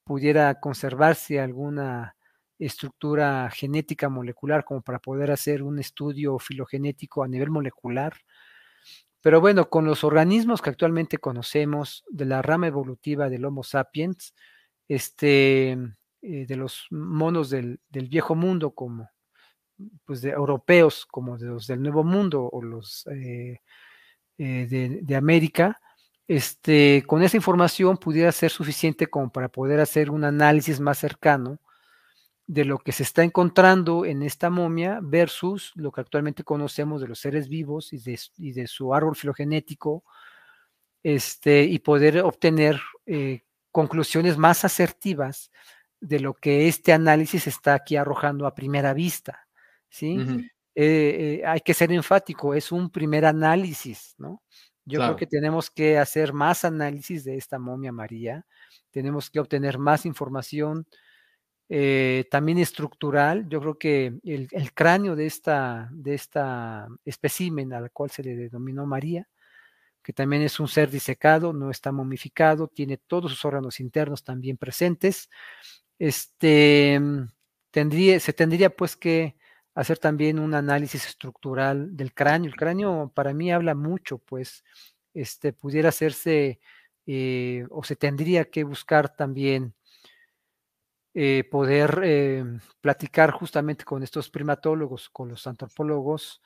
pudiera 0.06 0.56
conservarse 0.62 1.42
alguna 1.42 2.16
estructura 2.60 3.50
genética 3.52 4.08
molecular 4.10 4.64
como 4.64 4.82
para 4.82 5.00
poder 5.00 5.32
hacer 5.32 5.64
un 5.64 5.80
estudio 5.80 6.40
filogenético 6.40 7.24
a 7.24 7.28
nivel 7.28 7.50
molecular. 7.52 8.14
Pero 9.22 9.42
bueno, 9.42 9.70
con 9.70 9.86
los 9.86 10.04
organismos 10.04 10.62
que 10.62 10.70
actualmente 10.70 11.18
conocemos 11.18 12.04
de 12.10 12.26
la 12.26 12.42
rama 12.42 12.68
evolutiva 12.68 13.30
del 13.30 13.46
Homo 13.46 13.64
sapiens, 13.64 14.34
este, 14.88 15.72
eh, 16.22 16.46
de 16.46 16.56
los 16.58 16.88
monos 16.90 17.50
del, 17.50 17.80
viejo 17.92 18.36
mundo 18.36 18.72
como 18.72 19.10
pues 20.04 20.22
de 20.22 20.32
europeos 20.32 21.06
como 21.06 21.38
de 21.38 21.48
los 21.48 21.68
del 21.68 21.82
nuevo 21.82 22.04
mundo 22.04 22.50
o 22.52 22.62
los 22.62 23.08
eh, 23.08 23.62
eh, 24.38 24.68
de, 24.70 25.00
de, 25.02 25.16
América, 25.16 25.80
este, 26.28 27.04
con 27.08 27.24
esa 27.24 27.38
información 27.38 27.98
pudiera 27.98 28.32
ser 28.34 28.52
suficiente 28.52 29.08
como 29.08 29.32
para 29.32 29.50
poder 29.50 29.80
hacer 29.80 30.12
un 30.12 30.26
análisis 30.26 30.80
más 30.80 30.98
cercano 30.98 31.60
de 32.50 32.66
lo 32.66 32.80
que 32.80 32.92
se 32.92 33.04
está 33.04 33.24
encontrando 33.24 34.06
en 34.06 34.24
esta 34.24 34.50
momia 34.50 34.98
versus 35.04 35.72
lo 35.76 35.92
que 35.92 36.02
actualmente 36.02 36.44
conocemos 36.44 37.00
de 37.00 37.08
los 37.08 37.20
seres 37.20 37.48
vivos 37.48 37.94
y 37.94 38.00
de, 38.00 38.66
su 38.66 38.92
árbol 38.92 39.16
filogenético, 39.16 40.04
este, 41.04 41.62
y 41.62 41.78
poder 41.78 42.22
obtener 42.22 42.82
eh, 43.06 43.44
conclusiones 43.72 44.40
más 44.40 44.66
asertivas 44.66 45.52
de 46.02 46.22
lo 46.22 46.34
que 46.34 46.68
este 46.68 46.92
análisis 46.92 47.46
está 47.46 47.76
aquí 47.76 47.98
arrojando 47.98 48.48
a 48.48 48.56
primera 48.56 48.96
vista. 48.96 49.48
¿sí? 49.88 50.18
Eh, 50.74 51.42
eh, 51.44 51.46
hay 51.46 51.62
que 51.62 51.76
ser 51.76 51.92
enfático, 51.92 52.56
es 52.56 52.72
un 52.72 52.90
primer 52.90 53.26
análisis, 53.26 54.16
¿no? 54.18 54.42
Yo 54.86 55.02
creo 55.02 55.16
que 55.16 55.28
tenemos 55.28 55.70
que 55.70 56.00
hacer 56.00 56.34
más 56.34 56.66
análisis 56.66 57.24
de 57.24 57.36
esta 57.36 57.60
momia 57.60 57.92
María, 57.92 58.48
tenemos 58.90 59.30
que 59.30 59.40
obtener 59.40 59.78
más 59.78 60.08
información 60.08 60.88
eh, 61.70 62.26
también 62.32 62.58
estructural. 62.58 63.48
Yo 63.48 63.62
creo 63.62 63.78
que 63.78 64.20
el, 64.24 64.74
cráneo 64.74 65.16
de 65.16 65.28
esta, 65.28 65.90
de 65.92 66.16
esta 66.16 66.88
especímen 67.06 67.74
a 67.74 67.82
la 67.82 67.90
cual 67.90 68.10
se 68.10 68.24
le 68.24 68.36
denominó 68.36 68.88
María, 68.88 69.28
que 70.04 70.14
también 70.14 70.42
es 70.42 70.60
un 70.60 70.68
ser 70.68 70.90
disecado, 70.90 71.54
no 71.54 71.70
está 71.70 71.92
momificado, 71.92 72.68
tiene 72.68 72.98
todos 72.98 73.32
sus 73.32 73.46
órganos 73.46 73.80
internos 73.80 74.24
también 74.24 74.58
presentes. 74.58 75.30
Este, 76.00 77.00
tendría, 77.72 78.20
se 78.20 78.34
tendría 78.34 78.70
pues 78.72 78.96
que 78.96 79.36
hacer 79.76 80.00
también 80.00 80.40
un 80.40 80.56
análisis 80.56 81.06
estructural 81.06 81.96
del 81.96 82.14
cráneo. 82.14 82.50
El 82.50 82.58
cráneo 82.58 83.12
para 83.14 83.34
mí 83.34 83.52
habla 83.52 83.76
mucho, 83.76 84.18
pues 84.18 84.64
este, 85.14 85.54
pudiera 85.54 85.90
hacerse 85.90 86.60
eh, 87.06 87.66
o 87.70 87.84
se 87.84 87.96
tendría 87.96 88.46
que 88.50 88.64
buscar 88.64 89.16
también 89.16 89.76
eh, 91.14 91.44
poder 91.50 92.02
eh, 92.04 92.44
platicar 92.82 93.32
justamente 93.32 93.84
con 93.84 94.04
estos 94.04 94.30
primatólogos, 94.30 95.10
con 95.10 95.30
los 95.30 95.48
antropólogos 95.48 96.42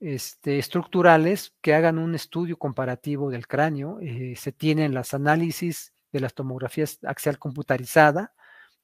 este, 0.00 0.58
estructurales 0.58 1.54
que 1.60 1.74
hagan 1.74 1.98
un 1.98 2.14
estudio 2.14 2.56
comparativo 2.58 3.30
del 3.30 3.46
cráneo. 3.46 3.98
se 4.36 4.52
tienen 4.52 4.94
las 4.94 5.14
análisis 5.14 5.92
de 6.12 6.20
las 6.20 6.34
tomografías 6.34 6.98
axial 7.04 7.38
computarizada 7.38 8.34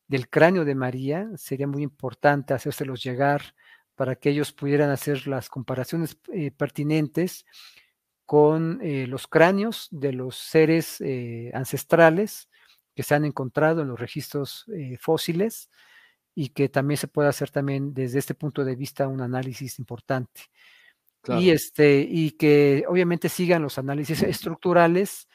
del 0.09 0.29
cráneo 0.29 0.65
de 0.65 0.75
María. 0.75 1.29
Sería 1.37 1.67
muy 1.67 1.83
importante 1.83 2.55
hacérselos 2.55 3.03
llegar 3.03 3.55
para 3.95 4.17
que 4.17 4.31
ellos 4.31 4.53
pudieran 4.53 4.91
hacer 4.91 5.27
las 5.27 5.49
comparaciones 5.49 6.17
pertinentes 6.57 7.45
con 8.33 8.81
eh, 8.83 9.07
los 9.07 9.27
cráneos 9.27 9.89
de 9.91 10.13
los 10.13 10.37
seres 10.37 11.03
eh, 11.03 11.51
ancestrales 11.53 12.49
que 12.95 13.03
se 13.03 13.15
han 13.15 13.25
encontrado 13.25 13.83
en 13.83 13.89
los 13.89 13.99
registros 13.99 14.65
eh, 14.75 14.97
fósiles 15.01 15.71
y 16.35 16.51
que 16.51 16.69
también 16.69 16.99
se 16.99 17.09
puede 17.09 17.29
hacer 17.29 17.51
también 17.51 17.95
desde 17.95 18.19
este 18.19 18.35
punto 18.35 18.65
de 18.65 18.77
vista 18.77 19.09
un 19.09 19.21
análisis 19.21 19.79
importante. 19.79 20.43
Y, 21.39 21.51
este, 21.51 22.01
y 22.01 22.33
que 22.33 22.85
obviamente 22.89 23.29
sigan 23.29 23.63
los 23.63 23.79
análisis 23.79 24.23
estructurales 24.23 25.29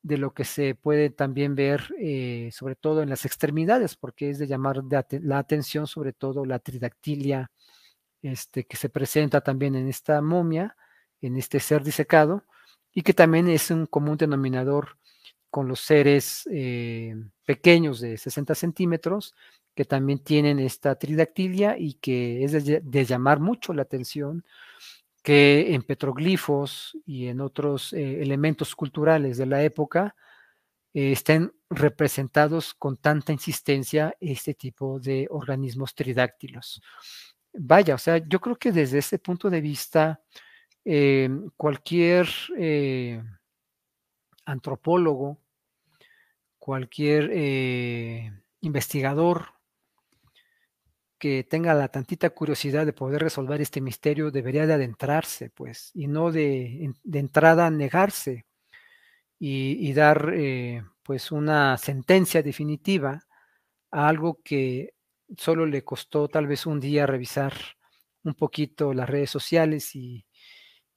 de 0.00 0.16
lo 0.16 0.32
que 0.32 0.44
se 0.44 0.76
puede 0.76 1.10
también 1.10 1.56
ver, 1.56 1.82
sobre 2.52 2.76
todo 2.76 3.02
en 3.02 3.08
las 3.08 3.24
extremidades, 3.24 3.96
porque 3.96 4.30
es 4.30 4.38
de 4.38 4.46
llamar 4.46 4.80
la 5.10 5.38
atención, 5.38 5.88
sobre 5.88 6.12
todo 6.12 6.44
la 6.44 6.60
tridactilia 6.60 7.50
este, 8.22 8.64
que 8.64 8.76
se 8.76 8.88
presenta 8.88 9.40
también 9.40 9.74
en 9.74 9.88
esta 9.88 10.20
momia, 10.20 10.76
en 11.20 11.36
este 11.36 11.60
ser 11.60 11.82
disecado 11.84 12.44
y 12.92 13.02
que 13.02 13.14
también 13.14 13.48
es 13.48 13.70
un 13.70 13.86
común 13.86 14.16
denominador 14.16 14.97
con 15.50 15.68
los 15.68 15.80
seres 15.80 16.48
eh, 16.52 17.14
pequeños 17.44 18.00
de 18.00 18.18
60 18.18 18.54
centímetros 18.54 19.34
que 19.74 19.84
también 19.84 20.18
tienen 20.18 20.58
esta 20.58 20.96
tridactilia 20.96 21.76
y 21.78 21.94
que 21.94 22.44
es 22.44 22.64
de, 22.64 23.04
llamar 23.04 23.40
mucho 23.40 23.72
la 23.72 23.82
atención 23.82 24.44
que 25.22 25.74
en 25.74 25.82
petroglifos 25.82 26.96
y 27.06 27.26
en 27.28 27.40
otros 27.40 27.92
eh, 27.92 28.22
elementos 28.22 28.74
culturales 28.74 29.38
de 29.38 29.46
la 29.46 29.62
época 29.62 30.14
eh, 30.94 31.12
estén 31.12 31.52
representados 31.70 32.74
con 32.74 32.96
tanta 32.96 33.32
insistencia 33.32 34.14
este 34.20 34.54
tipo 34.54 34.98
de 35.00 35.26
organismos 35.30 35.94
tridáctilos. 35.94 36.82
Vaya, 37.52 37.94
o 37.94 37.98
sea, 37.98 38.18
yo 38.18 38.40
creo 38.40 38.56
que 38.56 38.72
desde 38.72 38.98
ese 38.98 39.18
punto 39.18 39.50
de 39.50 39.60
vista, 39.60 40.20
cualquier 41.56 42.26
antropólogo, 44.50 45.38
cualquier 46.58 47.30
eh, 47.32 48.32
investigador 48.60 49.46
que 51.18 51.44
tenga 51.44 51.74
la 51.74 51.88
tantita 51.88 52.30
curiosidad 52.30 52.86
de 52.86 52.92
poder 52.92 53.22
resolver 53.22 53.60
este 53.60 53.80
misterio 53.80 54.30
debería 54.30 54.66
de 54.66 54.74
adentrarse, 54.74 55.50
pues, 55.50 55.90
y 55.94 56.06
no 56.06 56.30
de, 56.30 56.94
de 57.02 57.18
entrada 57.18 57.70
negarse 57.70 58.46
y, 59.38 59.88
y 59.88 59.92
dar, 59.94 60.32
pues, 61.02 61.32
una 61.32 61.76
sentencia 61.76 62.42
definitiva 62.42 63.26
a 63.90 64.08
algo 64.08 64.40
que 64.44 64.94
solo 65.36 65.66
le 65.66 65.84
costó 65.84 66.28
tal 66.28 66.46
vez 66.46 66.66
un 66.66 66.80
día 66.80 67.06
revisar 67.06 67.52
un 68.24 68.34
poquito 68.34 68.92
las 68.94 69.08
redes 69.08 69.30
sociales 69.30 69.94
y, 69.94 70.26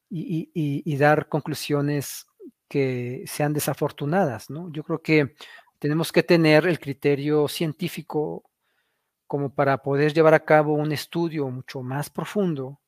y, 0.09 0.97
dar 0.97 1.29
conclusiones 1.29 2.27
que 2.71 3.25
sean 3.27 3.51
desafortunadas, 3.51 4.49
¿no? 4.49 4.71
Yo 4.71 4.81
creo 4.83 5.01
que 5.01 5.35
tenemos 5.77 6.13
que 6.13 6.23
tener 6.23 6.65
el 6.65 6.79
criterio 6.79 7.49
científico 7.49 8.49
como 9.27 9.53
para 9.53 9.79
poder 9.79 10.13
llevar 10.13 10.33
a 10.33 10.45
cabo 10.45 10.75
un 10.75 10.93
estudio 10.93 11.49
mucho 11.49 11.81
más 11.83 12.09
profundo 12.09 12.79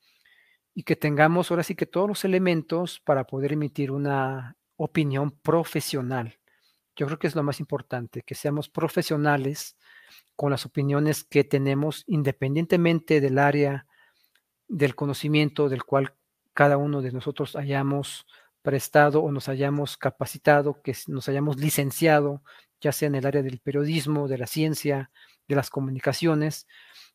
y 0.73 0.83
que 0.83 0.95
tengamos 0.95 1.51
ahora 1.51 1.63
sí 1.63 1.75
que 1.75 1.85
todos 1.85 2.07
los 2.07 2.23
elementos 2.23 3.01
para 3.01 3.25
poder 3.25 3.51
emitir 3.51 3.91
una 3.91 4.55
opinión 4.77 5.31
profesional. 5.31 6.39
Yo 6.95 7.05
creo 7.05 7.19
que 7.19 7.27
es 7.27 7.35
lo 7.35 7.43
más 7.43 7.59
importante, 7.59 8.21
que 8.21 8.35
seamos 8.35 8.69
profesionales 8.69 9.75
con 10.37 10.51
las 10.51 10.65
opiniones 10.65 11.25
que 11.25 11.43
tenemos 11.43 12.05
independientemente 12.07 13.19
del 13.19 13.37
área 13.37 13.85
del 14.69 14.95
conocimiento 14.95 15.67
del 15.67 15.83
cual 15.83 16.13
cada 16.53 16.77
uno 16.77 17.01
de 17.01 17.11
nosotros 17.11 17.57
hayamos 17.57 18.25
prestado 18.63 19.21
o 19.21 19.31
nos 19.31 19.49
hayamos 19.49 19.97
capacitado, 19.97 20.81
que 20.81 20.95
nos 21.07 21.29
hayamos 21.29 21.57
licenciado, 21.57 22.41
ya 22.81 22.91
sea 22.91 23.07
en 23.07 23.15
el 23.15 23.25
área 23.25 23.43
del 23.43 23.59
periodismo, 23.59 24.27
de 24.27 24.39
la 24.39 24.47
ciencia, 24.47 25.11
de 25.47 25.55
las 25.55 25.69
comunicaciones, 25.69 26.65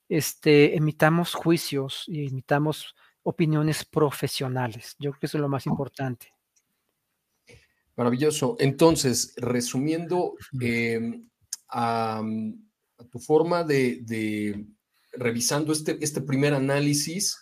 este, 0.08 0.76
emitamos 0.76 1.34
juicios 1.34 2.04
y 2.06 2.26
emitamos 2.26 2.94
opiniones 3.22 3.84
profesionales. 3.84 4.94
Yo 4.98 5.10
creo 5.10 5.20
que 5.20 5.26
eso 5.26 5.38
es 5.38 5.42
lo 5.42 5.48
más 5.48 5.66
importante. 5.66 6.32
Maravilloso. 7.96 8.56
Entonces, 8.60 9.34
resumiendo, 9.36 10.34
em, 10.60 11.28
a, 11.68 12.22
tu 13.10 13.18
forma 13.18 13.64
de, 13.64 14.00
de 14.02 14.66
revisando 15.12 15.72
este, 15.72 15.98
este 16.00 16.20
primer 16.20 16.54
análisis, 16.54 17.38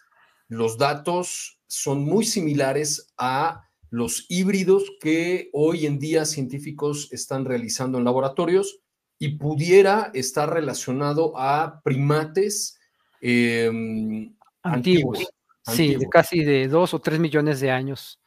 los 0.49 0.78
datos 0.78 1.61
son 1.66 2.05
muy 2.05 2.24
similares 2.24 3.12
a 3.16 3.65
los 3.97 4.27
híbridos 4.28 4.93
que 5.01 5.48
hoy 5.55 5.86
en 5.86 5.98
día 5.98 6.27
científicos 6.27 7.09
están 7.12 7.47
realizando 7.47 7.97
en 7.97 8.05
laboratorios 8.05 8.81
y 9.18 9.39
pudiera 9.39 10.10
estar 10.12 10.52
relacionado 10.52 11.32
a 11.39 11.81
primates 11.82 12.78
em, 13.23 14.36
antiguos. 14.62 15.27
Sí, 15.64 15.97
de 15.97 16.06
casi 16.10 16.44
de 16.44 16.68
dos 16.68 16.93
o 16.93 17.01
tres 17.01 17.18
millones 17.18 17.59
de 17.60 17.70
años, 17.70 18.20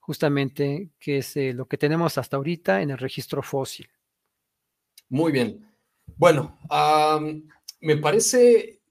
justamente, 0.00 0.90
que 1.00 1.18
es 1.18 1.34
eh, 1.38 1.54
lo 1.54 1.66
que 1.66 1.78
tenemos 1.78 2.18
hasta 2.18 2.36
ahorita 2.36 2.82
en 2.82 2.90
el 2.90 2.98
registro 2.98 3.42
fósil. 3.42 3.88
Muy 5.08 5.32
bien. 5.32 5.66
Bueno, 6.18 6.58
me 7.80 7.96
parece 7.96 8.82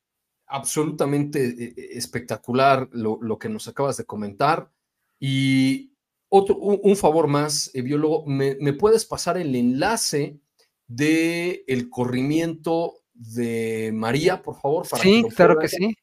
absolutamente 0.48 1.46
eh, 1.46 1.74
espectacular 1.92 2.90
lo, 2.94 3.38
que 3.38 3.48
nos 3.48 3.68
acabas 3.68 3.98
de 3.98 4.06
comentar. 4.06 4.72
Y 5.20 5.95
otro, 6.36 6.58
un, 6.58 6.96
favor 6.96 7.28
más, 7.28 7.72
eh, 7.74 7.82
biólogo, 7.82 8.26
¿me, 8.26 8.74
puedes 8.74 9.06
pasar 9.06 9.38
el 9.38 9.56
enlace 9.56 10.40
del 10.88 11.64
el 11.68 11.90
corrimiento 11.90 12.96
de 13.14 13.92
María, 13.94 14.42
por 14.42 14.60
favor? 14.60 14.88
Para 14.88 15.04
sí, 15.04 15.24
claro 15.36 15.58
que 15.58 15.68
sí. 15.68 15.96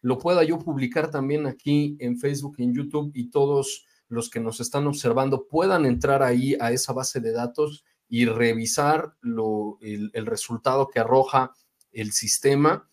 Lo 0.00 0.18
pueda 0.18 0.44
yo 0.44 0.58
publicar 0.58 1.10
también 1.10 1.46
aquí 1.46 1.96
en 2.00 2.18
Facebook 2.18 2.56
en 2.58 2.74
YouTube 2.74 3.10
y 3.14 3.30
todos 3.30 3.86
los 4.08 4.30
que 4.30 4.40
nos 4.40 4.60
están 4.60 4.86
observando 4.86 5.46
puedan 5.46 5.86
entrar 5.86 6.22
ahí 6.22 6.56
a 6.60 6.70
esa 6.72 6.92
base 6.92 7.20
de 7.20 7.32
datos 7.32 7.84
y 8.08 8.26
revisar 8.26 9.14
lo, 9.20 9.78
el, 9.80 10.10
el 10.14 10.26
resultado 10.26 10.88
que 10.88 11.00
arroja 11.00 11.52
el 11.92 12.12
sistema 12.12 12.88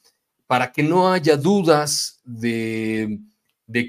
para 0.47 0.71
que 0.71 0.83
no 0.83 1.11
haya 1.11 1.37
dudas 1.37 2.21
de, 2.23 3.19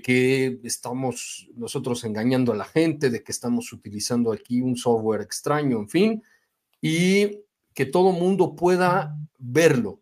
que 0.02 0.60
estamos 0.64 1.48
nosotros 1.54 2.04
engañando 2.04 2.52
a 2.52 2.56
la 2.56 2.64
gente, 2.64 3.10
de 3.10 3.22
que 3.22 3.32
estamos 3.32 3.72
utilizando 3.72 4.32
aquí 4.32 4.60
un 4.60 4.76
software 4.76 5.20
extraño, 5.20 5.78
en 5.78 5.88
fin, 5.88 6.22
y 6.80 7.42
que 7.74 7.86
todo 7.86 8.12
mundo 8.12 8.56
pueda 8.56 9.16
verlo. 9.38 10.00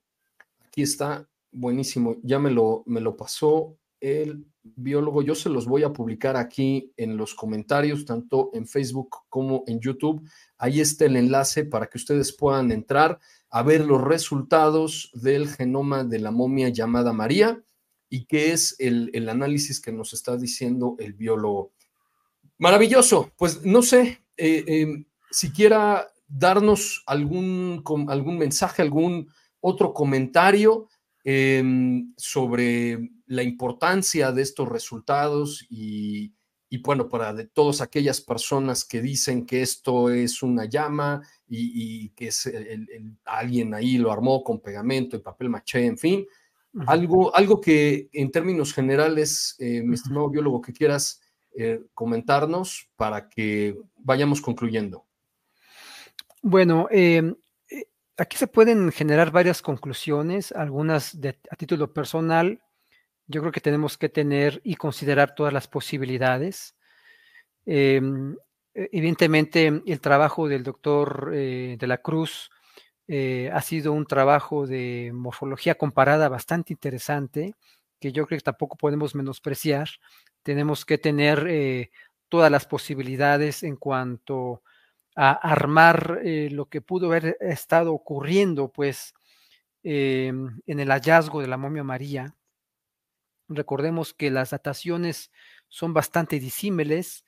Aquí 0.67 0.83
está, 0.83 1.29
buenísimo, 1.51 2.17
ya 2.23 2.39
me 2.39 2.51
lo, 2.51 2.85
me 2.87 3.01
lo 3.01 3.17
pasó 3.17 3.77
el 4.01 4.47
biólogo. 4.63 5.23
Yo 5.23 5.35
se 5.35 5.49
los 5.49 5.67
voy 5.67 5.83
a 5.83 5.93
publicar 5.93 6.37
aquí 6.37 6.93
en 6.97 7.17
los 7.17 7.35
comentarios, 7.35 8.05
tanto 8.05 8.51
en 8.53 8.67
Facebook 8.67 9.17
como 9.29 9.65
en 9.67 9.81
YouTube. 9.81 10.29
Ahí 10.59 10.81
está 10.81 11.07
el 11.07 11.17
enlace 11.17 11.65
para 11.65 11.87
que 11.87 11.99
ustedes 11.99 12.33
puedan 12.33 12.71
entrar 12.71 13.19
a 13.51 13.63
ver 13.63 13.85
los 13.85 14.03
resultados 14.03 15.11
del 15.15 15.49
genoma 15.49 16.05
de 16.05 16.19
la 16.19 16.31
momia 16.31 16.69
llamada 16.69 17.13
María 17.13 17.63
y 18.15 18.27
qué 18.27 18.53
es 18.53 18.77
el, 18.79 19.29
análisis 19.29 19.81
que 19.81 19.91
nos 19.91 20.13
está 20.13 20.37
diciendo 20.37 20.95
el 21.01 21.15
biólogo. 21.15 21.73
Maravilloso, 22.59 23.33
pues 23.37 23.65
no 23.65 23.83
sé, 23.83 24.25
eh, 24.37 24.65
em, 24.69 25.05
si 25.33 25.51
quiera 25.51 26.07
darnos 26.29 27.03
algún, 27.07 27.83
algún 28.07 28.39
mensaje, 28.39 28.83
algún 28.83 29.29
otro 29.59 29.93
comentario 29.93 30.87
em, 31.25 32.15
sobre 32.17 33.11
la 33.27 33.43
importancia 33.43 34.31
de 34.31 34.43
estos 34.43 34.69
resultados 34.69 35.67
y, 35.69 36.35
y 36.69 36.79
bueno, 36.79 37.09
para 37.09 37.35
de 37.35 37.49
todas 37.49 37.81
aquellas 37.81 38.21
personas 38.21 38.85
que 38.85 39.03
dicen 39.03 39.45
que 39.45 39.61
esto 39.61 40.09
es 40.11 40.41
una 40.41 40.67
llama 40.67 41.21
y, 41.49 42.11
que 42.11 42.29
es 42.29 42.49
alguien 43.25 43.75
ahí 43.75 43.99
lo 43.99 44.13
armó 44.13 44.45
con 44.45 44.61
pegamento 44.61 45.17
y 45.17 45.21
papel 45.21 45.51
maché, 45.51 45.85
en 45.85 45.99
fin, 45.99 46.27
algo, 46.87 47.35
algo 47.35 47.61
que 47.61 48.09
en 48.13 48.31
términos 48.31 48.73
generales, 48.73 49.57
eh, 49.59 49.83
mi 49.83 49.95
estimado 49.95 50.31
biólogo, 50.31 50.61
que 50.61 50.73
quieras 50.73 51.21
eh, 51.57 51.81
comentarnos 51.95 52.89
para 52.97 53.29
que 53.29 53.77
vayamos 53.97 54.41
concluyendo. 54.41 55.07
Bueno, 56.43 56.89
em, 56.91 57.35
eh, 57.71 57.87
aquí 58.17 58.37
se 58.37 58.49
pueden 58.49 58.91
generar 58.93 59.31
varias 59.31 59.63
conclusiones, 59.63 60.53
algunas 60.53 61.17
a 61.51 61.57
título 61.57 61.93
personal. 61.93 62.61
Yo 63.27 63.41
creo 63.41 63.53
que 63.53 63.61
tenemos 63.61 63.97
que 63.97 64.09
tener 64.09 64.61
y 64.65 64.75
considerar 64.75 65.35
todas 65.35 65.53
las 65.53 65.69
posibilidades. 65.69 66.77
Em, 67.65 68.37
e, 68.75 68.91
evidentemente, 68.93 69.83
el 69.87 70.01
trabajo 70.01 70.49
del 70.49 70.65
doctor 70.65 71.31
de 71.31 71.87
la 71.87 71.99
Cruz 71.99 72.51
eh, 73.09 73.51
ha 73.53 73.61
sido 73.61 73.93
un 73.93 74.07
trabajo 74.07 74.67
de 74.67 75.11
morfología 75.13 75.75
comparada 75.77 76.29
bastante 76.29 76.73
interesante, 76.73 77.55
que 78.01 78.13
yo 78.13 78.27
creo 78.27 78.39
que 78.39 78.45
tampoco 78.45 78.77
podemos 78.77 79.15
menospreciar. 79.15 79.89
Tenemos 80.43 80.85
que 80.85 80.99
tener 80.99 81.47
eh, 81.49 81.91
todas 82.29 82.51
las 82.51 82.67
posibilidades 82.67 83.63
en 83.63 83.77
cuanto 83.77 84.63
a 85.17 85.33
armar 85.33 86.21
eh, 86.25 86.49
lo 86.51 86.67
que 86.67 86.81
pudo 86.81 87.09
haber 87.09 87.37
estado 87.41 87.93
ocurriendo, 87.95 88.69
pues, 88.69 89.15
en 89.87 90.63
el 90.67 90.89
hallazgo 90.89 91.43
de 91.43 91.47
la 91.47 91.59
momia 91.59 91.85
María. 91.85 92.35
Recordemos 93.49 94.15
que 94.15 94.31
las 94.31 94.51
dataciones 94.51 95.31
son 95.69 95.93
bastante 95.93 96.41
disímiles, 96.41 97.25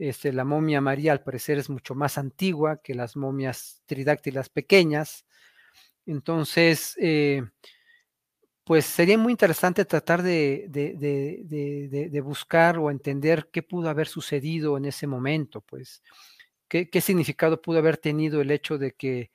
este, 0.00 0.32
la 0.32 0.44
momia 0.44 0.80
María 0.80 1.12
al 1.12 1.22
parecer 1.22 1.58
es 1.58 1.68
mucho 1.68 1.94
más 1.94 2.16
antigua 2.16 2.80
que 2.82 2.94
las 2.94 3.16
momias 3.16 3.82
tridáctilas 3.84 4.48
pequeñas. 4.48 5.26
Entonces, 6.06 6.96
eh, 6.98 7.42
pues 8.64 8.86
sería 8.86 9.18
muy 9.18 9.32
interesante 9.32 9.84
tratar 9.84 10.22
de, 10.22 10.66
de, 10.70 12.20
buscar 12.22 12.78
o 12.78 12.90
entender 12.90 13.50
qué 13.52 13.62
pudo 13.62 13.90
haber 13.90 14.08
sucedido 14.08 14.78
en 14.78 14.86
ese 14.86 15.06
momento, 15.06 15.60
pues 15.60 16.02
qué, 16.68 17.00
significado 17.02 17.60
pudo 17.60 17.78
haber 17.78 17.98
tenido 17.98 18.40
el 18.40 18.50
hecho 18.50 18.78
de 18.78 18.92
que 18.92 19.30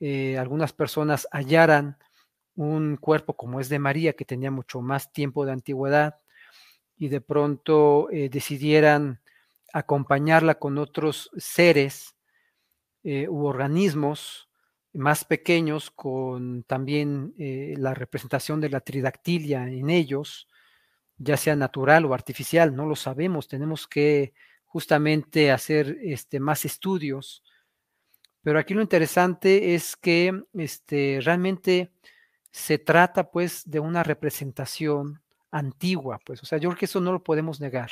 eh, 0.00 0.38
algunas 0.38 0.72
personas 0.72 1.28
hallaran 1.30 1.98
un 2.56 2.96
cuerpo 2.96 3.36
como 3.36 3.60
es 3.60 3.68
de 3.68 3.78
María, 3.78 4.14
que 4.14 4.24
tenía 4.24 4.50
mucho 4.50 4.80
más 4.80 5.12
tiempo 5.12 5.46
de 5.46 5.52
antigüedad, 5.52 6.16
y 6.96 7.08
de 7.08 7.20
pronto 7.20 8.08
eh, 8.10 8.28
decidieran 8.28 9.20
acompañarla 9.72 10.58
con 10.58 10.78
otros 10.78 11.30
seres 11.36 12.16
eh, 13.02 13.28
u 13.28 13.46
organismos 13.46 14.50
más 14.92 15.24
pequeños 15.24 15.90
con 15.90 16.64
también 16.64 17.34
eh, 17.38 17.74
la 17.78 17.94
representación 17.94 18.60
de 18.60 18.70
la 18.70 18.80
tridactilia 18.80 19.68
en 19.68 19.88
ellos, 19.90 20.48
ya 21.16 21.36
sea 21.36 21.54
natural 21.54 22.04
o 22.06 22.14
artificial, 22.14 22.74
no 22.74 22.86
lo 22.86 22.96
sabemos, 22.96 23.46
tenemos 23.46 23.86
que 23.86 24.34
justamente 24.66 25.50
hacer 25.50 25.98
este, 26.02 26.40
más 26.40 26.64
estudios. 26.64 27.42
Pero 28.42 28.58
aquí 28.58 28.74
lo 28.74 28.82
interesante 28.82 29.74
es 29.74 29.96
que 29.96 30.44
este, 30.54 31.20
realmente 31.22 31.92
se 32.50 32.78
trata 32.78 33.30
pues 33.30 33.62
de 33.70 33.80
una 33.80 34.02
representación 34.02 35.22
antigua, 35.50 36.20
pues, 36.24 36.42
o 36.42 36.46
sea, 36.46 36.58
yo 36.58 36.68
creo 36.70 36.78
que 36.78 36.84
eso 36.86 37.00
no 37.00 37.12
lo 37.12 37.22
podemos 37.22 37.60
negar. 37.60 37.90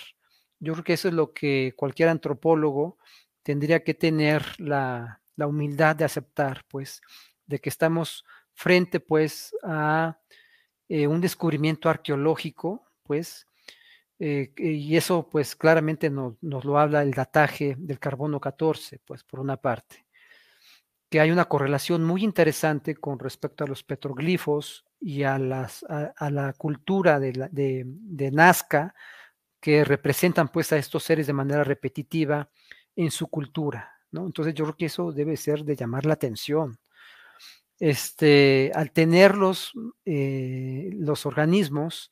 Yo 0.61 0.73
creo 0.73 0.85
que 0.85 0.93
eso 0.95 1.09
es 1.09 1.15
lo 1.15 1.33
que 1.33 1.73
cualquier 1.77 2.09
antropólogo 2.09 2.99
tendría 3.43 3.83
que 3.83 3.95
tener 3.95 4.43
la, 4.59 5.21
humildad 5.37 5.97
de 5.97 6.05
aceptar, 6.05 6.65
pues, 6.69 7.01
de 7.47 7.61
que 7.61 7.69
estamos 7.69 8.25
frente, 8.53 9.01
pues, 9.01 9.55
a 9.63 10.19
eh, 10.89 11.07
un 11.07 11.21
descubrimiento 11.21 11.89
arqueológico, 11.89 12.85
pues, 13.05 13.47
eh, 14.19 14.53
y 14.57 14.97
eso, 14.97 15.29
pues, 15.31 15.55
claramente 15.55 16.11
nos 16.11 16.65
lo 16.65 16.79
habla 16.79 17.03
el 17.03 17.13
dataje 17.13 17.77
del 17.79 18.01
carbono 18.01 18.41
14, 18.41 18.99
pues, 19.05 19.23
por 19.23 19.39
una 19.39 19.57
parte, 19.57 20.05
que 21.09 21.21
hay 21.21 21.31
una 21.31 21.47
correlación 21.47 22.05
muy 22.05 22.25
interesante 22.25 22.97
con 22.97 23.19
respecto 23.19 23.65
a 23.65 23.67
los 23.69 23.85
petroglifos 23.85 24.85
y 25.01 25.23
a, 25.23 25.39
las, 25.39 25.85
a, 25.85 26.31
la 26.31 26.53
cultura 26.53 27.21
de, 27.21 27.49
de, 27.53 27.85
de 27.87 28.31
Nazca, 28.33 28.95
que 29.61 29.85
representan 29.85 30.49
pues 30.49 30.73
a 30.73 30.77
estos 30.77 31.05
seres 31.05 31.27
de 31.27 31.33
manera 31.33 31.65
repetitiva 31.65 32.51
en 32.97 33.11
su 33.11 33.29
cultura, 33.29 33.93
¿no? 34.11 34.27
Entonces 34.27 34.55
yo 34.55 34.65
creo 34.65 34.77
que 34.77 34.87
eso 34.87 35.13
debe 35.13 35.37
ser 35.37 35.65
de 35.65 35.77
llamar 35.77 36.07
la 36.07 36.15
atención. 36.15 36.79
Este, 37.81 38.73
al 38.75 38.91
tenerlos 38.93 39.73
eh, 40.05 40.91
los 40.95 41.27
organismos, 41.27 42.11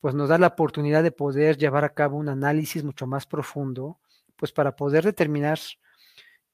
pues 0.00 0.14
nos 0.14 0.28
da 0.28 0.38
la 0.38 0.48
oportunidad 0.48 1.02
de 1.02 1.12
poder 1.12 1.58
llevar 1.58 1.84
a 1.84 1.94
cabo 1.94 2.16
un 2.16 2.28
análisis 2.28 2.84
mucho 2.84 3.06
más 3.06 3.26
profundo, 3.26 3.98
pues 4.36 4.52
para 4.52 4.76
poder 4.76 5.04
determinar 5.04 5.58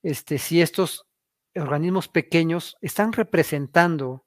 este, 0.02 0.38
si 0.38 0.60
estos 0.60 1.06
organismos 1.54 2.08
pequeños 2.08 2.76
están 2.80 3.12
representando 3.12 4.24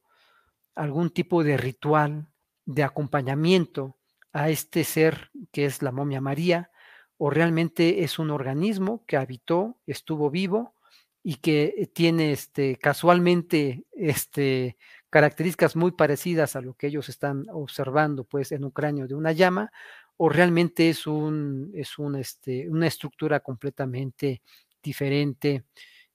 algún 0.76 1.10
tipo 1.10 1.44
de 1.44 1.57
ritual 1.57 2.27
de 2.65 2.84
acompañamiento 2.84 3.98
a 4.34 4.49
este 4.49 4.84
ser 4.84 5.31
que 5.51 5.65
es 5.65 5.81
la 5.81 5.91
momia 5.91 6.22
María, 6.22 6.72
o 7.18 7.30
realmente 7.30 8.03
es 8.03 8.19
un 8.19 8.31
organismo 8.31 9.03
que 9.06 9.18
habitó, 9.18 9.77
estuvo 9.85 10.30
vivo 10.30 10.76
y 11.22 11.35
que 11.35 11.91
tiene 11.93 12.31
este, 12.31 12.77
casualmente 12.77 13.84
este, 13.91 14.77
características 15.10 15.76
muy 15.76 15.91
parecidas 15.91 16.56
a 16.56 16.61
lo 16.61 16.76
que 16.76 16.88
ellos 16.88 17.10
están 17.10 17.45
observando 17.51 18.23
pues, 18.23 18.51
en 18.51 18.64
un 18.64 18.72
cráneo 18.72 19.07
de 19.07 19.15
una 19.15 19.34
llama, 19.34 19.72
o 20.18 20.30
realmente 20.30 20.89
es, 20.89 21.07
un, 21.07 21.72
es 21.73 21.97
un, 21.97 22.15
este, 22.15 22.69
una 22.69 22.88
estructura 22.88 23.39
completamente 23.41 24.41
diferente 24.81 25.65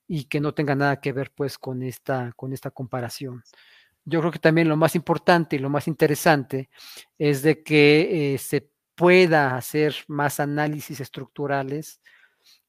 y 0.07 0.25
que 0.25 0.39
no 0.39 0.53
tenga 0.53 0.75
nada 0.75 0.99
que 0.99 1.11
ver 1.11 1.31
pues, 1.35 1.57
con, 1.57 1.83
esta, 1.83 2.33
con 2.35 2.53
esta 2.53 2.71
comparación 2.71 3.43
yo 4.05 4.19
creo 4.19 4.31
que 4.31 4.39
también 4.39 4.69
lo 4.69 4.77
más 4.77 4.95
importante 4.95 5.55
y 5.55 5.59
lo 5.59 5.69
más 5.69 5.87
interesante 5.87 6.69
es 7.17 7.41
de 7.41 7.63
que 7.63 8.35
eh, 8.35 8.37
se 8.37 8.69
pueda 8.95 9.57
hacer 9.57 9.95
más 10.07 10.39
análisis 10.39 10.99
estructurales 10.99 12.01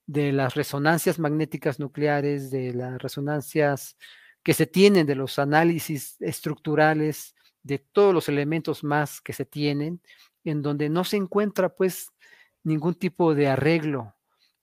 de 0.07 0.33
las 0.33 0.55
resonancias 0.55 1.19
magnéticas 1.19 1.79
nucleares, 1.79 2.51
de 2.51 2.73
las 2.73 3.01
resonancias 3.03 3.97
que 4.43 4.55
se 4.55 4.67
tienen, 4.67 5.07
de 5.07 5.17
los 5.17 5.39
análisis 5.39 6.17
estructurales, 6.21 7.35
de 7.63 7.79
todos 7.79 8.15
los 8.15 8.29
elementos 8.29 8.85
más 8.85 9.21
que 9.21 9.33
se 9.33 9.45
tienen, 9.45 10.01
en 10.45 10.63
donde 10.63 10.89
no 10.89 11.05
se 11.05 11.17
encuentra 11.17 11.69
pues 11.69 12.13
ningún 12.63 12.95
tipo 12.95 13.35
de 13.35 13.49
arreglo, 13.49 14.15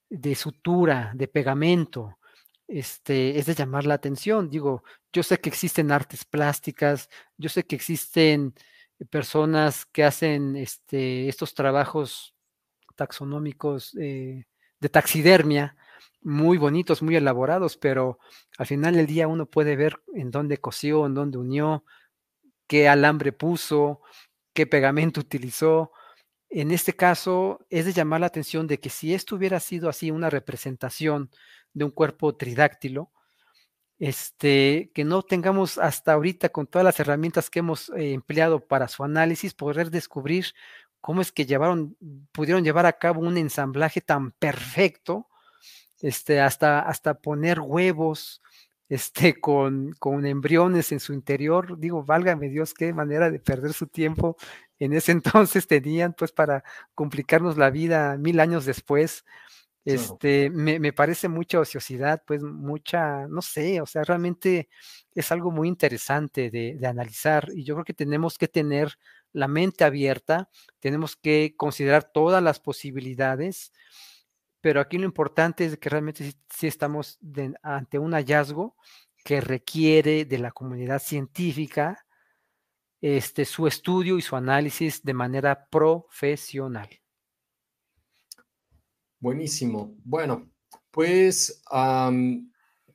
de 0.10 0.36
sutura, 0.36 1.12
de 1.16 1.28
pegamento, 1.28 2.18
este, 2.68 3.38
es 3.38 3.46
de 3.46 3.56
llamar 3.56 3.86
la 3.86 3.96
atención. 3.96 4.50
Digo, 4.50 4.84
yo 5.12 5.24
sé 5.24 5.40
que 5.40 5.50
existen 5.50 5.92
artes 5.92 6.26
plásticas, 6.26 7.10
yo 7.38 7.50
sé 7.50 7.66
que 7.66 7.76
existen 7.76 8.54
personas 9.10 9.86
que 9.86 10.04
hacen 10.04 10.56
este, 10.56 11.28
estos 11.28 11.54
trabajos 11.54 12.36
taxonómicos 12.96 13.96
eh, 14.00 14.46
de 14.80 14.90
taxidermia, 14.90 15.76
muy 16.22 16.58
bonitos, 16.58 17.02
muy 17.02 17.16
elaborados, 17.16 17.78
pero 17.78 18.20
al 18.58 18.66
final 18.66 18.96
del 18.96 19.08
día 19.08 19.28
uno 19.28 19.46
puede 19.46 19.76
ver 19.76 20.02
en 20.14 20.32
dónde 20.32 20.58
cosió, 20.58 21.06
en 21.06 21.14
dónde 21.14 21.38
unió, 21.38 21.84
qué 22.68 22.88
alambre 22.88 23.34
puso, 23.34 24.02
qué 24.54 24.66
pegamento 24.68 25.20
utilizó. 25.22 25.92
En 26.50 26.72
este 26.72 26.94
caso, 26.94 27.66
es 27.70 27.86
de 27.86 27.94
llamar 27.94 28.22
la 28.22 28.28
atención 28.28 28.68
de 28.68 28.80
que 28.80 28.90
si 28.90 29.14
esto 29.14 29.36
hubiera 29.36 29.60
sido 29.60 29.90
así 29.90 30.12
una 30.12 30.30
representación 30.30 31.30
de 31.74 31.86
un 31.86 31.92
cuerpo 31.92 32.36
tridáctilo, 32.36 33.12
este, 34.00 34.92
que 34.94 35.06
no 35.06 35.24
tengamos 35.24 35.78
hasta 35.78 36.14
ahorita 36.14 36.50
con 36.50 36.68
todas 36.68 36.84
las 36.86 37.00
herramientas 37.00 37.50
que 37.50 37.60
hemos 37.60 37.90
eh, 37.90 38.14
empleado 38.14 38.60
para 38.60 38.88
su 38.88 39.04
análisis, 39.04 39.54
poder 39.54 39.92
descubrir 39.92 40.48
cómo 41.02 41.22
es 41.22 41.32
que 41.32 41.46
llevaron, 41.46 41.98
pudieron 42.32 42.64
llevar 42.64 42.86
a 42.86 42.94
cabo 42.94 43.22
un 43.22 43.38
ensamblaje 43.38 44.02
tan 44.02 44.32
perfecto, 44.32 45.28
este, 46.02 46.42
hasta, 46.42 46.80
hasta 46.82 47.16
poner 47.16 47.60
huevos, 47.60 48.42
este, 48.90 49.40
con, 49.40 49.94
con 50.00 50.26
embriones 50.26 50.92
en 50.92 51.00
su 51.00 51.14
interior. 51.14 51.80
Digo, 51.80 52.04
válgame 52.04 52.50
Dios, 52.50 52.74
qué 52.74 52.94
manera 52.94 53.32
de 53.32 53.40
perder 53.40 53.74
su 53.74 53.88
tiempo 53.88 54.38
en 54.80 54.94
ese 54.94 55.12
entonces 55.14 55.68
tenían, 55.68 56.14
pues, 56.14 56.32
para 56.32 56.64
complicarnos 56.96 57.58
la 57.58 57.70
vida 57.70 58.18
mil 58.18 58.40
años 58.40 58.66
después. 58.66 59.26
Este, 59.86 60.50
me, 60.50 60.94
parece 60.94 61.28
mucha 61.28 61.60
ociosidad, 61.60 62.24
pues 62.26 62.42
mucha, 62.42 63.28
no 63.28 63.42
sé, 63.42 63.82
o 63.82 63.86
sea, 63.86 64.04
realmente 64.04 64.70
es 65.14 65.30
algo 65.32 65.52
muy 65.52 65.68
interesante 65.68 66.50
de, 66.50 66.80
analizar 66.88 67.50
y 67.54 67.66
yo 67.66 67.76
creo 67.76 67.84
que 67.84 67.94
tenemos 67.94 68.38
que 68.38 68.48
tener 68.48 68.98
la 69.34 69.50
mente 69.50 69.84
abierta, 69.84 70.50
tenemos 70.80 71.18
que 71.18 71.56
considerar 71.58 72.10
todas 72.14 72.42
las 72.42 72.62
posibilidades, 72.62 73.74
pero 74.62 74.80
aquí 74.80 74.98
lo 74.98 75.06
importante 75.06 75.66
es 75.66 75.78
que 75.78 75.90
realmente 75.90 76.34
sí, 76.50 76.68
estamos 76.68 77.20
ante 77.62 78.00
un 78.00 78.14
hallazgo 78.14 78.78
que 79.26 79.42
requiere 79.42 80.24
de 80.24 80.38
la 80.38 80.52
comunidad 80.52 81.00
científica 81.00 82.06
este, 83.02 83.44
su 83.44 83.68
estudio 83.68 84.18
y 84.18 84.22
su 84.22 84.38
análisis 84.38 85.04
de 85.04 85.14
manera 85.14 85.68
profesional. 85.70 87.03
Buenísimo. 89.24 89.96
Bueno, 90.04 90.52
pues 90.92 91.64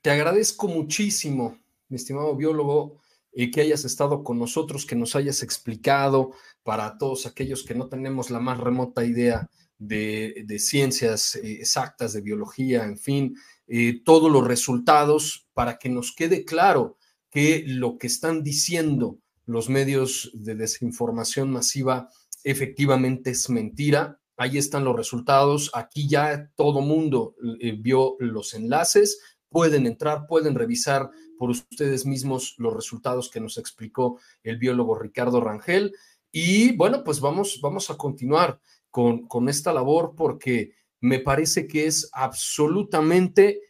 te 0.03 0.11
agradezco 0.11 0.69
muchísimo, 0.69 1.59
mi 1.89 1.97
estimado 1.97 2.37
biólogo, 2.37 3.01
y 3.33 3.51
que 3.51 3.63
hayas 3.63 3.87
estado 3.87 4.23
con 4.23 4.39
nosotros, 4.39 4.85
que 4.85 4.95
nos 4.95 5.17
hayas 5.17 5.43
explicado 5.43 6.33
para 6.65 6.99
todos 6.99 7.25
aquellos 7.25 7.65
que 7.65 7.75
no 7.75 7.89
tenemos 7.89 8.29
la 8.29 8.41
más 8.41 8.61
remota 8.61 9.07
idea 9.07 9.49
de, 9.79 10.45
ciencias 10.59 11.37
eh, 11.37 11.61
exactas, 11.61 12.13
de 12.13 12.21
biología, 12.21 12.85
en 12.85 12.99
fin, 12.99 13.35
eh, 13.67 14.03
todos 14.05 14.31
los 14.31 14.47
resultados 14.47 15.49
para 15.55 15.79
que 15.79 15.89
nos 15.89 16.15
quede 16.15 16.45
claro 16.45 16.99
que 17.31 17.65
lo 17.67 17.97
que 17.97 18.07
están 18.07 18.43
diciendo 18.43 19.17
los 19.47 19.71
medios 19.71 20.31
de 20.35 20.57
desinformación 20.57 21.51
masiva 21.51 22.11
efectivamente 22.45 23.31
es 23.31 23.49
mentira. 23.49 24.21
Ahí 24.39 24.57
están 24.57 24.85
los 24.85 24.97
resultados. 24.97 25.71
Aquí 25.75 26.09
ya 26.09 26.51
todo 26.55 26.81
mundo 26.81 27.35
eh, 27.61 27.77
vio 27.79 28.17
los 28.21 28.55
enlaces. 28.55 29.21
Pueden 29.51 29.87
entrar, 29.87 30.27
pueden 30.27 30.55
revisar 30.55 31.11
por 31.37 31.51
ustedes 31.51 32.07
mismos 32.07 32.55
los 32.59 32.73
resultados 32.73 33.31
que 33.31 33.41
nos 33.41 33.59
explicó 33.59 34.19
el 34.43 34.59
biólogo 34.59 34.99
Ricardo 34.99 35.41
Rangel. 35.41 35.93
Y 36.33 36.77
bueno, 36.77 37.05
pues 37.05 37.21
vamos, 37.21 37.61
vamos 37.63 37.91
a 37.91 37.97
continuar 37.97 38.61
con, 38.91 39.27
con 39.27 39.49
esta 39.49 39.73
labor 39.73 40.15
porque 40.17 40.73
me 41.01 41.19
parece 41.19 41.67
que 41.67 41.87
es 41.87 42.09
absolutamente 42.13 43.61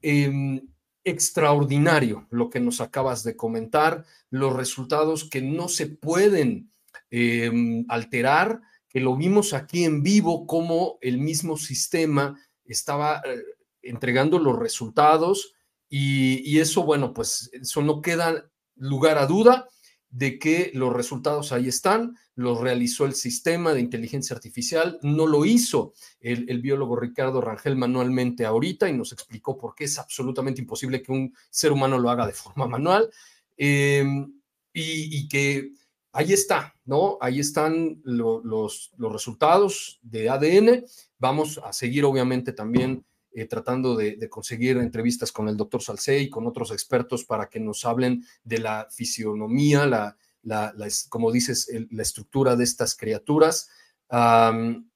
em, 0.00 0.60
extraordinario 1.04 2.26
lo 2.30 2.50
que 2.50 2.60
nos 2.60 2.80
acabas 2.80 3.24
de 3.24 3.36
comentar, 3.36 4.04
los 4.30 4.54
resultados 4.54 5.28
que 5.28 5.42
no 5.42 5.68
se 5.68 5.86
pueden 5.86 6.70
em, 7.10 7.84
alterar, 7.88 8.60
que 8.90 9.00
lo 9.00 9.16
vimos 9.16 9.54
aquí 9.54 9.84
en 9.84 10.02
vivo, 10.02 10.46
como 10.46 10.98
el 11.00 11.18
mismo 11.18 11.56
sistema 11.56 12.38
estaba 12.66 13.22
eh, 13.24 13.42
entregando 13.80 14.38
los 14.38 14.58
resultados 14.58 15.54
y, 15.88 16.42
y, 16.48 16.60
eso, 16.60 16.84
bueno, 16.84 17.14
pues 17.14 17.50
eso 17.54 17.82
no 17.82 18.02
queda 18.02 18.50
lugar 18.76 19.16
a 19.16 19.26
duda 19.26 19.66
de 20.10 20.38
que 20.40 20.72
los 20.74 20.92
resultados 20.92 21.52
ahí 21.52 21.68
están, 21.68 22.16
los 22.34 22.60
realizó 22.60 23.04
el 23.04 23.14
sistema 23.14 23.72
de 23.72 23.80
inteligencia 23.80 24.34
artificial, 24.34 24.98
no 25.02 25.26
lo 25.26 25.44
hizo 25.44 25.94
el, 26.20 26.60
biólogo 26.60 26.96
Ricardo 26.96 27.40
Rangel 27.40 27.76
manualmente 27.76 28.44
ahorita 28.44 28.88
y 28.88 28.92
nos 28.92 29.12
explicó 29.12 29.56
por 29.56 29.74
qué 29.74 29.84
es 29.84 29.98
absolutamente 29.98 30.60
imposible 30.60 31.00
que 31.00 31.12
un 31.12 31.32
ser 31.48 31.70
humano 31.70 31.98
lo 31.98 32.10
haga 32.10 32.26
de 32.26 32.32
forma 32.32 32.66
manual 32.66 33.08
em, 33.56 34.32
y, 34.72 35.28
que 35.28 35.70
ahí 36.12 36.32
está, 36.32 36.74
¿no? 36.84 37.18
Ahí 37.20 37.40
están 37.40 38.00
los, 38.04 38.92
resultados 38.98 40.00
de 40.02 40.28
ADN. 40.28 40.84
Vamos 41.18 41.60
a 41.64 41.72
seguir 41.72 42.04
obviamente 42.04 42.52
también 42.52 43.04
eh, 43.32 43.46
tratando 43.46 43.96
de, 43.96 44.28
conseguir 44.28 44.76
entrevistas 44.78 45.32
con 45.32 45.48
el 45.48 45.56
doctor 45.56 45.82
Salcé 45.82 46.20
y 46.20 46.30
con 46.30 46.46
otros 46.46 46.72
expertos 46.72 47.24
para 47.24 47.48
que 47.48 47.60
nos 47.60 47.84
hablen 47.84 48.24
de 48.42 48.58
la 48.58 48.88
fisionomía, 48.90 49.86
la, 49.86 50.74
como 51.08 51.30
dices, 51.30 51.68
la 51.90 52.02
estructura 52.02 52.56
de 52.56 52.64
estas 52.64 52.96
criaturas. 52.96 53.68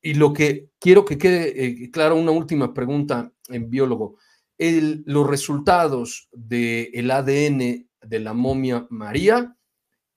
y 0.02 0.14
lo 0.14 0.32
que 0.32 0.70
quiero 0.80 1.04
que 1.04 1.18
quede 1.18 1.64
eh, 1.64 1.90
claro, 1.90 2.16
una 2.16 2.32
última 2.32 2.74
pregunta 2.74 3.32
en 3.48 3.70
biólogo. 3.70 4.16
los 4.58 5.26
resultados 5.28 6.28
del 6.32 7.10
ADN 7.10 7.88
de 8.02 8.20
la 8.20 8.34
momia 8.34 8.86
María 8.90 9.56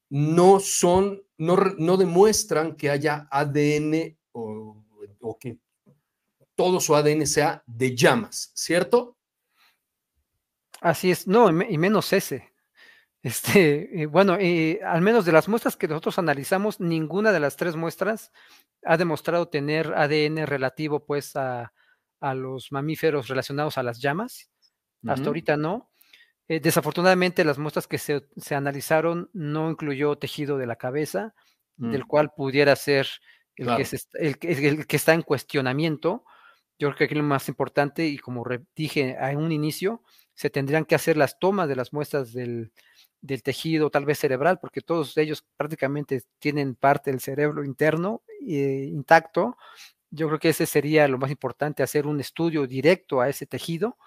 no 0.10 0.60
son, 0.60 1.22
no, 1.38 1.56
no 1.78 1.98
demuestran 1.98 2.76
que 2.76 2.90
haya 2.90 3.28
ADN 3.32 4.18
o, 4.32 4.84
o 5.22 5.38
que 5.38 5.58
todo 6.56 6.80
su 6.80 6.96
ADN 6.96 7.28
sea 7.28 7.64
de 7.66 7.96
llamas, 7.96 8.52
¿cierto? 8.56 9.18
Así 10.82 11.12
es, 11.12 11.28
no, 11.28 11.50
y 11.50 11.78
menos 11.78 12.14
ese. 12.14 12.52
Este, 13.24 14.04
eh, 14.04 14.06
bueno, 14.06 14.38
eh, 14.40 14.80
al 14.86 15.02
menos 15.02 15.26
de 15.26 15.32
las 15.32 15.48
muestras 15.48 15.76
que 15.76 15.88
nosotros 15.88 16.18
analizamos, 16.20 16.80
ninguna 16.80 17.32
de 17.32 17.40
las 17.40 17.58
tres 17.58 17.76
muestras 17.76 18.32
ha 18.84 18.96
demostrado 18.96 19.50
tener 19.50 19.94
ADN 19.94 20.46
relativo 20.48 21.06
pues 21.06 21.36
a, 21.36 21.74
los 22.22 22.72
mamíferos 22.72 23.28
relacionados 23.28 23.78
a 23.78 23.84
las 23.84 24.00
llamas. 24.00 24.50
Hasta 25.06 25.28
ahorita 25.28 25.58
no. 25.58 25.92
Eh, 26.50 26.60
desafortunadamente 26.62 27.44
las 27.44 27.58
muestras 27.58 27.88
que 27.88 27.98
se, 27.98 28.22
analizaron 28.56 29.30
no 29.34 29.70
incluyó 29.70 30.18
tejido 30.18 30.58
de 30.58 30.66
la 30.66 30.78
cabeza, 30.78 31.34
del 31.76 32.04
mm. 32.04 32.08
cual 32.08 32.32
pudiera 32.36 32.76
ser 32.76 33.08
el, 33.56 34.38
que 34.38 34.52
el, 34.52 34.88
que 34.88 34.96
está 34.96 35.14
en 35.14 35.24
cuestionamiento. 35.24 36.24
Yo 36.80 36.90
creo 36.90 36.98
que 36.98 37.04
aquí 37.06 37.16
lo 37.16 37.24
más 37.24 37.50
importante, 37.50 38.06
y 38.06 38.18
como 38.18 38.46
dije 38.76 39.18
en 39.20 39.38
un 39.38 39.52
inicio, 39.52 40.04
se 40.36 40.50
tendrían 40.50 40.86
que 40.86 40.96
hacer 40.96 41.18
las 41.18 41.40
tomas 41.40 41.68
de 41.68 41.76
las 41.76 41.92
muestras 41.92 42.32
del, 42.32 42.72
tejido, 43.44 43.90
tal 43.90 44.06
vez 44.06 44.20
cerebral, 44.20 44.60
porque 44.60 44.82
todos 44.82 45.18
ellos 45.18 45.44
prácticamente 45.58 46.22
tienen 46.40 46.76
parte 46.76 47.12
del 47.12 47.20
cerebro 47.20 47.66
interno 47.66 48.22
eh, 48.48 48.88
intacto. 48.90 49.58
Yo 50.12 50.28
creo 50.28 50.40
que 50.40 50.50
ese 50.50 50.66
sería 50.66 51.08
lo 51.08 51.18
más 51.18 51.32
importante, 51.32 51.84
hacer 51.84 52.08
un 52.08 52.20
estudio 52.22 52.68
directo 52.68 53.20
a 53.20 53.28
ese 53.28 53.48
tejido 53.48 53.98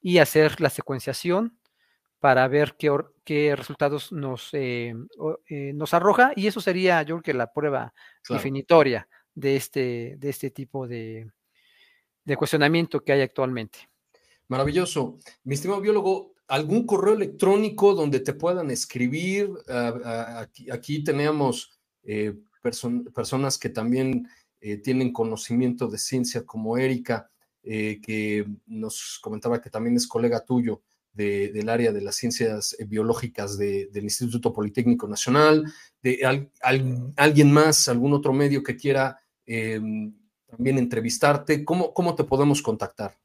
y 0.00 0.18
hacer 0.18 0.60
la 0.60 0.70
secuenciación 0.70 1.58
para 2.24 2.48
ver 2.48 2.74
qué, 2.78 2.90
qué 3.22 3.54
resultados 3.54 4.10
nos, 4.10 4.48
eh, 4.54 4.94
eh, 5.46 5.72
nos 5.74 5.92
arroja. 5.92 6.32
Y 6.34 6.46
eso 6.46 6.58
sería, 6.58 7.02
yo 7.02 7.16
creo 7.16 7.22
que 7.22 7.34
la 7.34 7.52
prueba 7.52 7.92
definitoria 8.26 9.06
de 9.34 9.56
este, 9.56 10.16
de 10.16 10.30
este 10.30 10.50
tipo 10.50 10.88
de, 10.88 11.30
de 12.24 12.36
cuestionamiento 12.38 13.04
que 13.04 13.12
hay 13.12 13.20
actualmente. 13.20 13.90
Maravilloso. 14.48 15.18
Mi 15.42 15.52
estimado 15.52 15.82
biólogo, 15.82 16.32
¿algún 16.48 16.86
correo 16.86 17.12
electrónico 17.12 17.92
donde 17.92 18.20
te 18.20 18.32
puedan 18.32 18.70
escribir? 18.70 19.50
Ah, 19.68 19.92
ah, 20.02 20.48
aquí, 20.72 21.04
tenemos 21.04 21.78
eh, 22.04 22.32
personas 23.12 23.58
que 23.58 23.68
también 23.68 24.26
eh, 24.62 24.78
tienen 24.78 25.12
conocimiento 25.12 25.88
de 25.88 25.98
ciencia 25.98 26.46
como 26.46 26.78
Erika, 26.78 27.30
eh, 27.62 28.00
que 28.00 28.46
nos 28.64 29.18
comentaba 29.20 29.60
que 29.60 29.68
también 29.68 29.96
es 29.96 30.06
colega 30.06 30.42
tuyo 30.42 30.80
del 31.14 31.68
área 31.68 31.92
de 31.92 32.00
las 32.00 32.16
ciencias 32.16 32.76
biológicas 32.86 33.56
del 33.56 34.02
Instituto 34.02 34.52
Politécnico 34.52 35.06
Nacional, 35.06 35.72
de 36.02 36.20
alguien 37.16 37.52
más, 37.52 37.88
algún 37.88 38.12
otro 38.12 38.32
medio 38.32 38.62
que 38.62 38.76
quiera 38.76 39.18
em, 39.46 40.12
también 40.46 40.78
entrevistarte, 40.78 41.64
¿cómo, 41.64 41.94
cómo 41.94 42.14
te 42.14 42.24
podemos 42.24 42.62
contactar? 42.62 43.16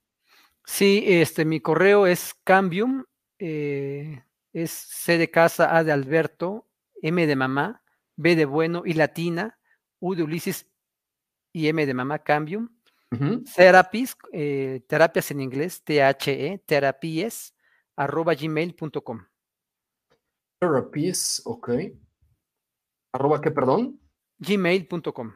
Sí, 0.65 1.03
este, 1.05 1.45
mi 1.45 1.59
correo 1.59 2.05
es 2.05 2.35
cambium, 2.43 3.03
eh, 3.39 4.23
es 4.53 4.71
C 4.71 5.17
de 5.17 5.31
casa, 5.31 5.75
A 5.75 5.83
de 5.83 5.91
Alberto, 5.91 6.67
M 7.01 7.25
de 7.25 7.35
mamá, 7.35 7.83
B 8.15 8.35
de 8.35 8.45
bueno 8.45 8.83
y 8.85 8.93
latina, 8.93 9.57
U 9.99 10.15
de 10.15 10.23
Ulises 10.23 10.67
y 11.53 11.67
M 11.67 11.85
de 11.85 11.93
mamá, 11.93 12.19
cambium. 12.19 12.69
Therapies, 13.55 14.15
eh, 14.31 14.81
terapias 14.87 15.31
en 15.31 15.41
inglés, 15.41 15.81
T-H-E, 15.83 16.61
terapies, 16.67 17.55
arroba 17.99 18.33
gmail.com. 18.33 19.19
Therapies, 20.61 21.41
ok. 21.45 21.69
¿Arroba 23.13 23.41
qué, 23.41 23.51
perdón? 23.51 23.99
Gmail.com. 24.39 25.33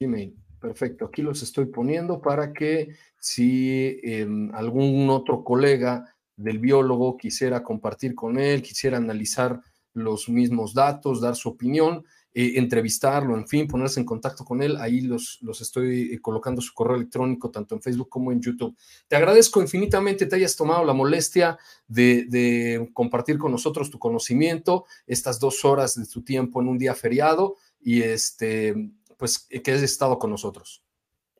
Gmail. 0.00 0.36
Perfecto, 0.60 1.06
aquí 1.06 1.22
los 1.22 1.42
estoy 1.42 1.66
poniendo 1.66 2.20
para 2.20 2.52
que 2.52 2.94
si 3.16 3.98
em, 4.02 4.54
algún 4.54 5.08
otro 5.08 5.42
colega 5.42 6.14
del 6.36 6.58
biólogo 6.58 7.16
quisiera 7.16 7.62
compartir 7.62 8.14
con 8.14 8.38
él, 8.38 8.60
quisiera 8.60 8.98
analizar 8.98 9.62
los 9.94 10.28
mismos 10.28 10.74
datos, 10.74 11.20
dar 11.22 11.34
su 11.34 11.48
opinión, 11.48 12.04
eh, 12.32 12.52
entrevistarlo, 12.56 13.36
en 13.36 13.48
fin, 13.48 13.66
ponerse 13.66 13.98
en 13.98 14.06
contacto 14.06 14.44
con 14.44 14.62
él, 14.62 14.76
ahí 14.76 15.00
los, 15.00 15.38
los 15.42 15.60
estoy 15.60 16.12
eh, 16.12 16.20
colocando 16.20 16.60
su 16.62 16.72
correo 16.72 16.96
electrónico 16.96 17.50
tanto 17.50 17.74
en 17.74 17.82
Facebook 17.82 18.08
como 18.08 18.30
en 18.30 18.40
YouTube. 18.40 18.76
Te 19.08 19.16
agradezco 19.16 19.60
infinitamente 19.60 20.26
te 20.26 20.36
hayas 20.36 20.54
tomado 20.54 20.84
la 20.84 20.92
molestia 20.92 21.58
de, 21.88 22.88
compartir 22.94 23.36
con 23.36 23.50
nosotros 23.50 23.90
tu 23.90 23.98
conocimiento, 23.98 24.84
estas 25.06 25.40
dos 25.40 25.64
horas 25.64 25.96
de 25.96 26.06
tu 26.06 26.22
tiempo 26.22 26.60
en 26.60 26.68
un 26.68 26.78
día 26.78 26.94
feriado 26.94 27.56
y 27.80 28.02
este 28.02 28.74
pues 29.16 29.38
que 29.48 29.72
has 29.72 29.82
estado 29.82 30.18
con 30.18 30.30
nosotros. 30.30 30.82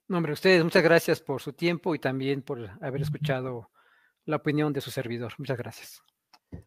No, 0.08 0.16
hombre, 0.16 0.32
ustedes, 0.32 0.64
muchas 0.64 0.82
gracias 0.82 1.20
por 1.20 1.40
su 1.40 1.52
tiempo 1.52 1.94
y 1.94 2.00
también 2.00 2.42
por 2.42 2.68
haber 2.82 3.00
escuchado 3.00 3.70
la 4.24 4.36
opinión 4.36 4.72
de 4.72 4.80
su 4.80 4.90
servidor. 4.90 5.34
Muchas 5.38 5.56
gracias. 5.56 6.02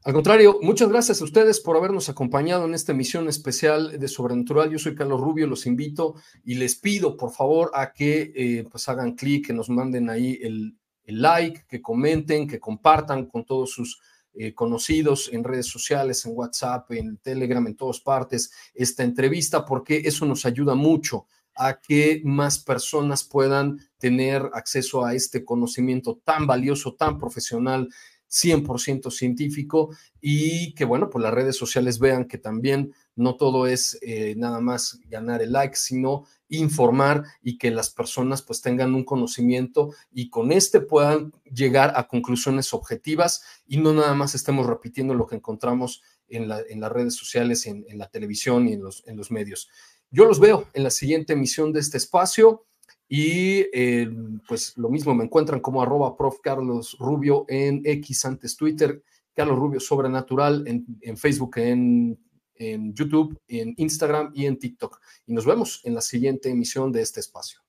Al 0.05 0.13
contrario, 0.13 0.59
muchas 0.61 0.89
gracias 0.89 1.21
a 1.21 1.23
ustedes 1.23 1.59
por 1.59 1.77
habernos 1.77 2.09
acompañado 2.09 2.65
en 2.65 2.73
esta 2.73 2.91
emisión 2.91 3.27
especial 3.27 3.99
de 3.99 4.07
Sobrenatural. 4.07 4.69
Yo 4.69 4.79
soy 4.79 4.95
Carlos 4.95 5.19
Rubio, 5.19 5.47
los 5.47 5.65
invito 5.65 6.15
y 6.43 6.55
les 6.55 6.75
pido 6.75 7.15
por 7.15 7.31
favor 7.31 7.71
a 7.73 7.93
que 7.93 8.33
eh, 8.35 8.65
pues 8.69 8.87
hagan 8.89 9.13
clic, 9.13 9.47
que 9.47 9.53
nos 9.53 9.69
manden 9.69 10.09
ahí 10.09 10.39
el, 10.41 10.77
like, 11.05 11.65
que 11.67 11.81
comenten, 11.81 12.47
que 12.47 12.59
compartan 12.59 13.25
con 13.27 13.45
todos 13.45 13.71
sus 13.71 14.01
eh, 14.33 14.53
conocidos 14.53 15.29
en 15.31 15.43
redes 15.43 15.67
sociales, 15.67 16.25
en 16.25 16.31
WhatsApp, 16.35 16.91
en 16.91 17.17
Telegram, 17.17 17.65
en 17.67 17.75
todas 17.75 17.99
partes 17.99 18.51
esta 18.73 19.03
entrevista, 19.03 19.65
porque 19.65 20.01
eso 20.05 20.25
nos 20.25 20.45
ayuda 20.45 20.75
mucho 20.75 21.27
a 21.55 21.79
que 21.79 22.21
más 22.23 22.59
personas 22.59 23.23
puedan 23.23 23.79
tener 23.97 24.49
acceso 24.53 25.05
a 25.05 25.13
este 25.13 25.45
conocimiento 25.45 26.19
tan 26.23 26.47
valioso, 26.47 26.95
tan 26.95 27.17
profesional 27.17 27.89
100% 28.33 29.11
científico 29.11 29.95
y 30.19 30.73
que, 30.73 30.85
bueno, 30.85 31.09
pues 31.09 31.21
las 31.21 31.33
redes 31.33 31.55
sociales 31.55 31.99
vean 31.99 32.25
que 32.25 32.39
también 32.39 32.93
no 33.15 33.35
todo 33.35 33.67
es 33.67 33.99
eh, 34.01 34.33
nada 34.37 34.59
más 34.59 34.99
ganar 35.07 35.43
el 35.43 35.51
like, 35.51 35.75
sino 35.75 36.25
informar 36.49 37.23
y 37.43 37.59
que 37.59 37.69
las 37.69 37.91
personas 37.91 38.41
pues 38.41 38.61
tengan 38.61 38.95
un 38.95 39.03
conocimiento 39.03 39.93
y 40.11 40.29
con 40.29 40.51
este 40.51 40.81
puedan 40.81 41.31
llegar 41.51 41.93
a 41.95 42.07
conclusiones 42.07 42.73
objetivas 42.73 43.43
y 43.67 43.77
no 43.77 43.93
nada 43.93 44.15
más 44.15 44.33
estemos 44.33 44.65
repitiendo 44.65 45.13
lo 45.13 45.27
que 45.27 45.35
encontramos 45.35 46.01
en, 46.27 46.47
las 46.47 46.91
redes 46.91 47.15
sociales, 47.15 47.67
en, 47.67 47.85
en, 47.87 47.99
la 47.99 48.09
televisión 48.09 48.67
y 48.67 48.73
en 48.73 48.81
los, 48.81 49.03
en 49.05 49.17
los 49.17 49.29
medios. 49.29 49.69
Yo 50.09 50.25
los 50.25 50.39
veo 50.39 50.67
en 50.73 50.83
la 50.83 50.89
siguiente 50.89 51.33
emisión 51.33 51.71
de 51.71 51.81
este 51.81 51.97
espacio. 51.97 52.65
Y 53.07 53.65
eh, 53.73 54.09
pues 54.47 54.77
lo 54.77 54.89
mismo, 54.89 55.13
me 55.13 55.25
encuentran 55.25 55.59
como 55.59 55.81
arroba 55.81 56.15
prof. 56.17 56.39
Carlos 56.41 56.97
Rubio 56.99 57.45
en 57.47 57.81
X 57.85 58.25
antes 58.25 58.55
Twitter, 58.55 59.03
Carlos 59.33 59.57
Rubio 59.57 59.79
Sobrenatural 59.79 60.67
en, 60.67 60.85
en 61.01 61.17
Facebook, 61.17 61.57
en, 61.57 62.19
en 62.55 62.93
YouTube, 62.93 63.39
en 63.47 63.73
Instagram 63.77 64.31
y 64.33 64.45
en 64.45 64.57
TikTok. 64.57 64.99
Y 65.27 65.33
nos 65.33 65.45
vemos 65.45 65.81
en 65.83 65.95
la 65.95 66.01
siguiente 66.01 66.49
emisión 66.49 66.91
de 66.91 67.01
este 67.01 67.19
espacio. 67.19 67.59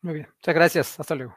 Muy 0.00 0.14
bien, 0.14 0.28
muchas 0.34 0.54
gracias. 0.54 1.00
Hasta 1.00 1.14
luego. 1.14 1.36